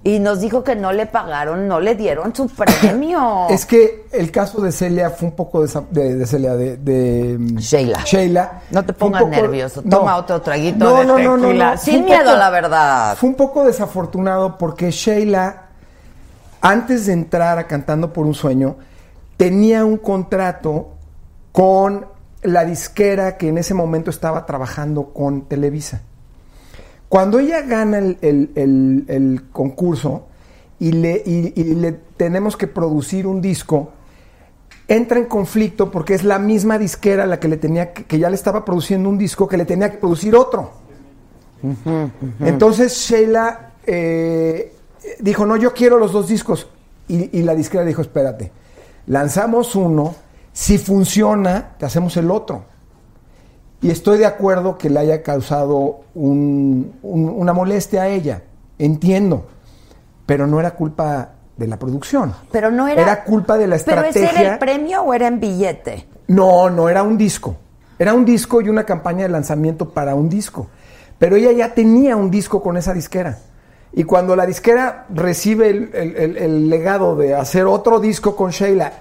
Y 0.03 0.19
nos 0.19 0.41
dijo 0.41 0.65
que 0.65 0.75
no 0.77 0.93
le 0.93 1.05
pagaron, 1.07 1.69
no 1.69 1.79
le 1.79 1.95
dieron 1.95 2.35
su 2.35 2.49
premio. 2.49 3.47
es 3.51 3.67
que 3.67 4.07
el 4.13 4.31
caso 4.31 4.61
de 4.63 4.73
Celia 4.73 5.11
fue 5.11 5.29
un 5.29 5.35
poco 5.37 5.63
de, 5.67 5.71
de- 5.91 6.15
de 6.17 6.27
Celia, 6.27 6.55
de, 6.57 6.77
de, 6.79 7.39
Sheila. 7.59 8.03
Sheila. 8.05 8.63
No 8.71 8.83
te 8.85 8.93
pongas 8.95 9.23
poco- 9.23 9.31
nervioso. 9.37 9.83
No. 9.85 9.99
Toma 9.99 10.17
otro 10.17 10.41
traguito 10.41 10.79
No, 10.79 10.97
de 11.01 11.05
no, 11.05 11.19
no, 11.19 11.37
no, 11.37 11.47
tequila. 11.49 11.77
Sin 11.77 12.05
miedo, 12.07 12.25
poco- 12.25 12.37
la 12.39 12.49
verdad. 12.51 13.17
Fue 13.19 13.29
un 13.29 13.35
poco 13.35 13.65
desafortunado 13.65 14.57
porque 14.57 14.91
Sheila, 14.91 15.67
antes 16.63 17.05
de 17.07 17.13
entrar 17.13 17.59
a 17.59 17.67
Cantando 17.67 18.11
por 18.13 18.25
un 18.27 18.35
Sueño, 18.35 18.77
tenía 19.37 19.85
un 19.85 19.99
contrato 19.99 20.89
con 21.53 22.07
la 22.43 22.65
disquera 22.65 23.37
que 23.37 23.49
en 23.49 23.59
ese 23.59 23.75
momento 23.75 24.09
estaba 24.11 24.47
trabajando 24.47 25.13
con 25.13 25.43
Televisa. 25.43 26.01
Cuando 27.11 27.39
ella 27.41 27.61
gana 27.63 27.99
el, 27.99 28.17
el- 28.23 28.51
el- 28.55 29.05
el 29.09 29.43
concurso 29.53 30.29
y 30.79 30.93
le, 30.93 31.23
y- 31.27 31.53
y 31.55 31.65
le 31.75 31.93
tenemos 32.17 32.57
que 32.57 32.67
producir 32.69 33.27
un 33.27 33.43
disco, 33.43 33.91
entra 34.89 35.19
en 35.19 35.25
conflicto 35.27 35.91
porque 35.91 36.15
es 36.15 36.25
la 36.25 36.39
misma 36.39 36.79
disquera 36.79 37.27
la 37.27 37.39
que 37.41 37.49
le 37.49 37.57
tenía 37.59 37.93
que, 37.93 38.05
que 38.05 38.19
ya 38.19 38.31
le 38.31 38.37
estaba 38.37 38.65
produciendo 38.65 39.09
un 39.09 39.19
disco 39.19 39.47
que 39.49 39.57
le 39.59 39.65
tenía 39.67 39.91
que 39.91 39.99
producir 39.99 40.35
otro. 40.37 40.71
Entonces 42.41 42.93
Sheila 42.95 43.73
eh, 43.87 44.73
dijo, 45.21 45.45
no, 45.47 45.57
yo 45.57 45.75
quiero 45.75 45.99
los 45.99 46.13
dos 46.13 46.29
discos. 46.29 46.69
Y, 47.09 47.39
y 47.39 47.43
la 47.43 47.55
disquera 47.55 47.85
dijo, 47.85 48.03
espérate, 48.03 48.53
lanzamos 49.09 49.75
uno, 49.75 50.15
si 50.53 50.79
funciona, 50.79 51.71
te 51.79 51.87
hacemos 51.87 52.17
el 52.17 52.31
otro. 52.31 52.65
Y 53.83 53.91
estoy 53.91 54.19
de 54.19 54.27
acuerdo 54.27 54.77
que 54.77 54.91
le 54.91 55.01
haya 55.01 55.23
causado 55.23 56.01
un- 56.15 56.93
un- 57.03 57.29
una 57.31 57.53
molestia 57.53 58.03
a 58.03 58.09
ella, 58.09 58.43
entiendo, 58.79 59.47
pero 60.27 60.47
no 60.47 60.61
era 60.61 60.73
culpa 60.73 61.31
de 61.57 61.67
la 61.67 61.79
producción. 61.79 62.33
Pero 62.53 62.71
no 62.71 62.89
era. 62.89 63.03
Era 63.03 63.25
culpa 63.25 63.57
de 63.59 63.67
la 63.67 63.77
¿Pero 63.79 64.01
estrategia. 64.03 64.31
ese 64.31 64.41
era 64.41 64.53
el 64.55 64.59
premio 64.59 65.03
o 65.03 65.15
era 65.15 65.27
en 65.29 65.41
billete? 65.41 66.07
No, 66.29 66.69
no, 66.71 66.89
era 66.89 67.03
un 67.03 67.17
disco. 67.19 67.57
Era 67.99 68.15
un 68.15 68.25
disco 68.25 68.61
y 68.61 68.69
una 68.69 68.85
campaña 68.85 69.23
de 69.25 69.29
lanzamiento 69.31 69.91
para 69.91 70.15
un 70.15 70.29
disco. 70.29 70.69
Pero 71.19 71.37
ella 71.37 71.53
ya 71.53 71.75
tenía 71.75 72.17
un 72.17 72.31
disco 72.31 72.63
con 72.63 72.77
esa 72.79 72.95
disquera. 72.95 73.39
Y 73.93 74.05
cuando 74.05 74.37
la 74.37 74.47
disquera 74.47 75.07
recibe 75.11 75.69
el, 75.69 75.91
el- 75.95 76.17
el- 76.17 76.37
el 76.37 76.71
legado 76.71 77.17
de 77.17 77.35
hacer 77.35 77.67
otro 77.67 77.99
disco 78.01 78.37
con 78.37 78.51
Sheila 78.53 78.93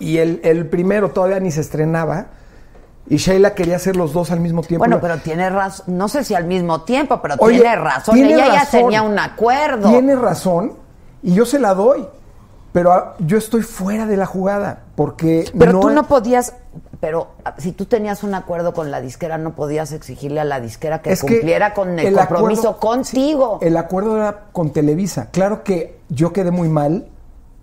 y 0.00 0.16
el, 0.18 0.40
el 0.42 0.66
primero 0.66 1.10
todavía 1.10 1.38
ni 1.40 1.50
se 1.52 1.60
estrenaba, 1.60 2.26
y 3.10 3.16
Sheila 3.16 3.54
quería 3.54 3.74
hacer 3.76 3.96
los 3.96 4.12
dos 4.12 4.30
al 4.30 4.38
mismo 4.38 4.62
tiempo. 4.62 4.82
Bueno, 4.82 5.00
pero 5.00 5.18
tiene 5.18 5.50
razón. 5.50 5.98
No 5.98 6.06
sé 6.08 6.22
si 6.22 6.34
al 6.34 6.44
mismo 6.44 6.82
tiempo, 6.82 7.20
pero 7.20 7.34
Oye, 7.40 7.58
tiene 7.60 7.74
razón. 7.74 8.14
tiene 8.14 8.34
Ella 8.34 8.54
ya 8.54 8.70
tenía 8.70 9.02
un 9.02 9.18
acuerdo. 9.18 9.90
Tiene 9.90 10.14
razón 10.14 10.74
y 11.22 11.34
yo 11.34 11.44
se 11.44 11.58
la 11.58 11.74
doy. 11.74 12.06
Pero 12.72 12.92
ah, 12.92 13.16
yo 13.18 13.36
estoy 13.36 13.62
fuera 13.62 14.06
de 14.06 14.16
la 14.16 14.26
jugada 14.26 14.84
porque 14.94 15.50
Pero 15.58 15.72
no 15.72 15.80
tú 15.80 15.90
no 15.90 16.04
podías. 16.06 16.54
Pero 17.00 17.32
ah, 17.44 17.56
si 17.58 17.72
tú 17.72 17.86
tenías 17.86 18.22
un 18.22 18.32
acuerdo 18.32 18.72
con 18.72 18.92
la 18.92 19.00
disquera, 19.00 19.38
no 19.38 19.56
podías 19.56 19.90
exigirle 19.90 20.38
a 20.38 20.44
la 20.44 20.60
disquera 20.60 21.02
que 21.02 21.16
cumpliera 21.16 21.74
con 21.74 21.98
el, 21.98 22.06
el 22.06 22.14
compromiso 22.14 22.68
acuerdo- 22.68 22.78
contigo. 22.78 23.58
El 23.60 23.76
acuerdo 23.76 24.16
era 24.18 24.44
con 24.52 24.70
Televisa. 24.70 25.30
Claro 25.32 25.64
que 25.64 25.98
yo 26.10 26.32
quedé 26.32 26.52
muy 26.52 26.68
mal 26.68 27.08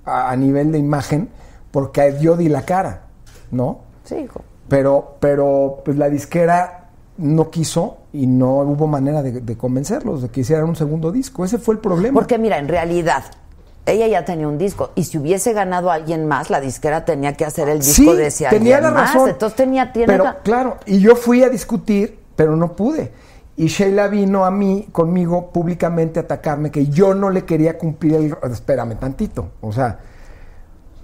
a, 0.03 0.30
a 0.30 0.36
nivel 0.36 0.74
de 0.74 0.80
imagen 0.80 1.30
porque 1.72 2.18
yo 2.19 2.36
di 2.36 2.49
la 2.49 2.64
cara, 2.64 3.03
¿no? 3.49 3.80
Sí, 4.03 4.15
hijo. 4.15 4.41
Pero, 4.69 5.18
pero 5.19 5.81
pues 5.84 5.98
la 5.98 6.10
disquera 6.10 6.89
no 7.18 7.49
quiso 7.49 7.98
y 8.14 8.27
no 8.27 8.57
hubo 8.57 8.88
manera 8.88 9.22
de, 9.23 9.41
de 9.41 9.57
convencerlos 9.57 10.22
de 10.22 10.30
que 10.30 10.41
hicieran 10.41 10.69
un 10.69 10.76
segundo 10.76 11.11
disco. 11.11 11.45
Ese 11.45 11.57
fue 11.57 11.76
el 11.76 11.80
problema. 11.80 12.14
Porque 12.14 12.38
mira, 12.38 12.57
en 12.57 12.68
realidad, 12.68 13.23
ella 13.88 14.07
ya 14.07 14.26
tenía 14.26 14.48
un 14.48 14.57
disco. 14.57 14.91
Y 14.95 15.06
si 15.06 15.18
hubiese 15.18 15.53
ganado 15.53 15.89
a 15.89 15.95
alguien 15.95 16.27
más, 16.27 16.49
la 16.49 16.60
disquera 16.60 17.06
tenía 17.06 17.34
que 17.34 17.45
hacer 17.45 17.69
el 17.69 17.80
disco 17.80 18.11
sí, 18.11 18.18
de 18.18 18.27
ese 18.27 18.45
tenía 18.49 18.77
alguien 18.77 18.94
la 18.94 19.02
más. 19.02 19.14
razón. 19.14 19.30
Entonces 19.30 19.56
tenía, 19.56 19.94
tiene 19.94 20.07
pero 20.07 20.26
claro, 20.44 20.77
y 20.85 20.99
yo 20.99 21.15
fui 21.15 21.44
a 21.44 21.49
discutir, 21.49 22.19
pero 22.35 22.56
no 22.56 22.73
pude. 22.73 23.11
Y 23.56 23.68
Sheila 23.68 24.07
vino 24.07 24.45
a 24.45 24.52
mí, 24.52 24.88
conmigo, 24.91 25.49
públicamente 25.52 26.19
a 26.19 26.23
atacarme 26.23 26.69
que 26.69 26.88
yo 26.88 27.15
no 27.15 27.31
le 27.31 27.44
quería 27.44 27.77
cumplir 27.77 28.14
el... 28.15 28.52
Espérame 28.52 28.99
tantito. 28.99 29.49
O 29.61 29.72
sea, 29.72 29.98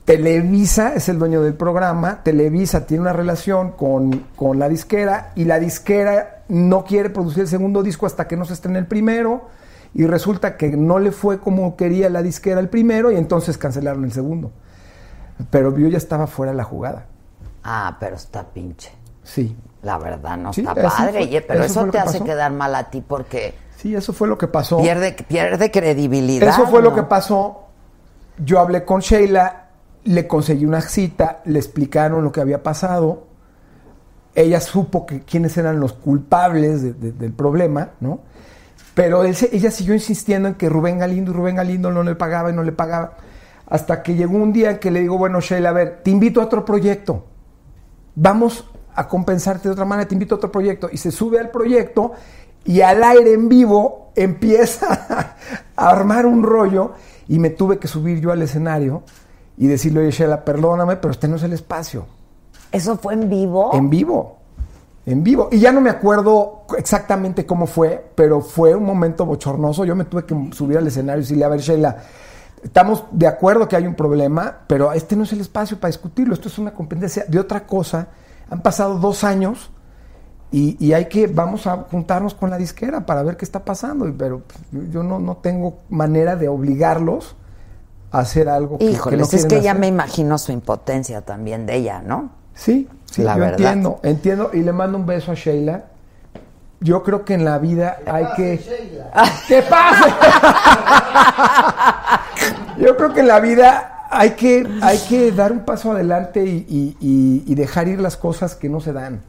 Televisa 0.05 0.93
es 0.95 1.07
el 1.07 1.17
dueño 1.17 1.41
del 1.41 1.53
programa, 1.53 2.23
Televisa 2.23 2.85
tiene 2.85 3.01
una 3.01 3.13
relación 3.13 3.71
con, 3.71 4.25
con 4.35 4.59
la 4.59 4.67
disquera 4.67 5.31
y 5.35 5.45
la 5.45 5.59
disquera 5.59 6.43
no 6.49 6.83
quiere 6.83 7.09
producir 7.09 7.43
el 7.43 7.47
segundo 7.47 7.83
disco 7.83 8.05
hasta 8.05 8.27
que 8.27 8.35
no 8.35 8.43
se 8.43 8.53
estrene 8.53 8.79
el 8.79 8.85
primero 8.85 9.47
y 9.93 10.05
resulta 10.05 10.57
que 10.57 10.75
no 10.75 10.99
le 10.99 11.11
fue 11.13 11.39
como 11.39 11.77
quería 11.77 12.09
la 12.09 12.21
disquera 12.21 12.59
el 12.59 12.67
primero 12.67 13.11
y 13.11 13.15
entonces 13.15 13.57
cancelaron 13.57 14.03
el 14.03 14.11
segundo. 14.11 14.51
Pero 15.49 15.75
yo 15.77 15.87
ya 15.87 15.97
estaba 15.97 16.27
fuera 16.27 16.51
de 16.51 16.57
la 16.57 16.63
jugada. 16.65 17.05
Ah, 17.63 17.95
pero 17.99 18.17
está 18.17 18.43
pinche. 18.43 18.91
Sí. 19.23 19.55
La 19.83 19.97
verdad, 19.99 20.35
no 20.37 20.51
Sí, 20.51 20.61
está 20.61 20.75
padre. 20.75 21.27
fue- 21.27 21.41
pero 21.47 21.63
eso 21.63 21.85
te 21.85 21.97
hace 21.99 22.13
pasó. 22.19 22.25
quedar 22.25 22.51
mal 22.51 22.75
a 22.75 22.89
ti 22.89 23.01
porque 23.05 23.53
Sí, 23.77 23.95
eso 23.95 24.11
fue 24.11 24.27
lo 24.27 24.37
que 24.37 24.47
pasó. 24.47 24.79
pierde, 24.81 25.13
pierde 25.27 25.71
credibilidad. 25.71 26.49
Eso 26.49 26.67
fue 26.67 26.81
lo 26.81 26.93
que 26.93 27.03
pasó. 27.03 27.67
Yo 28.37 28.59
hablé 28.59 28.83
con 28.83 28.99
Sheila, 29.01 29.62
le 30.05 30.27
conseguí 30.27 30.65
una 30.65 30.81
cita, 30.81 31.41
le 31.45 31.59
explicaron 31.59 32.23
lo 32.23 32.31
que 32.31 32.41
había 32.41 32.61
pasado. 32.63 33.27
Ella 34.35 34.59
supo 34.59 35.05
que 35.05 35.21
quiénes 35.21 35.57
eran 35.57 35.79
los 35.79 35.93
culpables 35.93 36.81
de- 36.81 36.93
de- 36.93 37.11
del 37.11 37.31
problema, 37.33 37.91
¿no? 37.99 38.19
Pero 38.95 39.23
ella 39.23 39.71
siguió 39.71 39.93
insistiendo 39.93 40.47
en 40.49 40.55
que 40.55 40.69
Rubén 40.69 40.99
Galindo 40.99 41.31
y 41.31 41.33
Rubén 41.33 41.55
Galindo 41.55 41.91
no 41.91 42.03
le 42.03 42.15
pagaba 42.15 42.49
y 42.51 42.53
no 42.53 42.63
le 42.63 42.71
pagaba. 42.71 43.13
Hasta 43.67 44.03
que 44.03 44.15
llegó 44.15 44.37
un 44.37 44.53
día 44.53 44.71
en 44.71 44.77
que 44.79 44.91
le 44.91 44.99
digo, 44.99 45.17
bueno, 45.17 45.39
Sheila, 45.41 45.69
a 45.69 45.73
ver, 45.73 46.01
te 46.03 46.11
invito 46.11 46.41
a 46.41 46.45
otro 46.45 46.63
proyecto. 46.65 47.25
Vamos 48.15 48.69
a 48.93 49.07
compensarte 49.07 49.67
de 49.67 49.73
otra 49.73 49.85
manera, 49.85 50.07
te 50.07 50.13
invito 50.13 50.35
a 50.35 50.37
otro 50.37 50.51
proyecto. 50.51 50.89
Y 50.91 50.97
se 50.97 51.11
sube 51.11 51.39
al 51.39 51.49
proyecto 51.49 52.11
y 52.65 52.81
al 52.81 53.03
aire 53.03 53.33
en 53.33 53.49
vivo 53.49 54.11
empieza 54.15 55.35
a 55.75 55.89
armar 55.89 56.25
un 56.27 56.43
rollo 56.43 56.91
y 57.27 57.39
me 57.39 57.49
tuve 57.49 57.79
que 57.79 57.87
subir 57.87 58.19
yo 58.19 58.31
al 58.31 58.41
escenario 58.43 59.01
y 59.57 59.67
decirle, 59.67 60.01
oye, 60.01 60.11
Sheila, 60.11 60.43
perdóname, 60.43 60.97
pero 60.97 61.11
este 61.11 61.27
no 61.27 61.35
es 61.35 61.43
el 61.43 61.53
espacio. 61.53 62.05
¿Eso 62.71 62.97
fue 62.97 63.13
en 63.13 63.29
vivo? 63.29 63.71
En 63.73 63.89
vivo. 63.89 64.37
En 65.05 65.23
vivo. 65.23 65.49
Y 65.51 65.59
ya 65.59 65.71
no 65.71 65.81
me 65.81 65.89
acuerdo 65.89 66.63
exactamente 66.77 67.45
cómo 67.45 67.67
fue, 67.67 68.11
pero 68.15 68.41
fue 68.41 68.73
un 68.73 68.83
momento 68.83 69.25
bochornoso. 69.25 69.85
Yo 69.85 69.95
me 69.95 70.05
tuve 70.05 70.25
que 70.25 70.35
subir 70.53 70.77
al 70.77 70.87
escenario 70.87 71.19
y 71.19 71.23
decirle, 71.23 71.45
a 71.45 71.49
ver, 71.49 71.59
Sheila, 71.59 71.97
estamos 72.63 73.03
de 73.11 73.27
acuerdo 73.27 73.67
que 73.67 73.75
hay 73.75 73.85
un 73.85 73.95
problema, 73.95 74.59
pero 74.65 74.91
este 74.93 75.15
no 75.15 75.23
es 75.23 75.33
el 75.33 75.41
espacio 75.41 75.79
para 75.79 75.89
discutirlo. 75.89 76.33
Esto 76.33 76.47
es 76.47 76.57
una 76.57 76.73
competencia 76.73 77.25
de 77.27 77.39
otra 77.39 77.67
cosa. 77.67 78.07
Han 78.49 78.61
pasado 78.61 78.97
dos 78.97 79.23
años 79.23 79.69
y, 80.51 80.83
y 80.83 80.93
hay 80.93 81.05
que, 81.05 81.27
vamos 81.27 81.67
a 81.67 81.77
juntarnos 81.91 82.33
con 82.33 82.49
la 82.49 82.57
disquera 82.57 83.05
para 83.05 83.21
ver 83.23 83.37
qué 83.37 83.45
está 83.45 83.63
pasando. 83.63 84.11
Pero 84.17 84.41
pues, 84.71 84.89
yo 84.89 85.03
no, 85.03 85.19
no 85.19 85.37
tengo 85.37 85.79
manera 85.89 86.35
de 86.37 86.47
obligarlos 86.47 87.35
hacer 88.19 88.47
algo 88.49 88.77
que, 88.77 88.85
que 88.85 88.91
Híjoles, 88.91 89.19
no 89.19 89.25
es 89.25 89.29
quieren 89.31 89.47
que 89.49 89.61
ya 89.61 89.73
me 89.73 89.87
imagino 89.87 90.37
su 90.37 90.51
impotencia 90.51 91.21
también 91.21 91.65
de 91.65 91.75
ella, 91.75 92.01
¿no? 92.05 92.29
Sí, 92.53 92.87
sí, 93.11 93.21
La 93.23 93.33
yo 93.35 93.41
verdad. 93.41 93.59
entiendo, 93.59 93.99
entiendo 94.03 94.49
y 94.53 94.59
le 94.61 94.71
mando 94.71 94.97
un 94.97 95.05
beso 95.05 95.31
a 95.31 95.35
Sheila. 95.35 95.85
Yo 96.79 97.01
creo 97.01 97.23
que 97.25 97.33
en 97.33 97.45
la 97.45 97.57
vida 97.59 97.97
hay 98.05 98.25
que 98.35 98.59
¿Qué 99.47 99.61
pasa? 99.63 100.05
Yo 102.77 102.97
creo 102.97 103.13
que 103.13 103.21
en 103.21 103.27
la 103.27 103.39
vida 103.39 104.07
hay 104.09 104.31
que 104.31 104.67
hay 104.81 104.97
que 105.09 105.31
dar 105.31 105.51
un 105.51 105.61
paso 105.61 105.91
adelante 105.91 106.43
y, 106.43 106.65
y- 106.69 106.97
y- 106.99 107.43
y 107.51 107.55
dejar 107.55 107.87
ir 107.87 107.99
las 107.99 108.17
cosas 108.17 108.55
que 108.55 108.69
no 108.69 108.79
se 108.79 108.93
dan, 108.93 109.21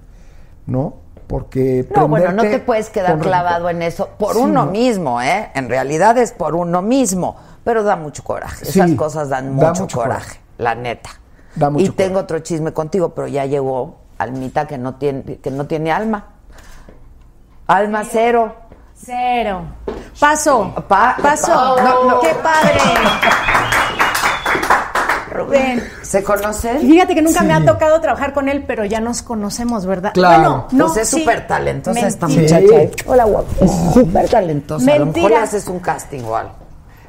¿no? 0.66 0.97
Porque 1.27 1.89
No, 1.94 2.06
bueno, 2.09 2.32
no 2.32 2.43
te 2.43 2.59
puedes 2.59 2.90
quedar 2.90 3.19
clavado 3.19 3.70
en 3.70 3.81
eso 3.82 4.11
por 4.19 4.35
Sí, 4.35 4.40
uno 4.43 4.66
no. 4.66 4.70
mismo, 4.73 5.23
¿eh? 5.23 5.51
En 5.55 5.69
realidad 5.70 6.19
es 6.19 6.32
por 6.32 6.55
uno 6.55 6.82
mismo, 6.82 7.36
pero 7.65 7.82
da 7.82 7.97
mucho 7.97 8.23
coraje. 8.23 8.65
Sí, 8.65 8.78
Esas 8.81 8.93
cosas 8.97 9.28
dan 9.28 9.59
da 9.59 9.70
mucho, 9.73 9.86
coraje, 9.97 10.20
coraje. 10.24 10.41
la 10.59 10.74
neta. 10.74 11.11
Da 11.57 11.70
mucho 11.70 11.86
y 11.86 11.91
tengo 11.91 12.20
otro 12.20 12.39
chisme 12.41 12.73
contigo, 12.73 13.11
pero 13.15 13.27
ya 13.27 13.47
llegó 13.47 13.97
Almita 14.19 14.66
que 14.66 14.78
no 14.78 14.95
tiene 14.95 15.39
que 15.39 15.51
no 15.51 15.66
tiene 15.66 15.91
alma. 15.93 16.27
Alma 17.66 18.03
cero. 18.11 18.55
Cero. 18.95 19.62
Paso. 20.20 20.73
Pa- 20.86 21.16
Paso. 21.20 21.77
No, 21.82 22.05
no. 22.11 22.20
Qué 22.20 22.35
padre. 22.43 22.78
Rubén. 25.32 25.82
¿Se 26.03 26.23
conocen? 26.23 26.78
Fíjate 26.81 27.15
que 27.15 27.23
nunca 27.23 27.43
me 27.43 27.53
ha 27.55 27.59
Sí. 27.61 27.66
tocado 27.66 28.01
trabajar 28.01 28.32
con 28.32 28.49
él, 28.49 28.65
pero 28.69 28.85
ya 28.85 29.01
nos 29.01 29.23
conocemos, 29.23 29.85
¿verdad? 29.85 30.12
Claro. 30.15 30.39
Bueno, 30.43 30.66
no, 30.70 30.86
pues 30.86 30.99
es 30.99 31.09
sí. 31.11 31.20
súper 31.20 31.47
talentosa 31.49 32.07
esta 32.07 32.28
Mentira. 32.28 32.61
muchacha. 32.61 32.82
¿eh? 32.82 32.91
Hola, 33.07 33.24
guapo. 33.24 33.49
Es 33.65 33.70
súper 33.95 34.28
talentosa. 34.28 34.93
A 34.93 34.99
lo 34.99 35.07
mejor 35.07 35.16
le 35.16 35.20
Mentira. 35.23 35.43
haces 35.43 35.66
un 35.66 35.81
casting 35.81 36.23
o 36.23 36.36
algo. 36.36 36.55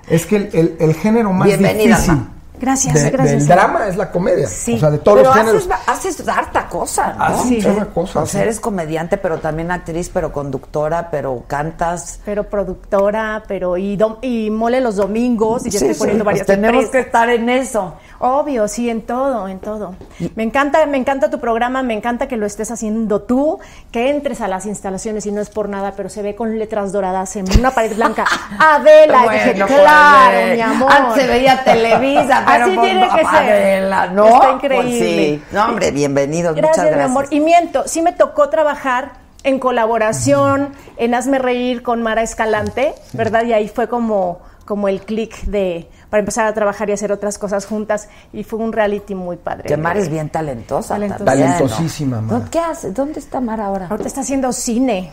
Es 0.07 0.26
que 0.26 0.36
el, 0.38 0.49
el- 0.53 0.76
el 0.80 0.94
género 0.95 1.32
más 1.34 1.48
Bienvenida, 1.48 1.95
difícil 1.98 2.15
Ma. 2.15 2.32
Gracias, 2.60 2.94
de- 2.94 3.10
gracias. 3.11 3.40
del 3.40 3.48
drama 3.48 3.88
es 3.88 3.95
la 3.98 4.11
comedia. 4.11 4.48
Sí. 4.48 4.76
O 4.76 4.80
sea, 4.80 4.91
de 4.91 4.98
todos 4.99 5.18
pero 5.19 5.30
los 5.30 5.38
géneros. 5.38 5.68
haces, 5.88 6.15
haces 6.19 6.27
harta 6.27 6.68
cosa, 6.68 7.14
¿no? 7.18 7.23
Haces 7.26 7.64
de 7.64 7.86
cosas, 7.94 8.15
O 8.23 8.26
sea, 8.26 8.40
sí. 8.41 8.44
eres 8.44 8.60
comediante, 8.60 9.18
pero 9.18 9.40
también 9.40 9.72
actriz, 9.72 10.10
pero 10.14 10.32
conductora, 10.32 11.10
pero 11.11 11.44
cantas. 11.48 12.19
Pero 12.26 12.44
productora, 12.49 13.44
pero 13.48 13.77
y, 13.77 13.98
dom- 13.98 14.18
y 14.22 14.49
mole 14.49 14.82
los 14.82 14.95
domingos 14.95 15.65
y 15.65 15.69
ya 15.69 15.80
Sí, 15.80 15.86
estoy 15.86 15.94
sí, 15.95 15.99
poniendo 15.99 16.23
pues 16.23 16.34
varias 16.40 16.48
tenemos 16.48 16.86
que 16.90 16.99
estar 16.99 17.30
en 17.30 17.49
eso. 17.49 17.95
Obvio, 18.19 18.68
sí, 18.68 18.90
en 18.90 19.02
todo, 19.02 19.48
en 19.48 19.60
todo. 19.60 19.95
Me 20.36 20.44
encanta, 20.44 20.86
me 20.86 20.98
encanta 20.98 21.30
tu 21.30 21.40
programa, 21.40 21.84
me 21.84 21.94
encanta 21.94 22.27
que 22.27 22.38
lo 22.38 22.45
estés 22.45 22.72
haciendo 22.72 23.22
tú, 23.22 23.60
que 23.91 24.10
entres 24.10 24.40
a 24.41 24.48
las 24.48 24.65
instalaciones 24.65 25.26
y 25.26 25.32
no 25.32 25.41
es 25.41 25.49
por 25.49 25.68
nada, 25.68 25.94
pero 25.98 26.10
se 26.10 26.22
ve 26.22 26.34
con 26.36 26.57
letras 26.57 26.91
doradas 26.94 27.36
en 27.36 27.45
una 27.60 27.72
pared 27.72 27.94
blanca. 27.95 28.26
Adela, 28.60 29.26
y 29.26 29.30
dije, 29.49 29.53
claro, 29.53 30.38
pues, 30.38 30.56
mi 30.56 30.61
amor. 30.61 30.91
Antes 30.91 31.22
se 31.23 31.27
veía 31.27 31.64
Televisa, 31.64 32.44
pero 32.45 32.65
Así 32.65 32.76
pues, 32.76 32.89
tiene 32.91 33.07
que 33.09 33.15
ser. 33.17 33.26
Adela, 33.35 34.07
¿no? 34.07 34.26
Está 34.27 34.39
Pues 34.39 34.53
increíble. 34.63 34.99
sí. 34.99 35.43
No, 35.51 35.65
hombre, 35.65 35.91
bienvenidos. 35.91 36.55
Gracias, 36.55 36.77
muchas 36.77 36.91
gracias. 36.91 37.09
mi 37.09 37.11
amor. 37.17 37.27
Y 37.31 37.39
miento, 37.39 37.84
sí 37.88 38.01
me 38.01 38.11
tocó 38.13 38.49
trabajar 38.49 39.13
en 39.43 39.59
colaboración, 39.59 40.69
en 40.97 41.13
Hazme 41.13 41.39
Reír 41.39 41.84
con 41.84 42.01
Mara 42.01 42.22
Escalante, 42.23 42.93
¿verdad? 43.13 43.43
Y 43.45 43.53
ahí 43.53 43.67
fue 43.67 43.88
como, 43.88 44.39
como 44.65 44.88
el 44.88 45.01
clic 45.01 45.41
de 45.43 45.89
para 46.09 46.19
empezar 46.22 46.45
a 46.47 46.53
trabajar 46.53 46.89
y 46.89 46.93
hacer 46.93 47.11
otras 47.11 47.38
cosas 47.38 47.65
juntas. 47.65 48.07
Y 48.34 48.43
fue 48.43 48.59
un 48.59 48.72
reality 48.73 49.13
muy 49.15 49.35
padre. 49.38 49.63
Que 49.67 49.76
Mara 49.77 49.99
es 49.99 50.09
bien 50.09 50.30
talentosa. 50.30 50.97
Talentosísima, 50.97 52.22
Mara. 52.22 52.39
¿Dó- 52.39 52.49
¿Qué 52.49 52.59
hace? 52.59 52.91
¿Dónde 52.91 53.19
está 53.19 53.41
Mara 53.41 53.65
ahora? 53.65 53.88
Ahorita 53.89 54.07
está 54.07 54.22
haciendo 54.22 54.51
cine. 54.53 55.11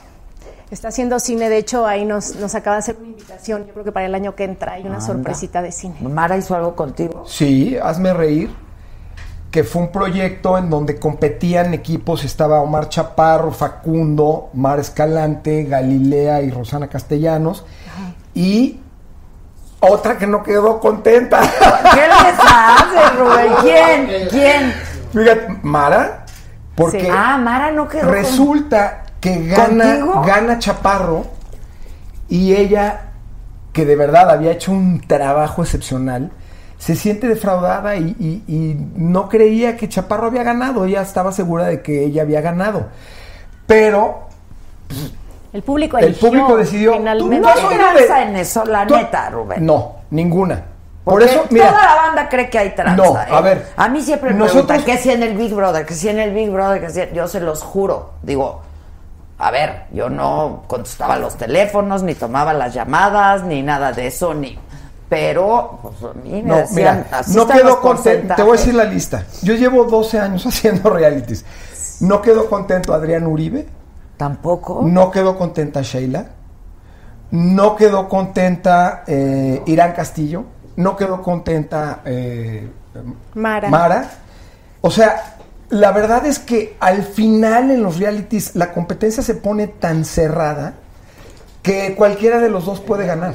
Está 0.72 0.88
haciendo 0.88 1.20
cine, 1.20 1.50
de 1.50 1.58
hecho 1.58 1.86
ahí 1.86 2.06
nos, 2.06 2.34
nos 2.36 2.54
acaba 2.54 2.76
de 2.76 2.80
hacer 2.80 2.96
una 2.98 3.08
invitación, 3.08 3.66
yo 3.66 3.72
creo 3.74 3.84
que 3.84 3.92
para 3.92 4.06
el 4.06 4.14
año 4.14 4.34
que 4.34 4.44
entra 4.44 4.72
hay 4.72 4.80
una 4.86 4.94
Anda. 4.94 5.06
sorpresita 5.06 5.60
de 5.60 5.70
cine. 5.70 5.96
Mara 6.00 6.36
hizo 6.38 6.54
algo 6.56 6.74
contigo. 6.74 7.24
Sí, 7.26 7.76
hazme 7.80 8.14
reír. 8.14 8.50
Que 9.50 9.64
fue 9.64 9.82
un 9.82 9.92
proyecto 9.92 10.56
en 10.56 10.70
donde 10.70 10.98
competían 10.98 11.74
equipos, 11.74 12.24
estaba 12.24 12.62
Omar 12.62 12.88
Chaparro, 12.88 13.52
Facundo, 13.52 14.48
Mar 14.54 14.80
Escalante, 14.80 15.64
Galilea 15.64 16.40
y 16.40 16.50
Rosana 16.50 16.88
Castellanos. 16.88 17.66
Y 18.32 18.80
otra 19.80 20.16
que 20.16 20.26
no 20.26 20.42
quedó 20.42 20.80
contenta. 20.80 21.40
¿Qué 21.42 22.00
les 22.00 22.38
hace, 22.40 23.16
Rubén? 23.18 23.52
¿Quién? 23.60 24.28
¿Quién? 24.30 24.72
Fíjate, 25.12 25.58
Mara, 25.62 26.24
porque 26.74 27.02
Sí. 27.02 27.08
Ah, 27.12 27.36
Mara 27.36 27.70
no 27.72 27.86
quedó 27.86 28.04
con- 28.04 28.12
resulta 28.12 29.02
que 29.22 29.46
gana, 29.46 29.84
¿Contigo? 30.00 30.22
gana 30.26 30.58
Chaparro 30.58 31.24
y 32.28 32.54
ella, 32.54 33.12
que 33.72 33.86
de 33.86 33.96
verdad 33.96 34.28
había 34.28 34.50
hecho 34.50 34.72
un 34.72 35.00
trabajo 35.00 35.62
excepcional, 35.62 36.30
se 36.76 36.96
siente 36.96 37.28
defraudada 37.28 37.94
y, 37.96 38.14
y- 38.18 38.42
y 38.52 38.76
no 38.96 39.28
creía 39.28 39.76
que 39.76 39.88
Chaparro 39.88 40.26
había 40.26 40.42
ganado. 40.42 40.84
Ella 40.84 41.00
estaba 41.02 41.30
segura 41.32 41.64
de 41.66 41.80
que 41.80 42.04
ella 42.04 42.22
había 42.22 42.40
ganado. 42.40 42.88
Pero 43.66 44.22
El 45.52 45.62
público 45.62 45.98
el 45.98 46.14
público 46.16 46.56
decidió. 46.56 46.94
finalmente. 46.94 47.36
"Tú 47.36 47.42
No 47.42 47.48
hay 47.70 47.76
tranza 47.78 48.22
en 48.24 48.36
eso, 48.36 48.64
la 48.64 48.86
tú- 48.86 48.96
neta, 48.96 49.30
Rubén. 49.30 49.64
No, 49.64 49.96
ninguna. 50.10 50.64
Por 51.04 51.14
Porque 51.14 51.26
eso, 51.26 51.44
mira. 51.50 51.68
toda 51.68 51.84
la 51.84 51.94
banda 51.94 52.28
cree 52.28 52.48
que 52.50 52.58
hay 52.58 52.74
tranza. 52.74 52.96
No, 52.96 53.16
¿eh? 53.20 53.26
a 53.30 53.40
ver, 53.40 53.66
A 53.76 53.88
mí 53.88 54.00
siempre 54.02 54.30
me 54.32 54.38
nosotros- 54.40 54.66
preguntan 54.66 54.84
que 54.96 55.00
si 55.02 55.10
en 55.10 55.22
el 55.22 55.36
Big 55.36 55.52
Brother, 55.54 55.84
que 55.86 55.94
si 55.94 56.08
en 56.08 56.18
el 56.20 56.32
Big 56.32 56.50
Brother, 56.50 56.80
que 56.80 56.90
si 56.90 57.00
yo 57.14 57.28
se 57.28 57.40
los 57.40 57.62
juro. 57.62 58.10
Digo, 58.22 58.62
a 59.44 59.50
ver, 59.50 59.86
yo 59.92 60.08
no 60.08 60.62
contestaba 60.68 61.16
los 61.18 61.36
teléfonos, 61.36 62.04
ni 62.04 62.14
tomaba 62.14 62.52
las 62.52 62.72
llamadas, 62.72 63.42
ni 63.42 63.60
nada 63.60 63.90
de 63.90 64.06
eso, 64.06 64.32
ni. 64.32 64.56
Pero, 65.08 65.80
pues 65.82 65.94
a 66.04 66.14
mí 66.14 66.30
me 66.30 66.42
No, 66.42 66.56
decían, 66.58 67.04
mira, 67.04 67.18
así 67.18 67.36
no 67.36 67.48
quedo 67.48 67.80
contento. 67.80 68.36
Te 68.36 68.42
voy 68.42 68.56
a 68.56 68.60
decir 68.60 68.74
la 68.74 68.84
lista. 68.84 69.24
Yo 69.42 69.54
llevo 69.54 69.82
12 69.82 70.20
años 70.20 70.46
haciendo 70.46 70.90
realities. 70.90 71.44
No 72.00 72.22
quedó 72.22 72.48
contento 72.48 72.94
Adrián 72.94 73.26
Uribe. 73.26 73.66
Tampoco. 74.16 74.82
No 74.84 75.10
quedó 75.10 75.36
contenta 75.36 75.82
Sheila. 75.82 76.26
No 77.32 77.74
quedó 77.74 78.08
contenta 78.08 79.02
eh, 79.08 79.60
Irán 79.66 79.92
Castillo. 79.92 80.44
No 80.76 80.96
quedó 80.96 81.20
contenta 81.20 82.00
eh, 82.04 82.70
Mara. 83.34 83.68
Mara. 83.68 84.08
O 84.80 84.90
sea, 84.90 85.31
la 85.72 85.90
verdad 85.92 86.26
es 86.26 86.38
que 86.38 86.76
al 86.80 87.02
final 87.02 87.70
en 87.70 87.82
los 87.82 87.98
realities 87.98 88.54
la 88.56 88.72
competencia 88.72 89.22
se 89.22 89.34
pone 89.34 89.66
tan 89.68 90.04
cerrada 90.04 90.74
que 91.62 91.94
cualquiera 91.94 92.40
de 92.40 92.50
los 92.50 92.66
dos 92.66 92.80
puede 92.80 93.06
ganar. 93.06 93.34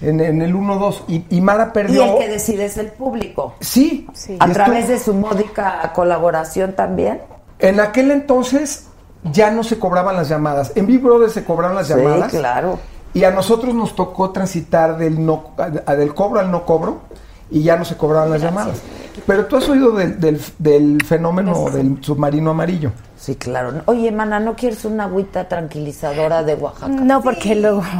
En, 0.00 0.20
en 0.20 0.40
el 0.42 0.54
1-2. 0.54 1.02
Y, 1.08 1.24
y 1.28 1.40
Mara 1.40 1.66
Y 1.68 1.70
perdió. 1.74 2.04
el 2.04 2.18
que 2.18 2.28
decide 2.28 2.64
es 2.66 2.78
el 2.78 2.86
público. 2.92 3.54
Sí. 3.60 4.06
A 4.38 4.48
Y 4.48 4.52
través 4.52 4.84
esto- 4.88 4.92
de 4.92 4.98
su 5.00 5.14
módica 5.14 5.92
colaboración 5.94 6.74
también. 6.74 7.20
En 7.58 7.80
aquel 7.80 8.12
entonces 8.12 8.86
ya 9.32 9.50
no 9.50 9.62
se 9.64 9.78
cobraban 9.78 10.16
las 10.16 10.28
llamadas. 10.28 10.72
En 10.76 10.86
Big 10.86 11.00
Brother 11.02 11.30
se 11.30 11.44
cobraban 11.44 11.76
las 11.76 11.88
Sí, 11.88 11.94
llamadas. 11.94 12.30
claro. 12.30 12.78
Y 13.12 13.24
a 13.24 13.30
nosotros 13.30 13.74
nos 13.74 13.94
tocó 13.94 14.30
transitar 14.30 14.96
del, 14.96 15.24
no, 15.26 15.50
a- 15.58 15.94
del 15.96 16.14
cobro 16.14 16.40
al 16.40 16.50
no 16.50 16.64
cobro 16.64 17.00
y 17.50 17.62
ya 17.62 17.76
no 17.76 17.84
se 17.84 17.96
cobraban 17.96 18.30
las 18.30 18.40
llamadas. 18.40 18.78
Pero 19.26 19.46
tú 19.46 19.56
has 19.56 19.68
oído 19.68 19.92
del, 19.92 20.18
del- 20.20 20.40
del 20.58 20.98
fenómeno 21.04 21.68
del 21.70 22.02
submarino 22.02 22.50
amarillo. 22.50 22.92
Sí, 23.18 23.36
claro. 23.36 23.72
Oye, 23.86 24.10
mana, 24.10 24.40
¿no 24.40 24.54
quieres 24.56 24.84
una 24.84 25.04
agüita 25.04 25.46
tranquilizadora 25.46 26.42
de 26.42 26.54
Oaxaca? 26.54 26.88
No, 26.88 27.22
porque 27.22 27.54
luego. 27.54 27.82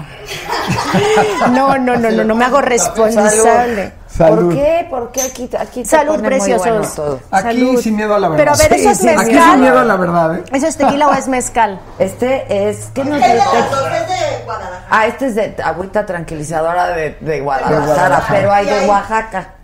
No, 1.52 1.76
no, 1.78 1.96
no, 1.96 2.10
no, 2.10 2.24
no 2.24 2.34
me 2.34 2.44
hago 2.44 2.60
responsable. 2.60 3.92
Salud. 4.06 4.44
¿Por 4.46 4.54
qué? 4.54 4.86
¿Por 4.90 5.10
qué 5.12 5.22
aquí, 5.22 5.50
aquí 5.58 5.84
Salud, 5.84 6.16
pone 6.16 6.28
muy 6.28 6.28
preciosos. 6.38 6.68
bueno 6.68 6.88
todo? 6.94 7.20
Aquí 7.30 7.58
Salud. 7.60 7.80
sin 7.80 7.96
miedo 7.96 8.14
a 8.14 8.18
la 8.18 8.28
verdad. 8.28 8.44
Pero 8.44 8.52
a 8.54 8.56
ver, 8.68 8.72
¿eso 8.78 8.90
es 8.90 8.98
Sí, 8.98 9.08
sí, 9.08 9.14
Aquí 9.16 9.38
sin 9.38 9.60
miedo 9.60 9.78
a 9.78 9.84
la 9.84 9.96
verdad, 9.96 10.36
¿eh? 10.36 10.44
¿Eso 10.52 10.66
es 10.66 10.76
tequila 10.76 11.08
o 11.08 11.14
es 11.14 11.28
mezcal? 11.28 11.80
Este 11.98 12.68
es... 12.68 12.90
¿Qué 12.94 13.04
nos 13.04 13.18
Es 13.20 13.24
dice? 13.32 13.36
las 13.36 13.70
dos, 13.70 13.80
es 13.86 14.08
de 14.08 14.44
Guadalajara. 14.44 14.86
Ah, 14.90 15.06
este 15.06 15.26
es 15.26 15.34
de 15.34 15.56
agüita 15.64 16.04
tranquilizadora 16.06 16.88
de, 16.88 17.16
de 17.20 17.40
Guadalajara, 17.40 17.80
De 17.80 17.86
Guadalajara. 17.86 18.26
pero 18.38 18.52
hay 18.52 18.66
de 18.66 18.86
Oaxaca. 18.88 19.54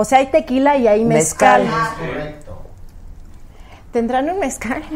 O 0.00 0.04
sea, 0.04 0.18
hay 0.18 0.26
tequila 0.26 0.76
y 0.76 0.86
hay 0.86 1.04
mezcal. 1.04 1.64
Mezcal. 1.64 1.80
Ah, 1.82 1.94
correcto. 1.98 2.56
¿Tendrán 3.90 4.30
un 4.30 4.38
mezcal? 4.38 4.80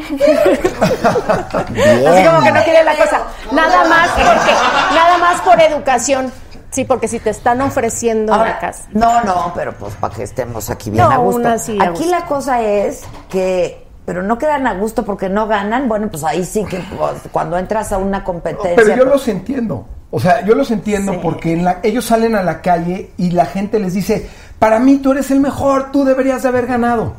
Así 2.07 2.25
como 2.25 2.41
que 2.41 2.51
no 2.53 2.63
quiere 2.63 2.85
la 2.85 2.95
cosa. 2.95 3.23
Nada 3.51 3.83
más 3.89 4.07
porque, 4.11 4.51
nada 4.95 5.17
más 5.17 5.41
por 5.41 5.59
educación. 5.59 6.31
Sí, 6.69 6.85
porque 6.85 7.09
si 7.09 7.19
te 7.19 7.31
están 7.31 7.59
ofreciendo 7.59 8.33
Ahora, 8.33 8.51
la 8.51 8.59
casa. 8.59 8.85
No, 8.93 9.21
no, 9.25 9.51
pero 9.53 9.73
pues 9.73 9.93
para 9.95 10.15
que 10.15 10.23
estemos 10.23 10.69
aquí 10.69 10.89
bien 10.89 11.03
No, 11.03 11.11
a 11.11 11.17
gusto. 11.17 11.41
una 11.41 11.57
sí, 11.57 11.77
a 11.81 11.83
aquí 11.89 12.03
gusto. 12.03 12.09
la 12.09 12.25
cosa 12.25 12.61
es 12.61 13.03
que, 13.27 13.85
pero 14.05 14.23
no 14.23 14.37
quedan 14.37 14.67
a 14.67 14.73
gusto 14.75 15.03
porque 15.03 15.27
no 15.27 15.47
ganan. 15.47 15.89
Bueno, 15.89 16.07
pues 16.09 16.23
ahí 16.23 16.45
sí 16.45 16.63
que 16.63 16.79
pues, 16.97 17.23
cuando 17.33 17.57
entras 17.57 17.91
a 17.91 17.97
una 17.97 18.23
competencia. 18.23 18.71
Pero 18.77 18.95
yo 18.95 19.03
pues, 19.03 19.07
los 19.15 19.27
entiendo. 19.27 19.85
O 20.15 20.19
sea, 20.19 20.45
yo 20.45 20.53
los 20.53 20.69
entiendo 20.69 21.13
Sí. 21.13 21.19
porque 21.23 21.53
en 21.53 21.63
la- 21.65 21.79
ellos 21.81 22.05
salen 22.05 22.35
a 22.35 22.43
la 22.43 22.61
calle 22.61 23.09
y 23.17 23.31
la 23.31 23.47
gente 23.47 23.79
les 23.79 23.95
dice, 23.95 24.29
para 24.59 24.77
mí 24.79 24.97
tú 24.97 25.11
eres 25.11 25.31
el 25.31 25.39
mejor, 25.39 25.91
tú 25.91 26.03
deberías 26.05 26.43
de 26.43 26.49
haber 26.49 26.67
ganado. 26.67 27.15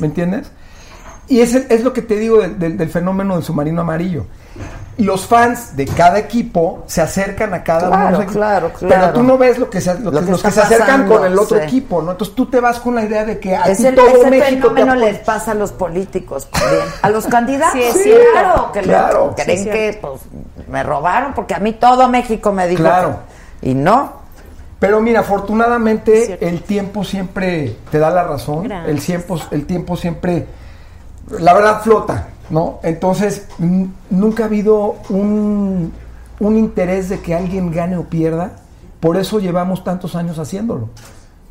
¿Me 0.00 0.06
entiendes? 0.06 0.50
Y 1.28 1.40
es, 1.40 1.54
es 1.54 1.84
lo 1.84 1.92
que 1.92 2.00
te 2.00 2.16
digo 2.18 2.38
del, 2.40 2.58
del- 2.58 2.78
del 2.78 2.88
fenómeno 2.88 3.34
del 3.34 3.44
submarino 3.44 3.82
amarillo. 3.82 4.24
Los 4.98 5.26
fans 5.26 5.76
de 5.76 5.86
cada 5.86 6.18
equipo 6.18 6.82
se 6.86 7.00
acercan 7.00 7.54
a 7.54 7.64
cada 7.64 7.88
uno 7.88 7.96
de 7.96 7.96
Claro, 7.96 8.10
los 8.10 8.20
equipos, 8.20 8.36
claro, 8.36 8.72
Pero 8.80 8.88
claro. 8.88 9.12
tú 9.14 9.22
no 9.22 9.38
ves 9.38 9.58
lo 9.58 9.70
que 9.70 9.80
se, 9.80 9.94
lo 9.98 10.10
Lo 10.10 10.18
que- 10.20 10.26
que 10.26 10.30
los 10.32 10.42
que 10.42 10.50
se 10.50 10.60
acercan 10.60 11.08
con 11.08 11.24
el 11.24 11.38
otro 11.38 11.56
sí. 11.58 11.64
equipo, 11.64 12.02
¿no? 12.02 12.10
Entonces 12.10 12.34
tú 12.36 12.46
te 12.46 12.60
vas 12.60 12.80
con 12.80 12.94
la 12.96 13.04
idea 13.04 13.24
de 13.24 13.38
que 13.40 13.56
a 13.56 13.62
ti 13.64 13.82
todo 13.94 14.08
ese 14.08 14.28
México 14.30 14.68
te 14.68 14.74
fenómeno 14.74 14.92
apoya. 14.92 15.06
les 15.06 15.18
pasa 15.20 15.52
a 15.52 15.54
los 15.54 15.72
políticos 15.72 16.48
también. 16.50 16.82
A 17.00 17.08
los 17.08 17.26
candidatos. 17.26 17.80
Sí, 17.94 18.00
Sí, 18.02 18.12
claro, 18.32 18.72
que 18.72 18.82
le- 18.82 18.88
Claro. 18.88 19.34
creen 19.36 19.64
que 19.64 19.98
pues, 20.02 20.20
me 20.68 20.82
robaron 20.82 21.32
porque 21.32 21.54
a 21.54 21.60
mí 21.60 21.72
todo 21.72 22.06
México 22.08 22.52
me 22.52 22.68
dijo. 22.68 22.82
Claro. 22.82 23.16
que- 23.62 23.70
y 23.70 23.74
no. 23.74 24.20
Pero 24.80 25.00
mira, 25.00 25.20
afortunadamente 25.20 26.26
Cierto. 26.26 26.44
el 26.46 26.62
tiempo 26.62 27.04
siempre 27.04 27.76
te 27.90 27.98
da 27.98 28.10
la 28.10 28.24
razón. 28.24 28.64
Gracias. 28.64 28.88
El 28.90 29.00
tiempo, 29.02 29.40
el 29.50 29.66
tiempo 29.66 29.96
siempre, 29.96 30.46
la 31.38 31.54
verdad, 31.54 31.80
flota, 31.82 32.28
¿no? 32.50 32.80
Entonces, 32.82 33.46
nunca 34.10 34.44
ha 34.44 34.46
habido 34.46 34.96
un, 35.08 35.92
un 36.40 36.56
interés 36.56 37.08
de 37.08 37.20
que 37.20 37.34
alguien 37.34 37.70
gane 37.70 37.96
o 37.96 38.04
pierda. 38.04 38.52
Por 39.00 39.16
eso 39.16 39.38
llevamos 39.38 39.82
tantos 39.82 40.14
años 40.14 40.38
haciéndolo. 40.38 40.88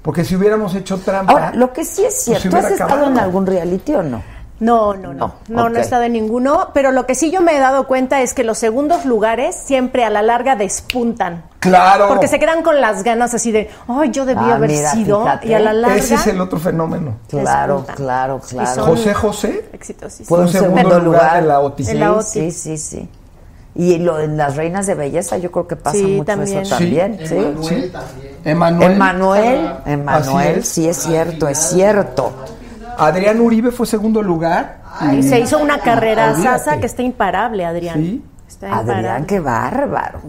Porque 0.01 0.23
si 0.23 0.35
hubiéramos 0.35 0.75
hecho 0.75 0.97
trampa... 0.99 1.31
Ahora, 1.31 1.53
lo 1.53 1.73
que 1.73 1.83
sí 1.83 2.05
es 2.05 2.23
pues 2.25 2.39
cierto, 2.39 2.49
¿tú 2.49 2.55
has 2.57 2.71
estado 2.71 2.91
acabado. 2.91 3.11
en 3.11 3.19
algún 3.19 3.45
reality 3.45 3.93
o 3.95 4.03
no? 4.03 4.21
No, 4.59 4.93
no, 4.93 5.13
no. 5.13 5.35
No, 5.47 5.69
No, 5.69 5.77
he 5.77 5.81
estado 5.81 6.03
en 6.03 6.13
ninguno. 6.13 6.69
Pero 6.73 6.91
lo 6.91 7.05
que 7.05 7.15
sí 7.15 7.31
yo 7.31 7.41
me 7.41 7.55
he 7.55 7.59
dado 7.59 7.87
cuenta 7.87 8.21
es 8.21 8.33
que 8.33 8.43
los 8.43 8.57
segundos 8.57 9.05
lugares 9.05 9.55
siempre 9.55 10.03
a 10.03 10.09
la 10.09 10.21
larga 10.21 10.55
despuntan. 10.55 11.43
¡Claro! 11.59 12.07
Porque 12.09 12.27
se 12.27 12.39
quedan 12.39 12.61
con 12.63 12.79
las 12.81 13.03
ganas 13.03 13.33
así 13.33 13.51
de, 13.51 13.69
ay, 13.87 14.11
yo 14.11 14.25
debí 14.25 14.41
Ah, 14.43 14.55
haber 14.55 14.69
mira, 14.69 14.91
sido. 14.91 15.23
fíjate. 15.23 15.47
Y 15.47 15.53
a 15.53 15.59
la 15.59 15.73
larga. 15.73 15.97
Ese 15.97 16.15
es 16.15 16.27
el 16.27 16.41
otro 16.41 16.59
fenómeno. 16.59 17.15
Claro, 17.29 17.73
Despuntan. 17.77 17.95
claro, 17.95 18.41
claro. 18.47 18.75
son 18.75 18.85
José 18.85 19.13
José 19.13 19.69
exitosísimos. 19.73 20.27
Fue 20.27 20.39
un 20.39 20.45
un 20.45 20.51
segundo, 20.51 20.77
segundo 20.77 20.99
lugar, 20.99 21.43
la 21.43 21.59
OTI. 21.61 21.83
Sí, 21.85 21.91
En 21.91 21.99
la 21.99 22.13
OTI. 22.13 22.23
sí, 22.23 22.51
sí, 22.51 22.77
sí. 22.77 23.09
Y 23.75 23.97
lo 23.99 24.19
en 24.19 24.35
las 24.35 24.55
reinas 24.57 24.87
de 24.87 24.95
belleza, 24.95 25.37
yo 25.37 25.51
creo 25.51 25.67
que 25.67 25.75
pasa 25.77 25.95
Sí, 25.97 26.03
mucho 26.05 26.25
también. 26.25 26.59
eso 26.63 26.75
también, 26.75 27.19
sí. 27.23 27.35
Emanuel 27.35 27.91
también. 27.91 28.35
Emanuel. 28.43 28.91
Emanuel, 28.91 29.71
Emanuel, 29.85 30.57
es. 30.59 30.67
sí 30.67 30.87
es 30.89 30.97
cierto, 30.97 31.47
es 31.47 31.57
cierto. 31.59 32.31
Adrián 32.99 33.39
Uribe 33.39 33.71
fue 33.71 33.85
segundo 33.85 34.21
lugar. 34.21 34.81
Y 35.13 35.23
se 35.23 35.39
hizo 35.39 35.57
una 35.59 35.79
carrera 35.79 36.31
Olvídate. 36.31 36.59
sasa 36.59 36.79
que 36.79 36.85
está 36.85 37.01
imparable, 37.01 37.65
Adrián. 37.65 37.95
Sí. 37.95 38.23
Está 38.47 38.67
imparable. 38.67 38.93
Adrián, 38.93 39.25
qué 39.25 39.39
bárbaro. 39.39 40.19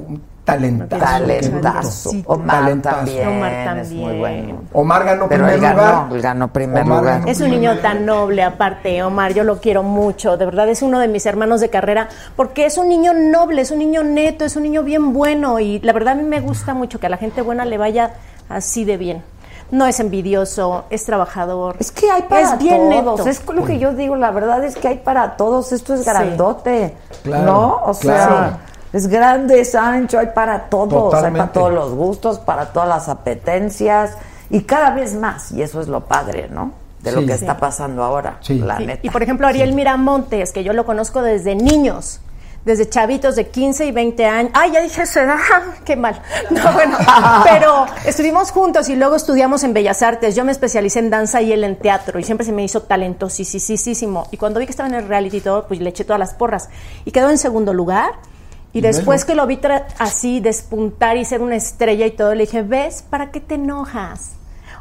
Talentazo. 0.45 1.05
Talentazo. 1.05 2.11
Omar 2.27 2.61
Talentazo. 2.65 2.97
también, 2.97 3.29
Omar 3.29 3.53
es 3.53 3.91
muy 3.93 4.05
también. 4.05 4.19
bueno. 4.19 4.63
Omar 4.73 5.05
ganó 5.05 5.29
Pero 5.29 5.45
primer 5.45 5.55
él 5.55 5.61
ganó, 5.61 5.77
lugar. 5.83 6.07
él 6.13 6.23
ganó 6.23 6.49
primer 6.53 6.83
Omar 6.83 6.99
lugar. 6.99 7.19
ganó 7.21 7.31
Es 7.31 7.41
un 7.41 7.51
niño 7.51 7.79
tan 7.79 8.05
noble, 8.07 8.43
aparte, 8.43 9.03
Omar, 9.03 9.33
yo 9.35 9.45
lo 9.45 9.61
quiero 9.61 9.83
mucho, 9.85 10.37
de 10.37 10.47
verdad 10.47 10.69
es 10.69 10.83
uno 10.83 10.99
de 10.99 11.07
mis 11.09 11.25
hermanos 11.27 11.61
de 11.61 11.69
carrera, 11.71 12.09
porque 12.37 12.67
es 12.67 12.79
un 12.79 12.89
niño 12.89 13.13
noble, 13.15 13.63
es 13.63 13.71
un 13.71 13.79
niño 13.79 14.03
neto, 14.03 14.45
es 14.45 14.57
un 14.57 14.65
niño 14.65 14.83
bien 14.83 15.13
bueno 15.13 15.61
y 15.61 15.79
la 15.81 15.93
verdad 15.93 16.15
a 16.15 16.17
mí 16.17 16.25
me 16.25 16.41
gusta 16.41 16.75
mucho 16.75 16.99
que 16.99 17.07
a 17.07 17.11
la 17.11 17.17
gente 17.19 17.43
buena 17.43 17.65
le 17.65 17.79
vaya 17.79 18.13
así 18.49 18.85
de 18.85 18.97
bien. 18.97 19.23
No 19.71 19.87
es 19.87 20.01
envidioso, 20.01 20.85
es 20.91 21.05
trabajador. 21.05 21.77
Es 21.79 21.93
que 21.93 22.11
hay 22.11 22.23
para 22.23 22.41
es 22.43 22.59
bien 22.59 22.91
todos. 22.91 23.19
neto. 23.21 23.29
Es 23.31 23.47
lo 23.47 23.65
que 23.65 23.79
yo 23.79 23.93
digo, 23.95 24.17
la 24.17 24.31
verdad 24.33 24.65
es 24.65 24.77
que 24.77 24.89
hay 24.89 24.99
para 24.99 25.37
todos. 25.37 25.73
Esto 25.73 25.95
es 25.95 26.01
Sí. 26.01 26.07
grandote. 26.07 26.97
Claro, 27.23 27.45
¿No? 27.45 27.81
O 27.85 27.95
sea, 27.95 28.59
es 28.93 29.07
grande, 29.07 29.61
es 29.61 29.75
ancho, 29.75 30.19
hay 30.19 30.29
para 30.35 30.65
todos. 30.69 31.15
Hay 31.15 31.31
para 31.33 31.53
todos 31.53 31.73
los 31.73 31.93
gustos, 31.95 32.39
para 32.41 32.67
todas 32.73 32.89
las 32.89 33.09
apetencias. 33.09 34.15
Y 34.51 34.63
cada 34.63 34.91
vez 34.91 35.15
más. 35.15 35.53
Y 35.53 35.63
eso 35.63 35.81
es 35.81 35.87
lo 35.89 36.01
padre, 36.01 36.49
¿no? 36.51 36.73
De 37.01 37.13
lo 37.13 37.21
que 37.21 37.29
Sí. 37.29 37.33
está 37.45 37.57
pasando 37.57 38.03
ahora. 38.03 38.39
Sí. 38.41 38.59
La 38.59 38.77
Sí, 38.79 38.87
neta. 38.87 39.01
Y 39.07 39.11
por 39.11 39.23
ejemplo, 39.23 39.47
Ariel 39.47 39.73
Miramontes, 39.73 40.53
que 40.53 40.65
yo 40.65 40.73
lo 40.73 40.85
conozco 40.85 41.23
desde 41.23 41.55
niños, 41.55 42.21
desde 42.65 42.89
chavitos 42.89 43.37
de 43.37 43.49
15 43.49 43.87
y 43.87 43.93
20 43.93 44.27
años. 44.27 44.53
Ay, 44.55 44.73
ya 44.73 44.83
dije 44.83 45.03
esa 45.03 45.23
edad, 45.25 45.39
qué 45.85 45.97
mal. 45.97 46.21
No, 46.51 46.73
bueno, 46.73 46.99
pero 47.45 47.87
estuvimos 48.05 48.51
juntos 48.51 48.89
y 48.89 48.97
luego 48.97 49.17
estudiamos 49.17 49.65
en 49.65 49.73
Bellas 49.73 50.03
Artes. 50.03 50.37
Yo 50.37 50.45
me 50.45 50.53
especialicé 50.53 50.99
en 50.99 51.11
danza 51.11 51.41
y 51.43 51.53
él 51.53 51.65
en 51.65 51.77
teatro 51.77 52.19
y 52.19 52.25
siempre 52.25 52.45
se 52.45 52.53
me 52.53 52.63
hizo 52.63 52.83
talentosísimo. 52.83 54.27
Y 54.31 54.37
cuando 54.37 54.61
vi 54.61 54.67
que 54.67 54.73
estaba 54.73 54.89
en 54.89 54.95
el 54.95 55.09
reality 55.09 55.39
y 55.39 55.41
todo, 55.41 55.67
pues 55.67 55.81
le 55.81 55.91
eché 55.91 56.05
todas 56.05 56.21
las 56.21 56.35
porras. 56.35 56.69
Y 57.05 57.13
quedó 57.13 57.31
en 57.31 57.39
segundo 57.39 57.73
lugar. 57.73 58.13
Y, 58.73 58.83
después 58.83 59.25
que 59.25 59.35
lo 59.35 59.49
vi 59.49 59.59
así 59.99 60.39
despuntar 60.39 61.17
y 61.17 61.25
ser 61.25 61.43
una 61.43 61.57
estrella 61.57 62.07
y 62.07 62.13
todo, 62.13 62.37
le 62.37 62.45
dije, 62.45 62.63
¿ves? 62.63 63.03
¿Para 63.03 63.33
qué 63.33 63.41
te 63.41 63.57
enojas? 63.57 64.35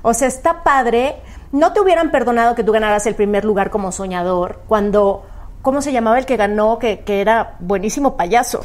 O 0.03 0.13
sea, 0.13 0.27
está 0.27 0.63
padre. 0.63 1.15
No 1.51 1.73
te 1.73 1.81
hubieran 1.81 2.11
perdonado 2.11 2.53
que 2.53 2.63
tú 2.63 2.71
ganaras 2.71 3.07
el 3.07 3.15
primer 3.15 3.45
lugar 3.45 3.71
como 3.71 3.91
soñador 3.91 4.61
cuando, 4.67 5.25
¿cómo 5.61 5.81
se 5.81 5.91
llamaba 5.91 6.17
el 6.19 6.25
que 6.25 6.37
ganó? 6.37 6.79
Que, 6.79 6.99
que 7.01 7.21
era 7.21 7.55
buenísimo 7.59 8.15
payaso. 8.17 8.61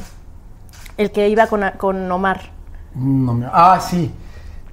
El 0.96 1.10
que 1.10 1.28
iba 1.28 1.46
con, 1.46 1.62
con 1.76 2.10
Omar. 2.10 2.40
No 2.94 3.34
me- 3.34 3.46
ah, 3.52 3.80
sí. 3.80 4.12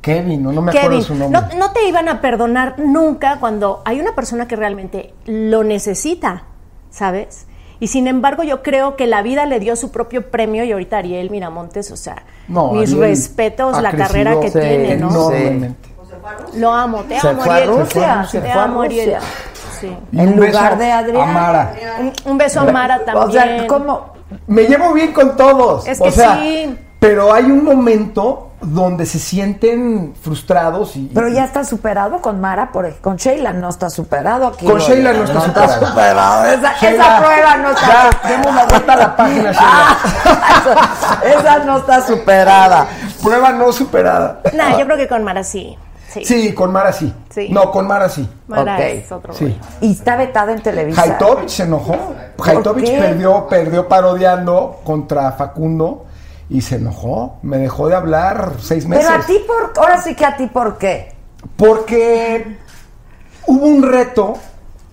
Kevin, 0.02 0.41
no, 0.43 0.52
no 0.52 0.61
me 0.64 0.72
Kevin, 0.72 0.85
acuerdo 0.88 1.02
su 1.03 1.15
nombre. 1.15 1.39
no, 1.53 1.57
no 1.60 1.72
te 1.73 1.88
iban 1.88 2.10
a 2.10 2.22
perdonar 2.22 2.76
nunca 2.80 3.38
cuando 3.39 3.81
hay 3.85 3.99
una 3.99 4.15
persona 4.15 4.48
que 4.48 4.56
realmente 4.56 5.14
lo 5.26 5.64
necesita, 5.64 6.43
¿sabes? 6.89 7.45
Y 7.80 7.88
sin 7.88 8.07
embargo, 8.07 8.41
yo 8.43 8.64
creo 8.64 8.95
que 8.95 9.06
la 9.06 9.22
vida 9.22 9.45
le 9.45 9.60
dio 9.60 9.76
su 9.76 9.91
propio 9.91 10.30
premio 10.31 10.64
y 10.64 10.72
ahorita 10.72 10.98
Ariel 10.99 11.30
Miramontes, 11.30 11.91
o 11.91 11.98
sea, 11.98 12.23
No, 12.48 12.72
mis 12.73 12.89
Ariel 12.91 13.10
respetos, 13.10 13.80
la 13.81 13.91
carrera 13.91 14.39
que 14.39 14.49
tiene, 14.52 14.98
¿no? 14.98 15.10
Enormemente. 15.10 15.89
Lo 16.56 16.72
amo, 16.73 17.03
te 17.03 17.18
amo, 17.18 17.43
Ariel. 17.43 17.88
Te 18.31 18.52
amo, 18.52 18.81
Ariel. 18.81 19.15
Sí. 19.82 19.98
En 20.14 20.30
un 20.30 20.40
beso 20.40 20.58
lugar 20.60 20.78
de 20.78 20.91
Adrián. 20.91 21.30
a 21.30 21.32
Mara. 21.34 21.74
Un, 21.99 22.14
un 22.26 22.38
beso 22.38 22.60
a 22.62 22.66
Mara 22.72 22.99
también. 23.03 23.28
O 23.28 23.32
sea, 23.32 23.68
¿cómo? 23.68 24.14
Me 24.48 24.64
llevo 24.64 24.94
bien 24.94 25.12
con 25.12 25.36
todos. 25.36 25.86
Es 25.88 25.99
o 25.99 26.06
que 26.06 26.12
sea, 26.12 26.36
sí. 26.38 26.78
Pero 26.99 27.34
hay 27.34 27.45
un 27.45 27.64
momento 27.66 28.48
donde 28.62 29.08
se 29.08 29.18
sienten 29.18 30.14
frustrados 30.22 30.95
y. 30.95 31.10
Pero 31.14 31.30
ya 31.30 31.45
está 31.45 31.64
superado 31.64 32.22
con 32.22 32.40
Mara, 32.40 32.72
por 32.72 32.86
ej- 32.86 32.99
con 33.02 33.16
Sheila 33.18 33.52
no 33.53 33.70
está 33.70 33.90
superado 33.90 34.45
aquí. 34.48 34.68
Con 34.68 34.78
Sheila 34.78 35.12
no 35.14 35.24
está 35.24 35.41
superado. 35.41 35.88
superado. 35.88 36.45
Esa, 36.45 36.74
Sheila, 36.80 37.03
esa 37.03 37.18
prueba 37.20 37.58
no 37.58 37.70
está 37.72 38.10
Ya, 38.24 38.30
demos 38.30 38.56
la 38.56 38.66
vuelta 38.66 38.94
a 38.94 38.98
la 38.98 39.16
página, 39.16 39.52
Sheila. 39.52 39.98
esa, 41.24 41.40
esa 41.40 41.60
no 41.66 41.78
está 41.78 42.02
superada. 42.06 42.88
Prueba 43.24 43.52
no 43.52 43.72
superada. 43.72 44.40
Nah, 44.53 44.78
yo 44.78 44.86
creo 44.86 44.98
que 44.98 45.08
con 45.08 45.24
Mara 45.24 45.44
sí. 45.44 45.76
Sí. 46.12 46.26
Sí, 46.26 46.54
con 46.54 46.72
Mara 46.72 46.92
sí. 46.92 47.14
Sí. 47.30 47.48
No, 47.52 47.72
con 47.72 47.88
Mara 47.88 48.10
sí. 48.10 48.28
Mara 48.48 48.76
Ok. 48.76 48.80
es 48.82 49.12
otro 49.12 49.34
Sí. 49.34 49.58
Y 49.82 49.92
está 49.94 50.16
vetada 50.18 50.52
en 50.52 50.62
Televisa. 50.62 51.02
Haitovich 51.02 51.50
se 51.50 51.64
enojó. 51.64 51.96
Haitovich 52.44 52.86
qué? 52.90 52.98
perdió, 52.98 53.48
perdió 53.48 53.88
parodiando 53.88 54.82
contra 54.84 55.32
Facundo 55.34 56.06
y 56.50 56.62
se 56.62 56.76
enojó. 56.76 57.38
Me 57.44 57.58
dejó 57.60 57.88
de 57.88 57.96
hablar 57.96 58.54
seis 58.60 58.86
meses. 58.88 59.06
Pero 59.10 59.22
a 59.24 59.26
ti 59.26 59.38
por, 59.48 59.74
ahora 59.84 60.02
sí 60.02 60.14
que 60.16 60.26
a 60.26 60.36
ti 60.36 60.48
por 60.48 60.78
qué. 60.78 61.14
Porque 61.56 62.58
hubo 63.48 63.66
un 63.66 63.84
reto, 63.84 64.34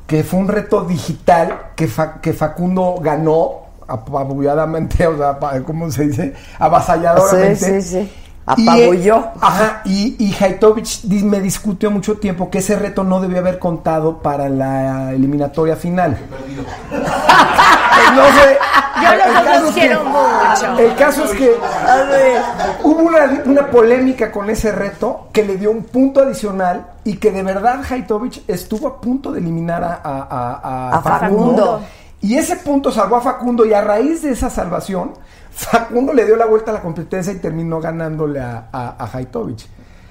que 0.06 0.22
fue 0.22 0.38
un 0.38 0.48
reto 0.48 0.82
digital, 0.84 1.72
que, 1.74 1.88
Fa- 1.88 2.20
que 2.20 2.32
Facundo 2.32 2.94
ganó 3.00 3.66
apabulladamente, 3.88 5.06
o 5.06 5.16
sea, 5.16 5.38
pa- 5.40 5.60
¿cómo 5.62 5.90
se 5.90 6.06
dice? 6.08 6.34
Avasalladoramente. 6.58 7.56
Sí, 7.56 7.82
sí, 7.82 8.02
sí. 8.04 8.12
Y, 8.56 8.68
Apabulló. 8.68 9.16
eh, 9.18 9.24
ajá, 9.40 9.82
y, 9.84 10.16
y 10.18 10.34
Haitovich 10.42 11.04
me 11.04 11.40
discutió 11.40 11.90
mucho 11.90 12.16
tiempo 12.18 12.50
que 12.50 12.58
ese 12.58 12.76
reto 12.76 13.04
no 13.04 13.20
debía 13.20 13.38
haber 13.40 13.58
contado 13.58 14.18
para 14.18 14.48
la 14.48 15.12
eliminatoria 15.12 15.76
final. 15.76 16.16
Pues 16.88 18.12
no 18.14 18.24
sé. 18.26 18.58
Yo 19.00 19.12
El 19.12 19.18
los 19.18 19.26
caso 19.44 19.60
dos 19.60 19.68
es 19.68 19.74
que- 19.74 19.80
quiero 19.80 20.04
mucho. 20.04 20.78
El 20.78 20.94
caso 20.96 21.24
es 21.24 21.30
que 21.32 21.52
hubo 22.82 22.98
una, 23.02 23.42
una 23.44 23.66
polémica 23.70 24.32
con 24.32 24.50
ese 24.50 24.72
reto 24.72 25.28
que 25.32 25.44
le 25.44 25.56
dio 25.56 25.70
un 25.70 25.84
punto 25.84 26.20
adicional 26.22 26.86
y 27.04 27.16
que 27.18 27.30
de 27.30 27.42
verdad 27.44 27.80
Haitovich 27.88 28.42
estuvo 28.48 28.88
a 28.88 29.00
punto 29.00 29.30
de 29.30 29.38
eliminar 29.40 29.84
a, 29.84 30.00
a- 30.02 30.26
a- 30.28 30.90
a 30.90 30.98
A 30.98 31.02
Facundo. 31.02 31.80
Y 32.20 32.36
ese 32.36 32.56
punto 32.56 32.90
salvó 32.90 33.16
a 33.16 33.20
Facundo 33.20 33.64
y 33.64 33.72
a 33.72 33.80
raíz 33.80 34.22
de 34.22 34.32
esa 34.32 34.50
salvación, 34.50 35.12
Facundo 35.70 36.12
le 36.12 36.24
dio 36.24 36.36
la 36.36 36.46
vuelta 36.46 36.70
a 36.70 36.74
la 36.74 36.80
competencia 36.80 37.32
y 37.32 37.38
terminó 37.38 37.80
ganándole 37.80 38.38
a, 38.38 38.68
a, 38.70 39.04
a 39.04 39.10
Haitovich. 39.12 39.68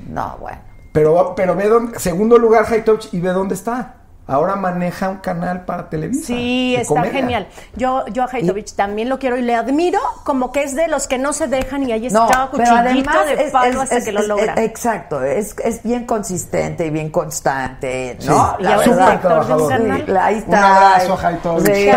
No, 0.09 0.37
bueno. 0.41 0.59
Pero, 0.91 1.33
pero 1.35 1.55
ve 1.55 1.69
dónde, 1.69 1.99
segundo 1.99 2.37
lugar 2.37 2.65
Haitovich 2.69 3.13
y 3.13 3.21
ve 3.21 3.29
dónde 3.29 3.55
está. 3.55 3.95
Ahora 4.27 4.55
maneja 4.55 5.09
un 5.09 5.17
canal 5.17 5.65
para 5.65 5.89
Televisa. 5.89 6.27
Sí, 6.27 6.75
está 6.75 6.87
comedia. 6.95 7.11
genial. 7.13 7.47
Yo, 7.75 8.05
yo 8.07 8.23
a 8.23 8.27
Haitovich 8.31 8.73
también 8.75 9.09
lo 9.09 9.19
quiero 9.19 9.37
y 9.37 9.41
le 9.41 9.55
admiro 9.55 9.99
como 10.23 10.51
que 10.51 10.63
es 10.63 10.75
de 10.75 10.87
los 10.87 11.07
que 11.07 11.17
no 11.17 11.33
se 11.33 11.47
dejan 11.47 11.83
y 11.87 11.91
ahí 11.93 12.07
está 12.07 12.27
pero 12.27 12.49
cuchillito 12.51 13.09
además 13.09 13.25
de 13.25 13.43
es- 13.45 13.51
palo 13.51 13.69
es- 13.69 13.77
hasta 13.83 13.97
es- 13.97 14.05
que 14.05 14.11
lo 14.11 14.21
logra. 14.23 14.53
es- 14.53 14.59
exacto, 14.65 15.23
es, 15.23 15.55
es 15.63 15.81
bien 15.83 16.05
consistente 16.05 16.85
y 16.85 16.89
bien 16.89 17.09
constante, 17.09 18.17
¿no? 18.25 18.55
Sí, 18.57 18.63
La 18.63 18.71
súper 18.83 18.89
verdad. 18.89 19.21
trabajador. 19.21 19.73
Sí, 19.77 20.03
la- 20.07 20.25
ahí 20.25 20.35
está. 20.35 20.49
Un 20.49 20.63
abrazo 20.63 21.13
a 21.13 21.27
Haitovich. 21.27 21.75
Sí. 21.75 21.89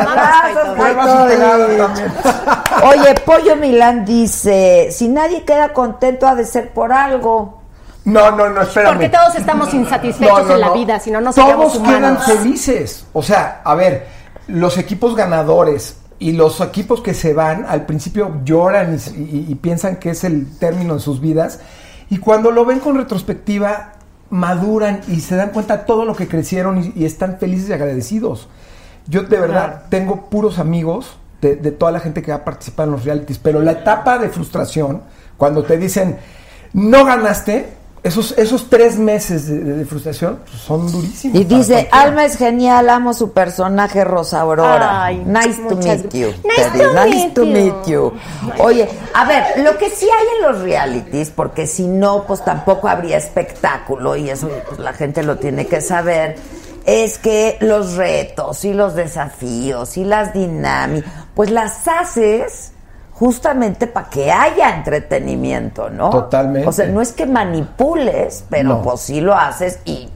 Oye, 2.85 3.15
Pollo 3.27 3.57
Milán 3.57 4.05
dice, 4.05 4.89
si 4.91 5.09
nadie 5.09 5.45
queda 5.45 5.73
contento 5.73 6.27
ha 6.27 6.35
de 6.35 6.45
ser 6.45 6.71
por 6.73 6.93
algo. 6.93 7.60
No, 8.05 8.31
no, 8.31 8.49
no, 8.49 8.63
espérame. 8.63 8.93
Porque 8.95 9.09
todos 9.11 9.35
estamos 9.35 9.73
insatisfechos 9.75 10.39
No, 10.43 10.45
no, 10.49 10.55
en 10.55 10.61
la 10.61 10.67
no. 10.69 10.75
vida, 10.75 10.99
si 11.01 11.11
no, 11.11 11.21
no 11.21 11.33
Todos 11.33 11.79
quedan 11.79 12.19
felices. 12.23 13.07
O 13.13 13.23
sea, 13.23 13.61
a 13.65 13.75
ver, 13.75 14.07
los 14.49 14.79
equipos 14.79 15.15
ganadores 15.15 15.97
y 16.19 16.33
los 16.33 16.61
equipos 16.61 17.01
que 17.03 17.15
se 17.15 17.35
van 17.35 17.67
al 17.69 17.87
principio 17.87 18.41
lloran 18.45 18.99
y, 19.17 19.21
y- 19.21 19.47
y 19.49 19.55
piensan 19.57 19.97
que 19.97 20.11
es 20.11 20.25
el 20.25 20.59
término 20.59 20.95
de 20.95 21.01
sus 21.01 21.21
vidas. 21.21 21.61
Y 22.09 22.19
cuando 22.19 22.51
lo 22.51 22.65
ven 22.65 22.81
con 22.81 22.97
retrospectiva, 22.97 23.93
maduran 24.31 25.01
y 25.09 25.21
se 25.21 25.37
dan 25.37 25.51
cuenta 25.51 25.79
de 25.79 25.85
todo 25.85 26.05
lo 26.05 26.15
que 26.15 26.27
crecieron 26.29 26.83
y, 26.83 26.93
y 27.01 27.05
están 27.05 27.39
felices 27.39 27.69
y 27.69 27.73
agradecidos. 27.73 28.49
Yo 29.07 29.23
de 29.23 29.41
verdad 29.41 29.67
Claro. 29.67 29.83
tengo 29.91 30.27
puros 30.31 30.59
amigos 30.59 31.17
de, 31.41 31.57
de 31.57 31.71
toda 31.73 31.91
la 31.93 32.01
gente 32.01 32.23
que 32.23 32.31
va 32.33 32.39
a 32.39 32.45
participar 32.45 32.87
en 32.87 32.93
los 32.93 33.05
realities, 33.05 33.39
pero 33.39 33.61
la 33.61 33.73
etapa 33.73 34.19
de 34.19 34.29
frustración, 34.29 35.03
cuando 35.37 35.65
te 35.65 35.79
dicen, 35.79 36.19
no 36.75 37.05
ganaste, 37.05 37.75
esos, 38.03 38.33
esos 38.39 38.71
tres 38.71 38.97
meses 38.99 39.47
de, 39.47 39.59
de- 39.59 39.73
de 39.79 39.85
frustración 39.85 40.41
pues, 40.49 40.63
son 40.63 40.91
durísimos. 40.91 41.39
Y 41.39 41.45
dice, 41.45 41.73
cualquiera. 41.73 42.01
Alma 42.03 42.25
es 42.25 42.37
genial, 42.37 42.89
amo 42.89 43.13
su 43.13 43.33
personaje 43.33 44.05
Rosa 44.05 44.41
Aurora. 44.41 45.05
Ay, 45.05 45.23
nice 45.27 45.61
to 45.69 45.77
meet 45.77 46.13
you. 46.15 46.29
Nice 46.45 46.71
to 46.79 46.95
nice 46.95 47.15
meet 47.17 47.35
to 47.35 47.45
you. 47.45 47.53
meet 47.53 47.87
you. 47.87 48.13
Oye, 48.59 48.89
a 49.15 49.25
ver, 49.27 49.45
lo 49.65 49.77
que 49.77 49.91
sí 49.91 50.07
hay 50.07 50.27
en 50.39 50.51
los 50.53 50.63
realities, 50.63 51.31
porque 51.31 51.67
si 51.67 51.87
no, 51.87 52.25
pues 52.27 52.45
tampoco 52.45 52.89
habría 52.89 53.19
espectáculo, 53.19 54.17
y 54.17 54.31
eso 54.31 54.49
pues, 54.67 54.79
la 54.79 54.93
gente 54.95 55.23
lo 55.23 55.37
tiene 55.37 55.67
que 55.67 55.81
saber, 55.83 56.37
es 56.87 57.19
que 57.19 57.59
los 57.61 57.95
retos 57.97 58.65
y 58.65 58.73
los 58.73 58.95
desafíos 58.95 59.99
y 59.99 60.05
las 60.05 60.33
dinámicas, 60.33 61.13
pues 61.35 61.51
las 61.51 61.87
haces 61.87 62.73
justamente 63.21 63.87
para 63.87 64.09
que 64.09 64.33
haya 64.33 64.75
entretenimiento, 64.75 65.91
¿no? 65.91 66.09
Totalmente. 66.11 66.67
O 66.67 66.73
sea, 66.73 66.87
no 66.87 67.01
es 67.03 67.13
que 67.13 67.27
manipules, 67.27 68.45
pero 68.51 68.71
No. 68.71 68.83
pues 68.83 69.01
sí 69.03 69.21
lo 69.21 69.35
haces 69.37 69.79
y 69.85 70.09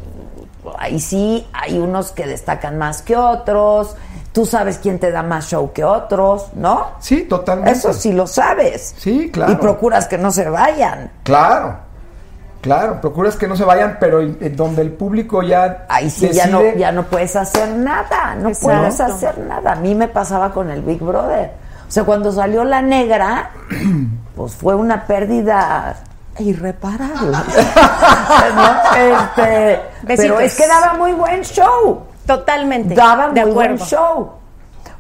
ahí 0.79 0.99
sí 0.99 1.47
hay 1.53 1.79
unos 1.79 2.13
que 2.13 2.27
destacan 2.27 2.79
más 2.79 3.03
que 3.03 3.15
otros. 3.17 3.95
Tú 4.33 4.47
sabes 4.47 4.79
quién 4.79 4.99
te 4.99 5.13
da 5.13 5.23
más 5.23 5.47
show 5.49 5.71
que 5.73 5.85
otros, 5.85 6.49
¿no? 6.55 6.93
Sí, 6.99 7.23
totalmente. 7.25 7.73
Eso 7.73 7.93
sí 7.93 8.13
lo 8.13 8.27
sabes. 8.27 8.95
Sí, 8.99 9.31
claro. 9.31 9.53
Y 9.53 9.57
procuras 9.57 10.09
que 10.09 10.17
no 10.19 10.31
se 10.33 10.49
vayan. 10.49 11.13
Claro, 11.25 11.77
claro, 12.63 13.01
procuras 13.03 13.37
que 13.37 13.47
no 13.47 13.55
se 13.55 13.65
vayan, 13.65 13.99
pero 14.01 14.23
en- 14.23 14.57
donde 14.57 14.81
el 14.81 14.93
público 14.93 15.43
ya 15.43 15.85
Ahí 15.91 16.09
sí 16.09 16.31
ya 16.33 16.47
no, 16.47 16.63
ya 16.75 16.91
no 16.91 17.05
puedes 17.05 17.37
hacer 17.37 17.69
nada, 17.69 18.35
no 18.37 18.49
Exacto. 18.49 18.79
puedes 18.81 18.99
hacer 19.01 19.39
nada. 19.41 19.73
A 19.73 19.77
mí 19.77 19.95
me 19.95 20.09
pasaba 20.09 20.51
con 20.53 20.71
el 20.71 20.81
Big 20.81 21.01
Brother. 21.03 21.63
O 21.87 21.91
sea, 21.91 22.05
cuando 22.05 22.33
salió 22.33 22.65
la 22.65 22.83
negra, 22.83 23.51
pues 24.37 24.55
fue 24.55 24.75
una 24.75 25.07
pérdida 25.07 25.97
irreparable. 26.39 27.39
¿No? 28.55 28.97
Este, 28.97 29.81
pero 30.07 30.41
es 30.41 30.57
que 30.57 30.67
daba 30.67 30.95
muy 30.95 31.13
buen 31.13 31.43
show. 31.43 32.03
Totalmente. 32.27 32.95
Daba 32.95 33.29
de 33.29 33.45
muy 33.45 33.53
buen 33.53 33.79
show. 33.79 34.33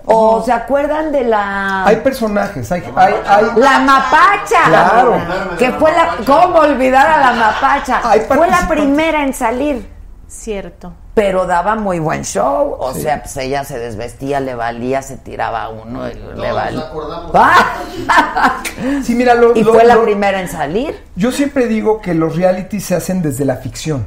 ¿O 0.06 0.42
se 0.44 0.52
acuerdan 0.52 1.10
de 1.12 1.24
la... 1.24 1.86
Hay 1.86 1.96
personajes, 1.96 2.70
hay, 2.70 2.84
hay, 2.94 3.14
hay- 3.26 3.46
La 3.56 3.78
mapacha. 3.78 4.64
Claro. 4.68 5.14
Que 5.58 5.72
fue 5.72 5.90
la... 5.92 6.16
¿Cómo 6.26 6.58
olvidar 6.58 7.06
a 7.06 7.20
la 7.20 7.32
mapacha? 7.32 8.00
Hay 8.04 8.20
Fue 8.20 8.46
la 8.46 8.68
primera 8.68 9.24
en 9.24 9.32
salir. 9.32 9.93
Cierto. 10.36 10.92
Pero 11.14 11.46
daba 11.46 11.76
muy 11.76 12.00
buen 12.00 12.24
show. 12.24 12.76
O 12.78 12.92
sea, 12.92 13.22
pues 13.22 13.36
ella 13.36 13.64
se 13.64 13.78
desvestía, 13.78 14.40
le 14.40 14.54
valía, 14.54 15.00
se 15.00 15.16
tiraba 15.16 15.62
a 15.62 15.68
uno 15.68 16.08
y 16.10 16.14
le 16.14 16.52
valía. 16.52 16.80
nos 16.80 16.88
acordamos. 16.90 17.30
¡Ah! 17.34 18.62
Sí, 19.04 19.14
mira, 19.14 19.34
lo- 19.34 19.54
y 19.56 19.62
lo- 19.62 19.72
fue 19.72 19.84
la 19.84 19.94
lo- 19.94 20.04
primera 20.04 20.40
en 20.40 20.48
salir. 20.48 20.98
Yo 21.16 21.30
siempre 21.32 21.66
digo 21.68 22.00
que 22.00 22.14
los 22.14 22.36
realities 22.36 22.84
se 22.84 22.94
hacen 22.96 23.22
desde 23.22 23.44
la 23.44 23.56
ficción. 23.56 24.04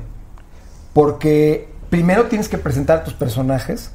Porque 0.93 1.69
primero 1.89 2.25
tienes 2.25 2.49
que 2.49 2.57
presentar 2.57 2.99
a 2.99 3.03
tus 3.03 3.13
personajes, 3.13 3.91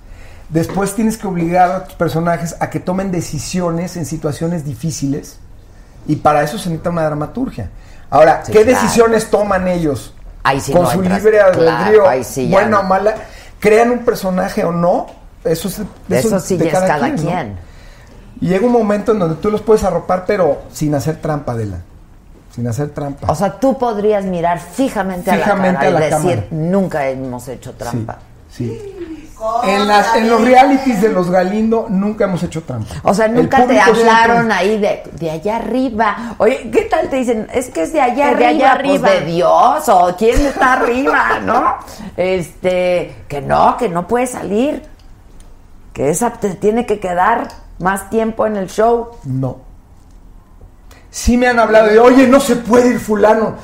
después 0.49 0.95
tienes 0.95 1.19
que 1.19 1.27
obligar 1.27 1.71
a 1.71 1.85
tus 1.85 1.95
personajes 1.95 2.57
a 2.61 2.71
que 2.71 2.81
tomen 2.81 3.11
decisiones 3.13 3.97
en 3.97 4.07
situaciones 4.07 4.65
difíciles, 4.65 5.39
y 6.07 6.17
para 6.17 6.43
eso 6.43 6.59
se 6.59 6.69
necesita 6.71 6.91
una 6.91 7.05
dramaturgia. 7.05 7.71
Ahora, 8.11 8.43
Sí, 8.45 8.53
¿qué 8.53 8.63
claro. 8.65 8.81
decisiones 8.81 9.31
toman 9.31 9.69
ellos? 9.69 10.15
Ahí 10.45 10.61
sí 10.61 10.73
Con 10.73 10.83
no 10.83 10.91
su 10.91 10.99
entras, 10.99 11.19
libre 11.23 11.39
claro, 11.39 12.07
albedrío, 12.07 12.25
sí 12.25 12.49
ya 12.49 12.53
buena 12.61 12.71
no. 12.71 12.81
o 12.81 12.83
mala, 12.85 13.15
crean 13.61 13.91
un 13.91 13.99
personaje 14.01 14.65
o 14.65 14.73
no, 14.73 15.07
eso 15.45 15.69
es 15.69 15.81
Eso, 16.11 16.37
es 16.37 16.43
sí 16.45 16.57
de 16.57 16.67
ya 16.67 16.73
es 16.73 16.79
cada 16.81 17.15
quien. 17.15 17.57
Y 18.41 18.49
llega 18.49 18.67
un 18.67 18.73
momento 18.73 19.13
en 19.13 19.21
donde 19.21 19.37
tú 19.37 19.51
los 19.51 19.61
puedes 19.61 19.85
arropar, 19.85 20.25
pero 20.27 20.63
sin 20.73 20.95
hacer 20.95 21.21
trampa, 21.21 21.53
Adela. 21.53 21.79
Sin 22.55 22.67
hacer 22.67 22.91
trampa. 22.91 23.31
O 23.31 23.35
sea, 23.35 23.59
tú 23.59 23.79
podrías 23.79 24.25
mirar 24.25 24.59
fijamente, 24.61 25.33
Fijamente 25.33 25.87
a 25.87 25.91
la 25.91 25.99
a 26.01 26.09
y 26.09 26.11
decir, 26.11 26.21
cámara. 26.41 26.47
nunca 26.51 27.09
hemos 27.09 27.47
hecho 27.49 27.73
trampa. 27.75 28.19
Sí. 28.51 29.22
En, 29.65 29.87
las, 29.89 30.15
en 30.17 30.29
los 30.31 30.41
realities 30.43 31.01
de 31.03 31.09
los 31.11 31.31
Galindo 31.31 31.87
nunca 31.89 32.25
hemos 32.25 32.43
hecho 32.43 32.63
trampa. 32.63 32.95
O 33.03 33.13
sea, 33.15 33.29
nunca 33.29 33.67
te 33.67 33.79
hablaron 33.81 34.37
siempre- 34.37 34.55
ahí 34.57 34.79
de, 34.79 35.03
de 35.13 35.31
allá 35.31 35.57
arriba. 35.57 36.35
Oye, 36.39 36.71
¿qué 36.73 36.83
tal 36.83 37.09
te 37.09 37.17
dicen? 37.17 37.49
Es 37.53 37.69
que 37.71 37.83
es 37.83 37.93
de 37.93 38.01
allá 38.01 38.33
Es 38.33 38.39
de 38.39 38.47
arriba, 38.47 38.73
allá 38.73 38.83
pues 38.85 39.03
arriba. 39.03 39.11
de 39.11 39.33
Dios, 39.33 39.89
o 39.89 40.15
quién 40.17 40.47
está 40.47 40.75
arriba, 40.75 41.39
¿no? 41.45 41.75
Este, 42.17 43.25
que 43.29 43.41
no, 43.41 43.77
que 43.77 43.89
no 43.89 44.07
puede 44.07 44.27
salir. 44.27 44.83
Que 45.93 46.09
esa 46.11 46.31
te 46.33 46.55
tiene 46.55 46.87
que 46.87 47.01
quedar 47.01 47.49
más 47.79 48.09
tiempo 48.11 48.47
en 48.47 48.57
el 48.57 48.69
show. 48.69 49.11
No. 49.25 49.59
Sí 51.11 51.37
me 51.37 51.49
han 51.49 51.59
hablado 51.59 51.89
de, 51.89 51.99
oye, 51.99 52.27
no 52.27 52.41
se 52.41 52.57
puede 52.57 52.89
ir 52.91 53.01
fulano. 53.01 53.55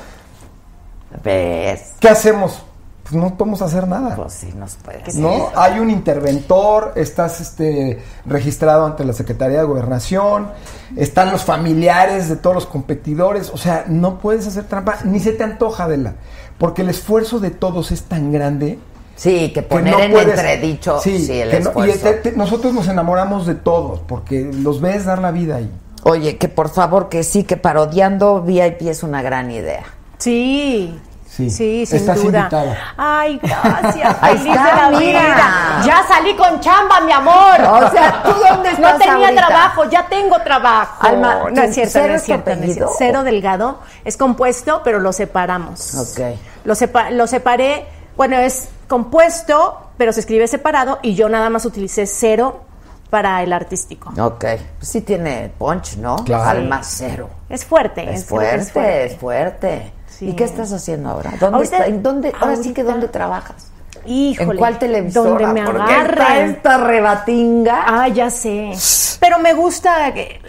¿Ves? 1.23 1.93
¿Qué 1.99 2.09
hacemos? 2.09 2.63
Pues 3.09 3.23
no 3.23 3.35
podemos 3.35 3.61
hacer 3.61 3.87
nada. 3.87 4.15
Pues 4.15 4.33
sí, 4.33 4.53
nos 4.55 4.75
puede 4.75 5.01
¿no? 5.15 5.49
Hay 5.55 5.79
un 5.79 5.89
interventor, 5.89 6.93
estás 6.95 7.41
este, 7.41 8.03
registrado 8.25 8.85
ante 8.85 9.03
la 9.03 9.13
Secretaría 9.13 9.59
de 9.59 9.63
Gobernación, 9.63 10.49
están 10.95 11.31
los 11.31 11.43
familiares 11.43 12.29
de 12.29 12.35
todos 12.35 12.55
los 12.55 12.65
competidores, 12.67 13.49
o 13.53 13.57
sea, 13.57 13.85
no 13.87 14.19
puedes 14.19 14.45
hacer 14.45 14.65
trampa, 14.65 14.97
ni 15.05 15.19
se 15.19 15.31
te 15.31 15.43
antoja, 15.43 15.85
Adela, 15.85 16.13
porque 16.57 16.83
el 16.83 16.89
esfuerzo 16.89 17.39
de 17.39 17.49
todos 17.51 17.91
es 17.91 18.03
tan 18.03 18.31
grande. 18.31 18.77
Sí, 19.15 19.47
que 19.49 19.53
que 19.53 19.61
poner 19.63 19.93
no 19.93 19.99
en 19.99 20.11
puedes- 20.11 20.29
entredicho 20.39 20.99
sí, 21.01 21.25
sí, 21.25 21.39
el 21.41 21.49
que 21.49 21.55
y 21.57 21.59
esfuerzo. 21.59 21.99
te- 22.03 22.13
te- 22.13 22.31
nosotros 22.37 22.73
nos 22.73 22.87
enamoramos 22.87 23.45
de 23.47 23.55
todos, 23.55 24.01
porque 24.07 24.49
los 24.53 24.79
ves 24.81 25.05
dar 25.05 25.19
la 25.19 25.31
vida 25.31 25.55
ahí. 25.57 25.69
Oye, 26.03 26.37
que 26.37 26.47
por 26.47 26.69
favor, 26.69 27.09
que 27.09 27.23
sí, 27.23 27.43
que 27.43 27.57
parodiando 27.57 28.41
VIP 28.41 28.83
es 28.89 29.03
una 29.03 29.21
gran 29.21 29.51
idea. 29.51 29.83
Sí. 30.19 30.97
Sí, 31.29 31.49
Sí, 31.49 31.85
sin 31.85 31.97
Estás 31.97 32.21
duda. 32.21 32.39
invitada. 32.39 32.77
Ay, 32.97 33.39
gracias. 33.41 34.17
Feliz 34.21 34.45
está, 34.45 34.63
de 34.63 34.75
la 34.91 34.99
mira. 34.99 35.21
vida. 35.21 35.81
Ya 35.85 36.03
salí 36.07 36.35
con 36.35 36.59
chamba, 36.59 36.99
mi 37.01 37.11
amor. 37.11 37.61
O 37.61 37.89
sea, 37.91 38.23
¿tú 38.23 38.31
dónde 38.49 38.71
estás 38.71 38.93
No 38.93 38.97
tenía 38.97 39.13
ahorita? 39.27 39.47
trabajo, 39.47 39.85
ya 39.89 40.05
tengo 40.07 40.37
trabajo. 40.41 41.07
Alma, 41.07 41.35
no 41.49 41.53
¿tu 41.53 41.61
es 41.61 41.73
cierto, 41.75 41.91
cero 41.93 42.07
no 42.09 42.13
es 42.15 42.21
es 42.21 42.25
cierto. 42.25 42.55
no 42.55 42.63
es 42.63 42.73
cierto. 42.73 42.93
Cero 42.97 43.23
delgado 43.23 43.79
es 44.03 44.17
compuesto, 44.17 44.81
pero 44.83 44.99
lo 44.99 45.13
separamos. 45.13 45.95
Ok. 45.95 46.19
Lo, 46.65 46.73
sepa- 46.75 47.09
lo 47.11 47.25
separé, 47.27 47.85
bueno, 48.17 48.35
es 48.37 48.67
compuesto, 48.87 49.77
pero 49.97 50.11
se 50.13 50.19
escribe 50.19 50.47
separado 50.47 50.99
y 51.01 51.15
yo 51.15 51.29
nada 51.29 51.49
más 51.49 51.65
utilicé 51.65 52.05
cero 52.05 52.61
para 53.09 53.41
el 53.43 53.53
artístico. 53.53 54.09
Ok. 54.19 54.39
Pues 54.77 54.89
sí 54.89 55.01
tiene 55.01 55.51
punch, 55.57 55.95
¿no? 55.97 56.17
Claro. 56.25 56.43
Alma 56.49 56.81
cero. 56.83 57.29
Es 57.49 57.65
fuerte. 57.65 58.01
Es 58.03 58.25
creo 58.25 58.39
que 58.39 58.47
fuerte, 58.47 59.05
es 59.05 59.17
fuerte. 59.17 59.93
Sí. 60.19 60.29
¿Y 60.29 60.33
qué 60.35 60.43
estás 60.43 60.71
haciendo 60.73 61.09
ahora? 61.09 61.31
¿Dónde 61.39 61.55
Ahorita- 61.57 61.77
está- 61.77 61.87
en 61.87 62.03
dónde, 62.03 62.33
ahora 62.39 62.57
sí 62.57 62.73
que 62.73 62.83
dónde 62.83 63.07
trabajas? 63.07 63.67
Híjole. 64.05 64.51
¿En 64.51 64.57
cuál 64.57 64.77
televisora? 64.77 65.29
Donde 65.47 65.47
me 65.47 65.61
agarren. 65.61 66.49
esta 66.51 66.77
rebatinga. 66.77 67.83
Ah, 67.85 68.07
ya 68.09 68.29
sé. 68.29 68.71
Pero 69.19 69.39
me 69.39 69.53
gusta, 69.53 70.13
que- 70.13 70.41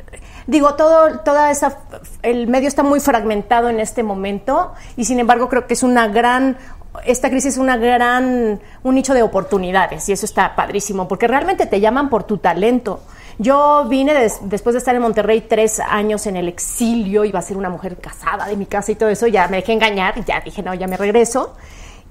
digo, 0.47 0.74
todo, 0.74 1.20
toda 1.20 1.51
esa, 1.51 1.78
el 2.22 2.48
medio 2.48 2.66
está 2.68 2.82
muy 2.82 2.98
fragmentado 3.01 3.68
en 3.68 3.80
este 3.80 4.02
momento 4.02 4.72
y 4.97 5.05
sin 5.05 5.20
embargo 5.20 5.48
creo 5.48 5.66
que 5.66 5.74
es 5.74 5.82
una 5.84 6.09
gran, 6.09 6.56
esta 7.05 7.30
crisis 7.30 7.55
es 7.55 7.59
una 7.59 7.76
gran, 7.76 8.60
un 8.82 8.94
nicho 8.94 9.14
de 9.14 9.22
oportunidades 9.22 10.09
y 10.09 10.12
eso 10.12 10.26
está 10.26 10.56
padrísimo 10.56 11.06
porque 11.06 11.28
realmente 11.28 11.66
te 11.66 11.80
llaman 11.80 12.09
por 12.10 12.24
tu 12.24 12.38
talento. 12.38 13.01
Yo 13.42 13.86
vine 13.88 14.12
des- 14.12 14.38
después 14.42 14.74
de 14.74 14.78
estar 14.80 14.94
en 14.94 15.00
Monterrey 15.00 15.40
tres 15.48 15.80
años 15.80 16.26
en 16.26 16.36
el 16.36 16.46
exilio, 16.46 17.24
iba 17.24 17.38
a 17.38 17.42
ser 17.42 17.56
una 17.56 17.70
mujer 17.70 17.96
casada 17.96 18.46
de 18.46 18.54
mi 18.54 18.66
casa 18.66 18.92
y 18.92 18.96
todo 18.96 19.08
eso, 19.08 19.26
ya 19.26 19.48
me 19.48 19.56
dejé 19.56 19.72
engañar, 19.72 20.22
ya 20.26 20.42
dije, 20.42 20.62
no, 20.62 20.74
ya 20.74 20.86
me 20.86 20.98
regreso. 20.98 21.54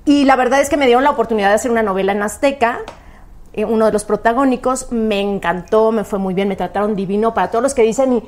Y 0.05 0.25
la 0.25 0.35
verdad 0.35 0.59
es 0.59 0.69
que 0.69 0.77
me 0.77 0.87
dieron 0.87 1.03
la 1.03 1.11
oportunidad 1.11 1.49
de 1.49 1.53
hacer 1.55 1.69
una 1.69 1.83
novela 1.83 2.13
en 2.13 2.23
Azteca. 2.23 2.79
eh, 3.53 3.65
uno 3.65 3.87
de 3.87 3.91
los 3.91 4.05
protagónicos 4.05 4.91
me 4.91 5.19
encantó, 5.19 5.91
me 5.91 6.03
fue 6.03 6.19
muy 6.19 6.35
bien, 6.35 6.47
me 6.47 6.55
trataron 6.55 6.95
divino 6.95 7.33
para 7.33 7.49
todos 7.49 7.63
los 7.63 7.73
que 7.73 7.81
dicen, 7.81 8.13
y- 8.13 8.23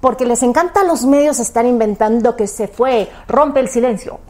porque 0.00 0.26
les 0.26 0.42
encanta 0.42 0.80
a 0.82 0.84
los 0.84 1.04
medios 1.06 1.40
estar 1.40 1.64
inventando 1.64 2.36
que 2.36 2.46
se 2.46 2.68
fue, 2.68 3.08
rompe 3.26 3.60
el 3.60 3.68
silencio, 3.68 4.20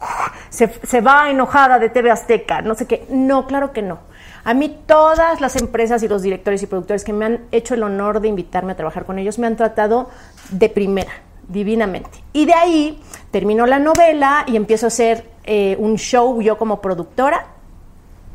se, 0.49 0.69
se 0.83 1.01
va 1.01 1.29
enojada 1.29 1.79
de 1.79 1.89
TV 1.89 2.11
Azteca, 2.11 2.61
no 2.61 2.75
sé 2.75 2.87
qué. 2.87 3.05
No, 3.09 3.45
claro 3.45 3.73
que 3.73 3.81
no. 3.81 3.99
A 4.47 4.53
mí 4.53 4.73
todas 4.85 5.41
las 5.41 5.57
empresas 5.57 6.01
y 6.03 6.07
los 6.07 6.21
directores 6.21 6.63
y 6.63 6.67
productores 6.67 7.03
que 7.03 7.11
me 7.11 7.25
han 7.25 7.41
hecho 7.51 7.73
el 7.73 7.83
honor 7.83 8.21
de 8.21 8.29
invitarme 8.29 8.71
a 8.71 8.75
trabajar 8.77 9.03
con 9.03 9.19
ellos 9.19 9.37
me 9.39 9.45
han 9.45 9.57
tratado 9.57 10.09
de 10.51 10.69
primera, 10.69 11.11
divinamente. 11.49 12.23
Y 12.31 12.45
de 12.45 12.53
ahí 12.53 13.03
terminó 13.29 13.65
la 13.65 13.77
novela 13.77 14.45
y 14.47 14.55
empiezo 14.55 14.85
a 14.85 14.87
hacer 14.87 15.25
eh, 15.43 15.75
un 15.79 15.97
show 15.97 16.41
yo 16.41 16.57
como 16.57 16.79
productora 16.79 17.47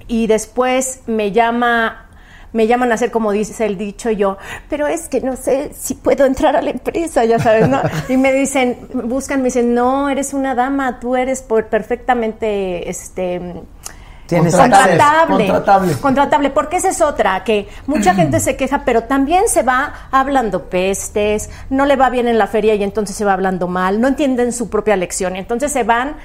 y 0.06 0.26
después 0.26 1.00
me 1.06 1.32
llama 1.32 2.10
me 2.52 2.66
llaman 2.66 2.92
a 2.92 2.96
hacer 2.96 3.10
como 3.10 3.32
dice 3.32 3.64
el 3.64 3.78
dicho 3.78 4.10
yo, 4.10 4.36
pero 4.68 4.88
es 4.88 5.08
que 5.08 5.22
no 5.22 5.36
sé 5.36 5.70
si 5.72 5.94
puedo 5.94 6.26
entrar 6.26 6.56
a 6.56 6.60
la 6.60 6.72
empresa, 6.72 7.24
ya 7.24 7.38
sabes, 7.38 7.70
¿no? 7.70 7.80
Y 8.10 8.18
me 8.18 8.34
dicen, 8.34 8.76
buscan, 8.92 9.40
me 9.40 9.46
dicen, 9.46 9.72
no, 9.72 10.10
eres 10.10 10.34
una 10.34 10.54
dama, 10.54 11.00
tú 11.00 11.16
eres 11.16 11.40
por 11.40 11.68
perfectamente, 11.68 12.90
este, 12.90 13.62
Tienes 14.32 14.56
contratable, 14.56 15.46
Contratable. 15.46 15.92
contratable, 15.94 16.50
porque 16.50 16.76
esa 16.76 16.88
es 16.88 17.00
otra, 17.02 17.44
que 17.44 17.68
mucha 17.86 18.14
gente 18.16 18.40
se 18.40 18.56
queja, 18.56 18.82
pero 18.84 19.04
también 19.04 19.48
se 19.48 19.62
va 19.62 19.92
hablando 20.10 20.70
pestes, 20.70 21.50
no 21.68 21.84
le 21.84 21.96
va 21.96 22.08
bien 22.08 22.28
en 22.28 22.38
la 22.38 22.46
feria 22.46 22.74
y 22.74 22.82
entonces 22.82 23.14
se 23.14 23.24
va 23.24 23.34
hablando 23.34 23.68
mal, 23.68 24.00
no 24.00 24.08
entienden 24.08 24.52
su 24.52 24.70
propia 24.70 24.96
lección 24.96 25.36
y 25.36 25.38
entonces 25.38 25.70
se 25.70 25.84
van 25.84 26.16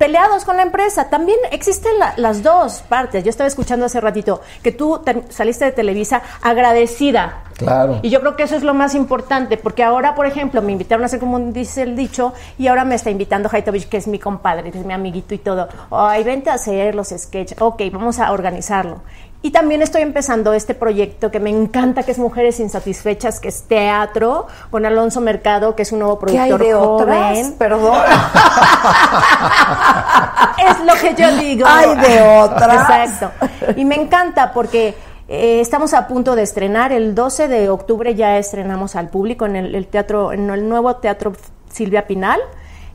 peleados 0.00 0.46
con 0.46 0.56
la 0.56 0.62
empresa. 0.62 1.10
También 1.10 1.38
existen 1.52 1.98
la- 1.98 2.14
las 2.16 2.42
dos 2.42 2.80
partes. 2.88 3.22
Yo 3.22 3.28
estaba 3.28 3.46
escuchando 3.46 3.84
hace 3.84 4.00
ratito 4.00 4.40
que 4.62 4.72
tú 4.72 4.98
te- 5.04 5.24
saliste 5.30 5.66
de 5.66 5.72
Televisa 5.72 6.22
agradecida. 6.40 7.44
Claro. 7.58 7.98
Y 8.00 8.08
yo 8.08 8.20
creo 8.20 8.34
que 8.34 8.44
eso 8.44 8.56
es 8.56 8.62
lo 8.62 8.72
más 8.72 8.94
importante, 8.94 9.58
porque 9.58 9.84
ahora, 9.84 10.14
por 10.14 10.24
ejemplo, 10.24 10.62
me 10.62 10.72
invitaron 10.72 11.02
a 11.02 11.06
hacer 11.06 11.20
como 11.20 11.38
dice 11.38 11.82
el 11.82 11.94
dicho, 11.96 12.32
y 12.56 12.68
ahora 12.68 12.86
me 12.86 12.94
está 12.94 13.10
invitando 13.10 13.50
Haitovich, 13.52 13.90
que 13.90 13.98
es 13.98 14.06
mi 14.08 14.18
compadre, 14.18 14.72
que 14.72 14.78
es 14.78 14.86
mi 14.86 14.94
amiguito 14.94 15.34
y 15.34 15.38
todo. 15.38 15.68
Ay, 15.90 16.24
vente 16.24 16.48
a 16.48 16.54
hacer 16.54 16.94
los 16.94 17.08
sketches. 17.10 17.60
Ok, 17.60 17.82
vamos 17.92 18.18
a 18.20 18.32
organizarlo. 18.32 19.02
Y 19.42 19.52
también 19.52 19.80
estoy 19.80 20.02
empezando 20.02 20.52
este 20.52 20.74
proyecto 20.74 21.30
que 21.30 21.40
me 21.40 21.48
encanta, 21.48 22.02
que 22.02 22.12
es 22.12 22.18
Mujeres 22.18 22.60
Insatisfechas, 22.60 23.40
que 23.40 23.48
es 23.48 23.62
teatro, 23.62 24.46
con 24.70 24.84
Alonso 24.84 25.22
Mercado, 25.22 25.74
que 25.74 25.80
es 25.82 25.92
un 25.92 26.00
nuevo 26.00 26.18
¿Qué 26.18 26.38
hay 26.38 26.50
productor 26.52 26.66
de 26.66 26.74
otras? 26.74 27.38
joven. 27.38 27.54
Perdón. 27.56 28.02
es 30.58 30.80
lo 30.84 30.92
que 31.00 31.14
yo 31.22 31.36
digo. 31.36 31.66
Hay 31.66 31.96
de 31.96 32.20
otras. 32.20 32.90
Exacto. 32.90 33.30
Y 33.76 33.86
me 33.86 33.94
encanta 33.94 34.52
porque 34.52 34.94
eh, 35.26 35.60
estamos 35.60 35.94
a 35.94 36.06
punto 36.06 36.36
de 36.36 36.42
estrenar. 36.42 36.92
El 36.92 37.14
12 37.14 37.48
de 37.48 37.70
octubre 37.70 38.14
ya 38.14 38.36
estrenamos 38.36 38.94
al 38.94 39.08
público 39.08 39.46
en 39.46 39.56
el, 39.56 39.74
el 39.74 39.86
teatro, 39.86 40.34
en 40.34 40.50
el 40.50 40.68
nuevo 40.68 40.96
teatro 40.96 41.32
Silvia 41.72 42.06
Pinal. 42.06 42.40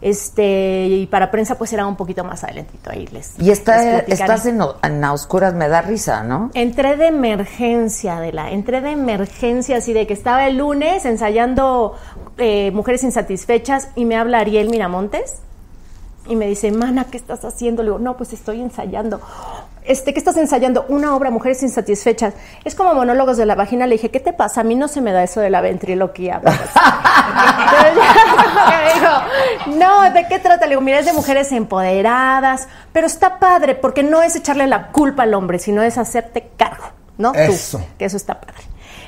Este, 0.02 0.88
y 0.88 1.06
para 1.08 1.32
prensa 1.32 1.58
pues 1.58 1.70
será 1.70 1.88
un 1.88 1.96
poquito 1.96 2.24
más 2.24 2.44
adelantito 2.44 2.92
ahí 2.92 3.08
les 3.08 3.40
Y 3.40 3.52
está, 3.52 3.78
les 3.78 3.94
platicaré. 3.94 4.34
estás 4.34 4.46
en, 4.46 4.62
en 4.84 5.04
A 5.04 5.14
Oscuras, 5.14 5.54
me 5.54 5.68
da 5.68 5.82
risa, 5.82 6.24
¿no? 6.24 6.52
Entré 6.54 6.98
de 6.98 7.08
emergencia, 7.08 8.20
de 8.20 8.34
la, 8.34 8.52
entré 8.52 8.82
de 8.82 8.92
emergencia, 8.92 9.78
así 9.78 9.94
de 9.94 10.06
que 10.06 10.14
estaba 10.14 10.48
el 10.48 10.58
lunes 10.58 11.06
ensayando 11.06 11.96
eh, 12.38 12.72
Mujeres 12.72 13.04
Insatisfechas 13.04 13.90
y 13.96 14.06
me 14.06 14.16
habla 14.16 14.40
Ariel 14.40 14.70
Miramontes 14.70 15.42
y 16.28 16.36
me 16.36 16.48
dice, 16.48 16.72
mana, 16.72 17.06
¿qué 17.06 17.18
estás 17.18 17.46
haciendo? 17.46 17.84
Le 17.84 17.90
digo, 17.90 18.00
no, 18.00 18.18
pues 18.18 18.34
estoy 18.34 18.62
ensayando. 18.62 19.22
Este, 19.84 20.14
¿qué 20.14 20.20
estás 20.20 20.36
ensayando? 20.38 20.86
Una 20.90 21.16
obra, 21.16 21.30
Mujeres 21.30 21.62
Insatisfechas. 21.62 22.34
Es 22.64 22.74
como 22.74 22.96
monólogos 22.96 23.38
de 23.38 23.46
la 23.46 23.54
vagina. 23.54 23.86
Le 23.86 23.94
dije, 23.96 24.10
¿qué 24.10 24.20
te 24.20 24.34
pasa? 24.34 24.62
A 24.62 24.64
mí 24.64 24.74
no 24.76 24.88
se 24.88 25.00
me 25.02 25.12
da 25.12 25.22
eso 25.24 25.42
de 25.42 25.52
la 25.52 25.62
ventriloquía. 25.62 26.42
me 26.44 26.52
dijo, 28.94 29.08
no, 29.78 30.12
¿de 30.12 30.28
qué 30.28 30.40
trata? 30.40 30.66
Le 30.66 30.72
digo, 30.72 30.82
mira, 30.82 31.00
es 31.00 31.06
de 31.06 31.14
mujeres 31.14 31.52
empoderadas, 31.52 32.68
pero 32.92 33.06
está 33.06 33.38
padre, 33.38 33.76
porque 33.76 34.02
no 34.02 34.24
es 34.24 34.36
echarle 34.36 34.66
la 34.66 34.88
culpa 34.92 35.24
al 35.24 35.36
hombre, 35.36 35.60
sino 35.60 35.84
es 35.84 36.00
hacerte 36.00 36.50
cargo, 36.58 36.86
¿no? 37.20 37.34
Tú, 37.34 37.38
Eso. 37.40 37.86
que 38.00 38.06
eso 38.06 38.18
está 38.18 38.42
padre. 38.42 38.64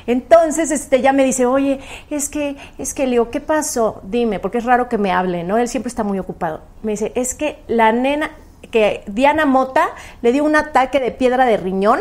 Entonces, 0.08 0.72
este, 0.72 1.02
ya 1.02 1.12
me 1.12 1.26
dice, 1.26 1.46
oye, 1.46 1.80
es 2.10 2.30
que, 2.30 2.56
es 2.78 2.94
que, 2.94 3.06
le 3.06 3.12
digo, 3.12 3.30
¿qué 3.30 3.42
pasó? 3.42 4.02
Dime, 4.04 4.40
porque 4.40 4.58
es 4.58 4.64
raro 4.64 4.88
que 4.88 4.98
me 4.98 5.12
hable, 5.12 5.44
¿no? 5.44 5.58
Él 5.58 5.68
siempre 5.68 5.90
está 5.90 6.04
muy 6.04 6.18
ocupado. 6.18 6.62
Me 6.82 6.94
dice, 6.94 7.12
es 7.16 7.36
que 7.36 7.60
la 7.68 7.92
nena, 7.92 8.32
que 8.72 9.04
Diana 9.08 9.46
Mota 9.46 9.90
le 10.22 10.32
dio 10.32 10.46
un 10.46 10.56
ataque 10.56 11.02
de 11.02 11.12
piedra 11.12 11.46
de 11.46 11.58
riñón. 11.58 12.00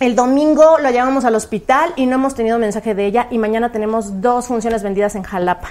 El 0.00 0.16
domingo 0.16 0.78
lo 0.78 0.90
llevamos 0.90 1.24
al 1.24 1.34
hospital 1.34 1.92
y 1.96 2.06
no 2.06 2.16
hemos 2.16 2.34
tenido 2.34 2.58
mensaje 2.58 2.94
de 2.94 3.06
ella 3.06 3.26
y 3.30 3.38
mañana 3.38 3.72
tenemos 3.72 4.20
dos 4.20 4.46
funciones 4.46 4.82
vendidas 4.82 5.14
en 5.14 5.22
Jalapa. 5.22 5.70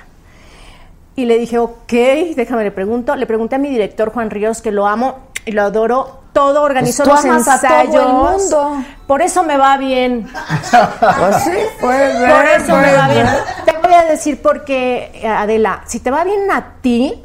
Y 1.16 1.26
le 1.26 1.38
dije, 1.40 1.58
ok, 1.58 1.92
déjame 2.36 2.64
le 2.64 2.72
pregunto. 2.72 3.16
Le 3.16 3.26
pregunté 3.26 3.56
a 3.56 3.60
mi 3.60 3.70
director 3.70 4.12
Juan 4.12 4.30
Ríos, 4.30 4.62
que 4.62 4.72
lo 4.72 4.86
amo 4.86 5.16
y 5.48 5.52
lo 5.54 5.64
adoro. 5.64 6.22
Todo 6.34 6.62
organizó 6.62 7.04
Pues 7.04 7.24
los 7.24 7.26
amas 7.26 7.48
a 7.48 7.60
todo 7.68 7.80
el 7.80 7.86
ensayos. 7.88 8.14
mundo. 8.14 8.84
Por 9.08 9.24
eso 9.24 9.44
me 9.44 9.58
va 9.58 9.78
bien. 9.78 10.28
Pues 10.30 11.36
sí, 11.44 11.52
puede 11.82 12.28
Por 12.32 12.46
eso 12.46 12.76
me 12.76 12.94
va 12.94 13.08
bien. 13.08 13.26
Te 13.66 13.76
voy 13.82 13.94
a 13.94 14.04
decir 14.04 14.40
porque, 14.42 15.10
eh, 15.16 15.28
Adela, 15.28 15.82
si 15.88 16.00
te 16.00 16.12
va 16.12 16.24
bien 16.24 16.52
a 16.52 16.76
ti, 16.82 17.24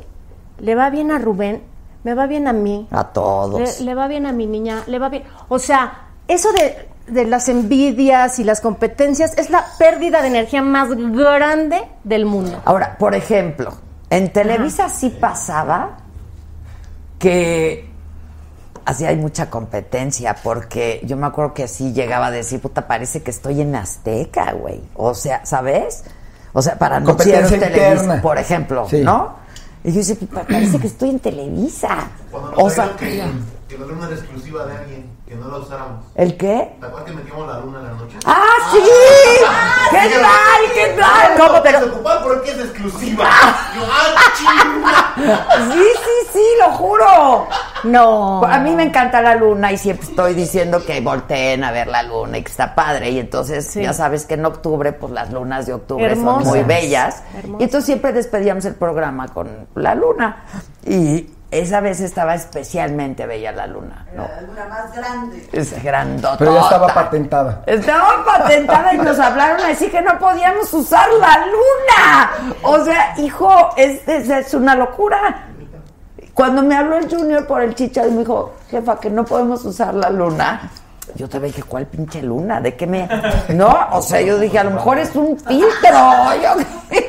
le 0.60 0.74
va 0.74 0.88
bien 0.88 1.10
a 1.10 1.18
Rubén, 1.18 1.62
me 2.04 2.14
va 2.14 2.26
bien 2.26 2.48
a 2.48 2.54
mí. 2.54 2.88
A 2.90 3.04
todos. 3.04 3.80
Le, 3.80 3.84
le 3.84 3.94
va 3.94 4.08
bien 4.08 4.24
a 4.24 4.32
mi 4.32 4.46
niña, 4.46 4.82
le 4.86 4.98
va 4.98 5.10
bien. 5.10 5.24
O 5.48 5.58
sea, 5.58 5.92
eso 6.26 6.50
de, 6.52 6.88
de 7.06 7.26
las 7.26 7.50
envidias 7.50 8.38
y 8.38 8.44
las 8.44 8.62
competencias 8.62 9.36
es 9.36 9.50
la 9.50 9.66
pérdida 9.78 10.22
de 10.22 10.28
energía 10.28 10.62
más 10.62 10.88
grande 10.88 11.82
del 12.04 12.24
mundo. 12.24 12.62
Ahora, 12.64 12.96
por 12.96 13.14
ejemplo, 13.14 13.74
en 14.08 14.32
Televisa 14.32 14.88
sí 14.88 15.10
pasaba 15.10 15.98
que 17.18 17.91
así 18.84 19.04
hay 19.04 19.16
mucha 19.16 19.50
competencia, 19.50 20.36
porque 20.42 21.00
yo 21.04 21.16
me 21.16 21.26
acuerdo 21.26 21.54
que 21.54 21.64
así 21.64 21.92
llegaba 21.92 22.26
a 22.26 22.30
decir, 22.30 22.60
puta, 22.60 22.86
parece 22.86 23.22
que 23.22 23.30
estoy 23.30 23.60
en 23.60 23.74
Azteca, 23.74 24.52
güey. 24.52 24.80
O 24.94 25.14
sea, 25.14 25.44
¿sabes? 25.44 26.04
O 26.52 26.62
sea, 26.62 26.78
para 26.78 27.02
Competencia 27.02 27.40
noticieros 27.42 27.72
Televisa, 27.72 28.22
por 28.22 28.38
ejemplo, 28.38 28.86
Sí. 28.88 29.00
¿no? 29.02 29.36
Y 29.84 29.90
yo 29.90 29.98
decía, 29.98 30.14
puta, 30.16 30.42
parece 30.44 30.78
que 30.78 30.86
estoy 30.86 31.10
en 31.10 31.18
Televisa. 31.18 32.08
Cuando 32.30 32.50
nos 32.52 32.62
O 32.62 32.70
sea, 32.70 32.94
que, 32.96 33.22
que 33.68 33.74
era 33.74 34.14
exclusiva 34.14 34.66
de 34.66 34.76
alguien, 34.76 35.06
que 35.32 35.38
no 35.38 35.48
la 35.50 35.58
usáramos. 35.58 36.04
¿el 36.14 36.36
qué? 36.36 36.76
¿Te 36.78 36.86
acuerdas 36.86 37.10
que 37.10 37.16
metíamos 37.16 37.46
la 37.48 37.60
luna 37.60 37.78
en 37.80 37.84
la 37.86 37.92
noche? 37.92 38.16
¡Ah, 38.26 38.44
sí! 38.70 38.78
¿Qué 39.90 40.20
tal? 40.20 40.72
¿Qué 40.74 41.00
tal? 41.00 41.38
¿Cómo? 41.46 41.62
Pero... 41.62 41.78
Preocupar 41.80 42.22
porque 42.22 42.50
es 42.50 42.58
exclusiva. 42.58 43.24
Yo, 43.74 43.82
¡ah! 43.90 45.14
Sí, 45.72 45.78
sí, 45.78 46.28
sí, 46.32 46.44
lo 46.60 46.70
juro. 46.72 47.48
No. 47.84 48.44
A 48.44 48.58
mí 48.58 48.74
me 48.74 48.82
encanta 48.84 49.22
la 49.22 49.34
luna 49.34 49.72
y 49.72 49.78
siempre 49.78 50.06
estoy 50.06 50.34
diciendo 50.34 50.84
que 50.84 51.00
volteen 51.00 51.64
a 51.64 51.72
ver 51.72 51.86
la 51.88 52.02
luna 52.02 52.38
y 52.38 52.42
que 52.42 52.50
está 52.50 52.74
padre. 52.74 53.10
Y 53.10 53.18
entonces 53.18 53.66
Sí. 53.66 53.82
ya 53.82 53.92
sabes 53.94 54.26
que 54.26 54.34
en 54.34 54.44
octubre, 54.44 54.92
pues 54.92 55.12
las 55.12 55.32
lunas 55.32 55.66
de 55.66 55.72
octubre 55.74 56.04
Hermosas. 56.04 56.42
son 56.44 56.52
muy 56.52 56.62
bellas. 56.62 57.22
Hermosas. 57.34 57.60
Y 57.60 57.64
entonces 57.64 57.86
siempre 57.86 58.12
despedíamos 58.12 58.64
el 58.66 58.74
programa 58.74 59.28
con 59.28 59.66
la 59.76 59.94
luna. 59.94 60.44
Y 60.84 61.26
esa 61.52 61.80
vez 61.80 62.00
estaba 62.00 62.34
especialmente 62.34 63.26
bella 63.26 63.52
la 63.52 63.66
luna. 63.66 64.06
¿no? 64.16 64.26
La 64.26 64.40
luna 64.40 64.66
más 64.68 64.96
grande. 64.96 65.48
Es 65.52 65.82
grandota. 65.82 66.38
Pero 66.38 66.54
ya 66.54 66.60
estaba 66.62 66.88
patentada. 66.88 67.62
Estaba 67.66 68.24
patentada 68.24 68.94
y 68.94 68.98
nos 68.98 69.18
hablaron 69.18 69.60
a 69.60 69.68
decir 69.68 69.90
que 69.90 70.00
no 70.00 70.18
podíamos 70.18 70.72
usar 70.72 71.06
la 71.20 71.46
luna. 71.46 72.54
O 72.62 72.82
sea, 72.82 73.14
hijo, 73.18 73.68
es, 73.76 74.00
es, 74.08 74.30
es 74.30 74.54
una 74.54 74.74
locura. 74.74 75.46
Cuando 76.32 76.62
me 76.62 76.74
habló 76.74 76.96
el 76.96 77.14
Junior 77.14 77.46
por 77.46 77.60
el 77.60 77.74
chicha 77.74 78.06
y 78.06 78.10
me 78.10 78.20
dijo, 78.20 78.54
jefa, 78.70 78.98
que 78.98 79.10
no 79.10 79.22
podemos 79.22 79.62
usar 79.66 79.92
la 79.92 80.08
luna. 80.08 80.70
Yo 81.16 81.28
te 81.28 81.38
dije, 81.38 81.62
¿cuál 81.64 81.86
pinche 81.86 82.22
luna? 82.22 82.62
¿De 82.62 82.74
qué 82.74 82.86
me...? 82.86 83.06
No, 83.50 83.88
o 83.90 84.00
sea, 84.00 84.22
yo 84.22 84.38
dije, 84.38 84.58
a 84.58 84.64
lo 84.64 84.70
mejor 84.70 84.98
es 84.98 85.14
un 85.14 85.38
filtro. 85.38 85.90
Yo. 86.42 86.54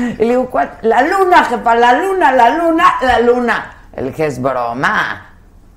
Y 0.00 0.22
le 0.22 0.28
digo, 0.28 0.48
¿cuál? 0.48 0.70
La 0.82 1.02
luna, 1.02 1.44
jefa, 1.44 1.74
la 1.74 1.92
luna, 1.94 2.30
la 2.32 2.50
luna, 2.50 2.84
la 3.02 3.20
luna. 3.20 3.79
El 3.92 4.06
dije, 4.06 4.26
es 4.26 4.40
broma. 4.40 5.26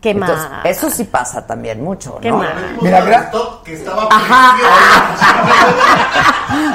¿Qué 0.02 0.11
Entonces, 0.11 0.49
más? 0.49 0.65
Eso 0.65 0.90
sí 0.90 1.06
pasa 1.06 1.48
también 1.48 1.81
mucho, 1.81 2.18
¿Qué 2.22 2.30
¿no? 2.30 2.40
más? 2.40 2.49
Mira, 2.81 3.02
Mira, 3.02 3.31
que 3.64 3.73
estaba 3.73 4.07
Ajá. 4.11 4.56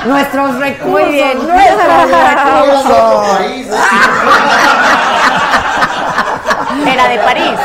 Nuestros 0.07 0.59
recursos, 0.59 0.91
Muy 0.91 1.05
bien. 1.13 1.37
nuestros 1.47 2.11
recursos. 2.11 3.39
Era 6.87 7.09
de 7.09 7.19
París. 7.19 7.61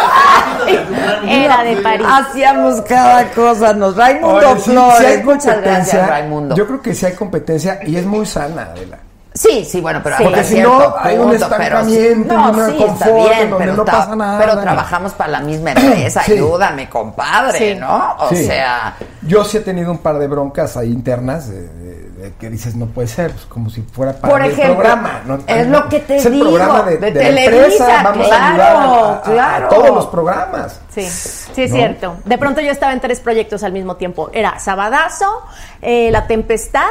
Era 1.28 1.64
de 1.64 1.76
París. 1.78 2.08
Hacíamos 2.10 2.82
cada 2.82 3.26
cosa, 3.32 3.74
nos 3.74 3.96
Raimundo 3.96 4.36
Oye, 4.36 4.60
sí, 4.60 4.72
Flores. 4.72 4.98
sí 4.98 5.06
hay 5.06 5.24
Muchas 5.24 5.62
gracias. 5.62 6.10
Raimundo. 6.10 6.56
Yo 6.56 6.68
creo 6.68 6.82
que 6.82 6.94
sí 6.94 7.06
hay 7.06 7.14
competencia 7.16 7.80
y 7.86 7.96
es 7.96 8.06
muy 8.06 8.26
sana, 8.26 8.64
Adela. 8.74 9.00
Sí, 9.34 9.66
sí, 9.66 9.82
bueno, 9.82 10.00
pero 10.04 10.16
Porque 10.20 10.42
hasta 10.42 10.44
si 10.48 10.54
cierto 10.56 10.78
no, 10.78 10.96
hay 11.00 11.18
un 11.18 11.30
punto, 11.32 11.48
pero 11.58 11.84
sí- 11.86 11.98
estancamiento 11.98 12.34
y 12.34 12.38
no, 12.38 12.66
sí, 12.70 12.84
está 12.84 13.12
bien, 13.12 13.50
donde 13.50 13.66
pero, 13.66 13.76
no 13.78 13.86
pasa 13.86 14.16
nada, 14.16 14.38
pero 14.40 14.60
trabajamos 14.60 15.14
para 15.14 15.32
la 15.32 15.40
misma 15.40 15.72
empresa, 15.72 16.22
Sí. 16.24 16.34
ayúdame, 16.34 16.88
compadre, 16.88 17.58
Sí. 17.58 17.76
¿no? 17.80 18.16
O 18.20 18.30
Sí. 18.30 18.46
sea, 18.46 18.96
Yo 19.24 19.44
sí 19.44 19.58
he 19.58 19.62
tenido 19.62 19.90
un 19.92 19.98
par 20.00 20.20
de 20.20 20.28
broncas 20.28 20.78
ahí 20.78 20.92
internas 20.92 21.50
de, 21.50 21.62
de- 21.68 21.94
de 22.24 22.34
que 22.40 22.50
dices, 22.50 22.76
no 22.76 22.86
puede 22.86 23.08
ser, 23.08 23.32
pues, 23.32 23.46
como 23.48 23.70
si 23.70 23.82
fuera 23.82 24.14
para 24.14 24.32
Por 24.34 24.42
el 24.44 24.52
programa. 24.54 25.22
¿no? 25.26 25.40
es 25.48 25.68
lo 25.68 25.90
que 25.90 26.00
te 26.02 26.18
es 26.18 26.26
el 26.28 26.34
digo, 26.34 26.46
programa 26.52 26.84
de, 26.84 26.98
Televisa, 26.98 27.46
empresa, 27.66 28.02
vamos 28.04 28.32
a 28.32 28.48
ayudar 28.50 28.52
a- 28.52 28.56
claro, 28.76 28.80
a, 28.80 29.10
a- 29.14 29.18
a 29.18 29.22
claro. 29.24 29.68
todos 29.70 29.90
los 29.96 30.06
programas. 30.08 30.80
Sí, 30.94 31.02
sí 31.02 31.64
es 31.64 31.72
¿No? 31.72 31.76
cierto. 31.78 32.16
De 32.26 32.38
pronto 32.38 32.62
yo 32.62 32.72
estaba 32.72 32.94
en 32.94 33.00
tres 33.02 33.20
proyectos 33.20 33.64
al 33.64 33.72
mismo 33.72 33.96
tiempo. 33.96 34.30
Era 34.32 34.60
Sabadazo, 34.60 35.42
eh, 35.82 36.12
La 36.12 36.28
Tempestad 36.28 36.86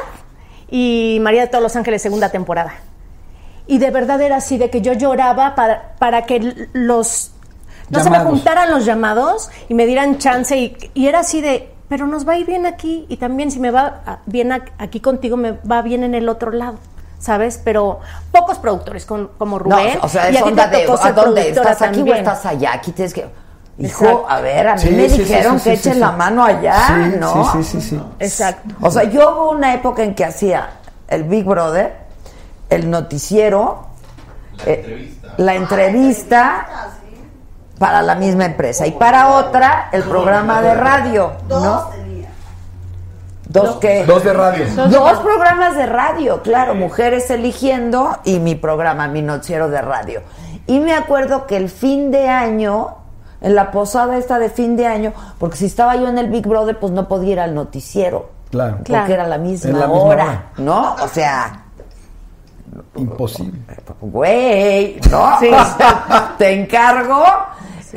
y 0.74 1.19
María 1.20 1.43
de 1.43 1.49
todos 1.49 1.62
los 1.62 1.77
Ángeles 1.77 2.01
segunda 2.01 2.31
temporada. 2.31 2.73
Y 3.66 3.78
de 3.78 3.90
verdad 3.90 4.20
era 4.23 4.36
así, 4.36 4.57
de 4.57 4.70
que 4.70 4.81
yo 4.81 4.94
lloraba 4.94 5.55
para, 5.55 5.93
para 5.99 6.23
que 6.24 6.66
los... 6.73 7.31
No 7.90 8.03
se 8.03 8.09
me 8.09 8.19
juntaran 8.20 8.70
los 8.70 8.86
llamados 8.86 9.51
y 9.69 9.74
me 9.74 9.85
dieran 9.85 10.16
chance 10.19 10.57
y, 10.57 10.77
y 10.94 11.09
era 11.09 11.20
así 11.20 11.43
de, 11.43 11.70
pero 11.89 12.07
nos 12.07 12.27
va 12.27 12.32
a 12.32 12.39
ir 12.39 12.47
bien 12.47 12.65
aquí 12.65 13.05
y 13.11 13.19
también 13.19 13.51
si 13.51 13.61
me 13.61 13.70
va 13.70 14.01
a- 14.07 14.19
bien 14.24 14.51
aquí 14.51 15.01
contigo, 15.01 15.36
me 15.36 15.53
va 15.53 15.82
bien 15.82 16.03
en 16.05 16.15
el 16.15 16.28
otro 16.31 16.51
lado. 16.53 16.78
¿Sabes? 17.19 17.61
Pero 17.62 18.01
pocos 18.32 18.59
productores 18.59 19.05
con- 19.07 19.28
como 19.39 19.59
no, 19.59 19.65
Rubén. 19.77 19.99
o 20.03 20.09
sea, 20.09 20.28
y 20.31 20.35
es 20.36 20.40
a 20.40 20.44
ti 20.44 20.51
onda 20.51 20.70
te 20.70 20.78
de, 20.78 20.82
tocó 20.86 20.99
¿a 20.99 21.03
ser 21.03 21.15
dónde? 21.15 21.49
¿Estás 21.51 21.82
aquí 21.82 22.01
o 22.03 22.15
estás 22.15 22.47
allá? 22.47 22.73
Aquí 22.73 22.90
tienes 22.93 23.12
que... 23.15 23.27
Hijo, 23.78 24.05
Exacto. 24.05 24.27
a 24.31 24.40
ver, 24.40 24.69
a 24.69 24.74
mí 24.74 24.81
Sí, 24.81 24.90
me 24.90 25.09
sí, 25.09 25.19
dijeron 25.19 25.59
sí, 25.59 25.70
que 25.70 25.77
sí, 25.77 25.81
echen 25.81 25.94
sí. 25.94 25.99
la 26.01 26.12
mano 26.12 26.44
allá, 26.44 26.86
Sí, 26.89 27.16
¿no? 27.19 27.53
sí, 27.53 27.65
sí, 27.65 27.81
sí, 27.81 27.89
sí. 27.90 28.03
Exacto. 28.19 28.74
O 28.81 28.90
sea, 28.90 29.05
yo 29.05 29.31
hubo 29.35 29.51
una 29.53 29.73
época 29.74 30.03
en 30.03 30.15
que 30.15 30.24
hacía 30.24 30.70
el 31.09 31.24
Big 31.24 31.44
Brother, 31.44 31.94
el 32.69 32.90
noticiero, 32.90 33.86
eh, 34.66 35.15
la 35.39 35.55
entrevista 35.55 36.66
para 37.78 38.03
la 38.03 38.15
misma 38.15 38.44
empresa 38.44 38.86
y 38.86 38.93
para 38.93 39.36
otra 39.36 39.89
el 39.93 40.03
programa 40.05 40.61
de 40.62 40.74
radio, 40.74 41.32
¿no? 41.49 41.90
Dos 43.49 43.77
que 43.77 44.05
Dos 44.07 44.24
de 44.24 44.32
radio. 44.32 44.65
Dos 44.89 45.19
programas 45.19 45.77
de 45.77 45.85
radio, 45.86 46.40
claro, 46.43 46.74
mujeres 46.74 47.28
eligiendo 47.31 48.19
y 48.24 48.39
mi 48.39 48.55
programa, 48.55 49.09
mi 49.09 49.20
noticiero 49.20 49.69
de 49.69 49.82
radio. 49.82 50.23
Y 50.66 50.81
me 50.81 50.94
acuerdo 50.94 51.47
que 51.47 51.57
el 51.57 51.69
fin 51.69 52.11
de 52.11 52.28
año, 52.28 52.97
en 53.43 53.55
la 53.55 53.70
posada 53.70 54.16
esta 54.16 54.39
de 54.39 54.48
fin 54.48 54.77
de 54.77 54.86
año, 54.86 55.12
porque 55.39 55.56
si 55.56 55.66
estaba 55.66 55.97
yo 55.97 56.09
en 56.09 56.16
el 56.19 56.28
Big 56.31 56.47
Brother, 56.47 56.78
pues 56.78 56.93
no 56.93 57.09
podía 57.09 57.32
ir 57.32 57.40
al 57.40 57.55
noticiero. 57.55 58.31
Claro. 58.51 58.77
Porque 58.78 58.93
Claro. 58.93 59.12
era 59.14 59.27
la 59.27 59.39
misma, 59.39 59.70
Es 59.70 59.77
la 59.77 59.86
misma 59.86 60.02
hora, 60.02 60.24
hora. 60.24 60.44
¿no? 60.59 60.94
O 61.02 61.09
sea, 61.09 61.64
Imposible. 62.97 63.59
güey, 64.01 65.01
¿no? 65.10 65.31
Sí. 65.40 65.51
Te 66.39 66.52
encargo. 66.62 67.23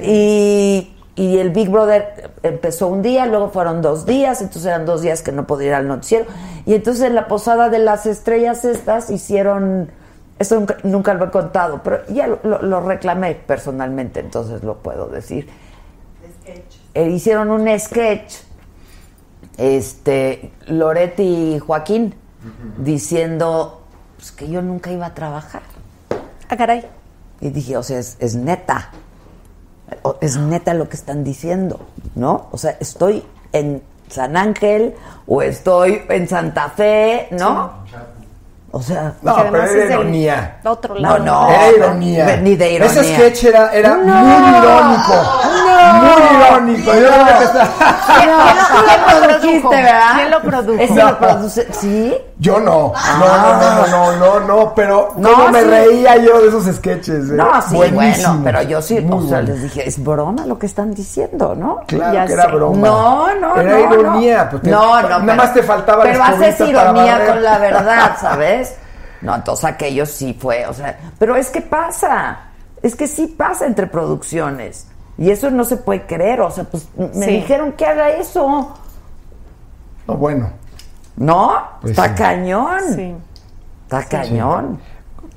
Y, 0.02 0.94
y 1.16 1.38
el 1.38 1.52
Big 1.52 1.70
Brother 1.70 2.32
empezó 2.44 2.88
un 2.88 3.02
día, 3.02 3.26
luego 3.26 3.50
fueron 3.50 3.82
dos 3.82 4.06
días, 4.06 4.42
entonces 4.42 4.66
eran 4.66 4.86
dos 4.86 5.02
días 5.02 5.22
que 5.22 5.32
no 5.32 5.46
podía 5.48 5.68
ir 5.70 5.74
al 5.76 5.88
noticiero. 5.88 6.26
Y 6.66 6.74
entonces 6.74 7.04
en 7.06 7.16
la 7.16 7.28
posada 7.28 7.70
de 7.70 7.80
las 7.80 8.06
estrellas 8.06 8.66
estas 8.66 9.10
hicieron, 9.10 9.92
eso 10.40 10.56
nunca, 10.60 10.78
nunca 10.84 11.14
lo 11.14 11.26
he 11.26 11.32
contado, 11.32 11.82
pero 11.84 12.06
ya 12.08 12.28
lo, 12.28 12.40
lo- 12.44 12.62
lo 12.62 12.82
reclamé 12.82 13.36
personalmente, 13.36 14.20
entonces 14.20 14.64
lo 14.64 14.76
puedo 14.78 15.08
decir. 15.08 15.48
Eh, 16.94 17.10
hicieron 17.10 17.50
un 17.52 17.68
sketch, 17.80 18.36
este, 19.58 20.52
Loretti 20.68 21.56
y 21.56 21.60
Joaquín, 21.60 22.16
diciendo 22.78 23.82
pues, 24.18 24.32
que 24.32 24.48
yo 24.50 24.62
nunca 24.62 24.92
iba 24.92 25.08
a 25.08 25.14
trabajar. 25.14 25.62
Ah, 26.50 26.58
caray. 26.58 26.86
Y 27.42 27.50
dije, 27.50 27.76
o 27.78 27.84
sea, 27.84 28.00
es, 28.00 28.18
es 28.20 28.36
neta. 28.36 28.92
O- 30.04 30.18
Es 30.22 30.38
neta 30.38 30.74
lo 30.74 30.90
que 30.90 30.96
están 30.96 31.24
diciendo, 31.24 31.80
¿no? 32.16 32.48
O 32.52 32.58
sea, 32.58 32.78
estoy 32.80 33.24
en 33.52 33.82
San 34.10 34.38
Ángel 34.38 34.94
o 35.28 35.42
estoy 35.42 36.02
en 36.10 36.28
Santa 36.28 36.70
Fe, 36.70 37.28
¿no? 37.32 37.84
O 38.78 38.82
sea, 38.82 39.14
No, 39.22 39.34
pero 39.38 39.64
era 39.64 39.86
ironía. 39.86 40.58
Otro 40.66 40.96
no, 40.96 41.00
lado. 41.00 41.20
no. 41.20 41.50
Era 41.50 41.72
ironía. 41.78 42.36
Ni 42.44 42.58
de 42.58 42.74
ironía. 42.74 42.92
Ese 43.02 43.14
sketch 43.16 43.46
era, 43.46 43.72
era 43.72 43.96
No. 43.96 44.04
muy 44.04 44.50
irónico. 44.50 45.14
Muy 45.76 46.38
irónico. 46.38 46.94
Yo 46.94 47.08
creo 47.08 47.38
que 47.38 47.44
está- 47.44 47.70
¿Quién 48.16 48.30
lo- 49.28 49.40
dijiste, 49.40 49.76
¿verdad? 49.76 50.12
¿Quién 50.16 50.32
lo 50.32 50.42
produjo? 50.42 50.80
Ese 50.82 50.94
No. 50.96 51.06
lo 51.12 51.18
produce, 51.20 51.74
¿sí? 51.74 52.18
Yo 52.38 52.60
no. 52.60 52.94
No, 53.20 53.38
no, 53.38 53.60
no, 53.60 53.88
no, 53.88 54.12
no, 54.18 54.40
no, 54.42 54.74
pero 54.76 55.14
No, 55.18 55.32
cómo 55.32 55.50
me 55.50 55.62
reía 55.64 56.18
yo 56.18 56.42
de 56.42 56.48
esos 56.50 56.66
sketches. 56.76 57.30
eh. 57.30 57.34
No, 57.34 57.62
sí, 57.62 57.76
bueno, 57.76 58.42
pero 58.44 58.62
yo 58.64 58.82
sí, 58.82 59.00
Muy 59.02 59.18
o 59.26 59.28
sea, 59.28 59.38
bueno. 59.40 59.54
les 59.54 59.62
dije, 59.64 59.88
es 59.88 60.04
broma 60.04 60.46
lo 60.46 60.58
que 60.60 60.66
están 60.66 60.94
diciendo, 60.94 61.56
¿no? 61.56 61.82
Claro 61.88 62.14
Ya 62.14 62.26
que 62.26 62.34
era 62.34 62.48
broma. 62.48 62.88
No, 62.88 63.36
no, 63.36 63.56
Era 63.56 63.72
no. 63.88 63.94
ironía. 64.00 64.44
No, 64.46 64.50
pues 64.52 64.62
te- 64.64 64.70
no, 64.72 65.02
no. 65.02 65.20
Nada 65.20 65.36
más 65.36 65.54
te 65.54 65.64
faltaba 65.64 66.04
Pero 66.04 66.24
haces 66.24 66.60
ironía 66.62 67.26
con 67.28 67.44
la 67.44 67.58
verdad, 67.58 68.18
¿sabes? 68.22 68.76
No, 69.22 69.34
entonces 69.36 69.66
aquello 69.66 70.06
sí 70.06 70.38
fue, 70.40 70.66
o 70.68 70.74
sea, 70.74 70.98
pero 71.18 71.36
es 71.36 71.50
que 71.50 71.62
pasa, 71.62 72.38
es 72.84 72.96
que 72.96 73.08
sí 73.08 73.28
pasa 73.28 73.66
entre 73.66 73.88
producciones. 73.88 74.88
Y 75.18 75.30
eso 75.30 75.50
no 75.50 75.64
se 75.64 75.78
puede 75.78 76.06
creer, 76.06 76.42
o 76.42 76.52
sea, 76.52 76.66
pues 76.66 76.88
me 76.98 77.26
Sí. 77.26 77.32
dijeron 77.32 77.72
que 77.74 77.86
haga 77.86 78.10
eso. 78.10 78.74
No, 80.08 80.14
bueno. 80.16 80.50
¿No? 81.16 81.54
Pues 81.82 81.92
Está 81.92 82.10
sí. 82.10 82.14
cañón. 82.16 82.80
Sí. 82.94 83.16
Está 83.84 84.04
cañón. 84.06 84.80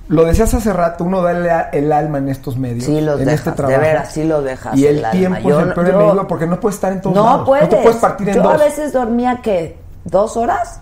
Lo 0.08 0.24
decías 0.24 0.52
hace 0.54 0.72
rato, 0.72 1.04
uno 1.04 1.20
da 1.22 1.30
el, 1.70 1.84
el 1.84 1.92
alma 1.92 2.18
en 2.18 2.28
estos 2.30 2.56
medios. 2.56 2.84
Sí 2.84 3.00
los 3.00 3.20
en 3.20 3.26
dejas, 3.26 3.40
este 3.40 3.50
de 3.50 3.56
trabajo. 3.56 3.80
veras, 3.80 4.12
sí 4.12 4.24
lo 4.24 4.40
dejas 4.42 4.74
Y 4.76 4.86
el 4.86 4.98
el 4.98 5.04
alma. 5.04 5.18
tiempo 5.18 5.48
Yo 5.48 5.60
es 5.60 5.66
el 5.66 5.74
peor 5.74 5.86
yo- 5.86 6.00
enemigo 6.00 6.26
porque 6.26 6.46
no 6.46 6.58
puedes 6.58 6.76
estar 6.76 6.92
en 6.92 7.02
todos 7.02 7.14
No 7.14 7.24
lados. 7.24 7.46
puedes. 7.46 7.70
No 7.70 7.82
puedes 7.82 7.96
partir 7.98 8.28
en 8.30 8.34
Yo 8.36 8.42
dos. 8.42 8.54
a 8.54 8.56
veces 8.56 8.92
dormía 8.94 9.40
que 9.42 9.78
dos 10.04 10.36
horas. 10.38 10.80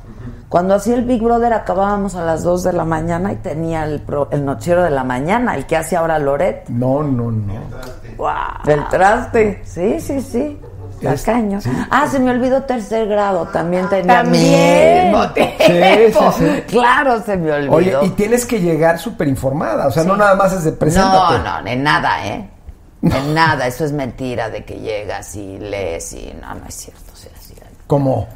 Cuando 0.48 0.74
hacía 0.74 0.94
el 0.94 1.05
Big 1.05 1.20
Brother 1.23 1.52
acabábamos 1.52 2.14
a 2.14 2.24
las 2.24 2.43
dos 2.44 2.62
de 2.62 2.73
la 2.73 2.85
mañana 2.85 3.32
y 3.32 3.36
tenía 3.36 3.85
el, 3.85 4.01
pro- 4.01 4.28
el 4.31 4.44
noticiero 4.44 4.82
de 4.85 4.90
la 4.90 5.02
mañana, 5.02 5.56
el 5.56 5.66
que 5.66 5.77
hace 5.77 5.97
ahora 5.97 6.18
Loret. 6.20 6.68
No, 6.68 7.02
no, 7.02 7.31
no. 7.32 7.55
Del 8.64 8.86
traste. 8.89 9.62
Sí, 9.64 10.01
sí, 10.01 10.20
sí. 10.20 10.59
Está 10.97 11.12
Es- 11.12 11.23
cañón. 11.24 11.60
sí. 11.60 11.70
Ah, 11.90 12.06
se 12.06 12.18
me 12.20 12.31
olvidó 12.31 12.62
tercer 12.62 13.06
grado. 13.09 13.47
También 13.48 13.89
tenía 13.89 14.23
También. 14.23 15.10
mismo 15.10 15.31
tiempo. 15.32 15.55
Sí, 15.66 16.12
sí, 16.12 16.24
sí. 16.39 16.62
Claro, 16.68 17.20
se 17.23 17.36
me 17.36 17.52
olvidó. 17.52 17.73
Oye, 17.73 17.97
y 18.05 18.10
tienes 18.10 18.47
que 18.47 18.60
llegar 18.60 18.98
súper 18.98 19.28
informada. 19.28 19.89
O 19.89 19.90
sea, 19.90 20.05
no 20.05 20.16
nada 20.16 20.35
más 20.36 20.52
es 20.52 20.64
de 20.64 20.70
no, 20.70 20.78
preséntate. 20.78 21.39
no, 21.43 21.66
en 21.70 21.82
nada, 21.82 22.27
¿eh? 22.27 22.48
En 23.02 23.35
nada. 23.35 23.66
Eso 23.66 23.85
es 23.85 23.93
mentira 23.93 24.48
de 24.48 24.64
que 24.64 24.78
llegas 24.81 25.35
y 25.36 25.59
lees 25.59 26.12
y 26.14 26.32
no, 26.40 26.55
no 26.55 26.66
es 26.66 26.74
cierto. 26.74 27.12
o 27.12 27.16
sea, 27.16 27.31
sí, 27.40 27.55
¿Cómo? 27.86 28.27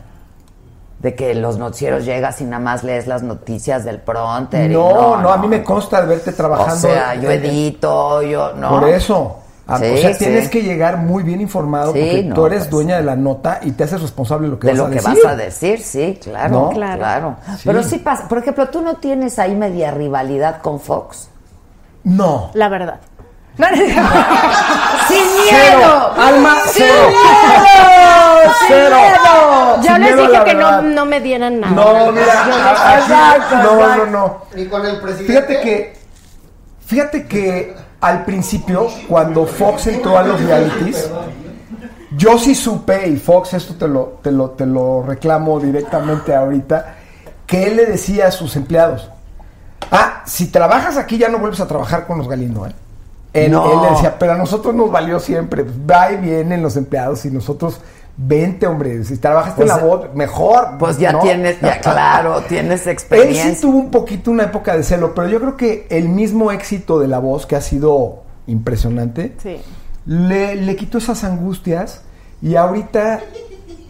De 1.01 1.15
que 1.15 1.35
los 1.35 1.57
noticieros 1.59 2.05
llegas 2.05 2.41
y 2.41 2.45
nada 2.45 2.63
más 2.63 2.85
lees 2.85 3.07
las 3.07 3.23
noticias 3.23 3.85
del 3.85 3.99
pronter. 4.01 4.71
No, 4.71 5.17
no, 5.17 5.31
a 5.33 5.37
mí 5.39 5.49
me 5.49 5.65
consta 5.65 6.01
de 6.03 6.07
verte 6.07 6.33
trabajando. 6.33 6.75
O 6.75 6.77
sea, 6.93 7.15
yo 7.15 7.31
edito, 7.31 8.23
yo 8.23 8.53
no. 8.55 8.69
Por 8.81 8.89
eso. 8.89 9.37
Ah, 9.67 9.79
Sí, 9.79 9.85
o 9.85 9.97
sea, 9.99 10.13
sí. 10.15 10.25
tienes 10.25 10.49
que 10.51 10.63
llegar 10.63 10.97
muy 10.97 11.23
bien 11.23 11.41
informado 11.41 11.93
Sí, 11.93 12.01
porque 12.01 12.23
no, 12.25 12.35
tú 12.35 12.47
eres 12.47 12.59
pues, 12.61 12.71
dueña 12.71 12.97
de 12.97 13.05
la 13.05 13.15
nota 13.15 13.61
y 13.63 13.71
te 13.71 13.85
haces 13.85 14.03
responsable 14.03 14.47
de 14.49 14.51
lo 14.55 14.59
que 14.59 14.67
de 14.67 14.73
vas 14.73 14.79
lo 14.79 14.87
a 14.87 14.89
que 14.91 14.95
decir. 14.97 15.19
vas 15.25 15.33
a 15.33 15.37
decir, 15.37 15.81
sí, 15.81 16.19
claro, 16.21 16.51
¿No? 16.53 16.69
claro. 16.71 16.99
Claro. 16.99 17.37
Sí. 17.57 17.63
Pero 17.67 17.83
sí 17.85 17.99
pasa. 17.99 18.27
Por 18.27 18.39
ejemplo, 18.39 18.69
tú 18.69 18.83
no 18.83 18.97
tienes 18.97 19.39
ahí 19.39 19.55
media 19.55 19.93
rivalidad 19.93 20.61
con 20.61 20.81
Fox. 20.81 21.29
No. 22.03 22.51
La 22.55 22.69
verdad. 22.69 22.99
¡Sin 23.59 25.25
Cero. 25.49 25.79
miedo! 25.79 26.13
Alma, 26.19 26.57
¡Sin 26.67 26.85
cero. 26.85 27.09
miedo! 27.09 28.30
¡Sin 28.43 28.69
Cero. 28.69 28.97
miedo! 28.97 29.77
Yo 29.77 29.83
Sin 29.95 30.01
les 30.03 30.15
miedo 30.17 30.31
dije 30.31 30.45
que 30.45 30.55
no, 30.55 30.83
no 30.83 31.07
me 31.07 31.21
dieran 31.21 31.61
nada. 31.61 31.73
No, 31.75 32.13
mira. 32.13 32.25
Exacto, 32.99 33.57
no, 33.57 33.97
no, 33.97 34.07
no. 34.07 34.37
Ni 34.55 34.67
con 34.67 34.85
el 34.87 35.01
presidente. 35.01 35.33
Fíjate 35.33 35.61
que, 35.61 35.97
fíjate 36.87 37.27
que 37.27 37.75
al 38.01 38.25
principio, 38.25 38.89
cuando 39.09 39.47
Fox 39.47 39.87
entró 39.89 40.17
a 40.19 40.23
los 40.23 40.41
realities, 40.43 41.11
yo 42.17 42.39
sí 42.39 42.55
supe, 42.55 43.09
y 43.09 43.17
Fox, 43.17 43.55
esto 43.55 43.75
te 43.75 43.87
lo, 43.87 44.19
te 44.23 44.33
lo, 44.33 44.51
te 44.51 44.67
lo 44.67 45.03
reclamo 45.03 45.61
directamente 45.61 46.35
ahorita, 46.35 46.97
que 47.47 47.65
él 47.67 47.77
le 47.77 47.87
decía 47.87 48.29
a 48.29 48.31
sus 48.31 48.57
empleados, 48.57 49.11
ah, 49.91 50.23
si 50.25 50.49
trabajas 50.49 50.97
aquí 50.97 51.19
ya 51.19 51.29
no 51.29 51.39
vuelves 51.39 51.61
a 51.61 51.69
trabajar 51.69 52.07
con 52.07 52.19
los 52.19 52.29
Galindo, 52.29 52.67
¿eh? 52.67 52.73
Él, 53.33 53.53
No. 53.53 53.73
él 53.73 53.83
le 53.83 53.91
decía, 53.91 54.19
pero 54.19 54.33
a 54.33 54.37
nosotros 54.37 54.75
nos 54.75 54.91
valió 54.91 55.21
siempre, 55.21 55.65
va 55.89 56.11
y 56.13 56.17
vienen 56.17 56.63
los 56.63 56.77
empleados 56.77 57.25
y 57.27 57.31
nosotros, 57.31 57.81
vente 58.23 58.67
hombre, 58.67 59.03
si 59.05 59.17
trabajaste 59.17 59.63
Pues, 59.63 59.71
en 59.71 59.77
la 59.79 59.83
voz, 59.83 60.15
mejor. 60.15 60.77
Pues 60.79 60.99
ya 60.99 61.13
¿no? 61.13 61.21
tienes, 61.21 61.61
ya 61.61 61.81
claro, 61.81 62.43
tienes 62.49 62.87
Él 62.87 62.93
experiencia. 62.93 63.55
sí 63.55 63.61
tuvo 63.63 63.79
un 63.79 63.91
poquito 63.91 64.31
una 64.31 64.45
época 64.45 64.77
de 64.77 64.83
celo, 64.83 65.15
pero 65.15 65.29
yo 65.29 65.41
creo 65.41 65.57
que 65.57 65.87
el 65.91 66.09
mismo 66.09 66.53
éxito 66.53 66.99
de 67.01 67.09
La 67.09 67.19
Voz, 67.19 67.47
que 67.47 67.57
ha 67.57 67.61
sido 67.61 68.23
impresionante, 68.47 69.35
Sí. 69.43 69.57
le, 70.07 70.57
le 70.57 70.77
quitó 70.77 70.99
esas 70.99 71.25
angustias 71.25 72.03
y 72.43 72.57
ahorita 72.57 73.21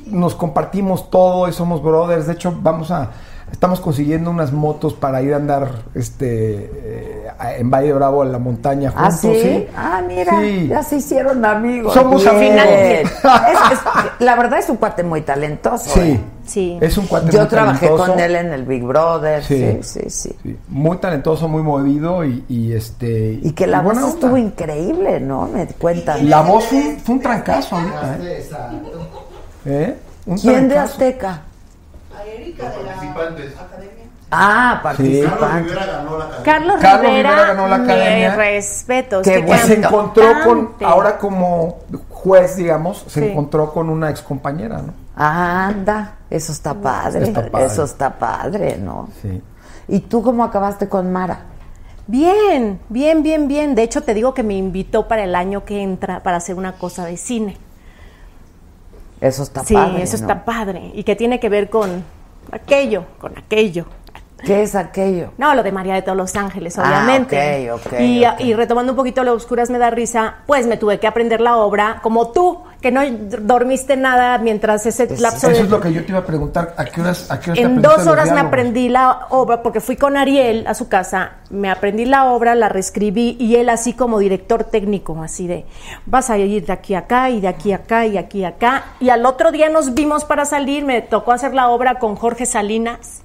nos 0.07 0.35
compartimos 0.35 1.11
todo 1.11 1.49
y 1.49 1.53
somos 1.53 1.83
brothers. 1.83 2.27
De 2.27 2.35
hecho, 2.35 2.57
vamos 2.63 2.91
a, 2.91 3.11
Estamos 3.53 3.81
consiguiendo 3.81 4.31
unas 4.31 4.53
motos 4.53 4.95
para 4.95 5.21
ir 5.23 5.35
a 5.35 5.37
andar 5.37 5.71
este 5.95 6.71
eh, 6.75 7.27
en 7.59 7.71
Valle 7.71 7.89
de 7.89 7.93
Bravo 7.95 8.23
a 8.23 8.25
la 8.25 8.39
montaña 8.39 8.93
¿Ah, 8.97 9.11
juntos. 9.11 9.37
sí? 9.43 9.67
Ah, 9.77 10.01
mira, 10.07 10.41
Sí. 10.41 10.69
ya 10.69 10.83
se 10.83 10.97
hicieron 10.97 11.45
amigos. 11.45 11.93
Somos 11.93 12.23
Bien. 12.23 12.59
amigos. 12.59 12.65
Es- 13.03 13.11
es- 13.73 14.21
la 14.21 14.37
verdad 14.37 14.59
es 14.61 14.69
un 14.71 14.77
cuate 14.77 15.03
muy 15.03 15.21
talentoso. 15.23 15.91
Sí. 15.91 16.01
¿eh? 16.01 16.21
Sí. 16.47 16.79
Es 16.81 16.97
un 16.99 17.07
cuate 17.07 17.31
Yo 17.33 17.41
muy 17.41 17.49
trabajé 17.49 17.87
talentoso. 17.87 18.11
con 18.13 18.21
él 18.21 18.37
en 18.37 18.53
el 18.53 18.65
Big 18.65 18.83
Brother. 18.83 19.45
Sí, 19.45 19.79
Sí. 19.83 20.01
sí, 20.01 20.11
sí. 20.11 20.37
Sí, 20.43 20.57
muy 20.69 20.97
talentoso, 20.97 21.47
muy 21.49 21.63
movido 21.63 22.25
y, 22.25 22.45
y, 22.49 22.73
este 22.73 23.39
Y 23.43 23.53
que 23.53 23.67
la 23.67 23.83
voz 23.83 23.99
estuvo 23.99 24.37
increíble, 24.37 25.21
¿no? 25.21 25.47
Me 25.49 25.67
cuentan. 25.67 26.29
La 26.31 26.41
voz 26.43 26.65
fue, 26.65 26.79
un- 26.79 26.97
fue 26.99 27.15
un 27.17 27.21
trancazo 27.21 27.77
ahorita, 27.77 28.17
¿eh? 28.23 28.49
¿Eh? 29.67 29.97
Un 30.27 30.39
¿Quién 30.39 30.69
de 30.69 30.79
Azteca? 32.21 32.73
Participantes. 32.75 33.55
Ah, 34.33 34.81
Carlos. 34.83 34.99
Rivera 34.99 35.87
ganó 35.87 36.19
la 36.19 36.25
academia. 36.25 36.45
Carlos, 36.45 36.77
Carlos 36.81 37.11
Rivera, 37.11 37.31
Rivera 37.31 37.47
ganó 37.55 37.69
la 37.69 37.77
academia. 37.77 38.37
respetos. 38.37 39.23
Qué 39.25 39.39
bueno. 39.43 39.67
se 39.67 39.75
encontró 39.75 40.25
con, 40.45 40.71
ahora 40.85 41.19
como 41.19 41.79
juez, 42.11 42.57
digamos, 42.57 43.05
se 43.09 43.21
Sí. 43.21 43.27
encontró 43.27 43.73
con 43.73 43.89
una 43.89 44.09
excompañera, 44.11 44.83
¿no? 44.83 44.93
Anda, 45.17 46.17
eso 46.31 46.53
está 46.53 46.75
padre. 46.75 47.25
Está 47.25 47.51
padre. 47.51 47.67
Eso 47.67 47.83
está 47.85 48.19
padre, 48.19 48.79
¿no? 48.79 49.09
Sí. 49.21 49.43
¿Y 49.89 50.01
tú 50.01 50.23
cómo 50.23 50.45
acabaste 50.45 50.89
con 50.89 51.11
Mara? 51.13 51.41
Bien, 52.07 52.81
bien, 52.89 53.23
bien, 53.23 53.49
bien. 53.49 53.75
De 53.75 53.83
hecho, 53.83 54.03
te 54.03 54.15
digo 54.15 54.33
que 54.35 54.43
me 54.45 54.55
invitó 54.55 55.09
para 55.09 55.25
el 55.25 55.35
año 55.35 55.65
que 55.65 55.83
entra 55.83 56.23
para 56.23 56.37
hacer 56.37 56.55
una 56.57 56.73
cosa 56.73 57.05
de 57.05 57.17
cine. 57.17 57.57
Eso 59.21 59.43
está 59.43 59.65
sí, 59.65 59.75
padre. 59.75 60.03
eso 60.03 60.17
¿no? 60.17 60.23
está 60.23 60.45
padre. 60.45 60.91
Y 60.95 61.05
que 61.05 61.17
tiene 61.17 61.39
que 61.41 61.49
ver 61.49 61.69
con 61.69 62.05
aquello, 62.53 63.05
con 63.19 63.37
aquello. 63.37 63.87
¿Qué 64.45 64.63
es 64.63 64.75
aquello? 64.75 65.33
No, 65.39 65.55
lo 65.55 65.63
de 65.63 65.73
María 65.73 65.95
de 65.95 66.03
todos 66.03 66.17
los 66.17 66.35
Ángeles, 66.37 66.79
Ah, 66.79 66.83
obviamente. 66.87 67.71
ok, 67.73 67.87
ok, 67.87 68.01
y, 68.01 68.25
ok. 68.25 68.41
y 68.41 68.55
retomando 68.55 68.93
un 68.93 68.97
poquito 68.97 69.23
lo 69.25 69.33
oscuras 69.35 69.71
me 69.71 69.79
da 69.79 69.91
risa, 69.91 70.37
pues 70.47 70.67
me 70.67 70.77
tuve 70.77 70.99
que 70.99 71.07
aprender 71.07 71.41
la 71.41 71.57
obra, 71.57 72.01
como 72.03 72.31
tú, 72.31 72.59
que 72.81 72.91
no 72.91 73.03
dormiste 73.43 73.97
nada 73.97 74.39
mientras 74.39 74.87
ese 74.87 75.07
lapso 75.19 75.49
Eso 75.49 75.59
de... 75.59 75.65
es 75.65 75.69
lo 75.71 75.81
que 75.81 75.93
yo 75.93 76.03
te 76.03 76.11
iba 76.13 76.21
a 76.21 76.25
preguntar. 76.25 76.75
¿A 76.79 76.85
qué 76.87 77.01
horas, 77.03 77.31
a 77.31 77.39
qué 77.39 77.51
horas 77.51 77.63
En 77.65 77.83
dos 77.83 77.99
los 77.99 78.07
horas 78.07 78.33
me 78.33 78.41
aprendí 78.41 78.89
la 78.89 79.27
obra, 79.31 79.63
porque 79.63 79.81
fui 79.81 79.97
con 79.97 80.17
Ariel 80.17 80.65
a 80.67 80.73
su 80.75 80.89
casa, 80.89 81.33
me 81.51 81.71
aprendí 81.71 82.07
la 82.07 82.25
obra, 82.33 82.55
la 82.55 82.69
reescribí, 82.71 83.37
y 83.39 83.57
él 83.57 83.69
así 83.69 83.93
como 83.93 84.19
director 84.19 84.65
técnico, 84.65 85.23
así 85.23 85.47
de, 85.47 85.67
vas 86.07 86.31
a 86.31 86.39
ir 86.39 86.65
de 86.65 86.73
aquí 86.73 86.95
a 86.95 87.01
acá, 87.01 87.29
y 87.31 87.41
de 87.41 87.49
aquí 87.49 87.73
a 87.73 87.77
acá, 87.77 88.07
y 88.07 88.13
de 88.13 88.19
aquí 88.19 88.45
a 88.45 88.49
acá. 88.49 88.85
Y 89.01 89.11
al 89.11 89.27
otro 89.27 89.53
día 89.53 89.69
nos 89.69 89.93
vimos 89.95 90.25
para 90.25 90.45
salir, 90.47 90.85
me 90.85 91.03
tocó 91.03 91.33
hacer 91.33 91.53
la 91.53 91.69
obra 91.69 91.99
con 91.99 92.17
Jorge 92.17 92.47
Salinas, 92.47 93.20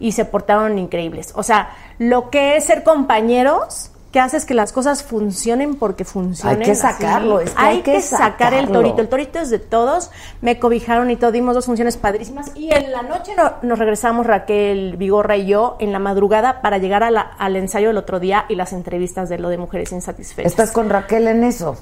y 0.00 0.12
se 0.12 0.24
portaron 0.24 0.78
increíbles. 0.78 1.32
O 1.34 1.42
sea, 1.42 1.70
lo 1.98 2.30
que 2.30 2.56
es 2.56 2.64
ser 2.64 2.82
compañeros, 2.84 3.90
que 4.12 4.20
haces 4.20 4.46
que 4.46 4.54
las 4.54 4.72
cosas 4.72 5.02
funcionen 5.02 5.74
porque 5.74 6.04
funcionen. 6.06 6.60
Hay 6.60 6.64
que 6.66 6.74
sacarlo, 6.74 7.40
es 7.40 7.50
que 7.50 7.60
hay, 7.60 7.76
hay 7.76 7.82
que 7.82 7.92
que 7.92 8.00
sacar 8.00 8.54
el 8.54 8.68
torito. 8.70 9.02
El 9.02 9.08
torito 9.10 9.38
es 9.38 9.50
de 9.50 9.58
todos. 9.58 10.10
Me 10.40 10.58
cobijaron 10.58 11.10
y 11.10 11.16
todo, 11.16 11.30
dimos 11.30 11.54
dos 11.54 11.66
funciones 11.66 11.98
padrísimas. 11.98 12.52
Y 12.54 12.72
en 12.72 12.90
la 12.90 13.02
noche 13.02 13.32
no- 13.36 13.52
nos 13.60 13.78
regresamos 13.78 14.24
Raquel 14.26 14.96
Vigorra 14.96 15.36
y 15.36 15.46
yo 15.46 15.76
en 15.78 15.92
la 15.92 15.98
madrugada 15.98 16.62
para 16.62 16.78
llegar 16.78 17.02
a 17.02 17.10
la- 17.10 17.20
al 17.20 17.56
ensayo 17.56 17.88
del 17.88 17.98
otro 17.98 18.18
día 18.18 18.46
y 18.48 18.54
las 18.54 18.72
entrevistas 18.72 19.28
de 19.28 19.36
lo 19.38 19.50
de 19.50 19.58
Mujeres 19.58 19.92
Insatisfechas. 19.92 20.50
¿Estás 20.52 20.72
con 20.72 20.88
Raquel 20.88 21.28
en 21.28 21.44
eso? 21.44 21.76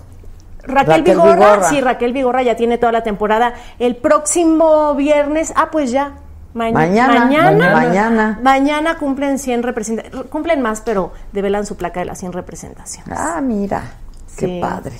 Raquel, 0.65 0.87
Raquel 0.99 1.03
Vigorra, 1.05 1.35
Vigorra. 1.35 1.69
sí, 1.69 1.81
Raquel 1.81 2.13
Vigorra 2.13 2.43
ya 2.43 2.57
tiene 2.57 2.77
toda 2.77 2.91
la 2.91 3.05
temporada. 3.05 3.55
El 3.79 3.95
próximo 3.95 4.97
viernes, 4.97 5.53
ah, 5.55 5.69
pues 5.71 5.93
ya. 5.93 6.15
Ma- 6.57 6.71
Mañana, 6.71 7.27
mañana, 7.27 7.71
mañana. 7.75 8.39
mañana 8.43 8.97
cumplen 8.99 9.39
100 9.39 9.63
representaciones. 9.63 10.27
Cumplen 10.31 10.63
más, 10.63 10.81
pero 10.81 11.13
develan 11.33 11.67
su 11.67 11.77
placa 11.77 12.01
de 12.01 12.07
las 12.07 12.19
100 12.19 12.33
representaciones. 12.33 13.19
Ah, 13.21 13.41
mira, 13.43 13.83
qué 14.39 14.47
Sí. 14.47 14.59
padre. 14.61 14.93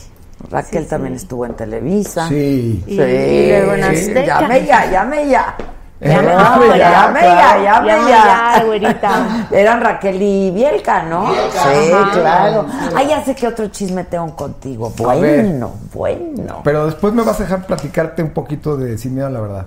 Raquel 0.51 0.83
Sí, 0.85 0.91
también 0.91 1.15
sí. 1.19 1.23
estuvo 1.23 1.47
en 1.47 1.55
Televisa. 1.55 2.29
Sí. 2.29 2.85
Y- 2.87 2.93
y 3.01 3.49
luego 3.49 3.73
en 3.73 3.85
Azteca. 3.85 4.41
Llame 4.43 4.67
ya, 4.67 4.91
llame 4.91 5.29
ya. 5.29 5.55
Llame 5.99 6.23
No, 6.35 6.77
ya, 6.77 6.91
llame 6.91 7.21
ya, 7.23 7.33
claro. 7.33 7.63
llame 7.65 7.89
Llame 7.89 8.11
ya. 8.11 8.55
ya, 8.59 8.65
güerita. 8.67 9.49
Eran 9.51 9.81
Raquel 9.81 10.21
y 10.21 10.51
Bielka, 10.51 11.05
¿no? 11.05 11.33
sí, 11.33 11.91
Ajá. 11.91 12.11
claro. 12.13 12.67
Ah, 12.95 13.03
ya 13.03 13.25
sé 13.25 13.35
que 13.35 13.47
otro 13.49 13.69
chisme 13.69 14.05
tengo 14.05 14.37
contigo. 14.37 14.93
Bueno, 14.99 15.73
bueno. 15.95 16.61
Pero 16.65 16.85
después 16.85 17.15
me 17.15 17.23
vas 17.23 17.41
a 17.41 17.45
dejar 17.45 17.65
platicarte 17.67 18.23
un 18.23 18.31
poquito 18.35 18.77
de 18.77 18.99
Sin 18.99 19.15
Miedo 19.15 19.27
a 19.29 19.31
la 19.31 19.41
Verdad. 19.41 19.67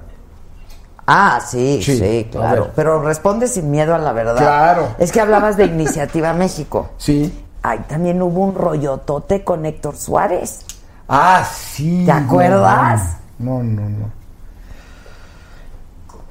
Ah, 1.11 1.39
sí, 1.43 1.81
sí, 1.81 2.27
claro. 2.31 2.69
Pero 2.75 3.01
responde 3.01 3.47
sin 3.47 3.71
miedo 3.71 3.95
a 3.95 3.97
la 3.97 4.11
verdad. 4.13 4.37
Claro. 4.37 4.89
Es 4.99 5.11
que 5.11 5.19
hablabas 5.19 5.57
de 5.57 5.65
Iniciativa 5.65 6.33
México. 6.33 6.89
Sí. 6.99 7.45
Ay, 7.63 7.79
también 7.89 8.21
hubo 8.21 8.41
un 8.41 8.53
rollotote 8.55 9.43
con 9.43 9.65
Héctor 9.65 9.95
Suárez. 9.97 10.61
Ah, 11.09 11.43
sí. 11.43 12.03
¿Te 12.05 12.11
acuerdas? 12.11 13.17
No, 13.39 13.63
no, 13.63 13.81
no. 13.81 14.11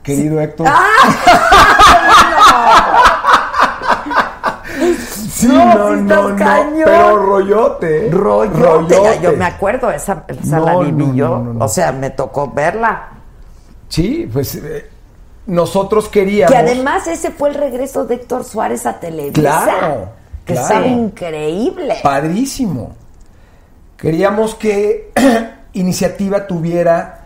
Querido 0.02 0.40
Héctor. 0.40 0.68
Sí, 5.38 5.46
No, 5.48 5.64
no, 5.74 5.96
sí 5.96 6.02
no, 6.02 6.28
no, 6.30 6.36
cañón. 6.36 6.82
pero 6.84 7.16
rollote. 7.16 8.08
Rollote. 8.10 8.58
Rollote. 8.58 9.20
Yo 9.22 9.32
me 9.36 9.44
acuerdo, 9.44 9.90
esa, 9.90 10.24
esa 10.26 10.58
No, 10.58 10.64
la 10.64 10.78
viví 10.78 11.06
no, 11.06 11.14
yo. 11.14 11.54
O 11.60 11.68
sea, 11.68 11.92
me 11.92 12.10
tocó 12.10 12.50
verla. 12.50 13.08
Sí, 13.88 14.28
pues 14.32 14.54
eh, 14.56 14.86
nosotros 15.46 16.08
queríamos. 16.08 16.52
Que 16.52 16.58
además 16.58 17.06
ese 17.06 17.30
fue 17.30 17.48
el 17.50 17.54
regreso 17.54 18.04
de 18.04 18.16
Héctor 18.16 18.44
Suárez 18.44 18.86
a 18.86 19.00
Televisa. 19.00 19.40
Claro, 19.40 20.08
Que 20.44 20.52
claro. 20.52 20.68
estaba 20.68 20.86
increíble. 20.86 21.96
Padrísimo. 22.02 22.94
Queríamos 23.96 24.54
que 24.54 25.10
Iniciativa 25.72 26.46
tuviera 26.46 27.24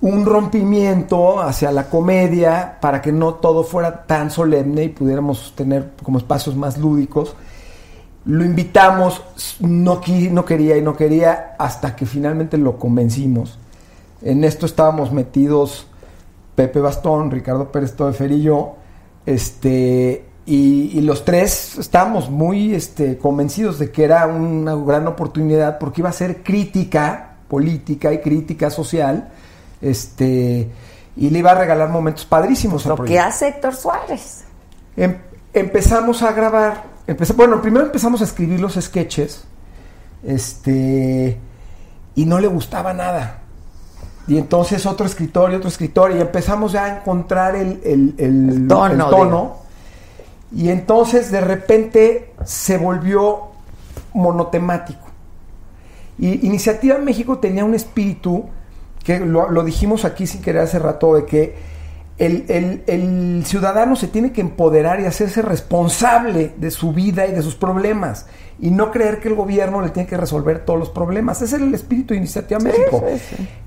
un 0.00 0.24
rompimiento 0.24 1.40
hacia 1.40 1.72
la 1.72 1.88
comedia 1.88 2.78
para 2.80 3.02
que 3.02 3.10
no 3.12 3.34
todo 3.34 3.64
fuera 3.64 4.06
tan 4.06 4.30
solemne 4.30 4.84
y 4.84 4.88
pudiéramos 4.90 5.54
tener 5.56 5.90
como 6.02 6.18
espacios 6.18 6.54
más 6.54 6.78
lúdicos. 6.78 7.34
Lo 8.24 8.44
invitamos, 8.44 9.22
no, 9.60 10.00
no 10.30 10.44
quería 10.44 10.76
y 10.76 10.82
no 10.82 10.96
quería, 10.96 11.56
hasta 11.58 11.96
que 11.96 12.06
finalmente 12.06 12.58
lo 12.58 12.78
convencimos. 12.78 13.58
En 14.22 14.44
esto 14.44 14.66
estábamos 14.66 15.12
metidos 15.12 15.86
Pepe 16.54 16.80
Bastón, 16.80 17.30
Ricardo 17.30 17.70
Pérez 17.70 17.94
Toefer 17.94 18.32
y 18.32 18.42
yo, 18.42 18.76
este, 19.26 20.24
y, 20.44 20.98
y 20.98 21.00
los 21.02 21.24
tres 21.24 21.78
estábamos 21.78 22.30
muy 22.30 22.74
este, 22.74 23.18
convencidos 23.18 23.78
de 23.78 23.92
que 23.92 24.02
era 24.02 24.26
una 24.26 24.74
gran 24.74 25.06
oportunidad 25.06 25.78
porque 25.78 26.00
iba 26.00 26.10
a 26.10 26.12
ser 26.12 26.42
crítica 26.42 27.36
política 27.48 28.12
y 28.12 28.18
crítica 28.18 28.70
social, 28.70 29.30
este, 29.80 30.68
y 31.16 31.30
le 31.30 31.38
iba 31.38 31.52
a 31.52 31.54
regalar 31.54 31.88
momentos 31.88 32.24
padrísimos 32.24 32.84
Lo 32.86 32.96
que 32.96 33.18
hace 33.18 33.48
Héctor 33.48 33.74
Suárez. 33.74 34.44
Em- 34.96 35.18
empezamos 35.52 36.22
a 36.22 36.32
grabar, 36.32 36.84
bueno, 37.36 37.60
primero 37.62 37.86
empezamos 37.86 38.20
a 38.20 38.24
escribir 38.24 38.60
los 38.60 38.74
sketches, 38.74 39.44
este, 40.24 41.38
y 42.14 42.24
no 42.24 42.38
le 42.38 42.48
gustaba 42.48 42.92
nada. 42.92 43.42
Y 44.28 44.36
entonces 44.38 44.84
otro 44.86 45.06
escritor 45.06 45.50
y 45.52 45.54
otro 45.54 45.68
escritor, 45.68 46.14
y 46.14 46.20
empezamos 46.20 46.72
ya 46.72 46.84
a 46.84 46.96
encontrar 46.98 47.56
el, 47.56 47.80
el- 47.84 48.14
el- 48.18 48.68
El 48.92 48.98
tono, 49.10 49.56
y 50.54 50.68
entonces 50.68 51.30
de 51.30 51.40
repente 51.40 52.34
se 52.44 52.76
volvió 52.78 53.48
monotemático. 54.14 55.06
Y 56.18 56.46
Iniciativa 56.46 56.98
México 56.98 57.38
tenía 57.38 57.64
un 57.64 57.74
espíritu 57.74 58.44
que 59.04 59.20
lo, 59.20 59.50
lo 59.50 59.62
dijimos 59.64 60.04
aquí 60.04 60.26
sin 60.26 60.42
querer 60.42 60.62
hace 60.62 60.78
rato, 60.78 61.14
de 61.14 61.24
que 61.24 61.54
el, 62.18 62.44
el- 62.48 62.82
el 62.86 63.44
ciudadano 63.46 63.94
se 63.96 64.08
tiene 64.08 64.32
que 64.32 64.40
empoderar 64.40 65.00
y 65.00 65.06
hacerse 65.06 65.40
responsable 65.40 66.52
de 66.56 66.70
su 66.70 66.92
vida 66.92 67.26
y 67.26 67.32
de 67.32 67.42
sus 67.42 67.54
problemas. 67.54 68.26
Y 68.60 68.70
no 68.70 68.90
creer 68.90 69.20
que 69.20 69.28
el 69.28 69.34
gobierno 69.34 69.80
le 69.82 69.90
tiene 69.90 70.08
que 70.08 70.16
resolver 70.16 70.64
todos 70.64 70.78
los 70.78 70.90
problemas. 70.90 71.40
Ese 71.42 71.56
es 71.56 71.62
el 71.62 71.72
espíritu 71.74 72.14
de 72.14 72.18
Iniciativa 72.18 72.58
México. 72.60 73.04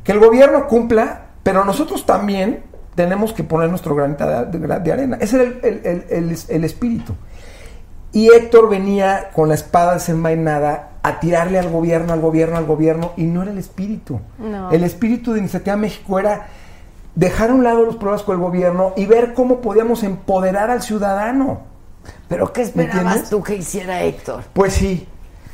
Que 0.04 0.12
el 0.12 0.20
gobierno 0.20 0.68
cumpla, 0.68 1.28
pero 1.44 1.64
nosotros 1.64 2.06
también 2.06 2.64
tenemos 2.96 3.32
que 3.34 3.44
poner 3.44 3.70
nuestro 3.70 3.96
granito 3.96 4.28
de, 4.28 4.58
de- 4.60 4.80
de 4.80 4.92
arena. 4.92 5.18
Ese 5.22 5.38
era 5.38 5.44
el, 5.46 5.60
el- 5.64 5.82
el- 5.86 6.06
el- 6.32 6.38
el 6.50 6.64
espíritu. 6.66 7.14
Y 8.12 8.28
Héctor 8.34 8.70
venía 8.70 9.30
con 9.34 9.48
la 9.48 9.56
espada 9.56 9.94
desenvainada 9.94 10.90
a 11.04 11.20
tirarle 11.22 11.58
al 11.58 11.70
gobierno, 11.70 12.12
al 12.12 12.20
gobierno, 12.20 12.58
al 12.58 12.66
gobierno, 12.66 13.14
y 13.16 13.24
no 13.24 13.42
era 13.44 13.52
el 13.52 13.58
espíritu. 13.58 14.20
No. 14.38 14.72
El 14.72 14.84
espíritu 14.84 15.32
de 15.32 15.40
Iniciativa 15.40 15.78
México 15.78 16.20
era 16.20 16.48
dejar 17.16 17.50
a 17.50 17.54
un 17.54 17.64
lado 17.64 17.86
los 17.86 17.96
problemas 17.96 18.24
con 18.24 18.36
el 18.36 18.42
gobierno 18.42 18.92
y 18.98 19.06
ver 19.06 19.34
cómo 19.34 19.62
podíamos 19.62 20.04
empoderar 20.04 20.70
al 20.70 20.82
ciudadano. 20.82 21.70
¿Pero 22.28 22.52
qué 22.53 22.61
esperabas 22.64 23.30
tú 23.30 23.44
que 23.44 23.56
hiciera 23.56 24.02
Héctor? 24.03 24.44
Pues 24.53 24.73
sí. 24.73 25.07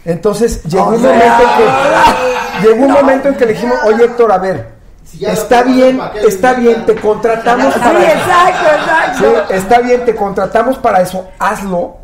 Entonces 0.06 0.64
llegó 0.64 0.90
un 0.90 1.02
momento 1.02 1.42
en 1.42 1.58
que 1.58 2.62
llegó 2.68 2.86
un 2.86 2.92
momento 2.92 3.28
en 3.30 3.36
que 3.36 3.46
le 3.46 3.54
dijimos, 3.54 3.78
oye 3.86 4.06
Héctor, 4.06 4.32
a 4.32 4.38
ver, 4.38 4.70
Si 5.04 5.26
está 5.26 5.64
bien, 5.64 6.00
está 6.28 6.54
bien, 6.54 6.86
te 6.86 6.96
contratamos 6.96 7.74
Sí, 7.74 7.80
para 7.80 8.00
eso. 8.00 8.18
exacto, 8.20 8.70
exacto. 8.80 9.20
Sí, 9.50 9.56
está 9.56 9.80
bien, 9.80 10.06
te 10.06 10.16
contratamos 10.16 10.78
para 10.78 11.02
eso, 11.02 11.28
hazlo, 11.40 11.98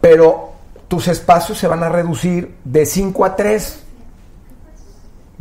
pero 0.00 0.50
tus 0.88 1.06
espacios 1.08 1.56
se 1.58 1.66
van 1.68 1.82
a 1.82 1.88
reducir 1.88 2.56
de 2.64 2.84
5 2.86 3.24
a 3.24 3.36
3. 3.36 3.80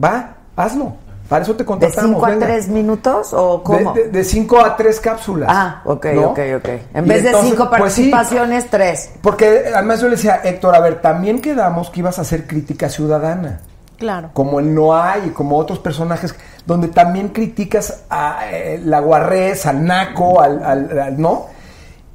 Va, 0.04 0.36
hazlo. 0.56 0.96
Para 1.30 1.44
eso 1.44 1.54
te 1.54 1.60
¿De 1.60 1.66
contratamos. 1.66 2.12
5 2.16 2.26
a 2.26 2.30
venga. 2.30 2.46
3 2.48 2.68
minutos 2.68 3.34
o 3.34 3.64
cómo? 3.64 3.94
De 3.94 4.24
5 4.24 4.60
a 4.60 4.76
3 4.76 5.00
cápsulas. 5.00 5.50
Ah, 5.52 5.82
ok, 5.86 6.06
¿no? 6.14 6.22
ok, 6.32 6.40
ok. 6.58 6.70
En 6.94 7.06
Y 7.06 7.10
vez 7.10 7.24
de 7.24 7.30
entonces, 7.30 7.52
5 7.52 7.70
pues 7.70 7.94
sí, 7.94 8.10
participaciones, 8.12 8.70
3. 8.70 9.12
porque 9.22 9.64
además 9.74 10.02
yo 10.02 10.08
le 10.10 10.16
decía, 10.18 10.42
Héctor, 10.44 10.76
a 10.76 10.80
ver, 10.80 11.02
también 11.02 11.42
quedamos 11.42 11.90
que 11.90 12.02
ibas 12.02 12.20
a 12.20 12.24
hacer 12.24 12.46
crítica 12.46 12.90
ciudadana. 12.90 13.62
Claro. 13.98 14.32
Como 14.34 14.60
el 14.60 14.76
Noah 14.76 15.20
y 15.26 15.30
como 15.30 15.58
otros 15.58 15.80
personajes, 15.80 16.36
donde 16.66 16.90
también 16.90 17.30
criticas 17.30 18.02
a 18.10 18.42
eh, 18.52 18.82
la 18.84 19.00
Guarrés, 19.00 19.66
al 19.66 19.86
Naco, 19.86 20.42
al, 20.42 20.62
al- 20.64 21.00
al- 21.00 21.22
¿no? 21.22 21.46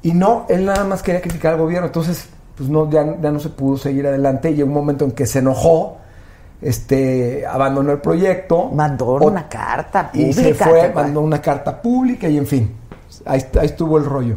Y 0.03 0.13
no, 0.13 0.45
él 0.49 0.65
nada 0.65 0.83
más 0.85 1.01
quería 1.01 1.19
criticar 1.21 1.53
al 1.53 1.59
gobierno. 1.59 1.87
Entonces, 1.87 2.27
pues 2.55 2.69
no, 2.69 2.89
ya, 2.91 3.03
ya 3.19 3.31
no 3.31 3.39
se 3.39 3.49
pudo 3.49 3.75
seguir 3.77 4.05
adelante. 4.05 4.51
Y 4.51 4.55
llegó 4.55 4.67
un 4.67 4.75
momento 4.75 5.03
en 5.05 5.11
que 5.13 5.25
se 5.25 5.39
enojó, 5.39 5.97
este, 6.61 7.45
abandonó 7.45 7.91
el 7.91 7.99
proyecto. 7.99 8.69
Mandó 8.73 9.07
O- 9.07 9.27
una 9.27 9.47
carta 9.47 10.09
y 10.13 10.33
se 10.33 10.41
pública, 10.41 10.65
fue, 10.67 10.91
mandó 10.93 11.21
una 11.21 11.41
carta 11.41 11.81
pública 11.81 12.27
y 12.27 12.37
en 12.37 12.45
fin, 12.47 12.75
ahí, 13.25 13.43
ahí 13.59 13.65
estuvo 13.65 13.97
el 13.97 14.05
rollo. 14.05 14.35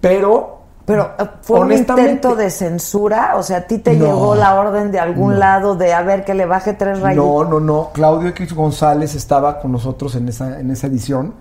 Pero, 0.00 0.54
Pero 0.84 1.12
eh, 1.18 1.24
fue 1.42 1.60
un 1.60 1.72
intento 1.72 2.36
de 2.36 2.50
censura, 2.50 3.32
o 3.36 3.42
sea, 3.42 3.58
a 3.58 3.60
ti 3.62 3.78
te 3.78 3.94
No. 3.94 4.04
llegó 4.06 4.34
la 4.34 4.54
orden 4.54 4.92
de 4.92 5.00
algún 5.00 5.32
No. 5.32 5.38
lado 5.38 5.74
de 5.76 5.92
a 5.92 6.02
ver 6.02 6.24
que 6.24 6.34
le 6.34 6.46
baje 6.46 6.74
tres 6.74 7.00
rayitas. 7.00 7.24
No, 7.24 7.44
no, 7.44 7.58
no. 7.60 7.90
Claudio 7.92 8.28
X 8.28 8.52
González 8.54 9.14
estaba 9.14 9.58
con 9.60 9.72
nosotros 9.72 10.14
en 10.14 10.28
esa, 10.28 10.60
en 10.60 10.70
esa 10.70 10.86
edición 10.86 11.34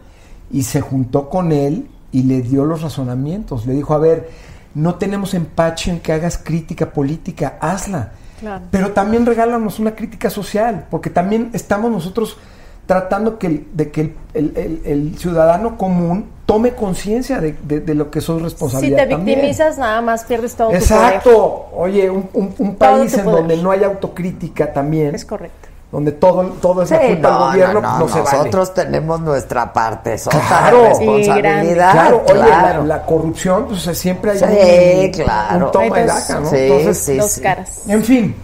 y 0.52 0.64
se 0.64 0.82
juntó 0.82 1.30
con 1.30 1.52
él 1.52 1.90
y 2.12 2.24
le 2.24 2.42
dio 2.42 2.66
los 2.66 2.82
razonamientos. 2.82 3.66
Le 3.68 3.74
dijo, 3.74 3.94
a 3.94 3.98
ver, 4.00 4.30
no 4.74 4.96
tenemos 4.96 5.34
empacho 5.34 5.92
en 5.92 6.00
que 6.00 6.14
hagas 6.14 6.38
crítica 6.38 6.92
política, 6.92 7.58
hazla. 7.60 8.12
Claro. 8.40 8.64
Pero 8.72 8.92
también 8.92 9.26
regálanos 9.26 9.80
una 9.80 9.96
crítica 9.96 10.30
social, 10.30 10.86
porque 10.90 11.10
también 11.10 11.50
estamos 11.54 11.92
nosotros 11.92 12.38
tratando 12.86 13.40
que 13.40 13.66
de 13.74 13.90
que 13.92 14.02
el, 14.02 14.16
el- 14.34 14.54
el- 14.58 14.82
el 14.86 15.18
ciudadano 15.18 15.78
común 15.78 16.26
tome 16.46 16.74
conciencia 16.76 17.40
de, 17.40 17.56
de- 17.64 17.80
de 17.80 17.96
lo 17.96 18.12
que 18.12 18.22
son 18.22 18.38
Si 18.38 18.44
responsabilidades. 18.44 19.10
te 19.10 19.16
victimizas, 19.16 19.78
nada 19.80 20.02
más 20.02 20.26
pierdes 20.26 20.54
todo 20.56 20.68
tu 20.68 20.74
poder. 20.74 20.84
Exacto. 20.84 21.66
Oye, 21.76 22.10
un, 22.12 22.30
un- 22.34 22.54
un 22.60 22.76
Todo 22.76 22.98
país 22.98 23.14
en 23.18 23.24
poder. 23.24 23.40
donde 23.40 23.58
no 23.58 23.72
hay 23.72 23.84
autocrítica 23.84 24.72
también 24.72 25.16
Es 25.16 25.26
correcto. 25.26 25.70
Donde 25.92 26.12
todo, 26.14 26.44
todo 26.62 26.82
es 26.84 26.92
la 26.92 27.00
Sí, 27.00 27.08
culpa 27.08 27.30
no, 27.30 27.40
del 27.40 27.48
gobierno, 27.48 27.82
no, 27.82 27.90
no, 27.94 28.00
no, 28.00 28.08
se 28.14 28.22
vale. 28.22 28.38
nosotros 28.38 28.74
tenemos 28.74 29.20
nuestra 29.22 29.72
parte, 29.72 30.18
sota 30.18 30.40
Claro. 30.48 30.84
responsabilidad. 30.90 31.92
Claro, 31.94 32.24
oye, 32.26 32.34
claro. 32.34 32.82
La, 32.84 32.98
la 32.98 33.06
corrupción, 33.06 33.66
pues 33.68 33.82
siempre 33.98 34.32
hay 34.32 34.40
Sí, 34.40 35.06
un, 35.20 35.24
claro. 35.24 35.66
un 35.68 35.72
toma 35.72 36.00
y 36.02 36.06
daca, 36.06 36.40
¿no? 36.40 36.50
sí, 36.50 36.56
Entonces, 36.58 36.98
sí, 36.98 37.18
Dos 37.18 37.32
sí. 37.32 37.42
caras. 37.42 37.82
en 37.88 38.04
fin, 38.04 38.36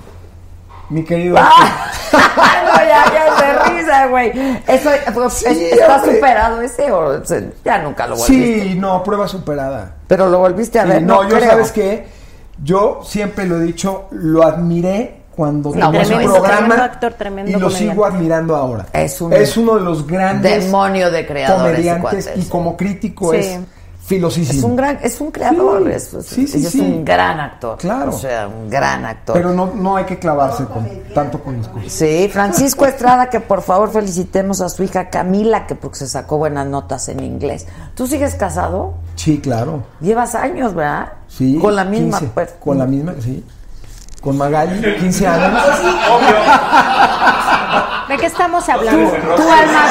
mi 0.90 1.04
querido. 1.04 1.36
Ah, 1.40 1.92
no, 2.14 2.76
ya, 2.78 3.14
ya 3.14 3.28
es 3.28 3.38
de 3.68 3.74
risa, 3.82 4.08
güey. 4.08 4.32
Eso 4.68 4.90
pues, 5.14 5.34
Sí, 5.34 5.46
es- 5.48 5.74
está 5.80 5.96
hombre. 5.98 6.16
superado 6.16 6.62
ese 6.62 6.92
o 6.92 7.26
se- 7.26 7.54
ya 7.66 7.80
nunca 7.80 8.08
lo 8.08 8.16
volviste. 8.16 8.64
sí, 8.64 8.76
no, 8.78 9.04
prueba 9.04 9.28
superada. 9.28 9.96
Pero 10.08 10.30
lo 10.30 10.40
volviste 10.40 10.80
a 10.80 10.84
Sí, 10.84 10.90
ver, 10.90 11.02
no, 11.04 11.24
no, 11.24 11.30
yo 11.30 11.36
creo. 11.38 11.50
sabes 11.50 11.72
que 11.72 12.08
yo 12.64 13.00
siempre 13.04 13.46
lo 13.46 13.58
he 13.58 13.62
dicho, 13.64 14.06
lo 14.12 14.44
admiré 14.46 15.20
cuando 15.42 15.72
su 15.74 15.80
tremendo, 15.80 16.34
programa 16.34 16.58
tremendo 16.60 16.84
actor, 16.84 17.14
tremendo 17.14 17.50
y 17.50 17.54
lo 17.54 17.60
comediante. 17.62 17.90
sigo 17.92 18.06
admirando 18.06 18.56
ahora. 18.56 18.86
Es 18.94 19.20
un 19.22 19.34
uno 19.58 19.76
de 19.76 19.82
los 19.82 20.06
grandes 20.06 20.66
demonio 20.66 21.10
de 21.10 21.26
creadores, 21.26 21.72
comediantes 21.78 22.30
y 22.36 22.44
como 22.44 22.78
crítico 22.78 23.32
Sí. 23.32 23.38
es 23.40 23.60
filosísimo. 24.06 24.60
Es 24.60 24.64
un 24.64 24.76
gran, 24.76 25.00
es 25.02 25.22
un 25.22 25.32
creador, 25.32 25.84
Sí, 25.86 25.90
es, 25.92 26.14
es- 26.14 26.26
sí, 26.28 26.48
sí, 26.48 26.66
es 26.66 26.72
sí. 26.74 26.80
un 26.80 27.04
gran 27.06 27.40
actor. 27.40 27.78
Claro. 27.78 28.10
O 28.10 28.18
sea, 28.20 28.48
un 28.48 28.70
gran 28.70 29.04
actor. 29.06 29.34
Pero 29.34 29.52
no, 29.52 29.72
no 29.74 29.96
hay 29.96 30.06
que 30.06 30.20
clavarse 30.20 30.64
con, 30.66 30.86
tanto 31.14 31.40
con 31.42 31.58
las 31.58 31.68
cosas. 31.70 31.92
Sí, 31.92 32.30
Francisco 32.32 32.86
Estrada, 32.86 33.30
que 33.32 33.40
por 33.40 33.62
favor 33.64 33.90
felicitemos 33.92 34.62
a 34.62 34.70
su 34.70 34.84
hija 34.84 35.10
Camila, 35.10 35.66
que 35.66 35.74
porque 35.76 35.98
se 35.98 36.08
sacó 36.08 36.38
buenas 36.38 36.68
notas 36.68 37.08
en 37.10 37.22
inglés. 37.24 37.66
¿Tú 37.96 38.06
sigues 38.06 38.36
casado? 38.36 38.94
Sí, 39.16 39.40
claro. 39.40 39.84
Llevas 40.02 40.36
años, 40.36 40.76
¿verdad? 40.76 41.14
Sí. 41.28 41.58
Con 41.60 41.76
la 41.76 41.84
misma, 41.86 42.20
15, 42.20 42.32
pues. 42.36 42.54
Con 42.60 42.78
la 42.78 42.86
misma, 42.86 43.14
sí. 43.22 43.44
Con 44.22 44.38
Magali, 44.38 44.95
15 44.99 45.27
años. 45.27 45.64
¿De 48.07 48.18
qué 48.18 48.26
estamos 48.27 48.69
hablando? 48.69 49.10
Tú, 49.10 49.41
Alma, 49.41 49.85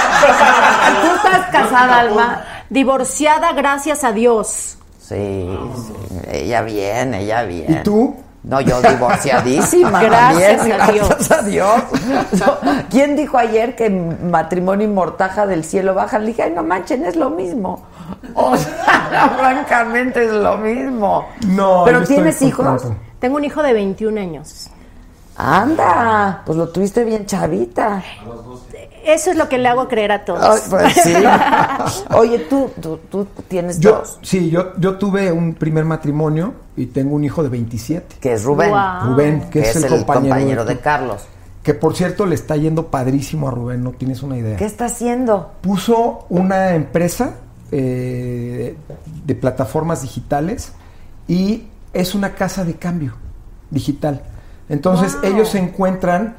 tú 1.03 1.17
estás 1.17 1.47
casada, 1.51 1.99
Alma. 2.01 2.45
Divorciada, 2.69 3.53
gracias 3.53 4.05
a 4.05 4.13
Dios. 4.13 4.77
Sí, 5.01 5.49
sí, 5.75 5.93
ella 6.31 6.63
bien, 6.63 7.15
ella 7.15 7.43
bien. 7.43 7.73
¿Y 7.73 7.83
tú? 7.83 8.15
No, 8.43 8.61
yo 8.61 8.81
divorciadísima. 8.81 10.03
Gracias 10.03 10.59
también, 10.59 10.81
a 10.81 10.87
Gracias 10.87 11.31
a 11.31 11.43
Dios. 11.43 11.83
No, 12.39 12.57
¿Quién 12.89 13.15
dijo 13.17 13.37
ayer 13.37 13.77
que 13.77 13.91
matrimonio 13.91 14.87
y 14.87 14.91
mortaja 14.91 15.47
del 15.47 15.63
cielo 15.63 15.93
bajan? 15.95 16.23
Le 16.23 16.29
dije, 16.29 16.45
ay, 16.45 16.53
no 16.53 16.63
manchen, 16.63 17.05
es 17.05 17.17
lo 17.17 17.29
mismo. 17.29 17.83
O 18.35 18.57
sea, 18.57 19.35
francamente 19.39 20.25
es 20.25 20.33
lo 20.33 20.57
mismo. 20.57 21.27
No, 21.49 21.83
¿Pero 21.85 22.03
tienes 22.05 22.41
hijos? 22.41 22.65
contento. 22.67 23.10
Tengo 23.21 23.37
un 23.37 23.45
hijo 23.45 23.63
de 23.63 23.73
21 23.73 24.21
años. 24.21 24.71
Anda, 25.37 26.43
pues 26.45 26.59
lo 26.59 26.69
tuviste 26.69 27.05
bien 27.05 27.27
chavita. 27.27 28.03
Eso 29.05 29.31
es 29.31 29.37
lo 29.37 29.49
que 29.49 29.59
le 29.59 29.69
hago 29.69 29.89
creer 29.89 30.13
a 30.13 30.25
todos. 30.25 30.43
Ay, 30.43 30.61
pues 30.69 30.95
sí. 30.95 31.15
Oye, 32.15 32.41
tú, 32.41 32.71
tú, 32.81 32.99
tú 33.11 33.27
tienes 33.49 33.81
Yo, 33.81 33.99
dos, 33.99 34.19
sí, 34.23 34.51
yo, 34.51 34.77
yo 34.79 34.97
tuve 34.99 35.33
un 35.33 35.55
primer 35.55 35.85
matrimonio 35.85 36.53
y 36.77 36.87
tengo 36.87 37.15
un 37.15 37.25
hijo 37.25 37.43
de 37.43 37.49
27. 37.49 38.17
que 38.21 38.35
es 38.35 38.45
Rubén. 38.45 38.73
Rubén, 39.05 39.41
que, 39.51 39.63
que 39.63 39.71
es, 39.71 39.77
el, 39.77 39.89
compañero, 39.89 40.65
de 40.65 40.79
Carlos. 40.79 41.23
Que 41.63 41.75
por 41.75 41.97
cierto 41.97 42.27
le 42.27 42.35
está 42.35 42.57
yendo 42.57 42.89
padrísimo 42.89 43.49
a 43.49 43.51
Rubén, 43.51 43.83
no 43.83 43.93
tienes 43.93 44.23
una 44.23 44.37
idea. 44.37 44.57
¿Qué 44.57 44.67
está 44.67 44.87
haciendo? 44.87 45.53
Puso 45.63 46.27
una 46.29 46.75
empresa 46.75 47.35
eh, 47.73 48.77
de 49.25 49.35
plataformas 49.35 50.03
digitales 50.03 50.73
y 51.29 51.65
es 51.93 52.15
una 52.15 52.35
casa 52.35 52.65
de 52.65 52.75
cambio 52.75 53.15
digital. 53.71 54.23
Entonces 54.69 55.15
Wow. 55.15 55.25
ellos 55.33 55.49
se 55.49 55.59
encuentran 55.59 56.37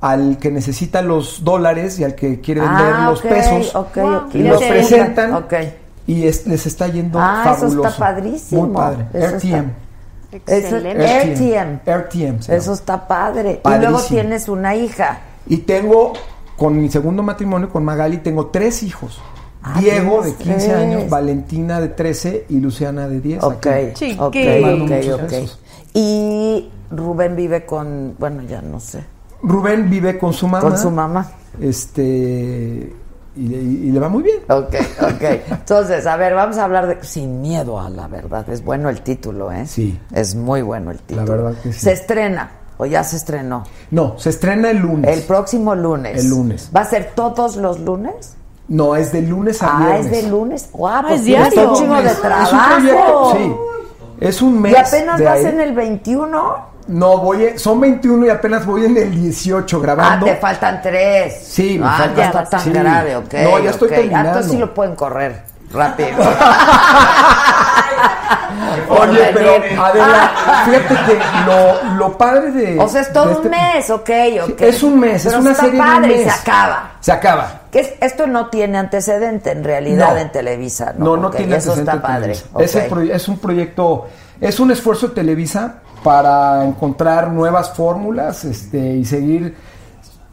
al 0.00 0.38
que 0.38 0.50
necesita 0.50 1.02
los 1.02 1.44
dólares 1.44 1.98
y 1.98 2.04
al 2.04 2.14
que 2.14 2.40
quiere 2.40 2.60
vender 2.62 2.92
Ah, 2.94 3.06
los 3.10 3.20
pesos 3.20 3.74
ok, 3.74 3.96
Wow. 3.96 4.14
ok. 4.16 4.34
y 4.34 4.42
los 4.44 4.62
presentan 4.62 5.46
y 6.06 6.26
es- 6.26 6.46
les 6.46 6.66
está 6.66 6.88
yendo 6.88 7.18
Ah, 7.20 7.42
eso 7.44 7.50
está 7.52 7.66
fabuloso. 7.68 7.98
padrísimo. 7.98 8.66
Muy 8.66 8.74
padre. 8.74 9.06
Eso 9.12 9.26
RTM. 9.36 9.72
Excelente. 10.32 11.04
RTM. 11.04 11.80
RTM. 11.86 12.38
Eso 12.48 12.72
está 12.72 13.06
padre. 13.06 13.60
Y 13.64 13.78
luego 13.78 14.00
tienes 14.02 14.48
una 14.48 14.74
hija. 14.74 15.18
Y 15.46 15.58
tengo, 15.58 16.12
con 16.56 16.80
mi 16.80 16.88
segundo 16.90 17.22
matrimonio 17.22 17.68
con 17.68 17.84
Magali, 17.84 18.18
tengo 18.18 18.46
tres 18.46 18.82
hijos. 18.82 19.20
Ah, 19.62 19.78
Diego 19.78 20.22
de 20.22 20.32
tienes 20.32 20.64
15 20.64 20.66
tres. 20.68 20.76
años, 20.78 21.10
Valentina 21.10 21.80
de 21.80 21.88
13 21.88 22.46
y 22.48 22.60
Luciana 22.60 23.06
de 23.08 23.20
10. 23.20 23.42
Ok, 23.44 23.66
aquí. 23.66 24.16
ok, 24.18 24.32
Chiquis. 24.32 24.62
Mando 24.62 24.84
ok, 24.84 24.90
muchos 24.90 25.14
ok. 25.20 25.30
besos. 25.30 25.60
Y 25.92 26.70
Rubén 26.90 27.36
vive 27.36 27.66
con, 27.66 28.14
bueno, 28.18 28.42
ya 28.42 28.62
no 28.62 28.80
sé, 28.80 29.04
Rubén 29.42 29.90
vive 29.90 30.18
con 30.18 30.32
su 30.32 30.46
mamá. 30.48 30.60
con 30.68 30.78
su 30.78 30.90
mamá. 30.90 31.30
Este. 31.60 32.92
Y, 33.36 33.46
le- 33.46 33.56
y 33.62 33.90
le 33.92 34.00
va 34.00 34.08
muy 34.08 34.22
bien. 34.24 34.38
Ok, 34.48 34.74
ok. 35.02 35.22
Entonces, 35.50 36.04
a 36.06 36.16
ver, 36.16 36.34
vamos 36.34 36.58
a 36.58 36.64
hablar 36.64 36.86
de 36.88 37.04
Sin 37.04 37.40
miedo 37.40 37.78
a 37.80 37.88
la 37.88 38.08
verdad. 38.08 38.48
Es 38.50 38.64
bueno 38.64 38.88
el 38.88 39.02
título, 39.02 39.52
¿eh? 39.52 39.66
Sí. 39.66 39.98
Es 40.12 40.34
muy 40.34 40.62
bueno 40.62 40.90
el 40.90 40.98
título. 40.98 41.26
verdad 41.30 41.54
que 41.62 41.72
sí. 41.72 41.80
Se 41.80 41.92
estrena, 41.92 42.50
o 42.76 42.86
ya 42.86 43.04
se 43.04 43.16
estrenó. 43.16 43.64
No, 43.92 44.18
se 44.18 44.30
estrena 44.30 44.70
el 44.70 44.78
lunes. 44.78 45.16
El 45.16 45.22
próximo 45.24 45.74
lunes. 45.76 46.24
El 46.24 46.30
lunes. 46.30 46.70
¿Va 46.74 46.80
a 46.80 46.84
ser 46.86 47.12
todos 47.14 47.56
los 47.56 47.78
lunes? 47.80 48.36
No, 48.70 48.96
es 48.96 49.12
de 49.12 49.20
lunes 49.22 49.62
a 49.62 49.66
Ah, 49.66 49.78
viernes. 49.80 50.06
es 50.06 50.12
de 50.12 50.22
lunes. 50.30 50.68
Guau, 50.72 50.94
Ah, 50.94 51.02
pues 51.06 51.20
es 51.20 51.26
está 51.28 51.50
diario. 51.50 51.70
un 51.70 51.76
chingo 51.76 51.94
de 51.96 52.06
Es 52.06 52.14
un 52.16 52.22
trabajo. 52.22 52.56
proyecto, 52.74 53.32
sí. 53.36 53.54
Es 54.20 54.42
un 54.42 54.62
mes. 54.62 54.72
¿Y 54.72 54.76
apenas 54.76 55.18
de 55.18 55.24
vas 55.24 55.34
ahí. 55.38 55.46
en 55.46 55.60
el 55.60 55.72
21? 55.74 56.70
No, 56.86 57.18
voy 57.18 57.58
son 57.58 57.80
21 57.80 58.26
y 58.26 58.30
apenas 58.30 58.64
voy 58.66 58.84
en 58.86 58.96
el 58.96 59.10
18 59.14 59.76
Ah, 59.76 59.80
grabando. 59.82 60.26
te 60.26 60.36
faltan 60.36 60.80
tres. 60.82 61.42
Sí, 61.46 61.78
me 61.78 61.86
ah, 61.86 61.94
falta- 61.98 62.16
ya 62.16 62.26
está 62.26 62.44
tan 62.44 62.60
sí. 62.60 62.70
grave, 62.70 63.16
ok. 63.16 63.34
No, 63.44 63.58
ya 63.58 63.70
estoy 63.70 63.88
ok. 63.88 63.94
terminando. 63.94 64.28
Ah, 64.28 64.32
entonces 64.32 64.52
sí 64.52 64.58
lo 64.58 64.74
pueden 64.74 64.94
correr 64.96 65.42
rápido. 65.72 66.08
Oye, 68.88 69.30
pero. 69.34 69.82
Adela, 69.84 70.30
fíjate 70.64 70.94
que 71.06 71.20
lo, 71.46 71.94
lo 71.96 72.18
padre 72.18 72.50
de. 72.52 72.78
o 72.80 72.88
sea, 72.88 73.00
es 73.02 73.12
todo 73.12 73.26
de 73.26 73.30
un 73.36 73.44
este- 73.46 73.50
mes, 73.50 73.90
ok, 73.90 74.10
ok. 74.50 74.60
Es 74.60 74.82
un 74.82 74.98
mes, 75.00 75.24
es 75.26 75.32
Pero 75.32 75.40
una 75.40 75.50
está 75.52 75.64
serie 75.64 75.80
de 75.80 75.86
un 75.86 75.92
padre 75.94 76.12
y 76.12 76.16
mes. 76.24 76.34
se 76.34 76.40
acaba. 76.40 76.89
Se 77.00 77.12
acaba. 77.12 77.62
Que 77.70 77.80
es- 77.80 77.94
esto 78.00 78.26
no 78.26 78.48
tiene 78.50 78.76
antecedente 78.78 79.52
en 79.52 79.64
realidad 79.64 80.12
No. 80.14 80.18
en 80.18 80.32
Televisa, 80.32 80.94
¿no? 80.98 81.04
No, 81.04 81.16
no 81.16 81.28
Ok, 81.28 81.36
tiene 81.36 81.56
Eso 81.56 81.72
antecedente 81.72 81.96
está 81.96 82.02
padre. 82.06 82.32
Es, 83.14 83.28
un 83.28 83.38
proyecto, 83.38 84.06
es 84.40 84.60
un 84.60 84.70
esfuerzo 84.70 85.08
de 85.08 85.14
Televisa 85.14 85.76
para 86.04 86.64
encontrar 86.64 87.30
nuevas 87.30 87.70
fórmulas 87.74 88.44
este, 88.44 88.78
y 88.96 89.04
seguir 89.04 89.54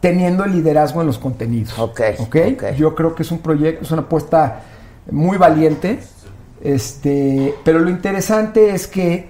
teniendo 0.01 0.43
el 0.43 0.51
liderazgo 0.51 1.01
en 1.01 1.07
los 1.07 1.17
contenidos. 1.17 1.77
Ok, 1.79 2.01
Yo 2.77 2.93
creo 2.95 3.15
que 3.15 3.23
es 3.23 3.31
un 3.31 3.39
proyecto, 3.39 3.83
es 3.83 3.91
una 3.91 4.01
apuesta 4.03 4.59
muy 5.09 5.37
valiente. 5.37 5.99
Este, 6.61 7.53
pero 7.63 7.79
lo 7.79 7.89
interesante 7.89 8.71
es 8.73 8.87
que 8.87 9.29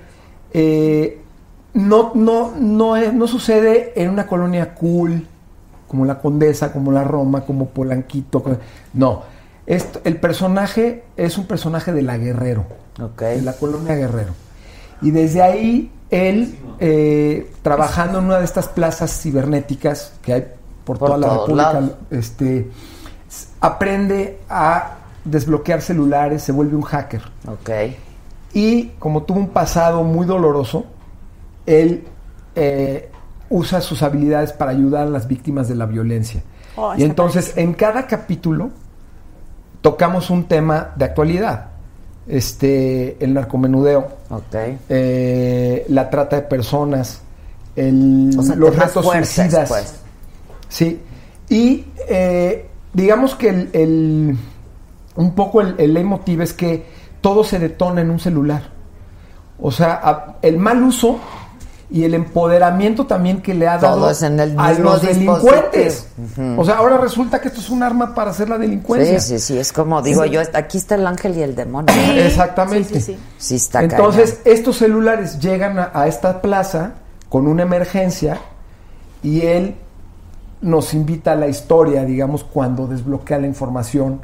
eh, 0.53 1.22
no, 1.73 2.11
no, 2.15 2.53
no, 2.57 2.95
es- 2.95 3.14
no 3.14 3.27
sucede 3.27 3.93
en 3.95 4.09
una 4.09 4.26
colonia 4.26 4.73
cool, 4.73 5.27
como 5.88 6.05
la 6.05 6.19
Condesa, 6.19 6.72
como 6.73 6.91
la 6.91 7.03
Roma, 7.03 7.41
como 7.41 7.68
Polanquito. 7.69 8.43
No. 8.93 9.22
Esto- 9.65 9.99
el 10.03 10.18
personaje 10.19 11.03
es 11.18 11.38
un 11.38 11.45
personaje 11.45 11.91
de 11.93 12.01
la 12.01 12.18
Guerrero. 12.18 12.65
De 13.35 13.41
la 13.41 13.53
colonia 13.53 13.95
Guerrero. 13.95 14.34
Y 15.01 15.11
desde 15.11 15.41
ahí, 15.41 15.91
él, 16.09 16.57
eh, 16.80 17.51
trabajando 17.61 18.19
en 18.19 18.26
una 18.26 18.39
de 18.39 18.45
estas 18.45 18.68
plazas 18.69 19.22
cibernéticas 19.22 20.14
que 20.22 20.34
hay 20.34 20.41
por, 20.85 20.97
Por 20.97 21.09
toda 21.09 21.18
la 21.19 21.34
República, 21.34 21.73
lados. 21.73 21.91
este, 22.11 22.69
aprende 23.59 24.39
a 24.49 24.95
desbloquear 25.26 25.81
celulares, 25.81 26.41
se 26.43 26.51
vuelve 26.51 26.76
un 26.76 26.84
hacker. 26.84 27.22
Y 28.53 28.85
como 28.99 29.23
tuvo 29.23 29.39
un 29.39 29.49
pasado 29.49 30.03
muy 30.03 30.26
doloroso, 30.26 30.85
él 31.65 32.05
eh, 32.55 33.11
usa 33.49 33.82
sus 33.82 34.03
habilidades 34.03 34.52
para 34.53 34.72
ayudar 34.72 35.07
a 35.07 35.10
las 35.10 35.28
víctimas 35.28 35.68
de 35.68 35.76
la 35.76 35.86
violencia. 35.86 36.41
Oh, 36.76 36.94
y 36.95 37.03
entonces 37.03 37.53
en 37.57 37.74
cada 37.74 38.06
capítulo 38.07 38.69
tocamos 39.82 40.30
un 40.30 40.45
tema 40.45 40.91
de 40.95 41.06
actualidad. 41.06 41.68
Este, 42.28 43.24
el 43.24 43.34
narcomenudeo, 43.34 44.07
eh, 44.90 45.86
la 45.90 46.10
trata 46.10 46.36
de 46.36 46.41
personas, 46.44 47.22
el- 47.76 48.32
O 48.38 48.44
sea, 48.44 48.56
los 48.56 48.76
retos 48.76 49.06
fuertes, 49.06 49.30
suicidas. 49.30 49.69
pues. 49.69 49.95
Sí. 50.68 51.02
Y 51.49 51.86
eh, 52.10 52.69
digamos 52.94 53.36
que 53.36 53.49
el, 53.49 53.69
el- 53.72 54.38
un 55.15 55.32
poco 55.36 55.61
el, 55.61 55.76
el 55.78 55.94
leitmotiv 55.94 56.41
es 56.41 56.52
que 56.53 56.86
todo 57.22 57.44
se 57.45 57.60
detona 57.60 58.02
en 58.02 58.10
un 58.11 58.19
celular. 58.19 58.64
O 59.60 59.72
sea, 59.72 59.94
a- 60.03 60.36
el 60.41 60.57
mal 60.57 60.84
uso 60.84 61.19
y 61.89 62.03
el 62.03 62.14
empoderamiento 62.15 63.05
también 63.05 63.41
que 63.41 63.53
le 63.53 63.65
ha 63.68 63.77
dado 63.77 64.09
es 64.09 64.22
en 64.22 64.38
el 64.39 64.59
a 64.59 64.73
los 64.73 65.01
delincuentes. 65.01 66.07
O 66.57 66.65
sea, 66.65 66.76
ahora 66.77 66.97
resulta 66.97 67.39
que 67.39 67.47
esto 67.47 67.61
es 67.61 67.69
un 67.69 67.81
arma 67.81 68.14
para 68.14 68.31
hacer 68.31 68.49
la 68.49 68.57
delincuencia. 68.57 69.19
Sí, 69.22 69.39
sí, 69.39 69.53
sí, 69.53 69.57
es 69.57 69.72
como 69.72 70.01
digo 70.01 70.23
Sí. 70.23 70.31
yo, 70.31 70.41
aquí 70.53 70.77
está 70.77 70.95
el 70.95 71.07
ángel 71.07 71.38
y 71.38 71.41
el 71.43 71.55
demonio. 71.55 71.93
Exactamente. 72.15 72.99
Sí, 72.99 73.55
está 73.55 73.81
Entonces, 73.84 74.41
estos 74.43 74.77
celulares 74.77 75.39
llegan 75.39 75.80
a, 75.80 75.91
a 75.93 76.07
esta 76.07 76.41
plaza 76.41 76.91
con 77.30 77.47
una 77.47 77.64
emergencia 77.64 78.38
y 79.23 79.41
él 79.45 79.76
nos 80.61 80.93
invita 80.93 81.34
a 81.34 81.35
la 81.35 81.47
historia, 81.47 82.03
digamos, 82.03 82.43
cuando 82.43 82.88
desbloquea 82.88 83.38
la 83.39 83.47
información 83.47 84.22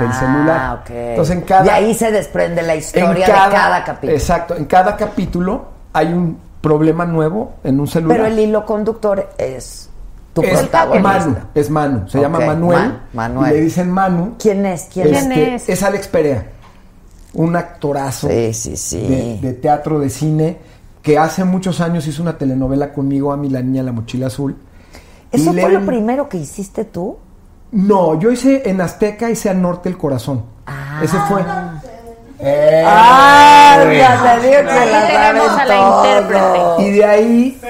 del 0.00 0.08
Ah, 0.10 0.18
celular. 0.18 0.78
ok. 0.80 0.90
Entonces, 0.90 1.36
en 1.36 1.42
cada, 1.42 1.62
De 1.62 1.70
ahí 1.70 1.94
se 1.94 2.10
desprende 2.10 2.60
la 2.62 2.74
historia 2.74 3.08
de 3.14 3.22
cada 3.22 3.84
capítulo. 3.84 4.12
Exacto, 4.12 4.56
en 4.56 4.64
cada 4.64 4.96
capítulo 4.96 5.66
hay 5.92 6.08
un 6.12 6.44
problema 6.68 7.06
nuevo 7.06 7.54
en 7.64 7.78
un 7.80 7.86
celular. 7.86 8.16
Pero 8.18 8.28
el 8.28 8.38
hilo 8.38 8.64
conductor 8.66 9.28
es 9.38 9.88
tu 10.32 10.42
es 10.42 10.58
protagonista. 10.58 11.08
Manu, 11.18 11.36
es 11.54 11.70
Manu, 11.70 12.08
se 12.08 12.20
llama 12.20 12.40
Manuel. 12.40 12.78
Man- 12.78 13.02
Manuel. 13.12 13.50
Y 13.52 13.54
le 13.56 13.60
dicen 13.62 13.90
Manu. 13.90 14.34
¿Quién 14.38 14.66
es? 14.66 14.88
¿Quién 14.92 15.14
Este, 15.14 15.54
es? 15.54 15.68
Es 15.68 15.82
Alex 15.82 16.08
Perea, 16.08 16.46
un 17.34 17.56
actorazo 17.56 18.28
Sí, 18.28 18.52
sí, 18.52 18.76
sí. 18.76 18.98
De, 19.06 19.38
de 19.40 19.52
teatro, 19.54 19.98
de 19.98 20.10
cine, 20.10 20.58
que 21.02 21.18
hace 21.18 21.44
muchos 21.44 21.80
años 21.80 22.06
hizo 22.06 22.22
una 22.22 22.36
telenovela 22.36 22.92
conmigo, 22.92 23.32
a 23.32 23.36
mi 23.36 23.48
la 23.48 23.62
niña 23.62 23.82
la 23.82 23.92
mochila 23.92 24.26
azul. 24.26 24.56
¿Eso 25.32 25.52
fue 25.52 25.70
le- 25.70 25.80
lo 25.80 25.86
primero 25.86 26.28
que 26.28 26.36
hiciste 26.38 26.84
tú? 26.84 27.16
No, 27.72 28.18
yo 28.20 28.30
hice 28.30 28.68
en 28.68 28.80
Azteca, 28.80 29.28
hice 29.30 29.50
al 29.50 29.60
norte 29.60 29.88
el 29.88 29.96
corazón. 29.98 30.44
Ah. 30.66 31.00
Ese 31.02 31.16
fue. 31.28 31.42
¡Ah! 32.40 33.78
Eh, 33.80 33.98
Ya 33.98 34.22
te 34.40 34.46
digo 34.46 34.62
que 34.62 34.70
Ahí 34.70 34.90
la 34.90 35.06
tenemos 35.06 35.58
a 35.58 35.64
la 35.64 35.76
intérprete. 35.76 36.82
Y 36.82 36.90
de 36.92 37.04
ahí 37.04 37.60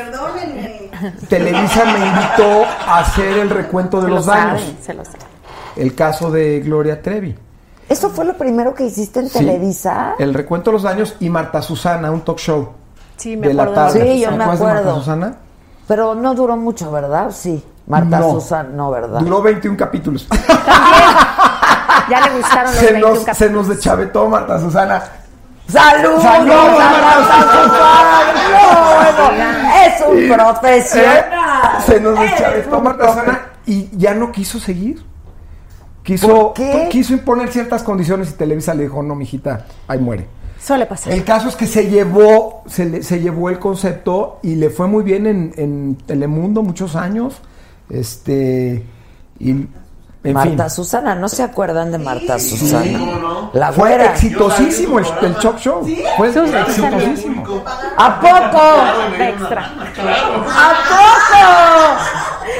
Televisa 1.28 1.84
me 1.84 2.06
invitó 2.06 2.64
a 2.86 2.98
hacer 3.00 3.38
el 3.38 3.50
recuento 3.50 3.98
de 3.98 4.04
Se 4.04 4.08
lo 4.08 4.14
los 4.16 4.26
daños. 4.26 4.60
saben, 4.60 4.78
se 4.82 4.94
lo 4.94 5.04
saben. 5.04 5.20
El 5.76 5.94
caso 5.94 6.30
de 6.30 6.60
Gloria 6.60 7.02
Trevi. 7.02 7.36
¿Eso 7.88 8.10
fue 8.10 8.24
lo 8.24 8.34
primero 8.36 8.74
que 8.74 8.84
hiciste 8.84 9.20
en 9.20 9.28
Sí. 9.28 9.38
Televisa? 9.38 10.14
El 10.18 10.34
recuento 10.34 10.70
de 10.70 10.74
los 10.74 10.82
daños 10.82 11.14
y 11.20 11.28
Marta 11.30 11.62
Susana, 11.62 12.10
un 12.10 12.22
talk 12.22 12.38
show. 12.38 12.70
Sí, 13.16 13.36
me 13.36 13.46
de 13.48 13.52
acuerdo 13.52 13.74
tarde. 13.74 14.00
Sí, 14.14 14.20
yo 14.20 14.30
¿Te 14.30 14.36
me 14.36 14.44
acuerdas 14.44 14.58
de 14.58 14.64
acuerdo. 14.66 14.84
Marta 14.84 15.00
Susana? 15.00 15.36
Pero 15.86 16.14
no 16.16 16.34
duró 16.34 16.56
mucho, 16.56 16.90
¿verdad? 16.90 17.30
Sí. 17.30 17.62
Marta 17.86 18.18
No. 18.18 18.32
Susana, 18.32 18.68
no, 18.72 18.90
¿verdad? 18.90 19.20
Duró 19.20 19.40
21 19.42 19.76
capítulos. 19.76 20.26
Ya 22.10 22.20
le 22.28 22.36
gustaron 22.36 22.64
los 22.72 22.74
se, 22.74 22.92
21 22.92 23.08
nos, 23.08 23.18
se 23.20 23.24
capítulos. 23.24 23.52
nos 23.52 23.68
deschavetó 23.68 24.28
Marta 24.28 24.60
Susana. 24.60 25.02
¡Saludos! 25.68 26.22
¡Saludos, 26.22 26.80
a 26.80 26.90
Marta 27.02 27.62
Susana! 27.62 29.86
Es 29.86 30.02
un 30.06 30.28
profesional. 30.28 31.24
Se 31.84 32.00
nos 32.00 32.18
un 32.18 32.84
Marta 32.84 33.08
Susana 33.12 33.40
y 33.66 33.88
ya 33.96 34.14
no 34.14 34.32
quiso 34.32 34.58
seguir. 34.58 35.04
Quiso, 36.02 36.28
¿Por 36.28 36.52
qué? 36.54 36.86
quiso 36.88 37.12
imponer 37.14 37.48
ciertas 37.50 37.82
condiciones 37.82 38.30
y 38.30 38.34
Televisa 38.34 38.72
le 38.74 38.84
dijo, 38.84 39.02
no, 39.02 39.16
mijita, 39.16 39.66
ahí 39.88 39.98
muere. 39.98 40.28
Suele 40.62 40.86
pasar. 40.86 41.12
El 41.12 41.24
caso 41.24 41.48
es 41.48 41.56
que 41.56 41.66
se 41.66 41.88
llevó, 41.90 42.62
se, 42.66 42.84
le- 42.84 43.02
se 43.02 43.20
llevó 43.20 43.50
el 43.50 43.58
concepto 43.58 44.38
y 44.42 44.54
le 44.54 44.70
fue 44.70 44.86
muy 44.86 45.02
bien 45.02 45.26
en, 45.26 45.52
en 45.56 45.96
Telemundo 46.06 46.62
muchos 46.62 46.94
años. 46.94 47.40
Este 47.90 48.86
y 49.40 49.66
en 50.28 50.34
Marta 50.34 50.64
fin. 50.64 50.70
Susana, 50.70 51.14
¿no 51.14 51.28
se 51.28 51.42
acuerdan 51.42 51.92
de 51.92 51.98
Marta 51.98 52.38
Susana? 52.38 52.98
¿cómo 52.98 53.16
no? 53.16 53.50
La 53.52 53.72
Fue 53.72 53.94
exitosísimo 54.04 54.98
el, 54.98 55.06
el 55.22 55.34
talk 55.36 55.58
show. 55.58 55.86
Fue 56.16 56.28
exitosísimo. 56.28 57.44
¿A 57.96 58.20
poco? 58.20 58.62
De 59.18 59.28
extra. 59.28 59.70
¿A 60.48 60.74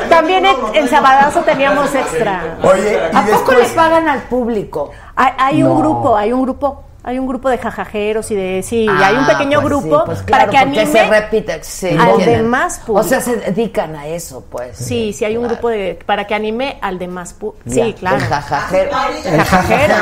También 0.08 0.46
en, 0.46 0.56
en 0.74 0.88
Sabadazo 0.88 1.40
teníamos 1.40 1.94
extra. 1.94 2.56
Oye, 2.62 2.98
poco? 3.12 3.18
¿A 3.18 3.22
poco 3.22 3.50
después 3.52 3.68
le 3.70 3.76
pagan 3.76 4.08
al 4.08 4.22
público? 4.22 4.90
Hay, 5.14 5.32
hay 5.38 5.62
No. 5.62 5.72
un 5.72 5.80
grupo, 5.80 6.16
hay 6.16 6.32
un 6.32 6.42
grupo, 6.42 6.82
hay 7.06 7.18
un 7.20 7.26
grupo 7.28 7.48
de 7.48 7.56
jajajeros 7.58 8.30
y 8.32 8.34
de 8.34 8.62
sí, 8.64 8.86
hay 8.88 9.14
un 9.14 9.24
Ah, 9.24 9.28
pequeño 9.28 9.60
pues 9.62 9.70
grupo 9.72 9.98
sí, 10.00 10.02
pues 10.06 10.18
para 10.24 10.26
claro, 10.46 10.50
que 10.50 10.58
porque 10.58 10.80
anime 10.80 10.86
se 10.86 11.06
repite. 11.08 11.62
Sí, 11.62 11.88
al 11.98 12.16
tienen- 12.16 12.42
demás 12.42 12.78
público. 12.84 13.06
O 13.06 13.08
sea, 13.08 13.20
se 13.20 13.36
dedican 13.36 13.94
a 13.94 14.06
eso, 14.08 14.44
pues. 14.50 14.76
Sí, 14.76 15.12
sí 15.12 15.24
hay 15.24 15.36
un 15.36 15.46
grupo 15.46 15.68
de 15.68 15.98
para 16.04 16.26
que 16.26 16.34
anime 16.34 16.78
al 16.82 16.98
demás 16.98 17.32
público. 17.32 17.62
Sí, 17.70 17.94
claro. 17.98 18.16
El 18.16 18.22
jajajero. 18.24 18.90
El 19.24 19.40
jajajero. 19.44 19.94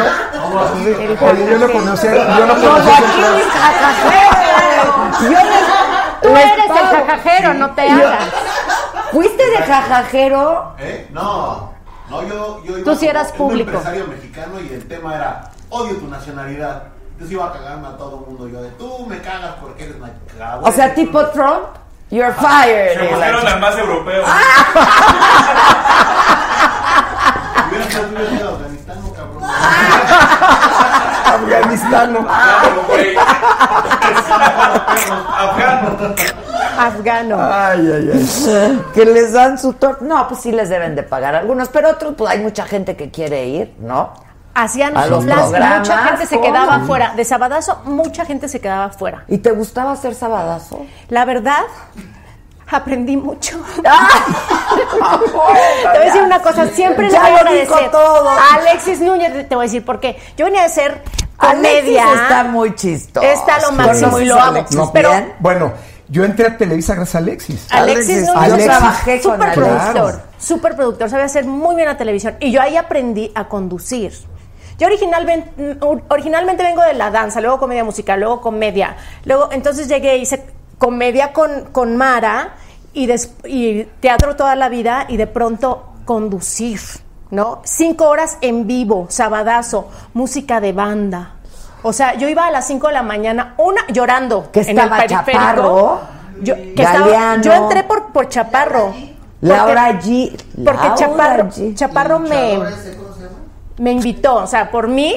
El 0.74 1.18
Oye, 1.20 1.50
yo 1.50 1.58
no 1.58 1.72
conocía, 1.72 2.14
yo 2.14 2.20
aquí, 2.22 3.42
jajajeros. 3.52 5.20
Yo 5.22 5.28
les- 5.30 5.74
Tú 6.22 6.28
les 6.30 6.44
eres 6.46 6.70
el 6.70 6.86
jajajero, 7.06 7.54
no 7.54 7.70
te 7.74 7.86
Yo- 7.86 7.94
hagas. 8.08 8.24
¿Fuiste 9.12 9.42
de 9.50 9.56
jajajero? 9.58 10.74
¿Eh? 10.78 11.06
No, 11.12 11.70
no, 12.08 12.22
yo, 12.22 12.64
yo 12.64 12.78
iba 12.78 12.84
Tú 12.84 12.94
sí 12.98 13.06
como 13.06 13.10
eras 13.10 13.30
un 13.32 13.36
público. 13.36 13.70
empresario 13.70 14.06
mexicano 14.06 14.58
y 14.60 14.72
el 14.72 14.88
tema 14.88 15.14
era 15.14 15.50
odio 15.68 15.96
tu 15.96 16.08
nacionalidad. 16.08 16.84
Entonces 17.14 17.32
iba 17.32 17.46
a 17.46 17.52
cagarme 17.52 17.88
a 17.88 17.96
todo 17.96 18.20
el 18.20 18.26
mundo. 18.26 18.48
Yo 18.48 18.60
de 18.60 18.70
tú 18.70 19.06
me 19.06 19.20
cagas 19.20 19.54
porque 19.60 19.84
eres 19.84 19.96
una 19.96 20.10
O 20.62 20.72
sea, 20.72 20.94
tipo 20.94 21.24
Trump. 21.28 21.66
You're 22.10 22.34
fired. 22.34 22.98
Se 22.98 23.08
pusieron 23.08 23.44
las 23.44 23.60
más 23.60 23.78
europeos. 23.78 24.28
Hubiera 27.68 27.90
sido 27.90 28.08
hubiera 28.08 28.30
sido 28.30 28.50
Afganistán, 28.50 29.02
no, 29.02 29.12
cabrón. 29.12 29.42
afganistano. 31.34 32.26
Afgano. 35.38 36.14
Afgano. 36.78 37.36
Ay, 37.40 37.92
ay, 37.92 38.10
ay. 38.12 38.82
Que 38.94 39.06
les 39.06 39.32
dan 39.32 39.58
su 39.58 39.72
tor... 39.74 40.02
No, 40.02 40.28
pues 40.28 40.40
sí 40.40 40.52
les 40.52 40.68
deben 40.68 40.94
de 40.94 41.02
pagar 41.02 41.34
algunos, 41.34 41.68
pero 41.68 41.90
otros, 41.90 42.14
pues 42.16 42.30
hay 42.30 42.40
mucha 42.40 42.64
gente 42.66 42.96
que 42.96 43.10
quiere 43.10 43.46
ir, 43.46 43.74
¿no? 43.80 44.12
Hacían 44.54 44.96
A 44.96 45.06
los 45.06 45.24
las- 45.24 45.50
programas, 45.50 45.78
mucha 45.80 45.98
gente 46.04 46.26
se 46.26 46.36
¿cómo? 46.36 46.46
quedaba 46.46 46.80
fuera. 46.80 47.14
De 47.14 47.24
Sabadazo, 47.24 47.82
mucha 47.86 48.24
gente 48.24 48.48
se 48.48 48.60
quedaba 48.60 48.90
fuera. 48.90 49.24
¿Y 49.28 49.38
te 49.38 49.50
gustaba 49.50 49.92
hacer 49.92 50.14
sabadazo? 50.14 50.80
La 51.08 51.24
verdad, 51.24 51.62
aprendí 52.70 53.16
mucho. 53.16 53.60
Te 53.82 53.88
voy 55.88 55.96
a 55.96 56.00
decir 56.04 56.22
una 56.22 56.40
cosa, 56.40 56.68
siempre 56.68 57.10
le 57.10 57.18
voy 57.18 57.28
a 57.28 57.36
agradecer 57.36 57.90
todo. 57.90 58.28
a 58.30 58.54
Alexis 58.54 59.00
Núñez, 59.00 59.48
te 59.48 59.54
voy 59.54 59.64
a 59.64 59.66
decir 59.66 59.84
por 59.84 60.00
qué. 60.00 60.18
Yo 60.36 60.44
venía 60.46 60.62
de 60.62 60.68
ser 60.68 61.02
comedia. 61.36 62.04
Alexis 62.04 62.22
está 62.22 62.44
muy 62.44 62.74
chistoso. 62.74 63.26
Está 63.26 63.58
lo 63.60 63.72
máximo 63.72 64.18
y 64.20 64.24
lo 64.26 64.36
¿Conoces 64.36 64.56
a 64.56 64.58
amo. 64.78 64.84
No, 64.86 64.92
pero 64.92 65.10
bien? 65.10 65.32
Bueno, 65.40 65.72
yo 66.08 66.24
entré 66.24 66.46
a 66.46 66.56
Televisa 66.56 66.94
gracias 66.94 67.14
a 67.16 67.18
Alexis. 67.18 67.66
Alexis 67.70 68.18
Alexis, 68.18 68.28
Núñez, 68.28 68.34
yo 68.34 68.40
Alexis. 68.54 68.66
trabajé 68.66 69.20
con 69.20 69.32
super 69.32 69.48
Alexis. 69.48 69.64
productor, 69.92 70.22
super 70.38 70.76
productor, 70.76 71.10
sabía 71.10 71.24
hacer 71.24 71.44
muy 71.44 71.74
bien 71.76 71.88
la 71.88 71.96
televisión 71.96 72.36
y 72.40 72.50
yo 72.52 72.60
ahí 72.60 72.76
aprendí 72.76 73.32
a 73.34 73.48
conducir. 73.48 74.12
Yo 74.78 74.86
originalmente, 74.86 75.78
originalmente 76.08 76.62
vengo 76.62 76.82
de 76.82 76.94
la 76.94 77.10
danza, 77.10 77.40
luego 77.40 77.58
comedia 77.58 77.84
musical, 77.84 78.20
luego 78.20 78.40
comedia, 78.40 78.96
luego 79.24 79.48
entonces 79.52 79.86
llegué 79.88 80.16
hice 80.18 80.44
comedia 80.78 81.32
con, 81.32 81.66
con 81.72 81.96
Mara 81.96 82.54
y, 82.92 83.06
des- 83.06 83.32
y 83.44 83.84
teatro 84.00 84.34
toda 84.36 84.56
la 84.56 84.68
vida 84.68 85.06
y 85.08 85.16
de 85.16 85.26
pronto 85.26 85.84
conducir, 86.04 86.80
¿no? 87.30 87.60
Cinco 87.64 88.08
horas 88.08 88.38
en 88.40 88.66
vivo, 88.66 89.06
sabadazo, 89.08 89.88
música 90.12 90.60
de 90.60 90.72
banda. 90.72 91.30
O 91.82 91.92
sea, 91.92 92.14
yo 92.14 92.28
iba 92.28 92.46
a 92.46 92.50
las 92.50 92.66
cinco 92.66 92.88
de 92.88 92.94
la 92.94 93.02
mañana, 93.02 93.54
una 93.58 93.82
llorando 93.88 94.50
Que 94.50 94.60
en 94.62 94.70
el 94.70 94.78
estaba. 94.78 95.06
Chaparro, 95.06 96.00
Yo, 96.42 96.54
que 96.54 96.82
estaba- 96.82 97.36
yo 97.42 97.52
entré 97.52 97.84
por, 97.84 98.06
por 98.12 98.28
Chaparro. 98.28 98.92
Laura 99.40 99.86
Porque- 99.92 99.98
G. 100.08 100.30
Porque 100.64 100.80
Laura 100.80 100.94
Chaparro, 100.94 101.44
G. 101.50 101.74
Chaparro 101.74 102.18
me, 102.20 102.58
me 103.78 103.92
invitó, 103.92 104.36
o 104.36 104.46
sea, 104.46 104.70
por 104.70 104.88
mí, 104.88 105.16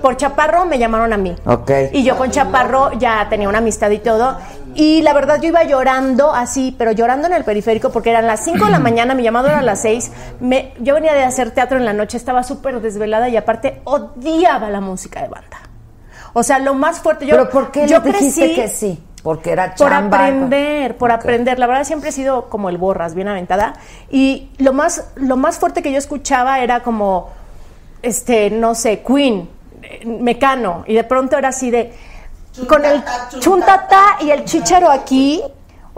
por 0.00 0.16
Chaparro 0.16 0.66
me 0.66 0.78
llamaron 0.78 1.12
a 1.12 1.16
mí. 1.16 1.34
Ok. 1.44 1.70
Y 1.92 2.04
yo 2.04 2.16
con 2.16 2.30
Chaparro 2.30 2.92
ya 2.92 3.26
tenía 3.28 3.48
una 3.48 3.58
amistad 3.58 3.90
y 3.90 3.98
todo. 3.98 4.36
Y 4.74 5.00
la 5.02 5.14
verdad 5.14 5.40
yo 5.40 5.48
iba 5.48 5.64
llorando 5.64 6.32
así, 6.32 6.74
pero 6.76 6.92
llorando 6.92 7.26
en 7.26 7.32
el 7.32 7.44
periférico 7.44 7.90
porque 7.90 8.10
eran 8.10 8.26
las 8.26 8.44
5 8.44 8.66
de 8.66 8.70
la 8.70 8.78
mañana, 8.80 9.14
mi 9.14 9.22
llamado 9.22 9.48
era 9.48 9.60
a 9.60 9.62
las 9.62 9.80
6. 9.80 10.12
Me, 10.40 10.72
yo 10.80 10.94
venía 10.94 11.14
de 11.14 11.24
hacer 11.24 11.50
teatro 11.52 11.78
en 11.78 11.84
la 11.84 11.92
noche, 11.92 12.16
estaba 12.16 12.42
súper 12.42 12.80
desvelada 12.80 13.28
y 13.28 13.36
aparte 13.36 13.80
odiaba 13.84 14.68
la 14.70 14.80
música 14.80 15.22
de 15.22 15.28
banda. 15.28 15.58
O 16.34 16.42
sea, 16.42 16.58
lo 16.58 16.74
más 16.74 17.00
fuerte. 17.00 17.26
Yo, 17.26 17.36
¿Pero 17.36 17.48
por 17.48 17.70
qué 17.70 17.88
yo 17.88 18.00
le 18.00 18.12
dijiste 18.12 18.40
crecí 18.40 18.54
que 18.54 18.68
sí? 18.68 19.02
Porque 19.22 19.50
era 19.50 19.74
por 19.74 19.88
chamba. 19.88 20.18
aprender, 20.18 20.96
por 20.96 21.10
aprender. 21.10 21.58
La 21.58 21.66
verdad 21.66 21.84
siempre 21.84 22.10
he 22.10 22.12
sido 22.12 22.50
como 22.50 22.68
el 22.68 22.76
borras, 22.76 23.14
bien 23.14 23.26
aventada. 23.26 23.72
Y 24.10 24.50
lo 24.58 24.72
más, 24.74 25.08
lo 25.16 25.36
más 25.36 25.58
fuerte 25.58 25.82
que 25.82 25.90
yo 25.90 25.98
escuchaba 25.98 26.60
era 26.60 26.82
como, 26.82 27.30
este, 28.02 28.50
no 28.50 28.74
sé, 28.74 29.02
Queen, 29.02 29.48
Mecano. 30.04 30.84
Y 30.86 30.94
de 30.94 31.04
pronto 31.04 31.36
era 31.36 31.48
así 31.48 31.70
de, 31.70 31.92
con 32.68 32.84
el 32.84 33.02
chuntata 33.38 34.16
y 34.20 34.30
el 34.30 34.44
chicharo 34.44 34.90
aquí. 34.90 35.42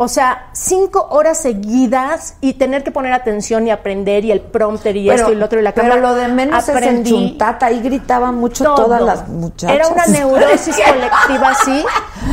O 0.01 0.07
sea, 0.07 0.51
cinco 0.53 1.09
horas 1.11 1.39
seguidas 1.39 2.37
y 2.41 2.53
tener 2.53 2.85
que 2.85 2.93
poner 2.93 3.13
atención 3.13 3.67
y 3.67 3.73
aprender 3.73 4.25
y 4.25 4.31
el 4.31 4.41
prompter 4.41 4.97
y 4.97 5.09
Pero- 5.09 5.23
esto 5.23 5.33
y 5.33 5.35
lo 5.35 5.47
otro 5.47 5.59
y 5.59 5.63
la 5.63 5.73
pero 5.75 5.89
cámara. 5.89 6.01
lo 6.09 6.15
de 6.15 6.29
menos 6.29 6.63
es 6.63 6.69
el 6.69 6.77
Aprendí 6.77 7.11
chuntata. 7.11 7.67
Ahí 7.67 7.81
gritaban 7.81 8.37
mucho 8.37 8.63
todo. 8.63 8.77
todas 8.77 9.03
las 9.03 9.29
muchachas. 9.29 9.75
Era 9.75 9.89
una 9.89 10.07
neurosis 10.07 10.77
colectiva, 10.87 11.53
sí. 11.65 11.85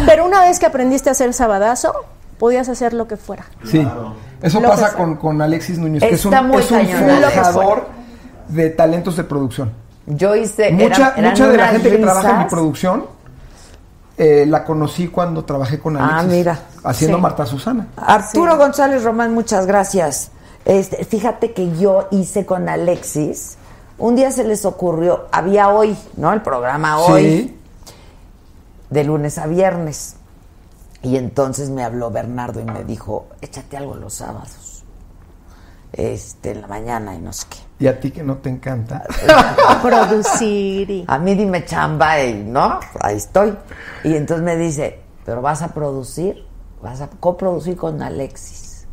Pero 0.05 0.27
una 0.27 0.41
vez 0.41 0.59
que 0.59 0.67
aprendiste 0.67 1.09
a 1.09 1.13
hacer 1.13 1.33
sabadazo, 1.33 1.91
podías 2.37 2.69
hacer 2.69 2.93
lo 2.93 3.07
que 3.07 3.17
fuera. 3.17 3.45
Sí. 3.63 3.87
Eso 4.43 4.59
Lo 4.59 4.67
pasa 4.69 4.93
con, 4.93 5.15
con 5.15 5.41
Alexis 5.41 5.79
Núñez, 5.79 6.03
que 6.03 6.13
es 6.13 6.23
un, 6.25 6.35
es 6.35 6.69
un 6.69 6.87
forjador 6.87 7.87
de 8.47 8.69
talentos 8.69 9.15
de 9.17 9.23
producción. 9.23 9.71
Yo 10.05 10.35
hice. 10.35 10.71
Mucha, 10.71 10.85
eran- 10.95 11.13
eran 11.17 11.31
mucha 11.31 11.47
de 11.47 11.57
la 11.57 11.67
gente 11.69 11.89
que 11.89 11.97
trabaja 11.97 12.31
en 12.31 12.37
mi 12.39 12.45
producción 12.45 13.05
eh, 14.17 14.45
la 14.47 14.63
conocí 14.63 15.09
cuando 15.09 15.43
trabajé 15.43 15.77
con 15.79 15.97
Ah, 15.97 16.19
Alexis. 16.19 16.31
mira. 16.37 16.59
Haciendo 16.85 17.17
Sí. 17.17 17.21
Marta 17.21 17.45
Susana. 17.45 17.87
Arturo 17.97 18.55
González 18.57 19.03
Román, 19.03 19.33
muchas 19.33 19.65
gracias. 19.65 20.31
Este, 20.63 21.03
fíjate 21.03 21.51
que 21.53 21.75
yo 21.77 22.07
hice 22.11 22.45
con 22.45 22.69
Alexis. 22.69 23.57
Un 23.97 24.15
día 24.15 24.31
se 24.31 24.43
les 24.45 24.63
ocurrió, 24.65 25.25
había 25.33 25.67
hoy, 25.69 25.97
¿no? 26.17 26.31
El 26.31 26.41
programa 26.41 26.99
hoy, 26.99 27.23
Sí. 27.23 27.59
de 28.89 29.03
lunes 29.03 29.37
a 29.37 29.47
viernes. 29.47 30.15
Y 31.01 31.17
entonces 31.17 31.69
me 31.69 31.83
habló 31.83 32.09
Bernardo 32.09 32.61
y 32.61 32.65
me 32.65 32.83
dijo, 32.85 33.27
échate 33.41 33.75
algo 33.77 33.95
los 33.95 34.13
sábados. 34.13 34.83
Este, 35.93 36.51
en 36.51 36.61
la 36.61 36.67
mañana 36.67 37.15
y 37.15 37.19
no 37.19 37.31
sé 37.33 37.45
qué. 37.49 37.57
Y 37.77 37.87
a 37.87 37.99
ti 37.99 38.11
que 38.11 38.23
no 38.23 38.37
te 38.37 38.49
encanta. 38.49 39.03
Producir 39.81 40.89
y... 40.89 41.05
A 41.07 41.17
mí 41.17 41.35
dime 41.35 41.65
chamba 41.65 42.21
y, 42.23 42.33
¿no? 42.43 42.79
Ahí 43.01 43.17
estoy. 43.17 43.55
Y 44.03 44.15
entonces 44.15 44.45
me 44.45 44.55
dice, 44.55 45.01
¿pero 45.25 45.41
vas 45.41 45.61
a 45.61 45.73
producir? 45.73 46.45
¿Vas 46.81 47.01
a 47.01 47.09
coproducir 47.09 47.75
con 47.75 48.01
Alexis? 48.01 48.87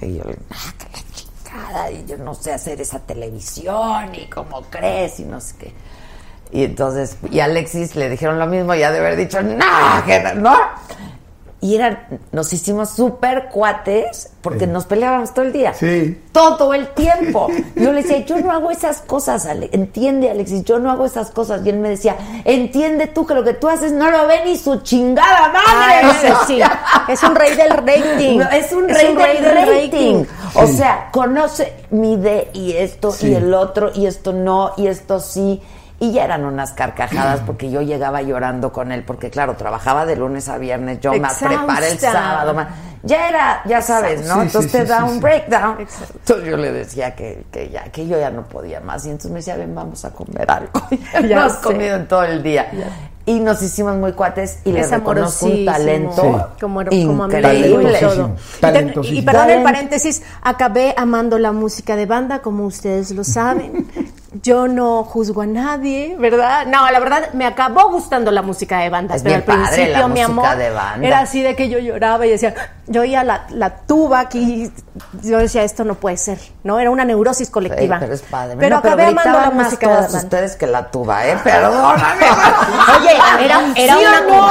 Y 0.00 0.16
yo 0.16 0.24
le 0.24 0.30
digo, 0.30 0.44
ah, 0.50 0.72
que 0.78 0.86
la 0.86 1.02
chingada, 1.12 1.90
y 1.90 2.04
yo 2.06 2.16
no 2.16 2.34
sé 2.34 2.52
hacer 2.52 2.80
esa 2.80 2.98
televisión, 3.00 4.14
y 4.14 4.26
cómo 4.26 4.62
crees, 4.70 5.20
y 5.20 5.24
no 5.24 5.40
sé 5.40 5.56
qué. 5.56 5.74
Y 6.50 6.64
entonces, 6.64 7.16
y 7.30 7.40
a 7.40 7.44
Alexis 7.44 7.96
le 7.96 8.08
dijeron 8.08 8.38
lo 8.38 8.46
mismo, 8.46 8.74
ya 8.74 8.90
de 8.90 8.98
haber 8.98 9.16
dicho, 9.16 9.42
no, 9.42 10.04
que 10.06 10.20
no, 10.20 10.34
no. 10.34 10.56
Y 11.64 11.76
eran, 11.76 12.20
nos 12.30 12.52
hicimos 12.52 12.90
súper 12.90 13.48
cuates 13.48 14.28
porque 14.42 14.66
Sí. 14.66 14.70
nos 14.70 14.84
peleábamos 14.84 15.32
todo 15.32 15.46
el 15.46 15.52
día. 15.54 15.72
Sí. 15.72 16.20
Todo 16.30 16.74
el 16.74 16.88
tiempo. 16.88 17.48
Yo 17.74 17.90
le 17.90 18.02
decía, 18.02 18.18
yo 18.26 18.36
no 18.40 18.52
hago 18.52 18.70
esas 18.70 19.00
cosas, 19.00 19.46
Ale- 19.46 19.70
entiende 19.72 20.28
Alexis, 20.30 20.62
yo 20.64 20.78
no 20.78 20.90
hago 20.90 21.06
esas 21.06 21.30
cosas. 21.30 21.62
Y 21.64 21.70
él 21.70 21.78
me 21.78 21.88
decía, 21.88 22.16
entiende 22.44 23.06
tú 23.06 23.24
que 23.24 23.32
lo 23.32 23.42
que 23.44 23.54
tú 23.54 23.70
haces 23.70 23.92
no 23.92 24.10
lo 24.10 24.26
ve 24.26 24.40
ni 24.44 24.58
su 24.58 24.80
chingada 24.82 25.48
madre. 25.48 25.64
Ah, 25.66 26.12
ese 26.20 26.34
sí. 26.46 26.60
Es 27.08 27.22
un 27.22 27.34
rey 27.34 27.56
del 27.56 27.70
rating. 27.70 28.38
No, 28.40 28.50
es 28.50 28.70
un 28.72 28.90
Es 28.90 28.98
rey, 28.98 29.12
un 29.12 29.16
del 29.16 29.24
rey 29.26 29.40
del 29.40 29.54
rating. 29.54 30.14
rating. 30.24 30.24
O 30.56 30.66
sea, 30.66 31.08
conoce 31.12 31.72
mi 31.90 32.16
de 32.16 32.50
y 32.52 32.72
esto 32.72 33.10
Sí. 33.10 33.28
y 33.28 33.34
el 33.36 33.54
otro 33.54 33.90
y 33.94 34.04
esto 34.04 34.34
no 34.34 34.72
y 34.76 34.86
esto 34.88 35.18
sí. 35.18 35.62
Y 36.00 36.12
ya 36.12 36.24
eran 36.24 36.44
unas 36.44 36.72
carcajadas 36.72 37.40
porque 37.46 37.70
yo 37.70 37.80
llegaba 37.80 38.20
llorando 38.20 38.72
con 38.72 38.90
él, 38.92 39.04
porque 39.04 39.30
claro, 39.30 39.54
trabajaba 39.54 40.04
de 40.06 40.16
lunes 40.16 40.48
a 40.48 40.58
viernes, 40.58 40.98
yo 41.00 41.12
me 41.12 41.20
preparé 41.40 41.92
el 41.92 41.98
sábado. 42.00 42.52
ma- 42.52 42.68
Ya 43.04 43.28
era, 43.28 43.62
ya 43.66 43.80
sabes, 43.80 44.26
¿no? 44.26 44.34
Sí, 44.36 44.40
entonces 44.42 44.72
sí, 44.72 44.78
te 44.78 44.84
sí, 44.84 44.88
da 44.90 44.98
sí, 44.98 45.04
un 45.04 45.14
sí. 45.14 45.20
breakdown. 45.20 45.80
Exacto. 45.80 46.14
Entonces 46.18 46.48
yo 46.50 46.56
le 46.56 46.72
decía 46.72 47.14
que, 47.14 47.44
que 47.52 47.68
ya, 47.70 47.84
que 47.84 48.06
yo 48.08 48.18
ya 48.18 48.30
no 48.30 48.42
podía 48.42 48.80
más. 48.80 49.04
Y 49.06 49.10
entonces 49.10 49.30
me 49.30 49.36
decía, 49.38 49.56
ven, 49.56 49.74
vamos 49.74 50.04
a 50.04 50.10
comer 50.10 50.50
algo. 50.50 50.70
Y 50.90 50.98
Ya 51.28 51.36
no 51.36 51.42
has 51.44 51.56
sé. 51.56 51.62
comido 51.62 51.96
en 51.96 52.08
todo 52.08 52.24
el 52.24 52.42
día. 52.42 52.70
Y 53.26 53.40
nos 53.40 53.62
hicimos 53.62 53.96
muy 53.96 54.12
cuates 54.12 54.58
y 54.64 54.72
le 54.72 54.80
Es 54.80 54.90
reconozco 54.90 55.46
un 55.46 55.64
talento 55.64 56.22
Sí. 56.22 56.60
Como, 56.60 56.80
como 56.84 57.24
amigo 57.24 57.24
increíble. 57.80 57.98
y. 59.06 59.18
Y, 59.18 59.22
perdón 59.22 59.50
el 59.50 59.62
paréntesis, 59.62 60.22
acabé 60.42 60.92
amando 60.96 61.38
la 61.38 61.52
música 61.52 61.96
de 61.96 62.04
banda, 62.06 62.40
como 62.40 62.64
ustedes 62.66 63.12
lo 63.12 63.22
saben. 63.24 63.86
Yo 64.42 64.66
no 64.66 65.04
juzgo 65.04 65.42
a 65.42 65.46
nadie, 65.46 66.16
¿verdad? 66.18 66.66
No, 66.66 66.90
la 66.90 66.98
verdad 66.98 67.32
me 67.34 67.46
acabó 67.46 67.88
gustando 67.90 68.32
la 68.32 68.42
música 68.42 68.78
de 68.78 68.90
banda, 68.90 69.14
Es 69.14 69.22
pero 69.22 69.36
al 69.36 69.42
padre 69.44 69.62
principio 69.74 69.92
la 69.98 70.08
mi 70.08 70.20
música 70.20 70.24
amor 70.50 70.56
de 70.56 70.70
banda. 70.70 71.06
era 71.06 71.18
así 71.20 71.40
de 71.40 71.54
que 71.54 71.68
yo 71.68 71.78
lloraba 71.78 72.26
y 72.26 72.30
decía, 72.30 72.52
yo 72.88 73.02
oía 73.02 73.22
la, 73.22 73.46
la 73.50 73.70
tuba 73.76 74.18
aquí, 74.18 74.72
yo 75.22 75.38
decía 75.38 75.62
esto 75.62 75.84
no 75.84 75.94
puede 75.94 76.16
ser, 76.16 76.38
¿no? 76.64 76.80
Era 76.80 76.90
una 76.90 77.04
neurosis 77.04 77.48
colectiva. 77.48 77.96
Sí, 77.96 78.00
pero 78.00 78.14
es 78.14 78.22
padre. 78.22 78.56
Pero 78.58 78.76
No, 78.76 78.82
pero 78.82 78.94
acabé 78.94 79.06
amando 79.10 79.38
la 79.40 79.50
más 79.50 79.66
música 79.66 79.88
de 79.88 79.94
banda. 80.02 80.18
ustedes 80.18 80.56
que 80.56 80.66
la 80.66 80.90
tuba, 80.90 81.26
¿eh? 81.28 81.38
Perdóname. 81.44 82.26
Oye, 82.98 83.10
era, 83.44 83.60
era 83.76 83.94
¿Sí 83.96 84.04
una 84.04 84.20
no? 84.20 84.48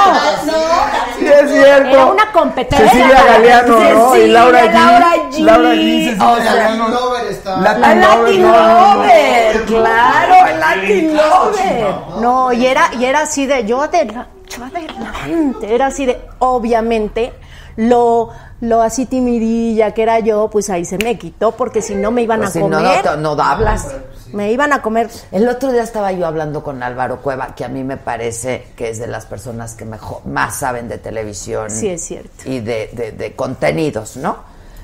Sí, 1.20 1.26
es 1.28 1.52
cierto. 1.52 1.90
Era 1.90 2.06
una 2.06 2.32
competencia. 2.32 2.90
Cecilia 2.90 3.24
Galeano, 3.26 3.80
¿no? 3.80 4.16
Y 4.16 4.28
Laura 4.28 4.64
G. 4.66 4.74
Laura 4.74 5.14
G. 5.30 5.40
Laura 5.40 5.70
G. 5.74 6.18
Sea, 6.18 6.44
Galeano. 6.44 6.88
Lover. 6.88 7.24
Latin 7.44 7.82
La 7.82 7.96
Latin 7.96 8.42
Lover, 8.42 9.66
claro, 9.82 10.48
el 10.48 10.60
Latin 10.60 11.18
Lover. 11.18 11.96
No, 12.22 12.54
y 12.54 12.66
era, 12.66 12.90
y 13.00 13.06
era 13.06 13.22
así 13.22 13.46
de, 13.46 13.66
yo, 13.66 13.82
adela- 13.82 14.28
yo 14.48 14.64
adelante, 14.66 15.74
era 15.74 15.88
así 15.88 16.06
de, 16.06 16.22
obviamente, 16.40 17.34
lo, 17.76 18.30
lo 18.62 18.82
así 18.82 19.06
timidilla 19.06 19.92
que 19.92 20.04
era 20.04 20.20
yo, 20.20 20.50
pues 20.50 20.70
ahí 20.70 20.86
se 20.86 20.98
me 20.98 21.18
quitó, 21.18 21.52
porque 21.54 21.82
si 21.82 21.96
no 21.96 22.12
me 22.12 22.22
iban 22.22 22.40
Pues 22.40 22.50
a 22.52 22.54
si 22.54 22.60
no, 22.60 22.78
comer, 22.78 23.04
no, 23.06 23.36
no 23.36 23.42
hablas. 23.44 23.88
me 24.32 24.52
iban 24.52 24.72
a 24.74 24.82
comer. 24.82 25.10
El 25.32 25.48
otro 25.50 25.72
día 25.72 25.82
estaba 25.84 26.12
yo 26.12 26.28
hablando 26.28 26.64
con 26.64 26.84
Álvaro 26.84 27.22
Cueva, 27.22 27.56
que 27.56 27.66
a 27.66 27.70
mí 27.70 27.84
me 27.84 27.98
parece 27.98 28.68
que 28.76 28.90
es 28.90 29.00
de 29.00 29.08
las 29.08 29.26
personas 29.26 29.74
que 29.76 29.86
mejor, 29.86 30.26
más 30.28 30.58
saben 30.60 30.88
de 30.88 30.98
televisión. 31.00 31.70
Sí, 31.72 31.88
es 31.88 32.04
cierto. 32.04 32.30
Y 32.48 32.60
de, 32.60 32.90
de- 32.94 33.12
de 33.12 33.36
contenidos, 33.36 34.18
¿no? 34.18 34.38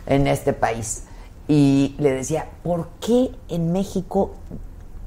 En 0.07 0.25
este 0.27 0.53
país. 0.53 1.03
Y 1.47 1.95
le 1.99 2.11
decía, 2.13 2.45
¿por 2.63 2.89
qué 2.99 3.31
en 3.49 3.71
México, 3.71 4.35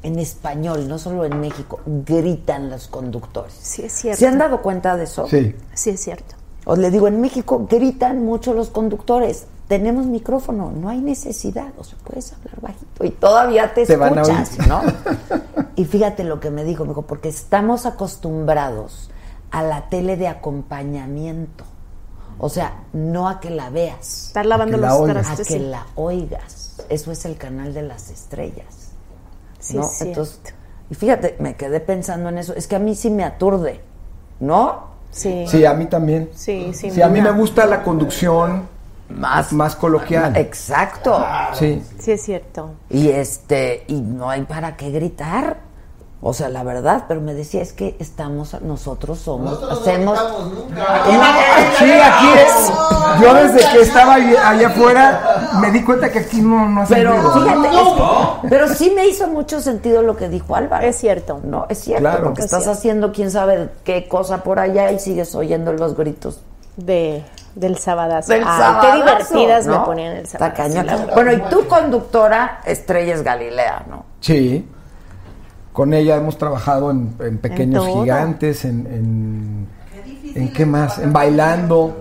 en 0.03 0.19
español, 0.19 0.89
no 0.89 0.99
solo 0.99 1.25
en 1.25 1.41
México, 1.41 1.81
gritan 1.87 2.71
los 2.71 2.89
conductores? 2.89 3.55
Sí, 3.61 3.83
es 3.83 3.93
cierto. 3.93 4.19
¿Se 4.21 4.27
han 4.27 4.39
dado 4.39 4.61
cuenta 4.63 4.97
de 4.97 5.05
eso? 5.05 5.27
Sí. 5.29 5.55
Sí, 5.75 5.91
es 5.91 6.01
cierto. 6.01 6.35
Os 6.65 6.79
le 6.79 6.91
digo, 6.91 7.09
en 7.09 7.21
México 7.21 7.67
gritan 7.69 8.25
mucho 8.25 8.55
los 8.55 8.71
conductores. 8.71 9.47
Tenemos 9.69 10.07
micrófono, 10.07 10.71
no 10.71 10.89
hay 10.89 11.01
necesidad. 11.01 11.69
O 11.79 11.85
sea, 11.85 11.97
puedes 12.05 12.33
hablar 12.33 12.61
bajito 12.61 13.05
y 13.05 13.11
todavía 13.11 13.73
te, 13.75 13.87
Te 13.87 13.97
van 13.97 14.19
a 14.19 14.23
escuchas, 14.23 14.59
oír. 14.59 14.69
¿no? 14.69 14.83
Y 15.77 15.87
fíjate 15.87 16.23
lo 16.25 16.39
que 16.39 16.51
me 16.51 16.65
dijo, 16.65 16.85
me 16.85 16.91
dijo, 16.91 17.03
porque 17.03 17.29
estamos 17.31 17.87
acostumbrados 17.87 19.11
a 19.51 19.63
la 19.63 19.89
tele 19.89 20.17
de 20.17 20.29
acompañamiento. 20.29 21.65
O 22.39 22.49
sea, 22.49 22.83
no 22.93 23.29
a 23.29 23.41
que 23.41 23.51
la 23.51 23.71
veas, 23.71 24.27
Estar 24.29 24.45
lavando 24.47 24.77
que 24.77 24.81
la 24.83 24.89
los 24.89 25.01
oigas. 25.01 25.31
a 25.31 25.37
que 25.37 25.45
sí. 25.45 25.59
la 25.59 25.87
oigas. 25.95 26.77
Eso 26.89 27.13
es 27.13 27.25
el 27.25 27.37
canal 27.37 27.73
de 27.73 27.83
las 27.83 28.11
estrellas. 28.11 28.82
Sí, 29.63 29.77
¿no? 29.77 29.85
es 29.85 29.93
cierto. 29.93 30.21
Entonces, 30.21 30.41
y 30.91 30.95
fíjate, 30.95 31.37
me 31.39 31.55
quedé 31.57 31.81
pensando 31.81 32.29
en 32.29 32.37
eso. 32.39 32.53
Es 32.55 32.67
que 32.67 32.77
a 32.77 32.79
mí 32.79 32.95
sí 32.95 33.09
me 33.11 33.25
aturde, 33.25 33.81
¿no? 34.41 34.91
Sí. 35.11 35.47
Sí, 35.47 35.65
a 35.65 35.73
mí 35.75 35.87
también. 35.87 36.29
Sí, 36.35 36.73
sí, 36.75 36.91
Sí, 36.91 37.01
a 37.01 37.09
mí 37.09 37.21
me 37.23 37.31
gusta 37.31 37.65
la 37.67 37.83
conducción 37.83 38.69
Más, 39.09 39.53
más 39.53 39.77
coloquial. 39.77 40.35
Exacto. 40.37 41.23
Sí. 41.53 41.83
Sí, 41.99 42.13
es 42.13 42.23
cierto. 42.23 42.71
Y 42.89 43.09
este, 43.11 43.85
y 43.89 44.01
no 44.01 44.31
hay 44.31 44.43
para 44.43 44.75
qué 44.77 44.91
gritar. 44.91 45.59
O 46.25 46.33
sea, 46.33 46.49
la 46.49 46.63
verdad, 46.63 47.07
pero 47.09 47.21
me 47.21 47.35
decía, 47.35 47.63
es 47.63 47.73
que 47.73 47.97
estamos, 47.99 48.57
nosotros 48.63 49.19
somos, 49.19 49.51
Nosotros 49.55 49.71
no 49.73 49.81
hacemos... 49.81 50.17
estamos 50.17 50.53
nunca. 50.53 51.03
Sí, 51.79 51.91
aquí 51.91 52.27
es. 52.39 52.73
Yo 53.21 53.35
desde 53.35 53.73
que 53.73 53.81
estaba 53.81 54.15
allá 54.15 54.69
afuera 54.69 55.51
me 55.61 55.73
di 55.73 55.83
cuenta 55.83 56.13
que 56.13 56.21
aquí 56.21 56.41
no, 56.41 56.69
no 56.69 56.83
hacen 56.83 56.97
Pero 56.99 57.13
ruido. 57.17 57.33
fíjate, 57.43 57.69
es 57.77 58.51
pero 58.51 58.69
sí 58.69 58.93
me 58.95 59.09
hizo 59.09 59.27
mucho 59.27 59.61
sentido 59.61 60.03
lo 60.03 60.17
que 60.17 60.29
dijo 60.29 60.55
Álvaro. 60.55 60.87
Es 60.87 60.97
cierto. 60.97 61.41
No, 61.43 61.67
es 61.69 61.79
cierto, 61.81 62.03
Claro. 62.03 62.25
porque 62.25 62.41
Es 62.43 62.45
estás 62.47 62.63
cierto. 62.63 62.79
haciendo 62.79 63.13
quién 63.13 63.31
sabe 63.33 63.71
qué 63.83 64.07
cosa 64.07 64.45
por 64.45 64.61
allá 64.61 64.93
y 64.93 65.01
sigues 65.01 65.35
oyendo 65.35 65.73
los 65.73 65.97
gritos 65.97 66.41
De, 66.77 67.25
del 67.57 67.79
sabadazo. 67.79 68.33
del 68.33 68.45
Ay, 68.47 68.61
sabadazo, 68.61 68.87
qué 68.87 68.97
divertidas 68.97 69.67
¿no? 69.67 69.81
me 69.81 69.85
ponían 69.87 70.13
el 70.19 70.27
sabadazo. 70.29 71.15
Bueno, 71.15 71.33
y 71.33 71.41
tú 71.51 71.67
conductora, 71.67 72.61
Estrellas 72.65 73.23
Galilea, 73.23 73.87
¿no? 73.91 74.05
Sí. 74.21 74.69
Con 75.73 75.95
ella 75.95 76.17
hemos 76.17 76.37
trabajado 76.39 76.91
en, 76.91 77.15
en 77.21 77.39
pequeños 77.39 77.87
gigantes, 77.87 78.65
en, 78.65 78.87
en, 78.87 79.67
en 80.35 80.53
qué 80.53 80.67
más, 80.67 80.99
en 80.99 81.13
bailando 81.13 81.97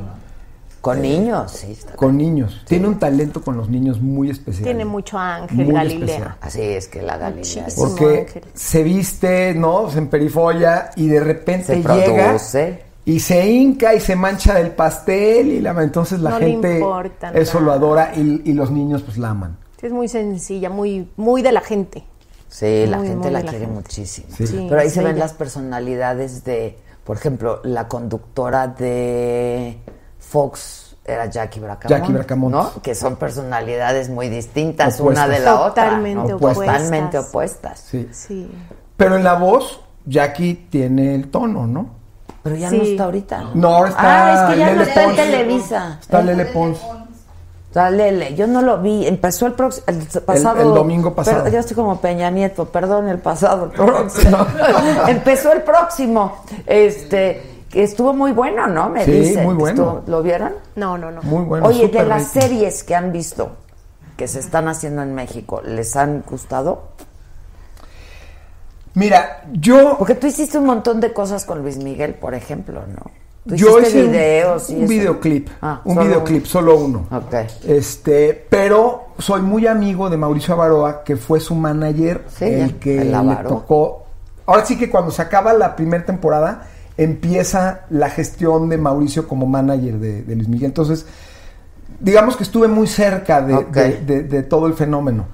Con 0.81 1.01
niños, 1.01 1.51
sí. 1.51 1.71
Está 1.71 1.93
con 1.95 2.17
niños. 2.17 2.63
Tiene 2.67 2.87
un 2.87 2.97
talento 2.99 3.41
con 3.41 3.55
los 3.55 3.69
niños 3.69 4.01
muy 4.01 4.29
especial. 4.29 4.63
Tiene 4.65 4.83
mucho 4.83 5.17
ángel 5.17 5.65
Muy 5.65 5.73
Galilea. 5.73 6.05
especial. 6.05 6.35
Así 6.41 6.61
es 6.61 6.87
que 6.87 7.01
la 7.01 7.17
Galilea 7.17 7.63
Muchísimo. 7.63 7.87
Porque 7.87 8.19
ángel. 8.27 8.43
se 8.53 8.83
viste, 8.83 9.53
¿no? 9.53 9.89
Se 9.89 9.99
emperifolla 9.99 10.89
y 10.95 11.07
de 11.07 11.19
repente 11.19 11.65
Se 11.67 11.75
llega 11.75 12.35
y 13.05 13.19
se 13.19 13.51
hinca 13.51 13.93
y 13.95 13.99
se 13.99 14.15
mancha 14.15 14.55
del 14.55 14.71
pastel 14.71 15.47
y 15.47 15.59
la, 15.59 15.71
entonces 15.81 16.19
la 16.19 16.31
No 16.31 16.39
le 16.39 16.47
gente 16.47 16.73
importa 16.75 17.31
eso 17.33 17.59
nada. 17.59 17.65
lo 17.65 17.71
adora 17.73 18.11
y, 18.15 18.41
y 18.45 18.53
los 18.53 18.69
niños 18.71 19.01
pues 19.03 19.17
la 19.17 19.29
aman. 19.29 19.57
Es 19.81 19.91
muy 19.91 20.07
sencilla, 20.07 20.69
muy, 20.69 21.09
muy 21.17 21.41
de 21.41 21.51
la 21.51 21.61
gente. 21.61 22.03
Sí, 22.51 22.85
la 22.85 22.97
Muy, 22.97 23.07
gente 23.07 23.23
muy 23.23 23.31
la 23.31 23.41
quiere 23.43 23.59
gente. 23.59 23.73
muchísimo. 23.73 24.27
Sí. 24.35 24.45
Sí, 24.45 24.65
Pero 24.67 24.81
ahí 24.81 24.89
se 24.89 24.99
ven 24.99 25.13
bella. 25.13 25.23
las 25.25 25.33
personalidades 25.33 26.43
de, 26.43 26.77
por 27.05 27.15
ejemplo, 27.15 27.61
la 27.63 27.87
conductora 27.87 28.67
de 28.67 29.77
Fox 30.19 30.97
era 31.05 31.27
Jackie 31.27 31.61
Bracamonte. 31.61 31.87
Jackie 31.97 32.11
Bracamonte. 32.13 32.57
¿no? 32.57 32.81
Que 32.81 32.93
son 32.93 33.15
personalidades 33.15 34.09
muy 34.09 34.27
distintas 34.27 34.99
Opuestas. 34.99 35.25
una 35.27 35.33
de 35.37 35.43
la 35.43 35.55
otra. 35.61 35.85
Totalmente 35.85 36.29
¿no? 36.31 36.35
opuestas. 36.35 36.65
Totalmente 36.67 37.17
opuestas. 37.19 37.79
Sí. 37.79 38.09
Sí. 38.11 38.51
Pero 38.97 39.15
en 39.15 39.23
la 39.23 39.35
voz 39.35 39.79
Jackie 40.05 40.67
tiene 40.69 41.15
el 41.15 41.31
tono, 41.31 41.65
¿no? 41.67 41.89
Pero 42.43 42.55
ya 42.57 42.69
Sí. 42.69 42.77
no 42.77 42.83
está 42.83 43.03
ahorita. 43.05 43.43
No, 43.53 43.67
ahora 43.75 43.89
está 43.91 44.01
Ah, 44.01 44.33
es 44.49 44.53
que 44.53 44.59
ya 44.59 44.65
no 44.65 44.71
Lele 44.73 44.83
está 44.83 45.01
en 45.03 45.05
Pons. 45.07 45.15
Televisa. 45.17 45.97
Está 46.01 46.21
Lele 46.21 46.45
Pons. 46.47 46.79
Está 47.71 47.89
Lele, 47.89 48.35
yo 48.35 48.47
no 48.47 48.61
lo 48.61 48.79
vi, 48.81 49.07
empezó 49.07 49.45
el 49.47 49.53
próximo, 49.53 49.85
el 49.87 50.21
pasado. 50.23 50.61
el 50.61 50.73
domingo 50.73 51.15
pasado. 51.15 51.45
Per- 51.45 51.53
yo 51.53 51.59
estoy 51.59 51.73
como 51.73 52.01
Peña 52.01 52.29
Nieto, 52.29 52.65
perdón, 52.65 53.07
el 53.07 53.19
pasado, 53.19 53.63
el 53.63 53.71
próximo. 53.71 54.45
empezó 55.07 55.53
el 55.53 55.61
próximo, 55.61 56.43
este, 56.67 57.63
que 57.69 57.83
estuvo 57.83 58.11
muy 58.11 58.33
bueno, 58.33 58.67
¿no? 58.67 58.89
Me 58.89 59.05
Sí, 59.05 59.11
dicen. 59.11 59.45
muy 59.45 59.55
bueno. 59.55 59.83
Estuvo- 59.83 60.03
¿Lo 60.11 60.21
vieron? 60.21 60.51
No, 60.75 60.97
no, 60.97 61.11
no. 61.11 61.21
Muy 61.21 61.45
bueno. 61.45 61.65
Oye, 61.65 61.87
de 61.87 62.03
las 62.03 62.27
series 62.27 62.83
que 62.83 62.93
han 62.93 63.13
visto, 63.13 63.51
que 64.17 64.27
se 64.27 64.39
están 64.39 64.67
haciendo 64.67 65.01
en 65.01 65.15
México, 65.15 65.61
¿les 65.63 65.95
han 65.95 66.25
gustado? 66.29 66.89
Mira, 68.95 69.43
yo 69.53 69.95
Porque 69.97 70.15
tú 70.15 70.27
hiciste 70.27 70.57
un 70.57 70.65
montón 70.65 70.99
de 70.99 71.13
cosas 71.13 71.45
con 71.45 71.61
Luis 71.61 71.77
Miguel, 71.77 72.15
por 72.15 72.33
ejemplo, 72.33 72.81
¿no? 72.85 73.09
Tú 73.47 73.55
yo 73.55 73.75
un- 73.77 74.07
videos 74.07 74.69
y 74.69 74.75
un, 74.75 74.87
videoclip, 74.87 75.49
Ah, 75.61 75.81
un 75.83 75.95
solo 75.95 76.05
videoclip, 76.07 76.41
uno. 76.43 76.45
solo 76.45 76.77
uno. 76.77 77.07
Este, 77.67 78.45
pero 78.49 79.05
soy 79.17 79.41
muy 79.41 79.65
amigo 79.67 80.09
de 80.09 80.17
Mauricio 80.17 80.53
Avaroa, 80.53 81.03
que 81.03 81.15
fue 81.17 81.39
su 81.39 81.55
manager, 81.55 82.23
Sí, 82.37 82.45
el 82.45 82.75
que 82.77 83.01
el 83.01 83.11
le 83.11 83.35
tocó. 83.47 84.05
Ahora 84.45 84.65
sí 84.65 84.77
que 84.77 84.89
cuando 84.89 85.09
se 85.11 85.21
acaba 85.23 85.53
la 85.53 85.75
primera 85.75 86.05
temporada, 86.05 86.67
empieza 86.97 87.81
la 87.89 88.09
gestión 88.09 88.69
de 88.69 88.77
Mauricio 88.77 89.27
como 89.27 89.45
manager 89.47 89.97
de, 89.97 90.21
de 90.23 90.35
Luis 90.35 90.47
Miguel. 90.47 90.65
Entonces, 90.67 91.05
digamos 91.99 92.37
que 92.37 92.43
estuve 92.43 92.67
muy 92.67 92.85
cerca 92.87 93.41
de- 93.41 93.55
de- 94.05 94.23
de 94.23 94.43
todo 94.43 94.67
el 94.67 94.73
fenómeno. 94.75 95.25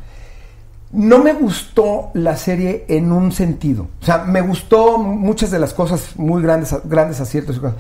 No 0.92 1.20
me 1.20 1.34
gustó 1.34 2.12
la 2.14 2.38
serie 2.38 2.86
en 2.88 3.12
un 3.12 3.32
sentido. 3.32 3.88
O 4.02 4.06
sea, 4.06 4.20
me 4.20 4.42
gustó 4.42 4.98
muchas 4.98 5.52
de 5.52 5.60
las 5.60 5.74
cosas, 5.74 6.16
muy 6.16 6.42
grandes, 6.42 6.74
grandes 6.86 7.20
aciertos 7.20 7.58
y 7.58 7.60
cosas. 7.60 7.76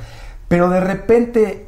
Pero 0.47 0.69
de 0.69 0.79
repente 0.81 1.67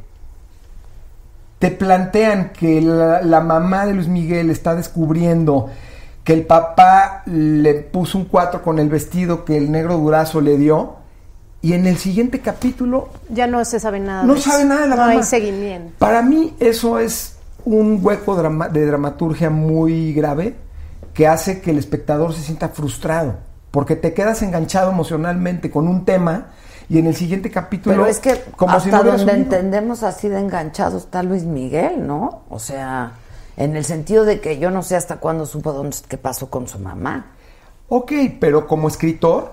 te 1.60 1.72
plantean 1.72 2.52
que 2.52 2.82
la, 2.82 3.22
la 3.22 3.40
mamá 3.42 3.86
de 3.86 3.94
Luis 3.94 4.08
Miguel 4.08 4.50
está 4.50 4.76
descubriendo 4.76 5.70
que 6.24 6.34
el 6.34 6.46
papá 6.46 7.24
le 7.26 7.74
puso 7.76 8.18
un 8.18 8.26
4 8.26 8.62
con 8.62 8.80
el 8.80 8.90
vestido 8.90 9.44
que 9.46 9.58
el 9.58 9.72
negro 9.72 9.98
durazo 9.98 10.42
le 10.42 10.58
dio. 10.58 10.96
Y 11.62 11.74
en 11.74 11.88
el 11.88 11.98
siguiente 11.98 12.40
capítulo 12.40 13.10
Ya 13.30 13.46
no 13.48 13.64
se 13.66 13.80
sabe 13.82 14.00
nada. 14.00 14.24
no 14.24 14.34
de 14.34 14.40
eso. 14.40 14.50
sabe 14.52 14.64
nada 14.66 14.82
de 14.82 14.88
la 14.88 14.96
No 14.96 15.02
mamá. 15.02 15.14
hay 15.14 15.24
seguimiento. 15.24 15.94
Para 16.00 16.22
mí 16.22 16.54
eso 16.60 17.00
es 17.00 17.36
un 17.66 18.00
hueco 18.02 18.36
de 18.72 18.86
dramaturgia 18.86 19.50
muy 19.50 20.14
grave 20.14 20.56
que 21.20 21.28
hace 21.28 21.60
que 21.60 21.72
el 21.72 21.78
espectador 21.78 22.34
se 22.34 22.42
sienta 22.42 22.70
frustrado, 22.70 23.36
porque 23.72 23.98
te 23.98 24.14
quedas 24.14 24.42
enganchado 24.42 24.90
emocionalmente 24.90 25.70
con 25.70 25.90
un 25.90 26.06
tema 26.06 26.46
y 26.88 26.98
en 26.98 27.08
el 27.08 27.16
siguiente 27.18 27.52
capítulo 27.52 27.94
Pero 27.94 28.08
es 28.08 28.20
que 28.20 28.42
como 28.56 28.80
si 28.80 28.86
hasta 28.88 28.92
no 28.92 29.02
hubieras 29.02 29.26
donde 29.26 29.34
entendemos 29.34 30.02
así 30.04 30.30
de 30.30 30.40
enganchado 30.40 30.98
está 30.98 31.22
Luis 31.22 31.44
Miguel, 31.44 32.08
¿no? 32.08 32.44
O 32.50 32.58
sea, 32.58 33.12
en 33.58 33.76
el 33.76 33.84
sentido 33.84 34.24
de 34.24 34.40
que 34.40 34.60
yo 34.60 34.72
no 34.72 34.82
sé 34.82 34.96
hasta 34.96 35.18
cuándo 35.18 35.46
supo 35.46 35.74
dónde, 35.74 35.98
qué 36.08 36.18
pasó 36.18 36.50
con 36.50 36.70
su 36.70 36.80
mamá. 36.80 37.34
Ok, 37.90 38.14
pero 38.40 38.66
como 38.66 38.88
escritor 38.88 39.52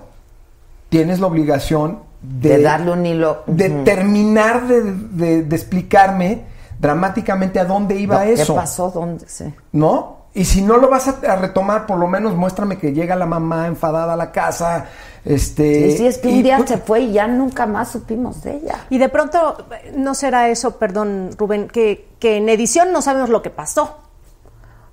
tienes 0.87 1.19
la 1.19 1.27
obligación 1.27 1.99
de, 2.21 2.59
De 2.59 2.63
darle 2.63 2.91
un 2.91 3.05
hilo. 3.05 3.43
de 3.45 3.69
terminar 3.83 4.69
de, 4.69 4.83
de- 4.83 5.43
de 5.43 5.55
explicarme 5.57 6.45
dramáticamente 6.79 7.59
a 7.59 7.65
dónde 7.65 7.95
iba 7.97 8.15
No, 8.23 8.31
eso. 8.31 8.53
¿Qué 8.53 8.59
pasó? 8.61 8.89
¿Dónde? 8.89 9.25
Sí. 9.27 9.53
¿no? 9.73 10.16
Y 10.37 10.45
si 10.45 10.61
no 10.61 10.77
lo 10.77 10.87
vas 10.89 11.07
a, 11.07 11.15
a 11.33 11.35
retomar, 11.35 11.85
por 11.87 11.97
lo 11.97 12.07
menos 12.07 12.35
muéstrame 12.35 12.77
que 12.77 12.93
llega 12.93 13.15
la 13.15 13.25
mamá 13.25 13.67
enfadada 13.67 14.13
a 14.13 14.15
la 14.15 14.31
casa, 14.31 14.85
este... 15.25 15.91
Sí, 15.91 15.97
sí, 15.97 16.07
es 16.07 16.17
que 16.19 16.27
un 16.27 16.43
día 16.43 16.59
se 16.65 16.77
fue 16.77 17.01
y 17.01 17.13
ya 17.13 17.27
nunca 17.27 17.65
más 17.65 17.91
supimos 17.91 18.43
de 18.43 18.57
ella. 18.57 18.85
Y 18.89 18.99
de 18.99 19.09
pronto, 19.09 19.57
¿no 19.95 20.13
será 20.13 20.49
eso, 20.49 20.77
perdón, 20.77 21.31
Rubén, 21.37 21.67
que, 21.67 22.07
que 22.19 22.37
en 22.37 22.49
edición 22.49 22.91
no 22.91 23.01
sabemos 23.01 23.29
lo 23.29 23.41
que 23.41 23.49
pasó? 23.49 23.97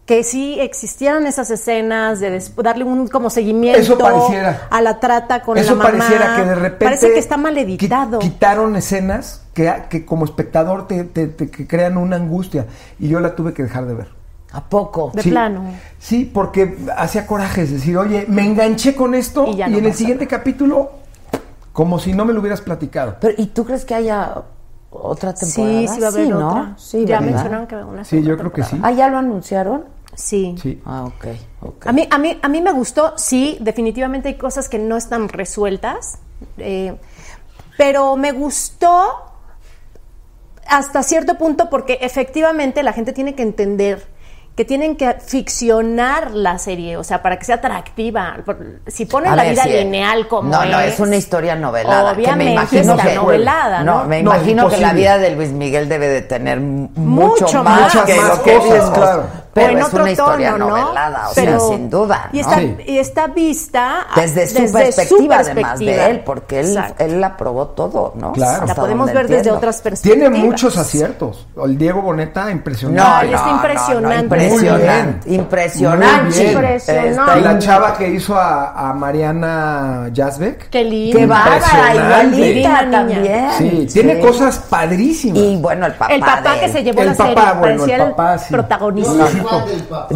Que 0.07 0.23
sí 0.25 0.59
existieran 0.61 1.27
esas 1.27 1.51
escenas 1.51 2.21
de 2.21 2.43
darle 2.63 2.85
un 2.85 3.09
como 3.09 3.31
seguimiento 3.31 3.81
Eso 3.81 3.97
pareciera. 3.99 4.67
a 4.71 4.81
la 4.83 5.01
trata 5.01 5.41
con 5.43 5.57
Eso 5.57 5.77
la 5.77 5.85
mamá. 5.85 5.91
pareciera 5.99 6.37
que 6.37 6.45
de 6.45 6.55
repente... 6.55 6.85
Parece 6.85 7.13
que 7.13 7.19
está 7.19 7.37
mal 7.39 7.57
editado. 7.57 8.19
Quitaron 8.19 8.77
escenas 8.77 9.43
que, 9.55 9.73
que 9.89 10.05
como 10.05 10.25
espectador 10.27 10.87
te, 10.89 11.05
te- 11.05 11.27
te- 11.29 11.51
que 11.51 11.67
crean 11.67 11.97
una 11.97 12.17
angustia. 12.17 12.67
Y 12.99 13.09
yo 13.09 13.21
la 13.21 13.35
tuve 13.35 13.55
que 13.55 13.63
dejar 13.63 13.87
de 13.87 13.95
ver. 13.95 14.24
¿A 14.55 14.61
poco? 14.63 15.11
De 15.13 15.23
Sí. 15.23 15.31
plano. 15.31 15.65
Sí, 15.99 16.31
porque 16.33 16.77
hacía 16.97 17.27
coraje, 17.27 17.63
es 17.63 17.73
decir, 17.73 17.97
oye, 17.99 18.25
me 18.29 18.45
enganché 18.47 18.95
con 18.95 19.15
esto 19.17 19.47
Y 19.49 19.51
y, 19.51 19.57
ya 19.57 19.69
no 19.69 19.79
en 19.79 19.87
el 19.87 19.95
siguiente 19.95 20.29
capítulo, 20.29 20.93
como 21.73 21.99
si 21.99 22.13
no 22.13 22.25
me 22.25 22.33
lo 22.33 22.39
hubieras 22.41 22.61
platicado. 22.61 23.17
Pero, 23.21 23.35
¿Y 23.37 23.47
tú 23.47 23.65
crees 23.65 23.85
que 23.85 23.97
haya 23.97 24.43
otra 24.91 25.35
temporada? 25.35 25.81
Sí, 25.81 25.89
sí 25.89 26.01
va 26.01 26.07
a 26.07 26.11
haber 26.11 26.29
¿no? 26.29 26.49
otra. 26.51 26.75
Sí, 26.79 27.05
ya 27.05 27.19
¿verdad? 27.19 27.33
mencionaron 27.35 27.67
que 27.67 27.75
va 27.75 27.81
a 27.81 27.85
haber 27.85 27.95
una 27.97 28.05
Sí, 28.05 28.23
yo 28.23 28.39
creo 28.39 28.53
que 28.53 28.63
sí. 28.63 28.79
Ah, 28.81 28.93
¿ya 28.93 29.09
lo 29.09 29.19
anunciaron? 29.19 29.87
Sí. 30.15 30.55
Sí. 30.63 30.81
Ah, 30.87 31.03
ok, 31.05 31.27
ok. 31.63 31.87
A 31.89 31.93
mí, 31.93 32.07
a, 32.09 32.19
mí, 32.19 32.39
a 32.41 32.49
mí 32.49 32.61
me 32.61 32.71
gustó, 32.73 33.15
sí, 33.19 33.59
definitivamente 33.61 34.29
hay 34.29 34.37
cosas 34.37 34.69
que 34.69 34.79
no 34.79 34.97
están 34.97 35.29
resueltas, 35.29 36.19
eh, 36.59 36.97
pero 37.77 38.15
me 38.15 38.31
gustó 38.31 39.03
hasta 40.69 41.03
cierto 41.03 41.37
punto 41.37 41.69
porque 41.69 41.99
efectivamente 42.03 42.85
la 42.85 42.93
gente 42.93 43.13
tiene 43.13 43.35
que 43.35 43.43
entender 43.43 44.14
que 44.57 44.65
tienen 44.65 44.95
que 44.97 45.15
ficcionar 45.15 46.31
la 46.31 46.59
serie, 46.59 46.97
o 46.97 47.03
sea, 47.03 47.23
para 47.23 47.39
que 47.39 47.45
sea 47.45 47.57
atractiva. 47.57 48.37
Si 48.87 49.05
ponen 49.07 49.33
A 49.33 49.37
la 49.37 49.43
ver, 49.43 49.53
vida 49.53 49.63
sí. 49.65 49.71
lineal 49.71 50.29
como 50.29 50.49
No, 50.49 50.65
no, 50.65 50.79
es, 50.81 50.95
es 50.95 51.01
una 51.01 51.17
historia 51.17 51.57
novelada. 51.57 52.13
que 52.13 52.19
me 52.19 52.23
Obviamente 52.25 52.53
imagino 52.53 52.97
que, 52.97 53.15
novelada, 53.15 53.83
¿no? 53.83 54.05
me 54.05 54.23
No, 54.23 54.31
imagino 54.37 54.69
que 54.69 54.77
la 54.77 54.93
vida 54.93 55.19
de 55.19 55.31
Luis 55.35 55.51
Miguel 55.51 55.89
debe 55.89 56.07
de 56.09 56.23
tener 56.23 56.61
mucho, 56.61 57.45
Mucho 57.45 57.65
más, 57.65 57.95
más. 57.95 58.05
que 58.05 58.17
lo 58.17 58.43
que 58.43 58.55
cosas, 58.57 58.73
vimos. 58.75 58.91
claro. 58.91 59.44
Pero 59.55 59.67
o 59.69 59.71
en 59.71 59.79
es 59.79 59.85
otro 59.87 60.03
una 60.03 60.11
historia 60.13 60.53
tono, 60.53 60.69
¿no? 60.69 60.77
novelada, 60.79 61.29
o 61.31 61.35
Pero- 61.35 61.61
sea, 61.61 61.69
sin 61.77 61.91
duda. 61.91 62.29
Y 62.33 62.37
¿no? 62.37 62.43
está, 62.43 62.59
Sí. 62.59 62.77
y 62.87 62.99
está 62.99 63.27
vista 63.29 64.07
Desde 64.17 64.47
su 64.49 64.73
perspectiva, 64.73 65.37
además 65.39 65.79
de 65.79 66.11
él, 66.11 66.21
porque 66.25 66.61
él, 66.61 66.79
él 66.99 67.25
aprobó 67.25 67.69
todo, 67.69 68.13
¿no? 68.17 68.33
Claro. 68.33 68.67
La 68.67 68.75
podemos 68.75 69.13
ver 69.13 69.29
desde 69.29 69.51
otras 69.51 69.81
perspectivas. 69.81 70.31
Tiene 70.31 70.45
muchos 70.45 70.77
aciertos. 70.77 71.47
El 71.65 71.79
Diego 71.79 72.03
Boneta, 72.03 72.45
No, 72.45 72.51
impresionante. 72.51 73.03
No, 73.03 73.23
está 73.35 73.37
no, 73.41 73.47
no, 73.47 73.55
impresionante. 73.57 74.25
impresionante, 74.25 75.29
Muy 75.29 75.37
impresionante. 75.39 76.25
Muy 76.25 76.33
bien. 76.35 76.51
Impresionante. 76.51 77.11
Está 77.11 77.39
Y 77.39 77.41
la 77.43 77.59
chava 77.59 77.97
que 77.97 78.09
hizo 78.11 78.37
a, 78.37 78.91
a 78.91 78.93
Mariana 78.93 80.09
Yazbek. 80.13 80.69
Qué 80.71 80.85
lindo. 80.85 81.19
Qué 81.19 81.27
bárbara, 81.27 81.95
igualita 81.95 82.91
también. 82.91 83.49
Sí, 83.59 83.89
tiene 83.93 84.19
cosas 84.21 84.59
padrísimas. 84.69 85.39
Y 85.39 85.57
bueno, 85.57 85.87
el 85.87 85.93
papá. 85.95 86.13
El 86.15 86.21
papá 86.21 86.55
de 86.55 86.61
que 86.61 86.69
se 86.71 86.83
llevó 86.83 87.01
El 87.03 87.07
la 87.09 87.15
papá, 87.15 87.25
serie, 87.35 87.55
bueno, 87.59 87.85
el, 87.85 88.11
papá, 88.11 88.39
sí. 88.39 88.53
protagonista. 88.53 89.27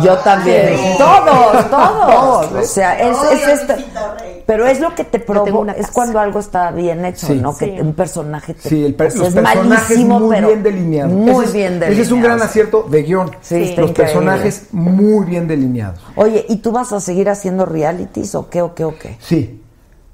Yo 0.03 0.17
también. 0.19 0.77
Sí. 0.77 0.85
Todos, 0.99 1.71
todos. 1.71 2.53
O 2.53 2.63
sea, 2.65 2.99
es, 3.01 3.17
es 3.33 3.49
este. 3.61 3.75
Rey. 3.75 4.45
Pero 4.47 4.67
es 4.67 4.81
lo 4.81 4.95
que 4.95 5.05
te 5.05 5.19
provoca, 5.19 5.73
es 5.73 5.89
cuando 5.91 6.19
algo 6.19 6.39
está 6.41 6.71
bien 6.71 7.05
hecho, 7.05 7.27
Sí. 7.27 7.35
¿no? 7.35 7.57
Que 7.57 7.67
Sí. 7.67 7.81
un 7.81 7.93
personaje 7.95 8.55
te 8.55 8.69
Sí, 8.69 8.85
el 8.85 8.95
per- 8.95 9.15
los 9.15 9.29
es 9.29 9.35
personajes 9.35 9.67
malísimo, 9.91 10.21
muy 10.21 10.35
pero 10.37 10.49
bien 10.49 10.63
delineados. 10.63 11.13
Muy 11.13 11.45
es- 11.45 11.53
bien 11.53 11.65
delineados. 11.81 11.93
Ese 11.93 12.03
es 12.03 12.13
un 12.13 12.23
gran 12.23 12.41
acierto 12.43 12.87
de 12.89 13.03
guion. 13.03 13.31
Sí, 13.43 13.55
los 13.59 13.69
increíble. 13.69 13.93
personajes 13.95 14.63
muy 14.73 15.27
bien 15.27 15.47
delineados. 15.49 16.01
Oye, 16.17 16.47
¿y 16.49 16.57
tú 16.57 16.73
vas 16.73 16.93
a 16.93 17.01
seguir 17.01 17.29
haciendo 17.29 17.67
realities 17.67 18.35
o 18.35 18.49
qué 18.49 18.63
o 18.63 18.75
qué 18.75 18.85
o 18.85 18.99
qué? 18.99 19.17
Sí. 19.21 19.63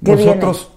¿Qué 0.03 0.15
Nosotros 0.15 0.69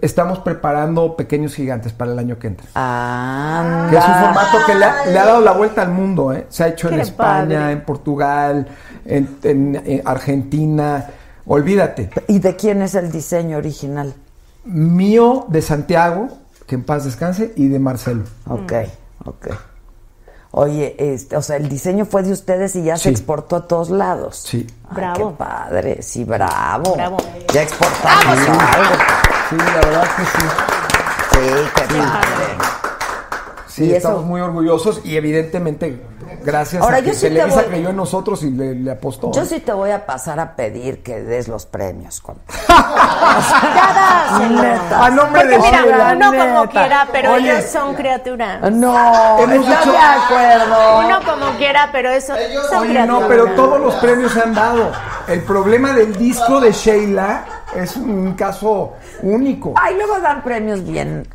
estamos 0.00 0.38
preparando 0.40 1.16
Pequeños 1.16 1.54
Gigantes 1.54 1.92
para 1.92 2.12
el 2.12 2.18
año 2.18 2.38
que 2.38 2.48
entra. 2.48 2.66
Ah, 2.74 3.86
Que 3.90 3.96
es 3.98 4.04
un 4.04 4.14
formato 4.14 4.58
que 4.66 4.74
le 4.74 4.84
ha, 4.84 5.06
le 5.06 5.18
ha 5.18 5.24
dado 5.26 5.40
la 5.40 5.52
vuelta 5.52 5.82
al 5.82 5.90
mundo, 5.90 6.32
¿eh? 6.32 6.46
Se 6.48 6.64
ha 6.64 6.68
hecho 6.68 6.88
en 6.88 7.00
España, 7.00 7.58
padre. 7.60 7.72
en 7.72 7.84
Portugal, 7.84 8.68
en, 9.04 9.38
en- 9.42 9.82
en 9.84 10.02
Argentina. 10.04 11.06
Olvídate. 11.46 12.10
¿Y 12.28 12.38
de 12.38 12.56
quién 12.56 12.82
es 12.82 12.94
el 12.94 13.10
diseño 13.12 13.58
original? 13.58 14.14
Mío 14.64 15.44
de 15.48 15.60
Santiago, 15.62 16.28
que 16.66 16.74
en 16.76 16.84
paz 16.84 17.04
descanse, 17.04 17.52
y 17.56 17.68
de 17.68 17.78
Marcelo. 17.78 18.24
Ok, 18.48 18.72
ok. 19.26 19.48
Oye, 20.56 20.94
este, 21.12 21.36
o 21.36 21.42
sea, 21.42 21.56
el 21.56 21.68
diseño 21.68 22.04
fue 22.06 22.22
de 22.22 22.30
ustedes 22.32 22.76
y 22.76 22.84
ya 22.84 22.96
se 22.96 23.10
exportó 23.10 23.56
a 23.56 23.66
todos 23.66 23.90
lados. 23.90 24.36
Sí. 24.46 24.66
Ay, 24.88 24.94
Bravo. 24.96 25.30
qué 25.32 25.36
padre, 25.36 26.02
sí, 26.02 26.22
bravo. 26.22 26.94
Bravo. 26.94 27.16
Ya 27.52 27.62
exportamos 27.62 28.38
algo. 28.48 28.94
Sí, 29.58 29.64
la 29.66 29.80
verdad 29.80 30.08
que 30.16 30.24
sí. 30.24 30.46
Sí, 31.32 31.70
qué 31.74 31.82
padre. 31.98 32.58
Sí, 33.66 33.84
Y 33.84 33.88
eso- 33.88 33.96
estamos 33.96 34.24
muy 34.24 34.40
orgullosos 34.40 35.00
y 35.04 35.16
evidentemente 35.16 36.00
gracias 36.44 36.80
Ahora, 36.82 36.98
a 36.98 37.00
que 37.00 37.08
yo 37.08 37.14
sí 37.14 37.22
te 37.22 37.28
Televisa 37.30 37.56
voy- 37.56 37.64
creyó 37.66 37.88
en 37.90 37.96
nosotros 37.96 38.42
y 38.44 38.50
le, 38.50 38.74
le 38.76 38.90
apostó. 38.92 39.32
Yo 39.32 39.42
¿eh? 39.42 39.46
sí 39.46 39.58
te 39.60 39.72
voy 39.72 39.90
a 39.90 40.06
pasar 40.06 40.38
a 40.38 40.54
pedir 40.54 41.02
que 41.02 41.20
des 41.20 41.48
los 41.48 41.66
premios. 41.66 42.20
Con... 42.20 42.36
A 44.94 45.10
nombre 45.10 45.40
Porque 45.42 45.56
de 45.56 45.58
mira, 45.58 45.82
Sheila. 45.82 46.12
uno 46.16 46.32
como 46.38 46.68
quiera, 46.70 47.08
pero 47.12 47.32
Oye. 47.32 47.50
ellos 47.52 47.64
son 47.70 47.94
criaturas. 47.94 48.70
No, 48.72 49.38
Hemos 49.38 49.66
hecho- 49.66 49.90
de 49.92 49.98
acuerdo. 49.98 50.98
Uno 51.00 51.18
como 51.24 51.56
quiera, 51.58 51.88
pero 51.92 52.10
eso 52.10 52.34
son 52.68 52.78
Oye, 52.82 52.90
criaturas. 52.90 53.06
no, 53.22 53.28
pero 53.28 53.46
todos 53.54 53.80
los 53.80 53.94
premios 53.96 54.32
se 54.32 54.40
han 54.40 54.54
dado. 54.54 54.92
El 55.26 55.42
problema 55.42 55.92
del 55.92 56.14
disco 56.16 56.60
de 56.60 56.70
Sheila 56.72 57.44
es 57.74 57.96
un 57.96 58.34
caso 58.34 58.94
único. 59.22 59.74
Ay, 59.76 59.94
luego 59.96 60.18
dan 60.20 60.42
premios 60.42 60.84
bien. 60.84 61.26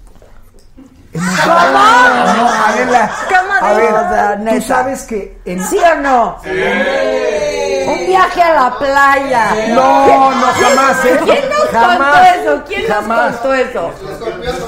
No, 1.11 1.21
Adela, 1.21 3.11
¿Cómo 3.27 3.53
a 3.67 3.73
ver, 3.73 3.91
O 3.93 4.09
sea, 4.09 4.39
tú 4.55 4.61
sabes 4.61 5.03
que 5.03 5.39
en... 5.45 5.63
¿Sí 5.63 5.77
o 5.77 5.95
no? 6.01 6.37
Un 6.45 8.05
viaje 8.05 8.41
a 8.43 8.53
la 8.53 8.77
playa. 8.77 9.47
No, 9.69 10.31
no, 10.31 10.45
jamás, 10.53 11.05
¿eh? 11.05 11.19
¿Quién 11.25 11.49
nos 11.49 11.69
Jamás, 11.71 11.97
contó 11.97 12.51
eso? 12.51 12.63
¿Quién 12.67 12.87
jamás. 12.87 13.31
nos 13.31 13.39
contó 13.39 13.53
eso? 13.55 13.91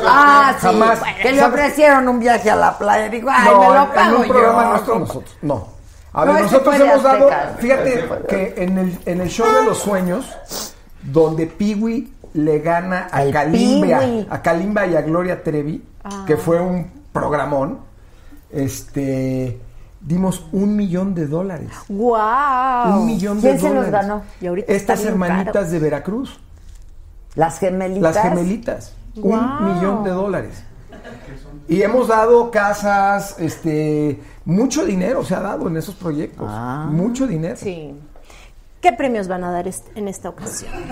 Ah, 0.08 0.54
sí. 0.60 0.66
Jamás. 0.66 1.00
Que 1.22 1.32
le 1.32 1.44
ofrecieron 1.46 2.08
un 2.08 2.20
viaje 2.20 2.50
a 2.50 2.56
la 2.56 2.78
playa. 2.78 3.08
Digo, 3.10 3.30
ay, 3.32 3.50
no, 3.52 3.60
me 3.60 3.76
lo 3.76 3.84
en 3.84 3.90
pago 3.92 4.18
un 4.18 4.28
programa 4.28 4.64
yo. 4.64 4.70
nuestro 4.72 5.00
nosotros. 5.00 5.38
No. 5.44 5.68
A 6.14 6.26
ver, 6.26 6.42
nosotros 6.42 6.76
hemos 6.76 7.04
dado, 7.04 7.30
fíjate 7.60 8.10
que 8.28 8.54
en 8.58 8.78
el, 8.78 9.00
en 9.06 9.22
el 9.22 9.30
show 9.30 9.50
de 9.54 9.64
los 9.64 9.78
sueños, 9.78 10.26
donde 11.04 11.48
Piwi 11.48 12.12
le 12.34 12.60
gana 12.60 13.08
a 13.12 13.18
Al 13.18 13.32
Kalimba, 13.32 14.00
Piwi. 14.00 14.28
a 14.30 14.42
Kalimba 14.42 14.88
y 14.88 14.96
a 14.96 15.02
Gloria 15.02 15.44
Trevi, 15.44 15.84
Ah. 16.04 16.24
que 16.26 16.36
fue 16.38 16.60
un 16.60 16.88
programón, 17.14 17.80
este, 18.52 19.60
dimos 20.02 20.46
un 20.52 20.76
millón 20.76 21.14
de 21.14 21.28
dólares. 21.28 21.70
¡Wow! 21.90 23.00
Un 23.00 23.06
millón 23.06 23.40
¿Quién 23.40 23.56
de 23.56 23.60
se 23.62 23.74
los 23.74 23.90
ganó? 23.90 24.24
Y 24.42 24.48
ahorita 24.48 24.72
Estas 24.74 25.06
hermanitas 25.06 25.54
caro. 25.54 25.70
de 25.70 25.80
Veracruz, 25.80 26.40
Las 27.36 27.60
gemelitas. 27.60 28.16
las 28.16 28.24
gemelitas, 28.24 28.94
Wow. 29.16 29.34
un 29.34 29.76
millón 29.76 30.04
de 30.04 30.10
dólares. 30.12 30.64
Y 31.68 31.82
hemos 31.84 32.08
dado 32.08 32.52
casas, 32.52 33.36
este, 33.40 34.20
mucho 34.46 34.86
dinero 34.86 35.24
se 35.24 35.36
ha 35.36 35.40
dado 35.40 35.68
en 35.68 35.78
esos 35.78 35.96
proyectos, 35.96 36.48
Ah. 36.50 36.88
mucho 36.90 37.28
dinero. 37.28 37.56
Sí. 37.58 37.94
¿Qué 38.82 38.92
premios 38.94 39.28
van 39.28 39.44
a 39.44 39.52
dar 39.52 39.68
est- 39.68 39.96
en 39.96 40.08
esta 40.08 40.30
ocasión? 40.30 40.72
¡Eh, 40.74 40.88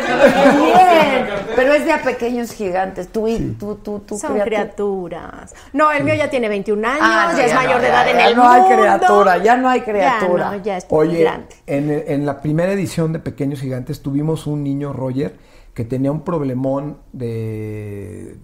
bien! 0.00 0.64
Bien. 0.64 1.26
Pero 1.54 1.74
es 1.74 1.84
de 1.84 1.92
a 1.92 2.02
pequeños 2.02 2.52
gigantes. 2.52 3.08
Tú 3.08 3.28
y 3.28 3.38
tú, 3.58 3.74
tú, 3.76 3.98
tú. 4.00 4.16
Son 4.18 4.32
criatura. 4.32 4.44
criaturas. 4.62 5.54
No, 5.74 5.92
el 5.92 6.02
mío 6.04 6.14
ya 6.14 6.30
tiene 6.30 6.48
21 6.48 6.88
años, 6.88 7.00
Ah, 7.02 7.28
no, 7.32 7.36
ya 7.38 7.44
es 7.44 7.50
ya 7.50 7.56
mayor 7.56 7.74
no, 7.76 7.80
de 7.82 7.88
ya, 7.88 7.92
edad 7.92 8.08
en 8.10 8.16
ya 8.16 8.28
el 8.28 8.36
no 8.36 8.50
hay 8.50 8.60
mundo. 8.62 8.76
criatura, 8.78 9.36
ya 9.38 9.56
no 9.56 9.68
hay 9.68 9.80
criatura. 9.82 10.44
Ya 10.52 10.56
no, 10.56 10.62
ya 10.64 10.76
es 10.78 10.86
Oye, 10.88 11.20
grande. 11.20 11.48
en, 11.66 11.90
en 12.06 12.24
la 12.26 12.40
primera 12.40 12.72
edición 12.72 13.12
de 13.12 13.18
Pequeños 13.18 13.60
Gigantes 13.60 14.00
tuvimos 14.00 14.46
un 14.46 14.62
niño, 14.64 14.94
Roger, 14.94 15.36
que 15.74 15.84
tenía 15.84 16.10
un 16.10 16.22
problemón 16.22 16.98
de, 17.12 18.36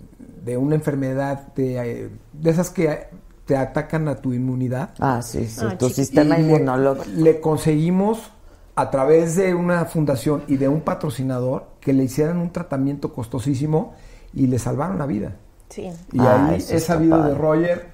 de 0.45 0.57
una 0.59 0.75
enfermedad 0.75 1.49
de, 1.55 1.79
eh, 1.79 2.11
de 2.35 2.51
esas 2.51 2.69
que 2.71 3.07
te 3.49 3.57
atacan 3.57 4.07
a 4.09 4.17
tu 4.17 4.35
inmunidad. 4.35 4.91
Ah, 5.01 5.23
sí, 5.23 5.47
sí. 5.47 5.63
Ah, 5.67 5.79
tu 5.79 5.89
sistema 5.89 6.37
le- 6.37 6.43
inmunológico. 6.43 7.07
Le, 7.17 7.41
conseguimos 7.41 8.31
a 8.77 8.91
través 8.91 9.37
de 9.37 9.55
una 9.55 9.87
fundación 9.87 10.45
y 10.49 10.59
de 10.59 10.69
un 10.69 10.83
patrocinador 10.83 11.65
que 11.81 11.95
le 11.95 12.05
hicieran 12.05 12.37
un 12.37 12.51
tratamiento 12.53 13.15
costosísimo 13.15 13.95
y 14.35 14.49
le 14.49 14.59
salvaron 14.59 14.99
la 14.99 15.07
vida. 15.07 15.33
Sí. 15.71 15.91
Y 16.13 16.21
Ah, 16.21 16.49
ahí 16.51 16.57
eso 16.57 16.75
he 16.77 16.81
sabido 16.81 17.23
de. 17.23 17.35
Roger 17.35 17.89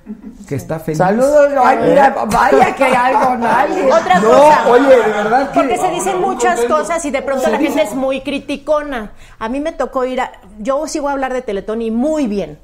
que 0.48 0.56
está 0.56 0.80
feliz. 0.80 0.98
Saludos, 0.98 1.50
ay, 1.64 1.78
mira, 1.88 2.14
vaya 2.32 2.74
que 2.74 2.84
algo, 2.84 3.36
nadie. 3.36 3.84
Otra 3.92 4.18
No, 4.20 4.28
cosa. 4.28 4.68
oye, 4.70 4.88
de 4.88 4.96
verdad 5.12 5.50
que- 5.52 5.60
Porque 5.60 5.78
se 5.78 5.90
dicen 5.90 6.20
muchas 6.20 6.60
cosas 6.64 7.04
y 7.04 7.12
de 7.12 7.22
pronto 7.22 7.44
Se 7.44 7.50
la 7.52 7.58
gente 7.58 7.80
es 7.82 7.94
muy 7.94 8.22
criticona. 8.22 9.12
A 9.38 9.48
mí 9.48 9.60
me 9.60 9.70
tocó 9.72 10.04
ir 10.04 10.20
a. 10.20 10.32
Yo 10.58 10.86
sí 10.88 10.98
voy 10.98 11.10
a 11.10 11.12
hablar 11.12 11.32
de 11.32 11.42
Teletón 11.42 11.80
y 11.80 11.90
muy 11.92 12.26
bien. 12.26 12.58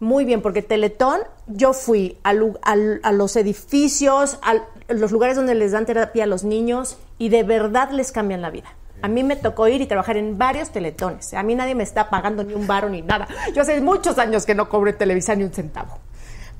Muy 0.00 0.24
bien, 0.24 0.42
porque 0.42 0.62
Teletón, 0.62 1.20
yo 1.46 1.72
fui 1.72 2.18
a, 2.24 2.30
a 2.30 3.12
los 3.12 3.36
edificios, 3.36 4.38
a 4.42 4.56
los 4.88 5.12
lugares 5.12 5.36
donde 5.36 5.54
les 5.54 5.72
dan 5.72 5.86
terapia 5.86 6.24
a 6.24 6.26
los 6.26 6.44
niños 6.44 6.98
y 7.18 7.28
de 7.28 7.42
verdad 7.42 7.90
les 7.90 8.12
cambian 8.12 8.42
la 8.42 8.50
vida. 8.50 8.74
A 9.02 9.08
mí 9.08 9.22
me 9.22 9.36
tocó 9.36 9.68
ir 9.68 9.80
y 9.80 9.86
trabajar 9.86 10.16
en 10.16 10.38
varios 10.38 10.70
teletones. 10.70 11.34
A 11.34 11.42
mí 11.42 11.54
nadie 11.54 11.74
me 11.74 11.82
está 11.82 12.08
pagando 12.08 12.42
ni 12.42 12.54
un 12.54 12.66
varo 12.66 12.88
ni 12.88 13.02
nada. 13.02 13.28
Yo 13.54 13.62
hace 13.62 13.80
muchos 13.80 14.18
años 14.18 14.46
que 14.46 14.54
no 14.54 14.68
cobro 14.68 14.90
en 14.90 14.96
Televisa 14.96 15.34
ni 15.34 15.44
un 15.44 15.52
centavo. 15.52 15.98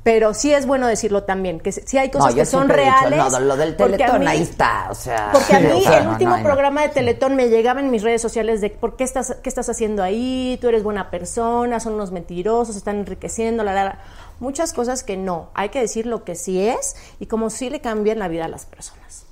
Pero 0.05 0.35
sí 0.35 0.53
es 0.53 0.67
bueno 0.67 0.87
decirlo 0.87 1.25
también, 1.25 1.59
que 1.61 1.73
sí 1.73 1.97
hay 1.99 2.11
cosas 2.11 2.31
No, 2.33 2.37
que 2.37 2.45
son 2.45 2.65
dicho, 2.69 2.75
reales. 2.77 3.19
no, 3.19 3.41
lo 3.41 3.57
del 3.57 3.75
porque 3.75 3.95
a 3.95 3.97
Teletón, 3.97 4.21
mí- 4.21 4.27
ahí 4.27 4.43
está, 4.43 4.89
o 4.91 4.95
sea. 4.95 5.31
porque 5.33 5.55
a 5.55 5.59
sí, 5.61 5.65
mí 5.67 5.73
o 5.73 5.81
sea, 5.81 5.99
el 5.99 6.05
no, 6.05 6.11
último 6.11 6.31
no, 6.33 6.37
no. 6.37 6.45
programa 6.45 6.83
de 6.83 6.91
Teletón 6.91 7.35
me 7.37 7.49
llegaba 7.49 7.81
en 7.81 7.91
mis 7.91 8.03
redes 8.03 8.21
sociales 8.21 8.61
de 8.61 8.69
¿por 8.69 8.97
qué 8.97 9.05
estás, 9.05 9.37
qué 9.43 9.49
estás 9.49 9.69
haciendo 9.71 10.03
ahí? 10.03 10.59
Tú 10.61 10.69
eres 10.69 10.83
buena 10.83 11.11
persona, 11.11 11.81
son 11.81 11.95
unos 11.95 12.13
mentirosos, 12.13 12.77
están 12.77 12.97
enriqueciendo, 12.97 13.65
la, 13.65 13.73
la, 13.73 13.85
la. 13.85 13.99
Muchas 14.41 14.75
cosas 14.75 15.03
que 15.05 15.17
no. 15.17 15.49
Hay 15.55 15.71
que 15.71 15.81
decir 15.81 16.05
lo 16.07 16.23
que 16.23 16.35
sí 16.35 16.61
es 16.61 16.97
y 17.19 17.25
como 17.27 17.49
sí 17.49 17.71
le 17.71 17.81
cambian 17.81 18.19
la 18.19 18.29
vida 18.29 18.45
a 18.45 18.49
las 18.49 18.67
personas. 18.67 19.25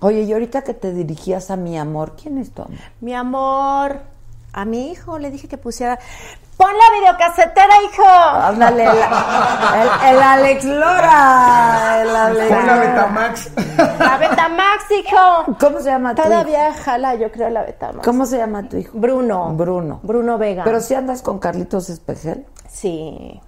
Oye, 0.00 0.22
y 0.22 0.32
ahorita 0.32 0.62
que 0.62 0.74
te 0.74 0.92
dirigías 0.92 1.50
a 1.50 1.56
mi 1.56 1.78
amor, 1.78 2.16
¿quién 2.22 2.36
es 2.36 2.50
tu 2.50 2.62
amor? 2.62 2.76
Mi 3.00 3.14
amor, 3.14 4.00
a 4.52 4.64
mi 4.64 4.90
hijo 4.90 5.18
le 5.18 5.30
dije 5.30 5.48
que 5.48 5.58
pusiera... 5.58 5.98
¡Pon 6.56 6.70
la 6.76 6.98
videocasetera, 6.98 7.74
hijo! 7.84 8.08
Ándale, 8.08 8.82
el, 8.82 8.90
el- 8.90 10.16
el 10.16 10.22
Alex 10.22 10.64
Lora. 10.64 12.00
El 12.02 12.16
Alex 12.16 12.48
Pon 12.56 12.66
la. 12.66 12.74
Betamax. 12.76 13.50
¡La 14.00 14.18
Betamax, 14.18 14.84
hijo! 14.90 15.56
¿Cómo 15.60 15.78
se 15.78 15.84
llama 15.90 16.14
tu 16.16 16.20
hijo? 16.22 16.28
Todavía 16.30 16.74
jala, 16.74 17.14
yo 17.14 17.30
creo, 17.30 17.48
la 17.50 17.62
Betamax. 17.62 18.04
¿Cómo 18.04 18.26
se 18.26 18.38
llama 18.38 18.68
tu 18.68 18.76
hijo? 18.76 18.90
Bruno. 18.98 19.52
Bruno. 19.54 20.00
Bruno 20.02 20.36
Vega. 20.36 20.64
Pero 20.64 20.80
si 20.80 20.94
andas 20.94 21.22
con 21.22 21.38
Carlitos 21.38 21.90
Espejel, 21.90 22.44
Sí. 22.68 23.40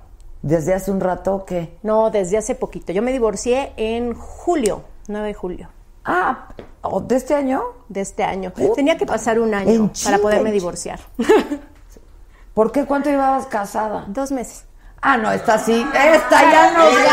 ¿desde 0.42 0.72
hace 0.74 0.92
un 0.92 1.00
rato 1.00 1.34
o 1.34 1.44
qué? 1.44 1.78
No, 1.82 2.10
desde 2.10 2.38
hace 2.38 2.54
poquito. 2.54 2.92
Yo 2.92 3.02
me 3.02 3.10
divorcié 3.10 3.72
en 3.76 4.14
julio, 4.14 4.84
9 5.08 5.26
de 5.26 5.34
julio 5.34 5.68
Ah, 6.12 6.48
¿o 6.82 7.00
¿de 7.00 7.14
este 7.16 7.34
año? 7.34 7.62
de 7.88 8.00
este 8.00 8.24
año. 8.24 8.50
Puta. 8.50 8.74
Tenía 8.74 8.96
que 8.98 9.06
pasar 9.06 9.38
un 9.38 9.54
año 9.54 9.70
En 9.70 9.92
para 10.04 10.18
poderme 10.18 10.50
divorciar. 10.50 10.98
¿Por 12.54 12.72
qué? 12.72 12.84
¿Cuánto 12.84 13.10
llevabas 13.10 13.46
casada? 13.46 14.04
Dos 14.08 14.32
meses. 14.32 14.64
Ah, 15.00 15.16
no, 15.16 15.30
esta 15.30 15.56
sí. 15.58 15.86
Esta 15.94 16.42
ya 16.52 16.72
nos 16.72 16.90
Se, 16.90 17.04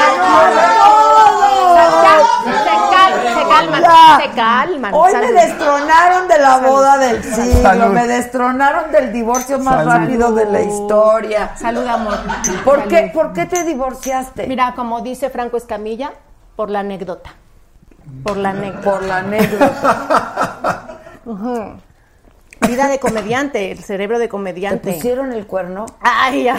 cal- 2.92 3.22
se 3.24 3.44
calman, 3.50 3.82
Ya. 3.82 4.20
se 4.22 4.30
calman. 4.36 4.94
Hoy 4.94 5.14
me 5.16 5.32
destronaron 5.32 6.28
de 6.28 6.40
la 6.40 6.58
boda 6.58 6.98
del 6.98 7.24
siglo, 7.24 7.62
Salud. 7.62 7.94
me 7.94 8.08
destronaron 8.08 8.92
del 8.92 9.14
divorcio 9.14 9.60
más 9.60 9.76
Salud. 9.86 9.92
rápido 9.92 10.32
de 10.34 10.46
la 10.46 10.62
historia. 10.62 11.56
Salud, 11.56 11.86
amor. 11.88 12.18
¿Por 12.66 12.78
Salud. 12.80 12.90
qué, 12.90 13.12
¿Por 13.14 13.34
qué 13.34 13.46
te 13.46 13.64
divorciaste? 13.64 14.48
Mira, 14.48 14.74
como 14.76 15.02
dice 15.02 15.30
Franco 15.30 15.58
Escamilla, 15.58 16.12
por 16.56 16.70
la 16.70 16.80
anécdota. 16.80 17.30
Por 18.24 18.38
la 18.38 18.50
anécdota. 18.50 18.92
Por 18.92 19.04
la 19.04 19.18
anécdota. 19.18 21.00
Vida 22.68 22.88
de 22.88 23.00
comediante, 23.00 23.72
el 23.72 23.84
cerebro 23.84 24.18
de 24.18 24.26
¿Te 24.26 24.30
comediante. 24.30 24.94
pusieron 24.94 25.32
el 25.32 25.46
cuerno? 25.46 25.86
Ay, 26.02 26.44
ya. 26.46 26.56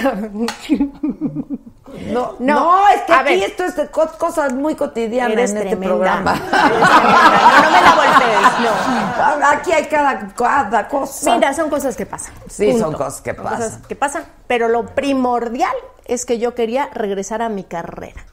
No, 2.12 2.37
no, 2.39 2.55
No, 2.55 2.89
es 2.89 3.01
que 3.03 3.12
a 3.12 3.20
aquí 3.20 3.35
ver. 3.41 3.51
esto 3.51 3.65
es 3.65 3.75
de 3.77 3.89
cosas 3.89 4.53
muy 4.55 4.75
cotidianas 4.77 5.33
Eres 5.33 5.51
en 5.51 5.57
este 5.59 5.77
programa. 5.77 6.33
Eres. 6.35 6.51
No, 6.53 7.62
no 7.62 7.70
me 7.70 7.81
la 7.83 7.95
voltees, 7.97 8.41
no. 9.41 9.47
Aquí 9.49 9.73
hay 9.73 9.87
cada, 9.87 10.29
cada 10.35 10.87
cosa. 10.89 11.35
Mira, 11.35 11.53
son 11.55 11.69
cosas 11.70 11.97
que 11.97 12.07
pasan. 12.07 12.35
Sí, 12.49 12.79
son 12.79 12.93
cosas 12.93 13.20
que 13.20 13.35
pasan. 13.35 13.57
cosas 13.59 13.79
que 13.87 13.97
pasan. 13.97 14.25
Pero 14.47 14.69
lo 14.69 14.87
primordial 14.95 15.75
es 16.05 16.25
que 16.27 16.39
yo 16.39 16.55
quería 16.55 16.89
regresar 16.95 17.43
a 17.43 17.49
mi 17.49 17.65
carrera. 17.65 18.25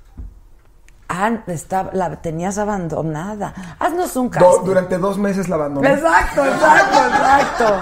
Ah, 1.07 1.31
está, 1.47 1.89
la 1.93 2.15
tenías 2.21 2.57
abandonada. 2.57 3.53
Haznos 3.79 4.15
un 4.15 4.29
Do- 4.29 4.39
casting. 4.39 4.65
durante 4.65 4.97
dos 4.97 5.17
meses 5.17 5.47
la 5.49 5.55
abandoné. 5.55 5.93
Exacto, 5.93 6.43
exacto, 6.45 6.97
exacto. 7.07 7.75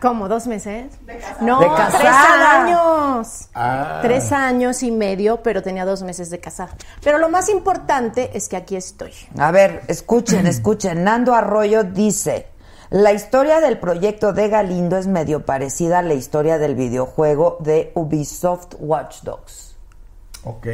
¿Cómo? 0.00 0.28
¿Dos 0.28 0.48
meses? 0.48 0.92
No, 1.40 1.60
De 1.60 1.66
tres 1.66 2.00
casada. 2.00 2.64
años. 2.64 3.48
Ah. 3.54 4.00
Tres 4.02 4.32
años 4.32 4.82
y 4.82 4.90
medio, 4.90 5.44
pero 5.44 5.62
tenía 5.62 5.84
dos 5.84 6.02
meses 6.02 6.28
de 6.30 6.40
casada. 6.40 6.70
Pero 7.04 7.18
lo 7.18 7.28
más 7.28 7.48
importante 7.48 8.36
es 8.36 8.48
que 8.48 8.56
aquí 8.56 8.74
estoy. 8.74 9.12
A 9.38 9.52
ver, 9.52 9.82
escuchen, 9.86 10.48
escuchen. 10.48 11.04
Nando 11.04 11.36
Arroyo 11.36 11.84
dice, 11.84 12.48
la 12.90 13.12
historia 13.12 13.60
del 13.60 13.78
proyecto 13.78 14.32
de 14.32 14.48
Galindo 14.48 14.96
es 14.96 15.06
medio 15.06 15.46
parecida 15.46 16.00
a 16.00 16.02
la 16.02 16.14
historia 16.14 16.58
del 16.58 16.74
videojuego 16.74 17.58
de 17.60 17.92
Ubisoft 17.94 18.74
Watch 18.80 19.22
Dogs. 19.22 19.76
Ok. 20.42 20.66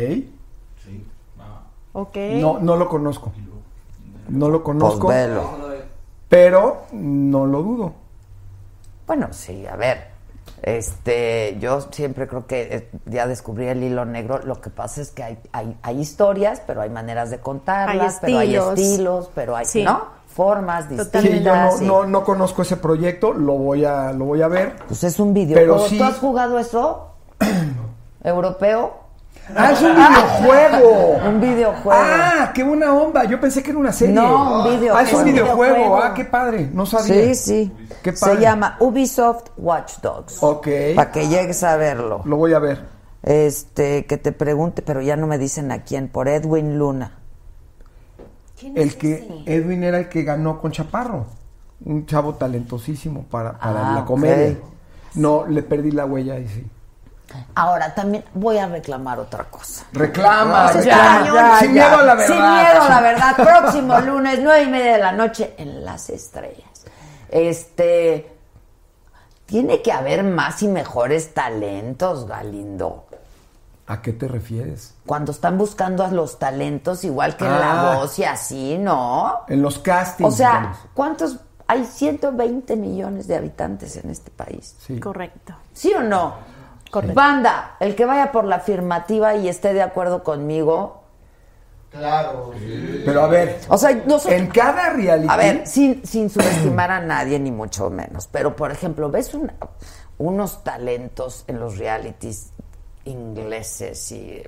Ok. 2.01 2.17
No, 2.35 2.59
no 2.61 2.77
lo 2.77 2.89
conozco. 2.89 3.33
No 4.29 4.49
lo 4.49 4.63
conozco. 4.63 5.07
Pues 5.07 5.27
velo. 5.29 5.43
Pero 6.29 6.83
no 6.93 7.47
lo 7.47 7.63
dudo. 7.63 7.93
Bueno, 9.07 9.29
sí, 9.33 9.67
a 9.67 9.77
ver. 9.77 10.09
Este, 10.63 11.57
yo 11.61 11.81
siempre 11.91 12.27
creo 12.29 12.47
que 12.47 12.63
eh, 12.71 12.91
ya 13.07 13.27
descubrí 13.27 13.67
el 13.69 13.83
hilo 13.83 14.05
negro. 14.05 14.41
Lo 14.45 14.61
que 14.61 14.71
pasa 14.71 15.01
es 15.01 15.11
que 15.11 15.23
hay, 15.23 15.39
hay, 15.53 15.77
hay 15.83 16.01
historias, 16.01 16.61
pero 16.67 16.83
hay 16.83 16.91
maneras 16.91 17.31
de 17.31 17.39
contarlas, 17.39 18.15
Hay 18.17 18.21
pero 18.21 18.39
hay 18.39 18.57
estilos. 18.57 19.31
pero 19.35 19.57
hay, 19.57 19.65
Sí. 19.67 19.83
¿no? 19.85 20.19
Formas 20.29 20.85
Sí, 20.89 20.97
distintas. 20.97 21.25
yo 21.43 21.55
no, 21.57 21.73
sí. 21.73 21.85
no, 21.87 22.07
no 22.07 22.23
conozco 22.25 22.63
ese 22.63 22.77
proyecto, 22.77 23.33
lo 23.33 23.55
voy 23.55 23.85
a, 23.85 24.13
lo 24.13 24.25
voy 24.27 24.43
a 24.43 24.49
ver. 24.49 24.77
Pues 24.87 25.03
es 25.05 25.19
un 25.19 25.33
videojuego. 25.35 25.77
Pero 25.79 25.89
sí- 25.89 25.99
¿Tú 25.99 26.05
has 26.05 26.19
jugado 26.19 26.59
eso? 26.59 27.09
¿Europeo? 28.23 28.93
¡Ah, 29.57 29.73
es 29.73 29.81
un 29.83 29.95
videojuego! 29.95 31.09
Un 31.29 31.41
videojuego. 31.41 31.91
¡Ah, 31.93 32.53
qué 32.55 32.63
buena 32.63 32.93
onda! 32.95 33.25
Yo 33.25 33.41
pensé 33.41 33.63
que 33.63 33.71
era 33.71 33.79
una 33.79 33.93
serie. 33.93 34.15
No, 34.15 34.59
un 34.59 34.65
videojuego. 34.65 34.97
Ah, 34.97 35.03
es 35.03 35.13
un 35.13 35.25
videojuego. 35.25 35.75
Videojuego. 35.75 36.03
Ah, 36.03 36.15
qué 36.15 36.25
padre. 36.25 36.71
No 36.73 36.87
sabía. 36.87 37.35
Sí, 37.35 37.35
sí. 37.35 37.73
Qué 38.03 38.13
Se 38.15 38.27
padre. 38.27 38.41
llama 38.41 38.77
Ubisoft 38.81 39.51
Watch 39.57 39.99
Dogs. 40.03 40.39
Ok. 40.43 40.69
Para 40.97 41.11
que 41.11 41.29
llegues 41.29 41.63
a 41.63 41.77
verlo. 41.77 42.23
Lo 42.25 42.37
voy 42.37 42.53
a 42.55 42.59
ver. 42.59 42.85
Este, 43.23 44.07
que 44.07 44.17
te 44.17 44.33
pregunte, 44.33 44.83
pero 44.83 45.01
ya 45.03 45.17
no 45.17 45.27
me 45.27 45.39
dicen 45.39 45.73
a 45.73 45.83
quién, 45.83 46.09
por 46.09 46.29
Edwin 46.29 46.79
Luna. 46.79 47.13
El 48.75 48.97
que 48.97 49.43
Edwin 49.47 49.83
era 49.85 49.99
el 49.99 50.09
que 50.09 50.23
ganó 50.25 50.61
con 50.61 50.73
Chaparro. 50.73 51.27
Un 51.85 52.07
chavo 52.07 52.35
talentosísimo 52.35 53.25
para, 53.25 53.59
para 53.59 53.93
Ah, 53.93 53.95
la 53.97 54.05
comedia. 54.05 54.57
No, 55.15 55.47
le 55.47 55.63
perdí 55.63 55.91
la 55.93 56.07
huella 56.07 56.39
y 56.39 56.49
sí. 56.49 56.67
Ahora 57.55 57.95
también 57.95 58.25
voy 58.35 58.59
a 58.59 58.67
reclamar 58.67 59.19
otra 59.21 59.45
cosa. 59.45 59.85
Reclama, 59.93 60.73
Ya, 60.83 61.23
reclama. 61.23 61.25
ya, 61.35 61.59
Sin 61.61 61.75
ya. 61.75 61.89
miedo 61.89 61.99
a 61.99 62.03
la 62.03 62.15
verdad. 62.15 62.27
Sin 62.35 62.37
miedo 62.55 62.83
a 62.83 62.89
la 62.89 63.01
verdad. 63.01 63.37
Próximo 63.37 63.99
lunes, 64.01 64.39
nueve 64.43 64.63
y 64.63 64.67
media 64.69 64.93
de 64.93 64.99
la 64.99 65.13
noche, 65.13 65.55
en 65.59 65.85
Las 65.85 66.09
Estrellas. 66.11 66.85
Este. 67.31 68.33
Tiene 69.47 69.81
que 69.81 69.93
haber 69.93 70.25
más 70.25 70.63
y 70.63 70.69
mejores 70.69 71.33
talentos, 71.33 72.27
Galindo. 72.27 73.07
¿A 73.87 74.03
qué 74.03 74.13
te 74.13 74.29
refieres? 74.29 74.95
Cuando 75.07 75.33
están 75.33 75.57
buscando 75.57 76.05
a 76.05 76.09
los 76.09 76.39
talentos, 76.39 77.03
igual 77.05 77.37
que 77.39 77.47
en 77.47 77.59
la 77.59 77.93
Ah. 77.93 77.97
voz 77.97 78.19
y 78.19 78.25
así, 78.25 78.77
¿no? 78.77 79.45
En 79.49 79.63
los 79.63 79.79
castings. 79.79 80.29
O 80.29 80.37
sea, 80.37 80.51
digamos. 80.59 80.79
¿cuántos? 80.93 81.37
Hay 81.67 81.85
120 81.87 82.77
millones 82.77 83.27
de 83.27 83.37
habitantes 83.37 83.97
en 83.97 84.11
este 84.11 84.31
país. 84.31 84.77
Sí. 84.87 85.01
Correcto. 85.01 85.55
¿Sí 85.73 85.93
o 85.97 86.01
no? 86.03 86.35
Correcto. 86.91 87.15
Banda, 87.15 87.77
el 87.81 87.95
que 87.95 88.05
vaya 88.05 88.33
por 88.33 88.45
la 88.45 88.57
afirmativa 88.57 89.35
y 89.35 89.49
esté 89.49 89.73
de 89.75 89.83
acuerdo 89.83 90.23
conmigo. 90.25 91.03
Claro. 91.91 92.53
Pero 93.05 93.23
a 93.23 93.27
ver, 93.29 93.61
O 93.69 93.79
sea, 93.79 93.93
nosotros. 94.07 94.39
en 94.39 94.47
cada 94.49 94.91
reality. 94.91 95.27
A 95.31 95.37
ver, 95.37 95.67
sin, 95.67 96.05
sin 96.07 96.29
subestimar 96.31 96.91
a 96.91 97.01
nadie, 97.01 97.39
ni 97.39 97.51
mucho 97.51 97.89
menos. 97.91 98.27
Pero, 98.31 98.55
por 98.57 98.71
ejemplo, 98.71 99.11
ves 99.11 99.33
una- 99.35 99.55
unos 100.19 100.63
talentos 100.65 101.45
en 101.47 101.61
los 101.61 101.79
realities 101.79 102.53
ingleses 103.05 104.13
y 104.13 104.43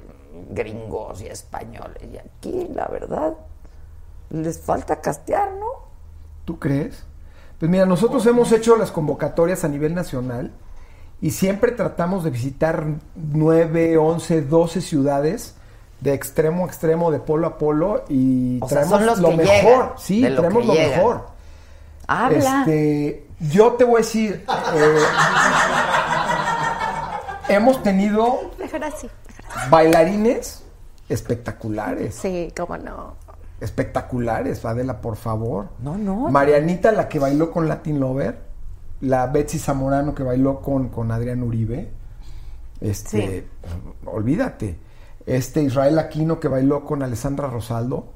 gringos 0.50 1.22
y 1.22 1.26
españoles. 1.28 2.02
Y 2.12 2.18
aquí, 2.18 2.68
la 2.74 2.86
verdad, 2.88 3.34
les 4.30 4.60
falta 4.60 5.00
castear, 5.00 5.52
¿no? 5.52 5.66
¿Tú 6.44 6.58
crees? 6.58 7.04
Pues 7.58 7.70
mira, 7.70 7.86
nosotros 7.86 8.24
hemos 8.26 8.52
hecho 8.52 8.76
las 8.76 8.90
convocatorias 8.92 9.64
a 9.64 9.68
nivel 9.68 9.94
nacional 9.94 10.50
y 11.22 11.30
siempre 11.32 11.72
tratamos 11.72 12.24
de 12.24 12.30
visitar 12.30 12.84
9, 13.14 13.96
11, 13.98 14.42
12 14.42 14.80
ciudades 14.80 15.54
de 16.00 16.14
extremo 16.14 16.64
a 16.64 16.68
extremo, 16.68 17.10
de 17.10 17.18
polo 17.20 17.46
a 17.46 17.58
polo 17.58 18.04
y 18.08 18.58
O 18.62 18.68
sea, 18.68 18.78
traemos 18.82 18.98
son 18.98 19.06
los 19.06 19.18
lo 19.20 19.28
que 19.30 19.36
mejor. 19.36 19.54
llegan, 19.54 19.90
sí, 19.98 20.20
lo 20.28 20.36
traemos 20.40 20.66
lo 20.66 20.72
llegan. 20.74 20.90
mejor. 20.90 21.26
Habla. 22.06 22.60
Este, 22.60 23.26
yo 23.40 23.72
te 23.74 23.84
voy 23.84 23.94
a 23.96 23.98
decir, 23.98 24.44
eh, 24.48 24.98
hemos 27.48 27.82
tenido 27.82 28.50
Déjala 28.58 28.86
así. 28.88 29.08
bailarines 29.70 30.62
espectaculares. 31.08 32.14
Sí, 32.14 32.52
cómo 32.56 32.76
no. 32.78 33.14
espectaculares, 33.60 34.64
Adela, 34.64 35.00
por 35.00 35.16
favor. 35.16 35.68
No, 35.80 35.98
no. 35.98 36.28
Marianita, 36.30 36.92
la 36.92 37.08
que 37.08 37.18
bailó 37.18 37.50
con 37.50 37.68
Latin 37.68 38.00
Lover, 38.00 38.38
la 39.00 39.26
Betsy 39.26 39.58
Zamorano 39.58 40.14
que 40.14 40.22
bailó 40.22 40.60
con, 40.60 40.88
con 40.88 41.10
Adrián 41.12 41.42
Uribe, 41.42 41.90
este, 42.80 43.46
olvídate. 44.06 44.78
Este 45.26 45.62
Israel 45.62 45.98
Aquino 45.98 46.40
que 46.40 46.48
bailó 46.48 46.84
con 46.84 47.02
Alessandra 47.02 47.48
Rosaldo. 47.48 48.06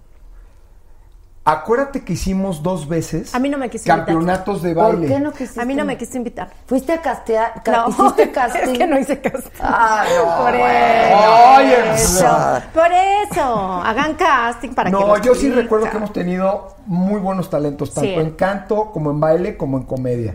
Acuérdate 1.46 2.02
que 2.04 2.14
hicimos 2.14 2.62
dos 2.62 2.88
veces 2.88 3.34
A 3.34 3.38
mí 3.38 3.50
no 3.50 3.58
me 3.58 3.68
quise 3.68 3.82
invitar. 3.90 4.06
campeonatos 4.06 4.62
de 4.62 4.74
¿Por 4.74 4.92
baile. 4.94 5.08
qué 5.08 5.20
no 5.20 5.30
quisiste? 5.30 5.60
A 5.60 5.66
mí 5.66 5.74
no 5.74 5.84
me 5.84 5.98
quiste 5.98 6.16
invitar. 6.16 6.48
¿Fuiste 6.66 6.94
a 6.94 7.02
castear? 7.02 7.62
ca- 7.62 7.84
No, 7.86 7.88
¿Hiciste 7.90 8.30
casting? 8.32 8.60
es 8.72 8.78
que 8.78 8.86
no 8.86 8.98
hice 8.98 9.20
casting. 9.20 9.50
Ah, 9.60 10.04
no. 10.16 10.24
Por 10.42 10.58
bueno. 10.58 11.56
Oye, 11.58 11.94
eso. 11.96 12.26
Por 12.72 12.86
eso. 13.30 13.82
Hagan 13.82 14.14
casting 14.14 14.70
para 14.70 14.88
que 14.90 14.96
No, 14.96 15.18
yo 15.20 15.34
sí 15.34 15.50
recuerdo 15.50 15.90
que 15.90 15.96
hemos 15.98 16.14
tenido 16.14 16.76
muy 16.86 17.20
buenos 17.20 17.50
talentos, 17.50 17.92
tanto 17.92 18.08
Sí. 18.08 18.14
en 18.14 18.30
canto 18.30 18.90
como 18.90 19.10
en 19.10 19.20
baile 19.20 19.56
como 19.58 19.76
en 19.76 19.82
comedia. 19.84 20.34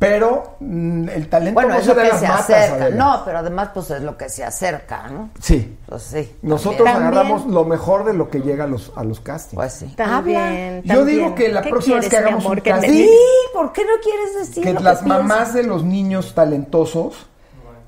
Pero 0.00 0.56
mm, 0.60 1.08
el 1.10 1.28
talento 1.28 1.54
Bueno, 1.54 1.74
no 1.74 1.76
es 1.76 1.82
se 1.84 1.90
lo 1.90 1.94
da 1.94 2.02
que 2.04 2.08
las 2.08 2.20
se 2.20 2.26
matas, 2.26 2.50
acerca. 2.50 2.84
Adela. 2.86 2.96
No, 2.96 3.22
pero 3.24 3.38
además, 3.38 3.68
pues 3.74 3.90
es 3.90 4.00
lo 4.02 4.16
que 4.16 4.30
se 4.30 4.42
acerca, 4.42 5.08
¿no? 5.08 5.28
Sí. 5.40 5.76
Pues 5.86 6.02
sí. 6.04 6.36
Nosotros 6.40 6.84
también. 6.90 7.06
agarramos 7.12 7.46
lo 7.46 7.64
mejor 7.66 8.04
de 8.06 8.14
lo 8.14 8.30
que 8.30 8.40
llega 8.40 8.64
a 8.64 8.66
los, 8.66 8.92
a 8.96 9.04
los 9.04 9.20
castings. 9.20 9.56
Pues 9.56 9.72
sí. 9.74 9.92
También, 9.96 10.82
Yo 10.84 10.94
también. 10.96 11.18
digo 11.18 11.34
que 11.34 11.50
la 11.50 11.60
¿Qué 11.60 11.68
próxima 11.70 11.96
vez 11.96 12.04
que 12.06 12.08
quieres, 12.10 12.26
hagamos 12.26 12.44
amor, 12.46 12.56
un 12.56 12.62
que 12.64 12.70
casting- 12.72 12.88
Sí? 12.88 13.10
¿por 13.52 13.72
qué 13.74 13.82
no 13.84 13.90
quieres 14.02 14.38
decir 14.48 14.64
que 14.64 14.72
lo 14.72 14.80
las 14.80 15.00
que 15.00 15.06
mamás 15.06 15.52
de 15.52 15.64
los 15.64 15.84
niños 15.84 16.34
talentosos 16.34 17.26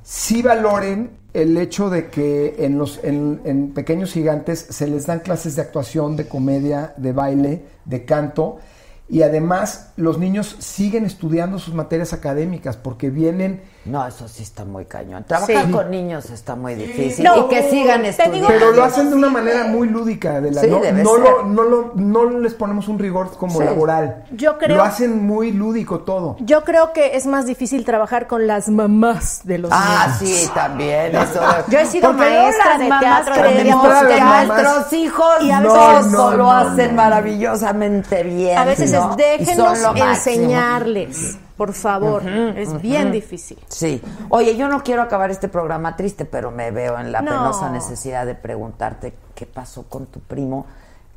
sí 0.03 0.43
valoren 0.43 1.17
el 1.33 1.57
hecho 1.57 1.89
de 1.89 2.11
que 2.11 2.57
en 2.59 2.77
los 2.77 3.01
en, 3.03 3.41
en 3.45 3.73
pequeños 3.73 4.13
gigantes 4.13 4.67
se 4.69 4.87
les 4.87 5.07
dan 5.07 5.21
clases 5.21 5.57
de 5.57 5.63
actuación, 5.63 6.15
de 6.17 6.29
comedia, 6.29 6.93
de 6.99 7.13
baile, 7.13 7.63
de 7.87 8.05
canto 8.05 8.59
y 9.09 9.23
además 9.23 9.93
los 9.97 10.19
niños 10.19 10.57
siguen 10.59 11.05
estudiando 11.05 11.59
sus 11.59 11.75
materias 11.75 12.13
académicas 12.13 12.77
porque 12.77 13.11
vienen 13.11 13.63
No, 13.85 14.07
eso 14.07 14.29
sí 14.29 14.45
está 14.45 14.65
muy 14.65 14.85
cañón. 14.85 15.25
Trabajar 15.25 15.67
Sí. 15.67 15.73
con 15.73 15.91
niños 15.91 16.31
está 16.31 16.55
muy 16.55 16.77
difícil. 16.77 17.25
No, 17.25 17.37
y 17.37 17.49
que 17.49 17.69
sigan 17.69 18.05
estudiando. 18.05 18.47
pero 18.47 18.71
lo 18.73 18.85
hacen 18.85 19.11
de 19.11 19.17
una 19.17 19.29
manera 19.29 19.65
muy 19.65 19.89
lúdica 19.89 20.41
de 20.41 20.53
la, 20.53 20.61
Sí, 20.61 20.69
no, 20.69 20.79
debe 20.79 21.03
no 21.03 21.15
ser. 21.15 21.21
lo, 21.21 21.43
no, 21.45 21.63
lo- 21.65 21.93
no 21.97 22.31
les 22.39 22.55
ponemos 22.55 22.87
un 22.87 23.01
rigor 23.01 23.37
como 23.37 23.59
Sí. 23.59 23.65
laboral 23.65 24.25
Yo 24.33 24.57
creo- 24.57 24.77
lo 24.77 24.85
hacen 24.85 25.27
muy 25.27 25.51
lúdico 25.51 26.01
todo 26.01 26.37
Yo 26.41 26.63
creo 26.63 26.93
que 26.93 27.17
es 27.17 27.27
más 27.27 27.45
difícil 27.45 27.85
trabajar 27.85 28.29
con 28.29 28.47
las 28.47 28.69
mamás 28.69 29.41
de 29.43 29.59
los 29.59 29.71
Ah, 29.75 30.17
niños. 30.21 30.39
sí, 30.39 30.51
también. 30.55 31.17
Eso. 31.17 31.41
Yo 31.69 31.79
he 31.81 31.87
sido 31.87 32.11
Porque 32.11 32.21
maestra 32.23 32.65
las 32.71 32.79
de 32.79 32.89
mamás 32.89 33.25
teatro, 33.25 33.35
de 33.35 33.41
creemos 33.53 33.89
que 34.07 34.21
nuestros 34.21 34.93
hijos 34.93 35.27
Y 35.43 35.51
a 35.51 35.61
veces- 35.61 35.75
no, 35.77 36.03
No, 36.13 36.31
lo 36.31 36.37
no, 36.37 36.53
hacen 36.53 36.91
no. 36.95 37.03
maravillosamente 37.03 38.23
bien. 38.23 38.59
A 38.59 38.65
veces 38.65 38.93
¿no? 38.93 39.11
es 39.11 39.17
déjenos 39.17 39.79
enseñarles, 39.97 41.37
por 41.67 41.75
favor. 41.75 42.27
es 42.27 42.83
bien 42.83 43.13
difícil. 43.13 43.57
Sí. 43.69 44.03
Oye, 44.31 44.57
yo 44.57 44.69
no 44.69 44.83
quiero 44.83 45.03
acabar 45.03 45.31
este 45.31 45.49
programa 45.49 45.95
triste, 45.97 46.25
pero 46.25 46.51
me 46.51 46.73
veo 46.73 46.99
en 46.99 47.13
la 47.13 47.23
No. 47.23 47.31
penosa 47.31 47.71
necesidad 47.71 48.27
de 48.27 48.35
preguntarte 48.35 49.15
qué 49.37 49.47
pasó 49.47 49.85
con 49.85 50.07
tu 50.07 50.19
primo, 50.19 50.67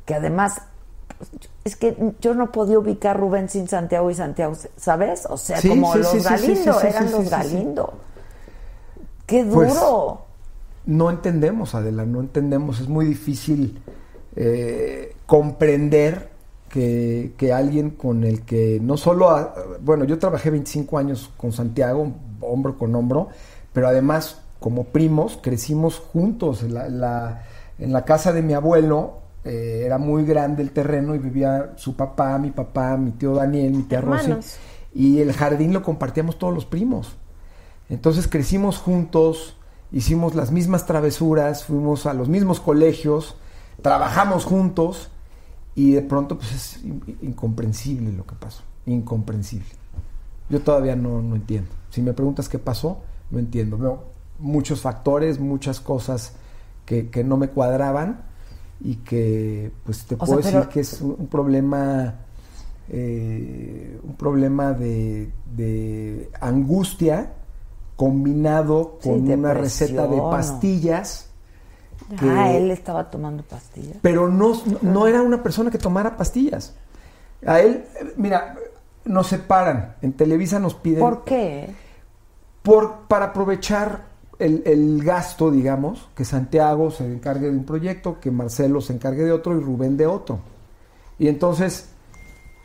que 0.04 0.14
además 0.14 0.62
es 1.64 1.74
que 1.76 1.96
yo 2.20 2.34
no 2.34 2.52
podía 2.52 2.78
ubicar 2.78 3.18
Rubén 3.18 3.48
sin 3.48 3.66
Santiago 3.68 4.08
y 4.10 4.14
Santiago, 4.14 4.54
¿sabes? 4.76 5.26
O 5.28 5.36
sea, 5.36 5.60
Sí, 5.60 5.68
como 5.68 5.92
sí, 5.94 5.98
los 5.98 6.08
sí, 6.10 6.20
sí, 6.20 6.22
sí, 6.22 6.30
Galindo, 6.30 6.72
sí, 6.74 6.78
sí, 6.80 6.86
eran 6.86 7.06
sí, 7.08 7.12
los. 7.12 7.30
Galindo. 7.30 7.92
Qué 9.26 9.44
Pues, 9.44 9.74
duro. 9.74 10.20
no 10.84 11.10
entendemos, 11.10 11.74
Adela, 11.74 12.04
no 12.04 12.20
entendemos. 12.20 12.78
Es 12.80 12.88
muy 12.88 13.04
difícil 13.06 13.82
eh, 14.36 15.16
comprender 15.26 16.35
que, 16.76 17.32
que 17.38 17.52
alguien 17.54 17.90
con 17.90 18.22
el 18.24 18.42
que 18.42 18.78
no 18.82 18.96
solo, 18.98 19.30
a- 19.30 19.54
bueno, 19.80 20.04
yo 20.04 20.18
trabajé 20.18 20.50
25 20.50 20.98
años 20.98 21.30
con 21.38 21.52
Santiago, 21.52 22.12
hombro 22.42 22.76
con 22.76 22.94
hombro, 22.94 23.28
pero 23.72 23.88
además 23.88 24.42
como 24.60 24.84
primos 24.84 25.38
crecimos 25.42 25.98
juntos. 25.98 26.62
En 26.62 26.74
la, 26.74 26.88
la- 26.88 27.42
en 27.78 27.92
la 27.92 28.04
casa 28.04 28.32
de 28.32 28.42
mi 28.42 28.52
abuelo 28.54 29.14
eh, 29.44 29.84
era 29.86 29.96
muy 29.98 30.24
grande 30.24 30.62
el 30.62 30.70
terreno 30.72 31.14
y 31.14 31.18
vivía 31.18 31.72
su 31.76 31.96
papá, 31.96 32.36
mi 32.38 32.50
papá, 32.50 32.96
mi 32.98 33.12
tío 33.12 33.34
Daniel, 33.34 33.72
mi 33.72 33.82
tía 33.84 34.00
Rosy. 34.02 34.32
Y 34.94 35.20
el 35.20 35.32
jardín 35.32 35.72
lo 35.72 35.82
compartíamos 35.82 36.38
todos 36.38 36.52
los 36.54 36.66
primos. 36.66 37.16
Entonces 37.88 38.28
crecimos 38.28 38.78
juntos, 38.78 39.56
hicimos 39.92 40.34
las 40.34 40.50
mismas 40.52 40.84
travesuras, 40.86 41.64
fuimos 41.64 42.04
a 42.06 42.12
los 42.14 42.28
mismos 42.28 42.60
colegios, 42.60 43.36
trabajamos 43.82 44.44
juntos 44.44 45.10
y 45.76 45.92
de 45.92 46.02
pronto 46.02 46.36
pues 46.38 46.52
es 46.52 46.84
in- 46.84 47.00
incomprensible 47.22 48.10
lo 48.12 48.26
que 48.26 48.34
pasó, 48.34 48.62
incomprensible. 48.86 49.68
Yo 50.50 50.60
todavía 50.62 50.96
no, 50.96 51.22
no 51.22 51.36
entiendo. 51.36 51.70
Si 51.90 52.02
me 52.02 52.12
preguntas 52.12 52.48
qué 52.48 52.58
pasó, 52.58 52.98
no 53.30 53.38
entiendo. 53.38 53.78
Veo 53.78 54.04
muchos 54.40 54.80
factores, 54.80 55.38
muchas 55.38 55.78
cosas 55.80 56.32
que, 56.84 57.08
que 57.10 57.22
no 57.22 57.36
me 57.36 57.48
cuadraban 57.50 58.22
y 58.80 58.96
que 58.96 59.70
pues 59.84 60.04
te 60.06 60.14
O 60.14 60.18
puedo 60.18 60.34
sea, 60.42 60.50
decir 60.50 60.58
pero- 60.60 60.68
que 60.70 60.80
es 60.80 61.00
un, 61.00 61.14
un 61.18 61.26
problema 61.28 62.14
eh, 62.88 63.98
un 64.04 64.14
problema 64.14 64.72
de, 64.72 65.30
de 65.56 66.30
angustia 66.40 67.32
combinado 67.96 68.98
Sí, 69.00 69.08
con 69.08 69.28
una 69.30 69.54
receta 69.54 70.06
de 70.06 70.18
pastillas 70.18 71.25
que- 72.18 72.28
Ah, 72.30 72.52
él 72.52 72.70
estaba 72.70 73.10
tomando 73.10 73.42
pastillas. 73.42 73.96
pero 74.02 74.28
no, 74.28 74.52
no 74.82 75.06
era 75.06 75.22
una 75.22 75.42
persona 75.42 75.70
que 75.70 75.78
tomara 75.78 76.16
pastillas. 76.16 76.74
A 77.46 77.60
él, 77.60 77.84
mira, 78.16 78.56
nos 79.04 79.26
separan. 79.28 79.96
En 80.02 80.12
Televisa 80.12 80.58
nos 80.58 80.74
piden. 80.74 81.00
¿Por 81.00 81.24
qué? 81.24 81.74
por, 82.62 83.02
para 83.06 83.26
aprovechar 83.26 84.06
el, 84.40 84.62
el 84.66 85.02
gasto, 85.04 85.52
digamos, 85.52 86.08
que 86.16 86.24
Santiago 86.24 86.90
se 86.90 87.04
encargue 87.06 87.46
de 87.46 87.56
un 87.56 87.64
proyecto, 87.64 88.18
que 88.20 88.30
Marcelo 88.32 88.80
se 88.80 88.92
encargue 88.92 89.22
de 89.22 89.30
otro 89.30 89.56
y 89.56 89.60
Rubén 89.60 89.96
de 89.96 90.06
otro. 90.08 90.40
Y 91.18 91.28
entonces 91.28 91.88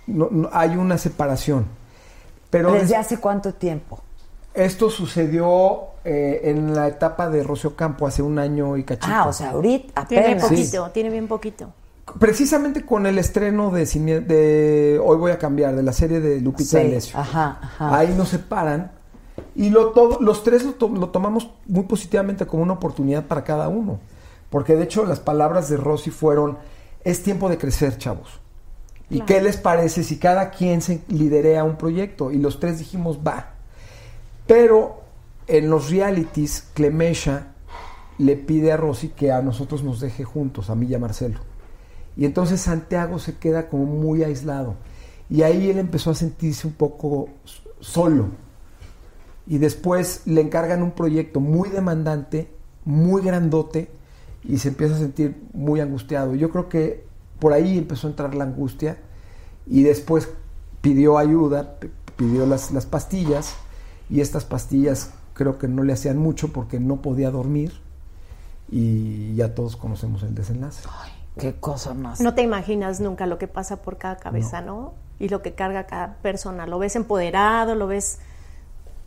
no- 0.08 0.30
no- 0.32 0.50
hay 0.52 0.76
una 0.76 0.98
separación. 0.98 1.66
Pero 2.50 2.72
¿Desde 2.74 2.88
des- 2.88 2.98
hace 2.98 3.18
cuánto 3.20 3.54
tiempo? 3.54 4.02
Esto 4.53 4.90
sucedió 4.90 5.82
eh, 6.03 6.41
en 6.45 6.73
la 6.76 6.88
etapa 6.88 7.30
de 7.30 7.44
Rocio 7.44 7.76
Campo 7.76 8.07
hace 8.07 8.22
un 8.22 8.40
año 8.40 8.78
y 8.78 8.84
cachito. 8.84 9.07
Ah, 9.14 9.28
o 9.28 9.34
sea, 9.34 9.52
ahorita 9.52 10.06
Tiene 10.06 10.26
apenas. 10.26 10.49
poquito, 10.49 10.90
tiene 10.91 11.10
bien 11.10 11.28
poquito. 11.28 11.73
Precisamente 12.19 12.86
con 12.86 13.06
el 13.06 13.18
estreno 13.19 13.72
de, 13.72 13.86
Cine- 13.86 14.19
de 14.22 14.99
Hoy 15.03 15.18
voy 15.18 15.32
a 15.32 15.38
cambiar, 15.38 15.76
de 15.76 15.84
la 15.84 15.94
serie 15.94 16.19
de 16.19 16.41
Lupita 16.41 16.69
Sí, 16.72 16.76
D'Alessio. 16.78 17.18
ajá, 17.18 17.60
ajá. 17.61 17.98
Ahí 17.98 18.14
nos 18.18 18.30
separan 18.30 18.91
y 19.56 19.69
lo 19.69 19.90
todo, 19.91 20.18
los 20.19 20.44
tres 20.44 20.65
lo, 20.65 20.73
to- 20.73 20.90
lo 20.90 21.10
tomamos 21.10 21.52
muy 21.68 21.84
positivamente 21.84 22.45
como 22.45 22.64
una 22.64 22.73
oportunidad 22.73 23.26
para 23.26 23.44
cada 23.44 23.69
uno. 23.69 23.99
Porque 24.49 24.76
de 24.76 24.84
hecho 24.84 25.06
las 25.06 25.19
palabras 25.22 25.69
de 25.69 25.78
Rosy 25.78 26.10
fueron, 26.10 26.57
es 27.06 27.23
tiempo 27.23 27.48
de 27.48 27.57
crecer, 27.57 27.98
chavos. 27.98 28.41
¿Y 29.10 29.15
Claro. 29.18 29.26
qué 29.28 29.41
les 29.41 29.57
parece 29.57 30.03
si 30.03 30.18
cada 30.18 30.49
quien 30.52 30.82
se 30.82 31.02
liderea 31.07 31.64
un 31.64 31.78
proyecto? 31.78 32.32
Y 32.32 32.38
los 32.38 32.60
tres 32.60 32.80
dijimos, 32.80 33.19
va. 33.26 33.52
Pero 34.52 34.99
en 35.48 35.69
los 35.69 35.90
realities, 35.90 36.68
Clemesha 36.73 37.53
le 38.18 38.36
pide 38.36 38.73
a 38.73 38.76
Rosy 38.76 39.07
que 39.07 39.32
a 39.32 39.41
nosotros 39.41 39.82
nos 39.82 40.02
deje 40.02 40.26
juntos, 40.26 40.69
a 40.69 40.76
mí 40.76 40.88
y 40.88 40.94
a 40.94 40.99
Marcelo. 40.99 41.40
Y 42.18 42.26
entonces 42.26 42.60
Santiago 42.60 43.18
se 43.18 43.38
queda 43.38 43.69
como 43.69 43.86
muy 43.86 44.26
aislado. 44.26 44.76
Y 45.30 45.44
ahí 45.44 45.69
él 45.69 45.80
empezó 45.80 46.11
a 46.11 46.15
sentirse 46.15 46.68
un 46.68 46.73
poco 46.73 47.30
solo. 47.80 48.28
Y 49.48 49.57
después 49.57 50.23
le 50.26 50.41
encargan 50.41 50.84
un 50.84 50.91
proyecto 50.91 51.40
muy 51.40 51.69
demandante, 51.69 52.52
muy 52.84 53.22
grandote, 53.22 53.90
y 54.44 54.57
se 54.57 54.68
empieza 54.68 54.95
a 54.95 54.99
sentir 54.99 55.41
muy 55.53 55.80
angustiado. 55.80 56.36
Yo 56.36 56.49
creo 56.49 56.68
que 56.68 57.06
por 57.40 57.53
ahí 57.53 57.78
empezó 57.78 58.07
a 58.07 58.10
entrar 58.10 58.36
la 58.36 58.44
angustia 58.44 58.98
y 59.65 59.84
después 59.84 60.28
pidió 60.82 61.18
ayuda, 61.18 61.78
pidió 62.18 62.45
las, 62.45 62.72
las 62.72 62.86
pastillas, 62.86 63.56
y 64.12 64.22
estas 64.22 64.46
pastillas 64.46 65.12
creo 65.34 65.58
que 65.58 65.68
no 65.68 65.84
le 65.84 65.94
hacían 65.94 66.18
mucho 66.18 66.52
porque 66.54 66.80
no 66.80 67.02
podía 67.02 67.32
dormir, 67.32 67.82
y 68.70 69.34
ya 69.36 69.56
todos 69.56 69.76
conocemos 69.76 70.22
el 70.24 70.36
desenlace. 70.36 70.88
Qué 71.38 71.56
cosa 71.56 71.94
más. 71.94 72.22
No 72.22 72.36
te 72.36 72.42
imaginas 72.42 73.00
nunca 73.00 73.26
lo 73.26 73.38
que 73.38 73.48
pasa 73.48 73.82
por 73.82 73.98
cada 73.98 74.18
cabeza, 74.18 74.62
¿no? 74.62 74.94
Y 75.18 75.30
lo 75.30 75.42
que 75.42 75.54
carga 75.54 75.86
cada 75.86 76.16
persona. 76.16 76.68
Lo 76.68 76.78
ves 76.78 76.96
empoderado, 76.96 77.74
lo 77.76 77.88
ves... 77.88 78.20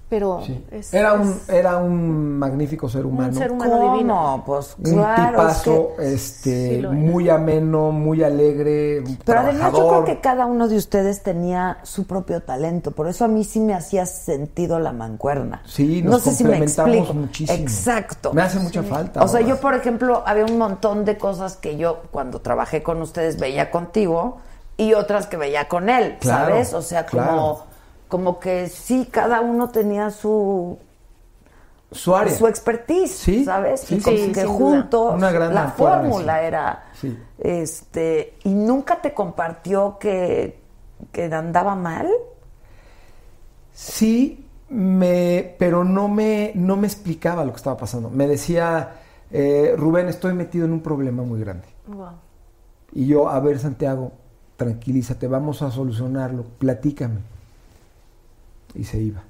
Pero 0.07 0.43
Sí. 0.45 0.65
es, 0.71 0.93
Era, 0.93 1.15
un, 1.15 1.31
es- 1.31 1.49
era 1.49 1.79
un 1.79 2.39
magnífico 2.39 2.89
ser 2.91 3.07
humano. 3.07 3.33
ser 3.33 3.51
humano 3.51 3.79
¿Cómo? 3.79 3.93
divino. 3.95 4.43
Pues 4.47 4.77
un 4.79 4.93
claro. 4.95 5.31
tipazo, 5.31 5.89
es 5.99 5.99
que- 5.99 6.15
este, 6.15 6.69
Sí 6.77 6.81
lo 6.83 6.91
era. 6.93 6.99
muy 6.99 7.29
ameno, 7.31 7.91
muy 7.91 8.23
alegre, 8.23 9.03
Pero 9.25 9.41
además 9.41 9.73
yo 9.73 9.89
creo 9.89 10.05
que 10.05 10.21
cada 10.21 10.45
uno 10.47 10.69
de 10.69 10.77
ustedes 10.77 11.23
tenía 11.23 11.79
su 11.85 12.07
propio 12.07 12.43
talento. 12.43 12.91
Por 12.91 13.09
eso 13.09 13.25
a 13.25 13.29
mí 13.29 13.45
sí 13.45 13.61
me 13.61 13.73
hacía 13.75 14.05
sentido 14.05 14.79
la 14.79 14.93
mancuerna. 14.93 15.63
Sí, 15.65 16.03
no 16.03 16.11
nos 16.13 16.23
sé 16.23 16.33
si 16.33 16.45
me 16.45 16.59
explico. 16.59 17.15
muchísimo. 17.15 17.59
Exacto. 17.59 18.33
Me 18.35 18.43
hace 18.43 18.59
mucha 18.61 18.83
falta. 18.83 19.23
O 19.23 19.27
sea, 19.27 19.41
ahora. 19.41 19.49
yo, 19.55 19.61
por 19.61 19.75
ejemplo, 19.75 20.23
había 20.27 20.45
un 20.45 20.59
montón 20.59 21.05
de 21.07 21.17
cosas 21.17 21.57
que 21.57 21.77
yo, 21.79 22.03
cuando 22.11 22.41
trabajé 22.41 22.83
con 22.83 23.01
ustedes, 23.01 23.39
veía 23.41 23.71
contigo 23.71 24.37
y 24.77 24.93
otras 24.93 25.27
que 25.27 25.39
veía 25.39 25.67
con 25.67 25.89
él, 25.89 26.19
Claro, 26.21 26.51
¿sabes? 26.51 26.75
O 26.75 26.83
sea, 26.83 27.07
como, 27.07 27.23
claro. 27.23 27.59
Como 28.15 28.39
que 28.39 28.69
sí, 28.69 29.09
cada 29.11 29.41
uno 29.41 29.71
tenía 29.71 30.09
su, 30.09 30.79
su 31.91 32.15
área. 32.15 32.33
su 32.33 32.47
expertise, 32.47 33.11
Sí, 33.11 33.45
¿sabes? 33.45 33.81
sí, 33.81 33.97
y 33.97 34.01
como 34.01 34.17
sí, 34.17 34.31
que 34.31 34.45
juntos 34.45 35.15
Una 35.17 35.33
gran 35.33 35.53
la 35.53 35.67
fórmula 35.73 36.41
era 36.41 36.85
Sí. 36.93 37.19
este 37.39 38.35
y 38.45 38.51
nunca 38.51 39.03
te 39.03 39.13
compartió 39.13 39.99
que, 39.99 40.61
que 41.11 41.25
andaba 41.25 41.75
mal. 41.75 42.07
Sí, 43.73 44.47
me, 44.69 45.57
pero 45.59 45.83
no 45.83 46.07
me, 46.07 46.53
no 46.55 46.77
me 46.77 46.87
explicaba 46.87 47.45
lo 47.45 47.51
que 47.51 47.57
estaba 47.57 47.77
pasando. 47.77 48.11
Me 48.11 48.29
decía, 48.29 48.93
eh, 49.33 49.75
Rubén, 49.77 50.07
estoy 50.09 50.35
metido 50.35 50.67
en 50.67 50.73
un 50.73 50.83
problema 50.83 51.25
muy 51.25 51.41
grande. 51.41 51.67
Wow. 51.89 52.11
Y 52.93 53.09
yo, 53.09 53.29
a 53.29 53.41
ver, 53.41 53.59
Santiago, 53.59 54.13
tranquilízate, 54.57 55.27
vamos 55.27 55.63
a 55.63 55.73
solucionarlo, 55.73 56.45
platícame. 56.61 57.34
Y 58.75 58.85
se 58.85 58.99
iba. 58.99 59.23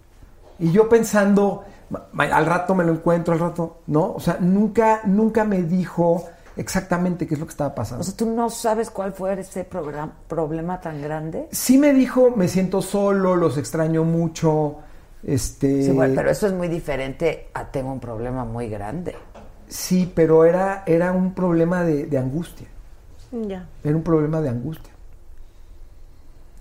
Y 0.58 0.70
yo 0.72 0.88
pensando, 0.88 1.64
"Ma- 1.90 2.04
ma- 2.12 2.24
al 2.24 2.46
rato 2.46 2.74
me 2.74 2.84
lo 2.84 2.92
encuentro, 2.92 3.34
al 3.34 3.40
rato, 3.40 3.78
¿no? 3.88 4.12
O 4.14 4.20
sea, 4.20 4.38
nunca, 4.40 5.00
nunca 5.04 5.44
me 5.44 5.62
dijo 5.62 6.24
exactamente 6.56 7.26
qué 7.26 7.34
es 7.34 7.40
lo 7.40 7.46
que 7.46 7.50
estaba 7.50 7.74
pasando. 7.74 8.02
O 8.02 8.04
sea, 8.04 8.16
tú 8.16 8.26
no 8.30 8.48
sabes 8.48 8.90
cuál 8.90 9.12
fue 9.12 9.38
ese 9.40 9.64
problema 9.64 10.80
tan 10.80 11.02
grande. 11.02 11.48
sí 11.50 11.78
me 11.78 11.92
dijo, 11.92 12.30
me 12.36 12.46
siento 12.48 12.80
solo, 12.80 13.34
los 13.36 13.58
extraño 13.58 14.04
mucho, 14.04 14.76
este... 15.24 15.82
Sí, 15.82 15.90
bueno, 15.90 16.14
pero 16.14 16.30
eso 16.30 16.46
es 16.46 16.52
muy 16.52 16.68
diferente 16.68 17.48
a 17.54 17.66
tengo 17.70 17.92
un 17.92 18.00
problema 18.00 18.44
muy 18.44 18.68
grande. 18.68 19.16
Sí, 19.66 20.10
pero 20.14 20.44
era, 20.44 20.84
era 20.86 21.10
un 21.12 21.34
problema 21.34 21.82
de, 21.82 22.06
de 22.06 22.18
angustia. 22.18 22.68
Ya. 23.32 23.66
Era 23.82 23.96
un 23.96 24.02
problema 24.04 24.40
de 24.40 24.50
angustia. 24.50 24.92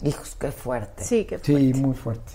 Hijos, 0.03 0.35
qué 0.39 0.51
fuerte. 0.51 1.03
Sí, 1.03 1.25
que 1.25 1.37
Sí, 1.39 1.73
muy 1.75 1.93
fuerte. 1.95 2.33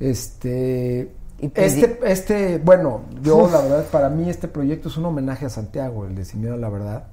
Este, 0.00 1.12
este, 1.40 1.98
este, 2.04 2.58
bueno, 2.58 3.02
yo 3.22 3.48
la 3.50 3.60
verdad, 3.60 3.84
para 3.90 4.08
mí 4.08 4.28
este 4.28 4.48
proyecto 4.48 4.88
es 4.88 4.96
un 4.96 5.06
homenaje 5.06 5.46
a 5.46 5.50
Santiago, 5.50 6.06
el 6.06 6.14
de 6.14 6.24
Sin 6.24 6.40
Miedo 6.40 6.54
a 6.54 6.58
la 6.58 6.68
Verdad. 6.68 7.04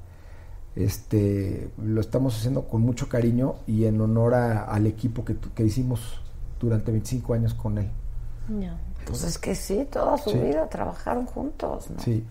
Este, 0.76 1.70
lo 1.84 2.02
estamos 2.02 2.36
haciendo 2.38 2.68
con 2.68 2.82
mucho 2.82 3.08
cariño 3.08 3.56
y 3.68 3.86
en 3.86 4.02
honor 4.02 4.34
a- 4.34 4.64
al 4.64 4.88
equipo 4.88 5.24
que, 5.24 5.36
que 5.54 5.64
hicimos 5.64 6.20
durante 6.60 6.92
25 6.92 7.34
años 7.34 7.54
con 7.54 7.78
él. 7.78 7.90
Pues 9.06 9.24
es 9.24 9.38
que 9.38 9.54
sí, 9.56 9.88
toda 9.92 10.18
su 10.18 10.32
Sí. 10.32 10.40
vida 10.40 10.68
trabajaron 10.70 11.26
juntos, 11.26 11.90
¿no? 11.92 12.00
Sí. 12.02 12.26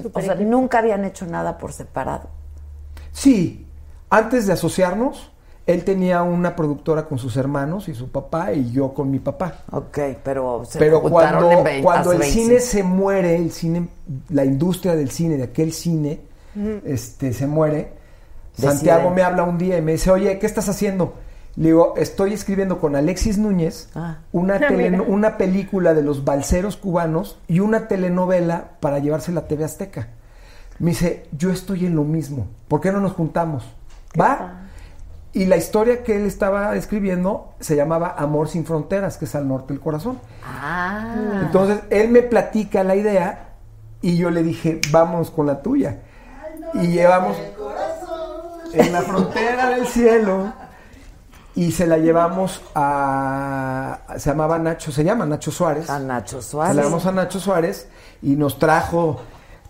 Súper 0.00 0.22
o 0.22 0.26
sea, 0.26 0.34
nunca 0.36 0.78
habían 0.78 1.04
hecho 1.04 1.26
nada 1.26 1.58
por 1.58 1.72
separado. 1.72 2.28
Sí, 3.12 3.66
antes 4.10 4.46
de 4.46 4.52
asociarnos, 4.52 5.32
él 5.68 5.84
tenía 5.84 6.22
una 6.22 6.56
productora 6.56 7.04
con 7.06 7.18
sus 7.18 7.36
hermanos 7.36 7.88
y 7.88 7.94
su 7.94 8.08
papá 8.10 8.52
y 8.52 8.72
yo 8.72 8.92
con 8.94 9.10
mi 9.10 9.18
papá. 9.20 9.62
Ok, 9.70 9.98
pero 10.24 10.64
se 10.68 10.78
Pero 10.78 11.00
cuando, 11.02 11.50
en 11.52 11.62
vein- 11.64 11.82
cuando 11.84 12.10
hace 12.10 12.16
el 12.16 12.18
25. 12.22 12.46
cine 12.48 12.60
se 12.60 12.82
muere, 12.82 13.36
el 13.36 13.52
cine, 13.52 13.88
la 14.30 14.44
industria 14.44 14.96
del 14.96 15.10
cine, 15.10 15.36
de 15.36 15.44
aquel 15.44 15.72
cine, 15.72 16.20
este, 16.84 17.32
se 17.32 17.46
muere, 17.46 17.92
Deciden. 18.56 18.72
Santiago 18.76 19.10
me 19.10 19.22
habla 19.22 19.44
un 19.44 19.58
día 19.58 19.78
y 19.78 19.82
me 19.82 19.92
dice, 19.92 20.10
oye, 20.10 20.38
¿qué 20.40 20.46
estás 20.46 20.68
haciendo? 20.68 21.14
Le 21.54 21.66
digo, 21.66 21.94
estoy 21.96 22.32
escribiendo 22.32 22.80
con 22.80 22.96
Alexis 22.96 23.36
Núñez 23.38 23.88
Ah. 23.94 24.18
una, 24.32 24.58
tele- 24.68 25.00
una 25.00 25.36
película 25.36 25.92
de 25.94 26.02
los 26.02 26.24
balseros 26.24 26.76
cubanos 26.76 27.38
y 27.46 27.60
una 27.60 27.88
telenovela 27.88 28.70
para 28.80 28.98
llevársela 29.00 29.40
a 29.40 29.46
TV 29.48 29.64
Azteca. 29.64 30.08
Me 30.78 30.90
dice, 30.92 31.26
yo 31.36 31.50
estoy 31.50 31.84
en 31.86 31.94
lo 31.94 32.04
mismo. 32.04 32.46
¿Por 32.68 32.80
qué 32.80 32.90
no 32.90 33.00
nos 33.00 33.12
juntamos? 33.12 33.64
¿Va? 34.18 34.64
Y 35.32 35.46
la 35.46 35.56
historia 35.56 36.02
que 36.02 36.16
él 36.16 36.26
estaba 36.26 36.74
escribiendo 36.74 37.52
se 37.60 37.76
llamaba 37.76 38.14
Amor 38.16 38.48
sin 38.48 38.64
fronteras, 38.64 39.18
que 39.18 39.26
es 39.26 39.34
al 39.34 39.46
norte 39.46 39.74
del 39.74 39.80
corazón. 39.80 40.18
Ah. 40.44 41.42
Entonces 41.42 41.80
él 41.90 42.08
me 42.08 42.22
platica 42.22 42.82
la 42.82 42.96
idea 42.96 43.50
y 44.00 44.16
yo 44.16 44.30
le 44.30 44.42
dije, 44.42 44.80
vamos 44.90 45.30
con 45.30 45.46
la 45.46 45.60
tuya. 45.62 46.00
Y 46.74 46.88
llevamos 46.88 47.36
en 48.72 48.92
la 48.92 49.02
frontera 49.02 49.70
del 49.70 49.86
cielo 49.86 50.52
y 51.54 51.72
se 51.72 51.86
la 51.86 51.98
llevamos 51.98 52.62
a 52.74 53.98
se 54.16 54.30
llamaba 54.30 54.58
Nacho, 54.58 54.92
se 54.92 55.02
llama 55.02 55.26
Nacho 55.26 55.50
Suárez. 55.50 55.90
A 55.90 55.98
Nacho 55.98 56.40
Se 56.40 56.50
Suárez. 56.50 56.76
la 56.76 56.82
llevamos 56.82 57.06
a 57.06 57.12
Nacho 57.12 57.40
Suárez 57.40 57.88
y 58.22 58.36
nos 58.36 58.58
trajo 58.58 59.20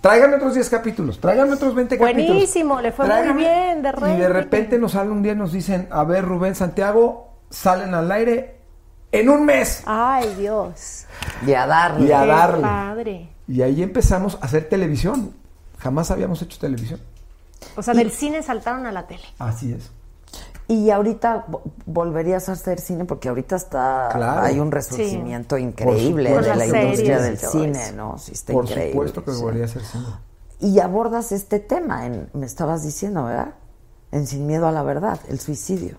Tráigame 0.00 0.36
otros 0.36 0.54
10 0.54 0.70
capítulos, 0.70 1.18
tráigame 1.18 1.54
otros 1.54 1.74
20 1.74 1.98
capítulos. 1.98 2.26
Buenísimo, 2.28 2.80
le 2.80 2.92
fue 2.92 3.06
muy 3.06 3.42
bien, 3.42 3.82
de 3.82 3.92
Y 4.14 4.16
de 4.16 4.28
repente 4.28 4.78
nos 4.78 4.92
sale 4.92 5.10
un 5.10 5.22
día 5.22 5.32
y 5.32 5.36
nos 5.36 5.52
dicen, 5.52 5.88
a 5.90 6.04
ver 6.04 6.24
Rubén 6.24 6.54
Santiago, 6.54 7.32
salen 7.50 7.94
al 7.94 8.10
aire 8.12 8.58
en 9.10 9.28
un 9.28 9.44
mes. 9.44 9.82
Ay, 9.86 10.34
Dios. 10.36 11.06
Y 11.44 11.52
a 11.52 11.66
darle. 11.66 12.06
Y 12.06 12.12
a 12.12 12.26
darle. 12.26 12.62
padre. 12.62 13.28
Y 13.48 13.62
ahí 13.62 13.82
empezamos 13.82 14.38
a 14.40 14.46
hacer 14.46 14.68
televisión. 14.68 15.34
Jamás 15.78 16.10
habíamos 16.10 16.42
hecho 16.42 16.58
televisión. 16.58 17.00
O 17.76 17.82
sea, 17.82 17.94
del 17.94 18.12
cine 18.12 18.42
saltaron 18.42 18.86
a 18.86 18.92
la 18.92 19.06
tele. 19.06 19.24
Así 19.38 19.72
es. 19.72 19.90
Y 20.70 20.90
ahorita 20.90 21.46
vo- 21.46 21.62
volverías 21.86 22.48
a 22.50 22.52
hacer 22.52 22.78
cine 22.78 23.06
porque 23.06 23.30
ahorita 23.30 23.56
está 23.56 24.10
Claro. 24.12 24.42
hay 24.42 24.60
un 24.60 24.70
resurgimiento 24.70 25.56
Sí. 25.56 25.62
increíble 25.62 26.30
de 26.30 26.42
la 26.56 26.66
industria 26.66 27.20
del 27.20 27.38
cine, 27.38 27.82
eso. 27.86 27.96
¿no? 27.96 28.18
Sí, 28.18 28.32
está 28.32 28.52
Por 28.52 28.64
increíble. 28.66 28.92
supuesto 28.92 29.24
que 29.24 29.32
sí. 29.32 29.40
volvería 29.40 29.64
a 29.64 29.68
ser 29.68 29.82
cine. 29.82 30.04
Y 30.60 30.78
abordas 30.80 31.32
este 31.32 31.58
tema, 31.58 32.04
en- 32.04 32.28
me 32.34 32.44
estabas 32.44 32.82
diciendo, 32.82 33.24
¿verdad? 33.24 33.54
En 34.12 34.26
Sin 34.26 34.46
Miedo 34.46 34.66
a 34.68 34.72
la 34.72 34.82
Verdad, 34.82 35.18
el 35.28 35.40
suicidio. 35.40 35.96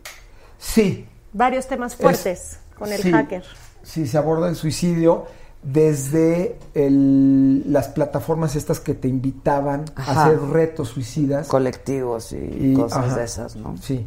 Sí. 0.59 1.07
Varios 1.33 1.67
temas 1.67 1.95
fuertes 1.95 2.59
con 2.77 2.91
el 2.91 3.01
sí, 3.01 3.11
hacker. 3.11 3.43
Sí, 3.81 4.05
se 4.07 4.17
aborda 4.19 4.49
el 4.49 4.55
suicidio 4.55 5.25
desde 5.63 6.57
el- 6.73 7.71
las 7.71 7.87
plataformas 7.89 8.55
estas 8.55 8.79
que 8.79 8.93
te 8.93 9.07
invitaban 9.07 9.85
Ajá. 9.95 10.11
a 10.11 10.25
hacer 10.25 10.39
retos 10.41 10.89
suicidas. 10.89 11.47
Colectivos 11.47 12.33
y, 12.33 12.73
cosas 12.75 13.15
de 13.15 13.23
esas, 13.23 13.55
¿no? 13.55 13.75
Sí. 13.77 14.05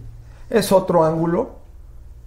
Es 0.53 0.71
otro 0.71 1.03
ángulo. 1.05 1.57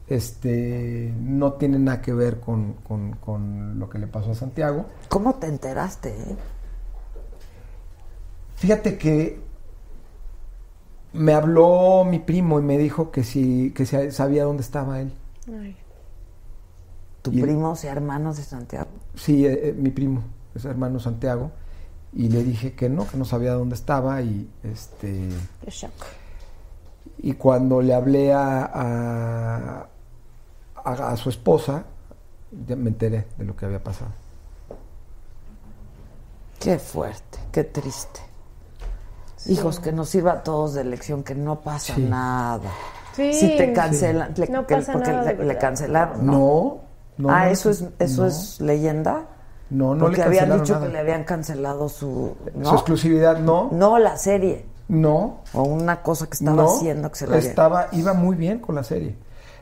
Este 0.08 1.14
no 1.20 1.54
tiene 1.54 1.78
nada 1.80 2.02
que 2.02 2.12
ver 2.14 2.40
con, 2.40 2.74
con- 2.88 3.14
con 3.18 3.80
lo 3.80 3.90
que 3.90 4.00
le 4.00 4.08
pasó 4.08 4.32
a 4.32 4.36
Santiago. 4.36 4.86
¿Cómo 5.10 5.36
te 5.36 5.48
enteraste? 5.48 6.10
eh? 6.10 6.36
Fíjate 8.56 8.98
que 8.98 9.40
me 11.14 11.34
habló 11.34 12.04
mi 12.04 12.20
primo 12.20 12.60
y 12.60 12.64
me 12.64 12.78
dijo 12.78 13.12
que 13.12 13.24
si, 13.24 13.72
que 13.72 13.86
si 13.86 14.12
sabía 14.12 14.44
dónde 14.46 14.64
estaba 14.64 15.00
él. 15.02 15.14
¿Tu 17.22 17.32
Y- 17.32 17.42
primo 17.42 17.76
sea 17.76 17.92
hermano 17.92 18.34
de 18.34 18.44
Santiago? 18.44 18.90
Sí, 19.16 19.46
eh, 19.46 19.70
eh, 19.70 19.74
mi 19.78 19.90
primo, 19.92 20.22
es 20.54 20.66
hermano 20.66 21.00
Santiago. 21.00 21.52
Y 22.14 22.30
le 22.30 22.44
dije 22.44 22.74
que 22.74 22.90
no, 22.90 23.08
que 23.08 23.18
no 23.18 23.26
sabía 23.26 23.54
dónde 23.54 23.76
estaba 23.76 24.22
y 24.22 24.50
este 24.64 25.30
Qué 25.64 25.70
shock. 25.72 25.92
Y 27.26 27.34
cuando 27.34 27.82
le 27.82 27.94
hablé 27.96 28.32
a, 28.32 28.66
a, 28.66 29.88
a- 30.84 31.10
a 31.10 31.18
su 31.18 31.30
esposa 31.30 31.84
ya 32.68 32.76
me 32.76 32.90
enteré 32.90 33.26
de 33.38 33.46
lo 33.46 33.56
que 33.56 33.66
había 33.66 33.84
pasado. 33.84 34.12
Qué 36.60 36.78
fuerte, 36.80 37.40
qué 37.52 37.64
triste. 37.64 38.20
Hijos, 39.48 39.80
que 39.80 39.92
nos 39.92 40.10
sirva 40.10 40.34
a 40.34 40.44
todos 40.44 40.74
de 40.76 40.84
lección, 40.84 41.24
que 41.24 41.36
no 41.36 41.62
pasa 41.62 41.96
Sí. 41.96 42.02
nada. 42.04 42.70
Sí. 43.16 43.34
Si 43.34 43.58
te 43.58 43.74
cancelan, 43.74 44.34
le- 44.36 44.48
No 44.48 44.66
que- 44.66 44.76
pasa 44.76 44.94
porque 44.94 45.12
nada, 45.12 45.34
le, 45.34 45.58
cancelaron. 45.58 46.26
No, 46.26 46.78
no, 47.18 47.30
ah, 47.30 47.46
no, 47.46 47.52
eso 47.52 47.70
es, 47.70 47.84
eso 48.00 48.22
no. 48.24 48.28
es 48.28 48.60
leyenda. 48.62 49.26
No, 49.70 49.96
no 49.96 50.06
porque 50.06 50.18
le 50.18 50.24
habían 50.24 50.60
dicho 50.60 50.74
nada. 50.74 50.86
que 50.88 50.94
le 50.94 51.00
habían 51.00 51.24
cancelado 51.24 51.90
su, 51.90 52.36
¿no? 52.56 52.70
Su 52.70 52.76
exclusividad 52.76 53.40
no. 53.40 53.70
No, 53.72 53.98
la 54.00 54.16
serie. 54.18 54.66
No. 54.88 55.42
O 55.54 55.64
una 55.64 56.02
cosa 56.02 56.28
que 56.28 56.34
estaba 56.34 56.58
no, 56.64 56.76
haciendo 56.76 57.10
que 57.12 57.18
se 57.18 57.26
había- 57.26 57.38
estaba 57.38 57.88
iba 57.92 58.14
muy 58.14 58.36
bien 58.36 58.60
con 58.60 58.76
la 58.76 58.84
serie. 58.84 59.16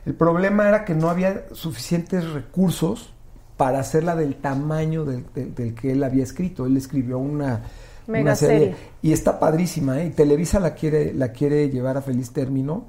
El 0.04 0.14
problema 0.14 0.68
era 0.68 0.84
que 0.84 0.94
no 0.94 1.08
había 1.08 1.44
suficientes 1.52 2.30
recursos 2.30 3.12
para 3.56 3.78
hacerla 3.78 4.16
del 4.16 4.36
tamaño 4.36 5.04
del, 5.04 5.24
del- 5.34 5.54
del 5.54 5.74
que 5.74 5.92
él 5.92 6.02
había 6.04 6.24
escrito. 6.24 6.66
Él 6.66 6.76
escribió 6.76 7.18
una, 7.18 7.62
Mega 8.06 8.22
una 8.22 8.34
serie 8.34 8.58
serie. 8.58 8.76
y 9.00 9.12
está 9.12 9.38
padrísima. 9.38 10.00
¿eh? 10.02 10.06
Y 10.06 10.10
Televisa 10.10 10.60
la 10.60 10.74
quiere 10.74 11.14
la 11.14 11.28
quiere 11.32 11.70
llevar 11.70 11.96
a 11.96 12.02
feliz 12.02 12.32
término 12.32 12.84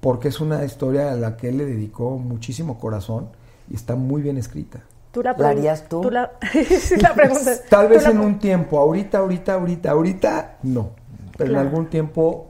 porque 0.00 0.28
es 0.28 0.40
una 0.40 0.64
historia 0.64 1.12
a 1.12 1.16
la 1.16 1.36
que 1.36 1.48
él 1.50 1.58
le 1.58 1.66
dedicó 1.66 2.16
muchísimo 2.16 2.78
corazón 2.78 3.28
y 3.70 3.74
está 3.74 3.94
muy 3.94 4.22
bien 4.22 4.38
escrita. 4.38 4.80
¿Tú 5.12 5.22
la, 5.22 5.32
¿La 5.32 5.36
pregun- 5.38 5.46
harías 5.50 5.88
tú? 5.88 6.10
la, 6.10 6.32
la 7.00 7.14
pregunta. 7.14 7.50
Tal 7.68 7.86
¿tú 7.88 7.92
vez 7.94 8.02
la- 8.04 8.10
en 8.10 8.20
un 8.20 8.38
tiempo, 8.38 8.78
ahorita, 8.78 9.18
ahorita, 9.18 9.54
ahorita, 9.54 9.90
ahorita, 9.90 10.56
no. 10.62 10.90
Pero 11.36 11.50
Claro. 11.50 11.62
en 11.62 11.68
algún 11.68 11.90
tiempo, 11.90 12.48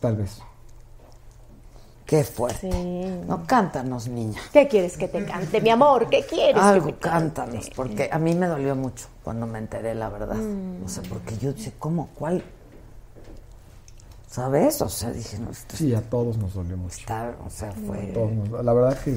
tal 0.00 0.16
vez. 0.16 0.40
Qué 2.06 2.24
fuerte. 2.24 2.70
Sí. 2.72 3.20
No, 3.28 3.46
cántanos, 3.46 4.08
niña. 4.08 4.40
¿Qué 4.52 4.66
quieres 4.66 4.96
que 4.96 5.06
te 5.06 5.24
cante, 5.24 5.60
mi 5.60 5.70
amor? 5.70 6.08
¿Qué 6.08 6.24
quieres 6.28 6.60
Algo, 6.60 6.86
que 6.86 6.92
te 6.94 6.98
cante? 7.00 7.34
cántanos, 7.36 7.70
porque 7.70 8.08
a 8.12 8.18
mí 8.18 8.34
me 8.34 8.46
dolió 8.48 8.74
mucho 8.74 9.06
cuando 9.22 9.46
me 9.46 9.58
enteré, 9.60 9.94
la 9.94 10.08
verdad. 10.08 10.34
Mm. 10.34 10.84
O 10.84 10.88
sea, 10.88 11.04
porque 11.08 11.36
yo 11.38 11.52
dije, 11.52 11.72
¿cómo? 11.78 12.08
¿Cuál? 12.18 12.42
¿Sabes? 14.28 14.80
O 14.82 14.88
sea, 14.88 15.10
dije, 15.10 15.38
no, 15.38 15.50
esto 15.50 15.76
Sí, 15.76 15.94
a 15.94 16.02
todos 16.02 16.36
nos 16.36 16.54
dolió 16.54 16.76
mucho. 16.76 16.98
está, 16.98 17.34
o 17.44 17.50
sea, 17.50 17.70
A 17.70 17.72
fue... 17.72 17.98
todos 18.14 18.30
nos- 18.32 18.64
la 18.64 18.72
verdad 18.72 18.96
que 19.02 19.16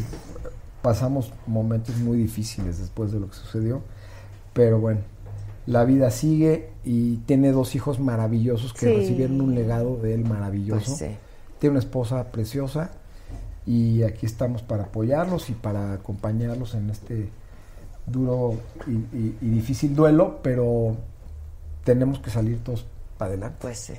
pasamos 0.82 1.32
momentos 1.46 1.96
muy 1.98 2.18
difíciles 2.18 2.80
después 2.80 3.12
de 3.12 3.20
lo 3.20 3.28
que 3.30 3.36
sucedió, 3.36 3.82
pero 4.54 4.80
bueno, 4.80 5.02
la 5.66 5.84
vida 5.86 6.12
sigue 6.12 6.70
y 6.84 7.18
tiene 7.26 7.52
dos 7.52 7.76
hijos 7.76 8.00
maravillosos 8.00 8.74
que 8.74 8.88
Sí. 8.88 8.96
recibieron 8.96 9.40
un 9.42 9.56
legado 9.56 9.96
de 9.98 10.14
él 10.16 10.26
maravilloso. 10.26 10.86
Pues 10.86 10.98
sí. 10.98 11.18
Tiene 11.60 11.72
una 11.72 11.80
esposa 11.80 12.26
preciosa 12.32 12.90
y 13.66 14.04
aquí 14.04 14.26
estamos 14.26 14.62
para 14.62 14.84
apoyarlos 14.84 15.50
y 15.50 15.54
para 15.54 15.94
acompañarlos 15.94 16.74
en 16.76 16.90
este 16.90 17.30
duro 18.06 18.56
y, 18.86 18.92
y- 18.92 19.38
y 19.42 19.50
difícil 19.50 19.96
duelo, 19.96 20.40
pero 20.44 20.98
tenemos 21.86 22.20
que 22.20 22.30
salir 22.30 22.62
todos 22.64 22.86
para 23.18 23.30
adelante. 23.30 23.58
Pues 23.62 23.80
sí, 23.80 23.94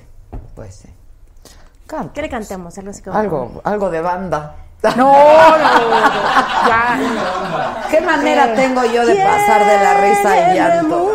pues 0.55 0.75
sí. 0.75 0.89
¿Qué 2.13 2.21
le 2.21 2.29
cantamos? 2.29 2.77
Algo 2.77 2.91
así 2.91 3.01
como- 3.01 3.17
Algo, 3.17 3.61
algo 3.63 3.89
de 3.89 4.01
banda. 4.01 4.55
No, 4.83 4.91
no, 4.97 5.57
no, 5.57 5.89
ya. 6.67 7.87
¿Qué 7.89 8.01
manera 8.01 8.53
tengo 8.53 8.83
yo 8.85 9.03
de 9.05 9.15
pasar 9.15 9.61
de 9.65 9.83
la 9.83 10.01
risa 10.01 10.29
y 10.37 10.53
Quiéreme 10.53 10.55
llanto? 10.55 11.09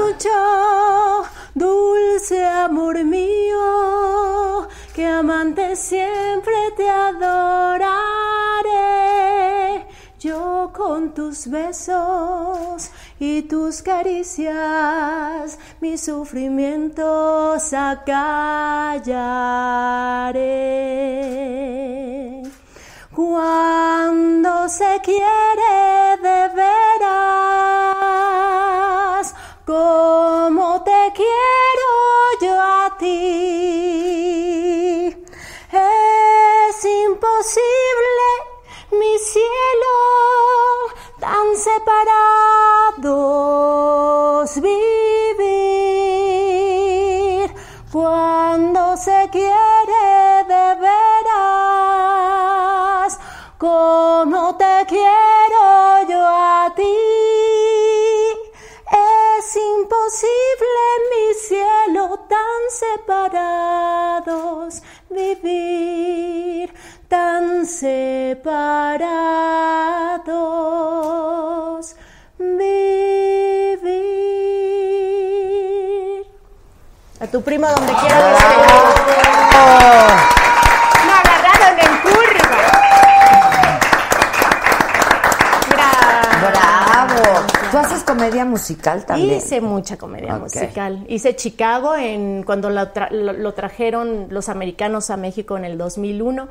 Dulce 1.55 2.45
amor 2.45 3.03
mío, 3.05 4.69
que 4.95 5.07
amante 5.07 5.77
siempre 5.77 6.55
te 6.77 6.89
adoraré. 6.89 7.91
Yo 10.19 10.71
con 10.75 11.15
tus 11.15 11.47
besos 11.49 12.91
y 13.19 13.43
tus 13.43 13.81
caricias, 13.83 15.59
mis 15.81 16.03
sufrimientos 16.03 17.73
acallaré. 17.73 19.23
Cuando 23.15 24.69
se 24.69 25.01
quiere 25.03 26.19
de 26.23 26.49
veras, 26.55 27.50
separados 41.71 42.99
vivir. 44.57 44.75
Cuando 47.93 48.97
se 48.97 49.29
quiere 49.31 50.45
de 50.47 50.75
veras 50.87 51.31
como 53.59 54.57
te 54.57 54.87
quiero 54.89 56.09
yo 56.09 56.27
a 56.27 56.73
ti. 56.77 56.97
Es 58.93 59.57
imposible 59.57 60.81
mi 61.11 61.35
cielo 61.35 62.19
tan 62.29 62.71
separados 62.71 64.83
vivir 65.11 66.73
tan 67.11 67.67
separados 71.01 71.97
vivir. 72.39 72.61
A 77.21 77.27
tu 77.27 77.43
primo 77.43 77.67
donde 77.69 77.93
quiera 77.95 78.17
que 78.17 78.23
Me 81.05 81.13
agarraron 81.13 81.79
en 81.81 81.97
curva. 82.03 82.21
¡Bravo! 86.41 87.23
¿Tú 87.71 87.77
haces 87.79 88.03
comedia 88.05 88.45
musical 88.45 89.05
también? 89.05 89.39
Hice 89.39 89.61
mucha 89.61 89.97
comedia 89.99 90.37
Ok. 90.37 90.43
musical. 90.43 91.05
Hice 91.09 91.37
Chicago 91.37 91.95
en 91.95 92.43
cuando 92.45 92.71
lo, 92.71 92.93
tra- 92.93 93.11
lo 93.11 93.55
trajeron 93.55 94.27
los 94.31 94.49
americanos 94.49 95.11
a 95.11 95.17
México 95.17 95.57
en 95.57 95.65
el 95.65 95.79
2001. 95.79 96.49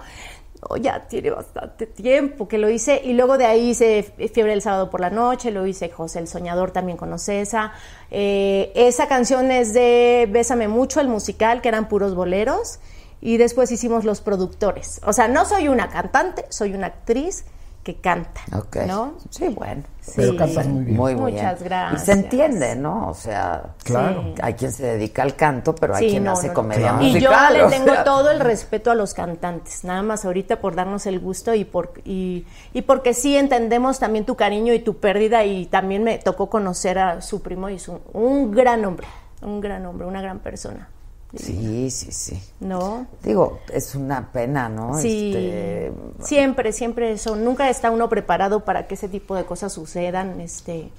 Oh, 0.62 0.76
ya 0.76 1.08
tiene 1.08 1.32
bastante 1.32 1.86
tiempo 1.86 2.48
que 2.48 2.58
lo 2.58 2.70
hice. 2.70 3.02
Y 3.04 3.14
luego 3.14 3.38
de 3.38 3.46
ahí 3.46 3.70
hice 3.70 4.04
Fiebre 4.04 4.52
del 4.52 4.62
Sábado 4.62 4.90
por 4.90 5.00
la 5.00 5.10
Noche, 5.10 5.52
lo 5.52 5.66
hice 5.66 5.90
José 5.90 6.20
el 6.20 6.28
Soñador 6.28 6.72
también 6.72 6.98
con 6.98 7.14
Ocesa. 7.14 7.72
Eh, 8.12 8.72
esa 8.76 9.08
canción 9.08 9.52
es 9.52 9.74
de 9.74 10.28
Bésame 10.30 10.68
Mucho, 10.68 11.00
el 11.00 11.08
musical, 11.08 11.62
que 11.62 11.70
eran 11.70 11.88
puros 11.88 12.14
boleros. 12.14 12.80
Y 13.22 13.38
después 13.38 13.72
hicimos 13.72 14.04
Los 14.04 14.20
Productores. 14.20 15.00
O 15.06 15.14
sea, 15.14 15.30
no 15.30 15.46
soy 15.46 15.70
una 15.70 15.90
cantante, 15.90 16.46
soy 16.50 16.74
una 16.74 16.88
actriz 16.88 17.46
que 17.94 18.02
canta. 18.02 18.42
Ok. 18.56 18.78
¿No? 18.88 19.14
Sí, 19.30 19.48
bueno. 19.50 19.84
Pero 20.16 20.36
cantas 20.36 20.68
muy 20.68 20.84
bien. 20.86 20.98
Muy 20.98 21.16
Muchas 21.16 21.60
bien. 21.60 21.70
gracias. 21.70 22.02
Y 22.02 22.06
se 22.06 22.12
entiende, 22.14 22.76
¿no? 22.76 23.10
O 23.10 23.14
sea, 23.14 23.64
Claro. 23.84 24.34
hay 24.42 24.54
quien 24.54 24.72
se 24.72 24.84
dedica 24.86 25.24
al 25.24 25.36
canto, 25.36 25.74
pero 25.76 25.96
hay 25.96 26.06
Sí, 26.06 26.10
quien 26.12 26.24
no, 26.24 26.32
hace 26.34 26.48
no, 26.50 26.54
comedia 26.54 26.94
no. 26.94 27.02
Y 27.02 27.20
yo 27.20 27.30
musical. 27.32 27.54
le 27.54 27.68
tengo 27.68 27.94
sea. 27.94 28.04
todo 28.04 28.30
el 28.32 28.40
respeto 28.40 28.92
a 28.92 28.96
los 28.96 29.14
cantantes, 29.14 29.84
nada 29.84 30.02
más 30.04 30.26
ahorita 30.26 30.60
por 30.62 30.76
darnos 30.76 31.06
el 31.06 31.20
gusto 31.20 31.54
y, 31.54 31.64
por, 31.66 31.94
y, 32.06 32.46
y 32.74 32.82
porque 32.84 33.14
sí 33.14 33.36
entendemos 33.38 34.00
también 34.00 34.26
tu 34.26 34.36
cariño 34.36 34.74
y 34.74 34.80
tu 34.80 34.98
pérdida 34.98 35.44
y 35.46 35.66
también 35.68 36.04
me 36.04 36.18
tocó 36.18 36.50
conocer 36.50 36.98
a 37.00 37.22
su 37.22 37.42
primo 37.42 37.70
y 37.70 37.76
es 37.76 37.88
un, 37.88 38.00
un 38.14 38.52
gran 38.52 38.84
hombre, 38.86 39.08
un 39.42 39.62
gran 39.62 39.86
hombre, 39.86 40.08
una 40.08 40.22
gran 40.22 40.40
persona. 40.40 40.90
Sí, 41.36 41.92
sí, 41.92 42.12
sí. 42.12 42.42
¿No? 42.60 43.06
Digo, 43.24 43.60
es 43.72 43.94
una 43.94 44.32
pena, 44.32 44.68
¿no? 44.68 44.98
Sí, 44.98 45.34
Este, 45.36 45.92
siempre, 46.24 46.74
siempre 46.74 47.12
eso. 47.12 47.36
Nunca 47.36 47.70
está 47.70 47.92
uno 47.92 48.10
preparado 48.10 48.66
para 48.66 48.88
que 48.88 48.96
ese 48.96 49.08
tipo 49.08 49.36
de 49.36 49.46
cosas 49.46 49.72
sucedan. 49.74 50.42
Este, 50.42 50.90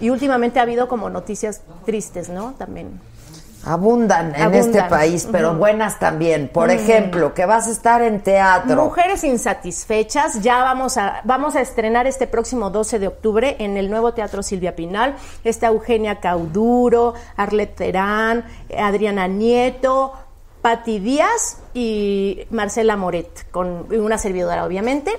y 0.00 0.08
últimamente 0.08 0.60
ha 0.60 0.62
habido 0.62 0.88
como 0.88 1.10
noticias 1.10 1.60
tristes, 1.84 2.30
¿no? 2.30 2.54
También. 2.54 3.00
Abundan 3.64 4.34
en 4.34 4.42
Abundan. 4.42 4.60
este 4.60 4.82
país, 4.84 5.28
pero 5.30 5.54
buenas 5.54 5.98
también. 5.98 6.48
Por 6.48 6.70
ejemplo, 6.70 7.34
que 7.34 7.44
vas 7.46 7.66
a 7.66 7.70
estar 7.70 8.02
en 8.02 8.20
teatro. 8.20 8.84
Mujeres 8.84 9.24
insatisfechas, 9.24 10.40
ya 10.40 10.62
vamos 10.62 10.96
a, 10.96 11.20
vamos 11.24 11.56
a 11.56 11.60
estrenar 11.60 12.06
este 12.06 12.26
próximo 12.26 12.70
12 12.70 12.98
de 12.98 13.08
octubre 13.08 13.56
en 13.58 13.76
el 13.76 13.90
nuevo 13.90 14.14
Teatro 14.14 14.42
Silvia 14.42 14.74
Pinal. 14.76 15.16
Está 15.44 15.68
Eugenia 15.68 16.20
Cauduro, 16.20 17.14
Arlet 17.36 17.74
Terán, 17.74 18.44
Adriana 18.76 19.26
Nieto, 19.26 20.12
Patti 20.62 20.98
Díaz 20.98 21.58
y 21.74 22.46
Marcela 22.50 22.96
Moret, 22.96 23.50
con 23.50 23.86
una 23.92 24.18
servidora 24.18 24.64
obviamente. 24.64 25.12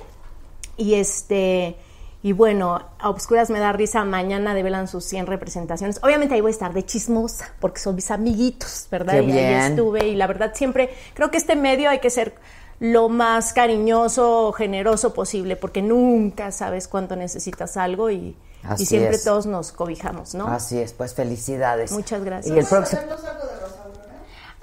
Y 0.78 0.96
este 0.96 1.76
y 2.24 2.34
bueno, 2.34 2.80
a 3.00 3.10
Obscuras 3.10 3.50
me 3.50 3.60
da 3.60 3.72
risa, 3.72 4.04
mañana 4.06 4.54
develan 4.54 4.88
sus 4.88 5.06
100 5.06 5.26
representaciones. 5.26 6.00
Obviamente 6.04 6.36
ahí 6.36 6.42
voy 6.42 6.50
a 6.50 6.54
estar 6.54 6.72
de 6.72 6.86
chismosa, 6.86 7.54
porque 7.60 7.80
son 7.80 7.96
mis 7.96 8.12
amiguitos, 8.12 8.88
¿verdad? 8.92 9.14
Qué 9.14 9.24
y 9.24 9.32
ahí 9.32 9.70
estuve 9.72 10.08
y 10.08 10.16
la 10.16 10.28
verdad 10.28 10.52
siempre, 10.54 10.94
creo 11.16 11.32
que 11.32 11.38
este 11.38 11.56
medio 11.56 11.90
hay 11.90 12.00
que 12.00 12.12
ser 12.12 12.36
lo 12.80 13.10
más 13.10 13.54
cariñoso, 13.54 14.52
generoso 14.54 15.14
posible, 15.14 15.56
porque 15.56 15.82
nunca 15.82 16.52
sabes 16.52 16.88
cuánto 16.88 17.16
necesitas 17.16 17.78
algo 17.78 18.10
y, 18.10 18.36
siempre 18.76 19.16
es. 19.16 19.24
todos 19.24 19.46
nos 19.48 19.72
cobijamos, 19.72 20.36
¿no? 20.36 20.48
Así 20.48 20.78
es, 20.78 20.94
pues 20.94 21.16
felicidades. 21.16 21.92
Muchas 21.92 22.24
gracias. 22.24 22.56
Y 22.56 22.60
el 22.60 22.66
próximo. 22.66 23.02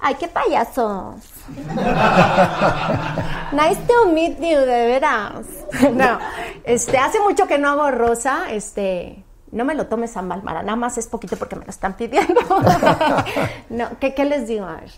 Ay, 0.01 0.15
qué 0.15 0.29
payaso. 0.29 1.17
nice 3.53 3.79
to 3.87 4.07
meet 4.13 4.39
you, 4.41 4.59
de 4.61 4.87
veras. 4.87 5.47
No, 5.93 6.19
este, 6.65 6.97
hace 6.99 7.21
mucho 7.21 7.47
que 7.47 7.59
no 7.59 7.69
hago 7.71 7.91
rosa, 7.91 8.51
este, 8.51 9.23
no 9.53 9.65
me 9.67 9.75
lo 9.75 9.87
tomes 9.87 10.17
a 10.17 10.23
mal, 10.23 10.43
Mara, 10.43 10.63
nada 10.63 10.77
más 10.77 10.97
es 10.99 11.07
poquito 11.07 11.37
porque 11.37 11.57
me 11.57 11.65
lo 11.65 11.71
están 11.71 11.95
pidiendo. 11.95 12.41
no, 13.69 13.89
¿qué, 14.01 14.15
qué 14.15 14.25
les 14.25 14.49
digo? 14.49 14.65
A 14.65 14.77
ver. 14.77 14.91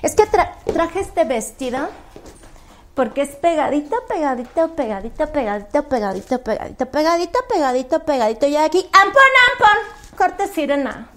Es 0.00 0.14
que 0.14 0.24
tra- 0.24 0.54
traje 0.72 1.00
este 1.00 1.24
vestido 1.24 1.88
porque 2.94 3.22
es 3.22 3.30
pegadito, 3.30 3.96
pegadito, 4.08 4.74
pegadito, 4.74 5.26
pegadito, 5.28 5.88
pegadito, 5.88 6.42
pegadito, 6.42 6.86
pegadito, 6.90 7.38
pegadito, 7.48 7.98
pegadito. 8.00 8.46
Y 8.46 8.56
aquí, 8.56 8.88
ampon, 8.92 9.22
ampon, 9.52 10.16
corte 10.16 10.48
sirena. 10.48 11.08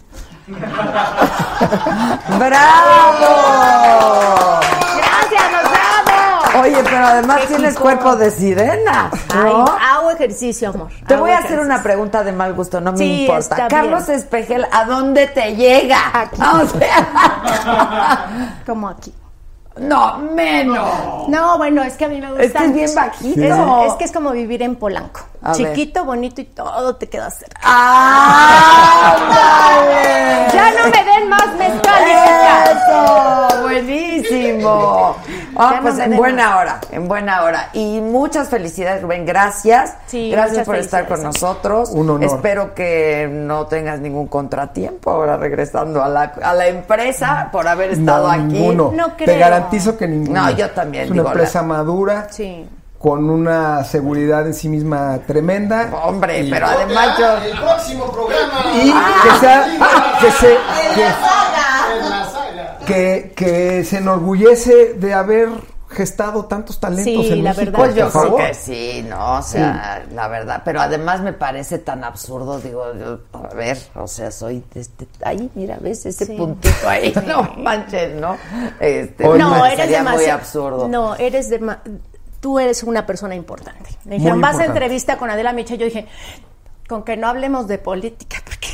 ¡Bravo! 3.25 4.59
Gracias, 4.97 5.51
nos 5.51 5.63
vemos. 5.71 6.55
Oye, 6.65 6.77
pero 6.83 7.05
además 7.07 7.41
tienes 7.47 7.75
cuerpo 7.77 8.15
de 8.15 8.31
sirena, 8.31 9.09
Ay, 9.33 9.43
¿no? 9.53 9.65
hago 9.65 10.11
ejercicio, 10.11 10.69
amor. 10.69 10.89
Te 11.07 11.13
Hago 11.15 11.23
voy 11.23 11.31
a 11.31 11.37
hacer 11.39 11.51
ejercicio. 11.53 11.73
una 11.73 11.83
pregunta 11.83 12.23
de 12.23 12.31
mal 12.31 12.53
gusto, 12.53 12.79
no 12.79 12.91
me 12.93 12.97
Sí, 12.97 13.21
importa. 13.21 13.55
está 13.55 13.67
Carlos 13.67 14.05
bien. 14.07 14.19
Espejel, 14.19 14.67
¿a 14.71 14.85
dónde 14.85 15.27
te 15.27 15.55
llega? 15.55 15.97
Aquí. 16.13 16.39
O 16.41 16.65
sea, 16.67 18.27
Como 18.65 18.87
aquí. 18.89 19.13
no, 19.77 20.17
menos. 20.19 21.27
No, 21.27 21.57
bueno, 21.57 21.83
es 21.83 21.95
que 21.95 22.05
a 22.05 22.07
mí 22.07 22.21
me 22.21 22.27
gusta. 22.29 22.43
Es 22.43 22.53
que 22.53 22.65
es 22.65 22.73
bien 22.73 22.95
bajito. 22.95 23.41
Es, 23.41 23.91
es 23.91 23.93
que 23.97 24.03
es 24.05 24.11
como 24.11 24.31
vivir 24.31 24.61
en 24.63 24.75
Polanco. 24.77 25.21
A 25.47 25.51
ver. 25.55 25.57
Chiquito, 25.75 26.03
bonito 26.05 26.41
y 26.41 26.45
todo 26.45 26.95
te 26.95 27.07
queda 27.07 27.29
cerca. 27.29 27.59
¡Ándale! 29.15 30.47
Ya 30.53 30.71
no 30.71 30.89
me 30.89 31.03
den 31.03 31.29
más 31.29 31.55
mezcal. 31.55 32.03
¡Eso! 32.71 33.61
¡Buenísimo! 33.61 35.15
Ah, 35.57 35.73
no 35.77 35.81
pues 35.83 35.95
me 35.95 36.03
en 36.05 36.17
buena 36.17 36.49
más. 36.49 36.59
hora, 36.59 36.79
en 36.91 37.07
buena 37.07 37.43
hora. 37.43 37.69
Y 37.73 38.01
muchas 38.01 38.49
felicidades, 38.49 39.01
Rubén. 39.03 39.25
Gracias. 39.25 39.95
Sí, 40.07 40.29
Gracias 40.31 40.65
por 40.65 40.75
estar 40.75 41.07
con 41.07 41.21
nosotros. 41.23 41.89
Un 41.91 42.09
honor. 42.09 42.23
Espero 42.25 42.73
que 42.75 43.29
no 43.31 43.65
tengas 43.67 43.99
ningún 43.99 44.27
contratiempo 44.27 45.11
ahora 45.11 45.37
regresando 45.37 46.03
a 46.03 46.09
la, 46.09 46.33
a 46.43 46.53
la 46.53 46.67
empresa 46.67 47.49
por 47.51 47.67
haber 47.67 47.91
estado 47.91 48.27
No, 48.27 48.33
aquí. 48.33 48.41
ninguno. 48.43 48.91
No 48.93 49.11
Te 49.13 49.25
creo. 49.25 49.39
garantizo 49.39 49.95
que 49.97 50.07
ninguno. 50.07 50.41
No, 50.41 50.49
yo 50.51 50.69
también, 50.71 51.05
Es 51.05 51.11
una 51.11 51.21
digo, 51.21 51.31
empresa 51.31 51.61
madura, 51.61 52.27
Sí. 52.31 52.67
Con 53.05 53.29
una 53.29 53.83
seguridad 53.83 54.47
en 54.47 54.55
sí 54.55 54.67
misma 54.67 55.19
tremenda. 55.27 55.91
Hombre, 56.05 56.39
Y- 56.41 56.49
pero 56.49 56.65
además 56.65 57.15
yo... 57.19 57.37
El 57.37 57.51
próximo 57.59 58.11
programa. 58.11 58.61
Y 58.73 58.91
que 58.91 59.39
sea, 59.39 59.67
que 60.19 60.31
se, 60.31 60.47
que, 60.95 61.03
En 61.03 62.09
la 62.09 62.25
saga. 62.25 62.77
que, 62.87 63.33
que 63.35 63.83
se 63.83 63.97
enorgullece 63.99 64.95
de 64.95 65.13
haber 65.13 65.49
gestado 65.89 66.45
tantos 66.45 66.79
talentos 66.79 67.27
Sí, 67.27 67.31
en 67.31 67.43
la 67.43 67.51
México. 67.53 67.65
verdad 67.73 67.79
Pues 67.79 67.95
yo 67.95 68.09
favor. 68.09 68.41
que 68.41 68.53
sí, 68.55 69.05
¿no? 69.07 69.35
O 69.37 69.41
sea, 69.43 70.03
la 70.11 70.27
verdad. 70.27 70.63
Pero 70.65 70.81
además 70.81 71.21
me 71.21 71.31
parece 71.31 71.77
tan 71.77 72.03
absurdo, 72.03 72.57
digo, 72.59 72.85
yo, 72.95 73.19
a 73.39 73.53
ver, 73.53 73.77
o 73.93 74.07
sea, 74.07 74.31
soy 74.31 74.63
de 74.73 74.81
este, 74.81 75.07
ahí, 75.23 75.47
mira, 75.53 75.77
ves 75.79 76.07
ese 76.07 76.25
Sí. 76.25 76.33
puntito 76.35 76.89
ahí, 76.89 77.13
no 77.27 77.43
manches, 77.59 78.19
¿no? 78.19 78.35
Este, 78.79 79.23
No, 79.25 79.33
eres 79.63 79.75
parecería 79.75 80.01
muy 80.01 80.11
demasiado. 80.11 80.39
absurdo. 80.39 80.87
No, 80.87 81.15
eres 81.17 81.51
de. 81.51 81.59
Tú 82.45 82.59
eres 82.59 82.83
una 82.83 83.07
persona 83.07 83.33
importante. 83.33 83.89
Me 84.03 84.17
dijeron, 84.19 84.39
vas 84.39 84.59
a 84.59 84.65
entrevista 84.65 85.17
con 85.17 85.31
Adela 85.31 85.51
Micha. 85.51 85.73
Yo 85.73 85.85
dije, 85.85 86.05
con 86.87 87.01
que 87.01 87.17
no 87.17 87.27
hablemos 87.27 87.67
de 87.67 87.79
política, 87.79 88.37
porque. 88.45 88.67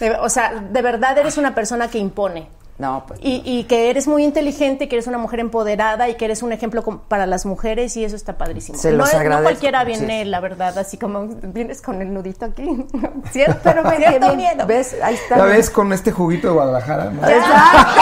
de- 0.00 0.16
o 0.18 0.28
sea, 0.28 0.52
de 0.52 0.82
verdad 0.82 1.16
eres 1.18 1.38
una 1.38 1.54
persona 1.54 1.86
que 1.86 1.98
impone. 1.98 2.48
No, 2.76 3.04
pues. 3.06 3.20
Y, 3.22 3.40
y 3.44 3.64
que 3.68 3.88
eres 3.88 4.08
muy 4.08 4.24
inteligente, 4.24 4.88
que 4.88 4.96
eres 4.96 5.06
una 5.06 5.18
mujer 5.18 5.38
empoderada 5.38 6.08
y 6.08 6.16
que 6.16 6.24
eres 6.24 6.42
un 6.42 6.50
ejemplo 6.52 6.82
para 7.06 7.24
las 7.24 7.46
mujeres 7.46 7.96
y 7.96 8.04
eso 8.04 8.16
está 8.16 8.36
padrísimo. 8.36 8.78
Se 8.78 8.90
no, 8.90 8.96
los 8.98 9.06
es- 9.10 9.14
no 9.14 9.20
agradezco, 9.20 9.44
cualquiera 9.44 9.84
viene, 9.84 10.24
sí. 10.24 10.28
la 10.28 10.40
verdad, 10.40 10.76
así 10.76 10.96
como 10.98 11.24
vienes 11.28 11.80
con 11.82 12.02
el 12.02 12.12
nudito 12.12 12.46
aquí. 12.46 12.64
¿Cierto? 13.30 13.60
Pero 13.62 13.88
¿Cierto 13.92 14.26
bien, 14.26 14.36
miedo? 14.38 14.66
¿Ves? 14.66 14.96
Ahí 15.00 15.14
está. 15.14 15.36
Ya 15.36 15.44
ves 15.44 15.70
con 15.70 15.92
este 15.92 16.10
juguito 16.10 16.48
de 16.48 16.54
Guadalajara. 16.54 17.10
¿no? 17.10 17.28
Exacto. 17.28 18.00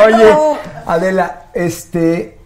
Oye, 0.06 0.36
Adela, 0.86 1.42
este, 1.54 2.37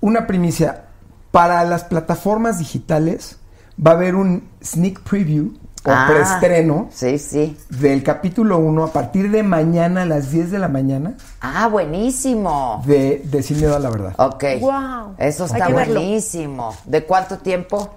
una 0.00 0.26
primicia. 0.26 0.82
Para 1.30 1.64
las 1.64 1.84
plataformas 1.84 2.58
digitales 2.58 3.38
va 3.84 3.90
a 3.90 3.94
haber 3.94 4.14
un 4.14 4.48
sneak 4.64 5.00
preview 5.02 5.52
o 5.84 5.90
Ah, 5.90 6.06
preestreno 6.08 6.88
Sí, 6.90 7.18
sí. 7.18 7.56
del 7.68 8.02
capítulo 8.02 8.58
1 8.58 8.84
a 8.84 8.92
partir 8.92 9.30
de 9.30 9.42
mañana 9.42 10.02
a 10.02 10.04
las 10.06 10.30
10 10.32 10.50
de 10.50 10.58
la 10.58 10.68
mañana 10.68 11.14
Ah, 11.40 11.68
buenísimo. 11.68 12.82
de, 12.86 13.22
de 13.24 13.42
Sin 13.42 13.58
Miedo 13.58 13.76
a 13.76 13.78
la 13.78 13.90
Verdad. 13.90 14.14
Ok. 14.18 14.44
Guau. 14.60 15.14
Eso 15.18 15.44
está 15.44 15.68
buenísimo. 15.68 16.74
¿De 16.86 17.04
cuánto 17.04 17.38
tiempo? 17.38 17.90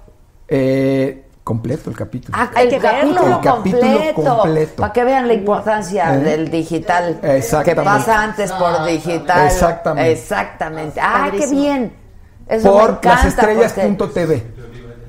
Eh, 0.47 1.28
completo 1.49 1.89
el 1.89 1.95
capítulo. 1.95 2.37
Ah, 2.39 2.51
Hay 2.53 2.65
el 2.67 2.69
que 2.69 2.77
verlo. 2.79 3.15
capítulo, 3.15 3.35
El 3.35 3.41
capítulo 3.41 3.81
completo, 3.81 4.37
completo. 4.37 4.75
Para 4.75 4.93
que 4.93 5.03
vean 5.03 5.27
la 5.27 5.33
importancia 5.33 6.13
¿Eh? 6.13 6.17
del 6.19 6.51
digital. 6.51 7.17
Que 7.21 7.37
Exactamente. 7.37 7.89
pasa 7.89 8.21
antes 8.21 8.51
por 8.51 8.85
digital. 8.85 9.47
Exactamente. 9.47 10.11
Exactamente. 10.11 10.99
Ah, 11.01 11.29
qué 11.31 11.47
bien. 11.47 11.91
Eso 12.47 12.71
me 12.75 12.81
Por 12.81 12.89
encanta. 12.91 13.15
lasestrellas.tv. 13.15 14.43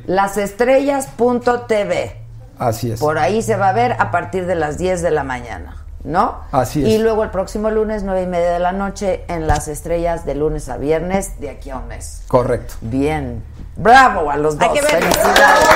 Lasestrellas.tv. 0.06 2.16
Así 2.58 2.90
es. 2.90 3.00
Por 3.00 3.18
ahí 3.18 3.42
se 3.42 3.56
va 3.56 3.68
a 3.68 3.72
ver 3.74 3.96
a 3.98 4.10
partir 4.10 4.46
de 4.46 4.54
las 4.54 4.78
10 4.78 5.02
de 5.02 5.10
la 5.10 5.24
mañana, 5.24 5.84
¿no? 6.04 6.40
Así 6.52 6.82
es. 6.82 6.88
Y 6.88 6.96
luego 6.98 7.22
el 7.22 7.28
próximo 7.30 7.70
lunes, 7.70 8.02
9 8.02 8.22
y 8.22 8.26
media 8.26 8.52
de 8.52 8.60
la 8.60 8.72
noche, 8.72 9.24
en 9.28 9.46
Las 9.46 9.68
Estrellas, 9.68 10.24
de 10.24 10.36
lunes 10.36 10.70
a 10.70 10.78
viernes, 10.78 11.38
de 11.38 11.50
aquí 11.50 11.68
a 11.68 11.76
un 11.76 11.88
mes. 11.88 12.22
Correcto. 12.28 12.76
Bien. 12.80 13.42
Bravo 13.81 14.31
a 14.31 14.36
los 14.36 14.59
dos. 14.59 14.68
Hay 14.68 14.75
que. 14.78 14.83
Felicidades. 14.83 15.68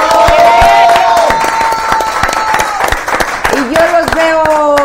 Y 3.55 3.75
yo 3.75 3.81
los 3.99 4.15
veo 4.15 4.85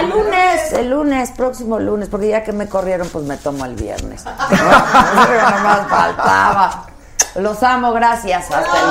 el 0.00 0.10
lunes, 0.10 0.72
el 0.72 0.90
lunes, 0.90 1.30
próximo 1.30 1.78
lunes, 1.78 2.08
porque 2.08 2.28
ya 2.28 2.42
que 2.42 2.52
me 2.52 2.68
corrieron, 2.68 3.08
pues 3.08 3.24
me 3.24 3.36
tomo 3.38 3.64
el 3.64 3.74
viernes. 3.76 4.24
¿no? 4.24 4.32
Nomás 5.50 5.88
faltaba. 5.88 6.82
Los 7.36 7.62
amo, 7.62 7.92
gracias. 7.92 8.50
Hasta 8.50 8.78
el 8.78 8.90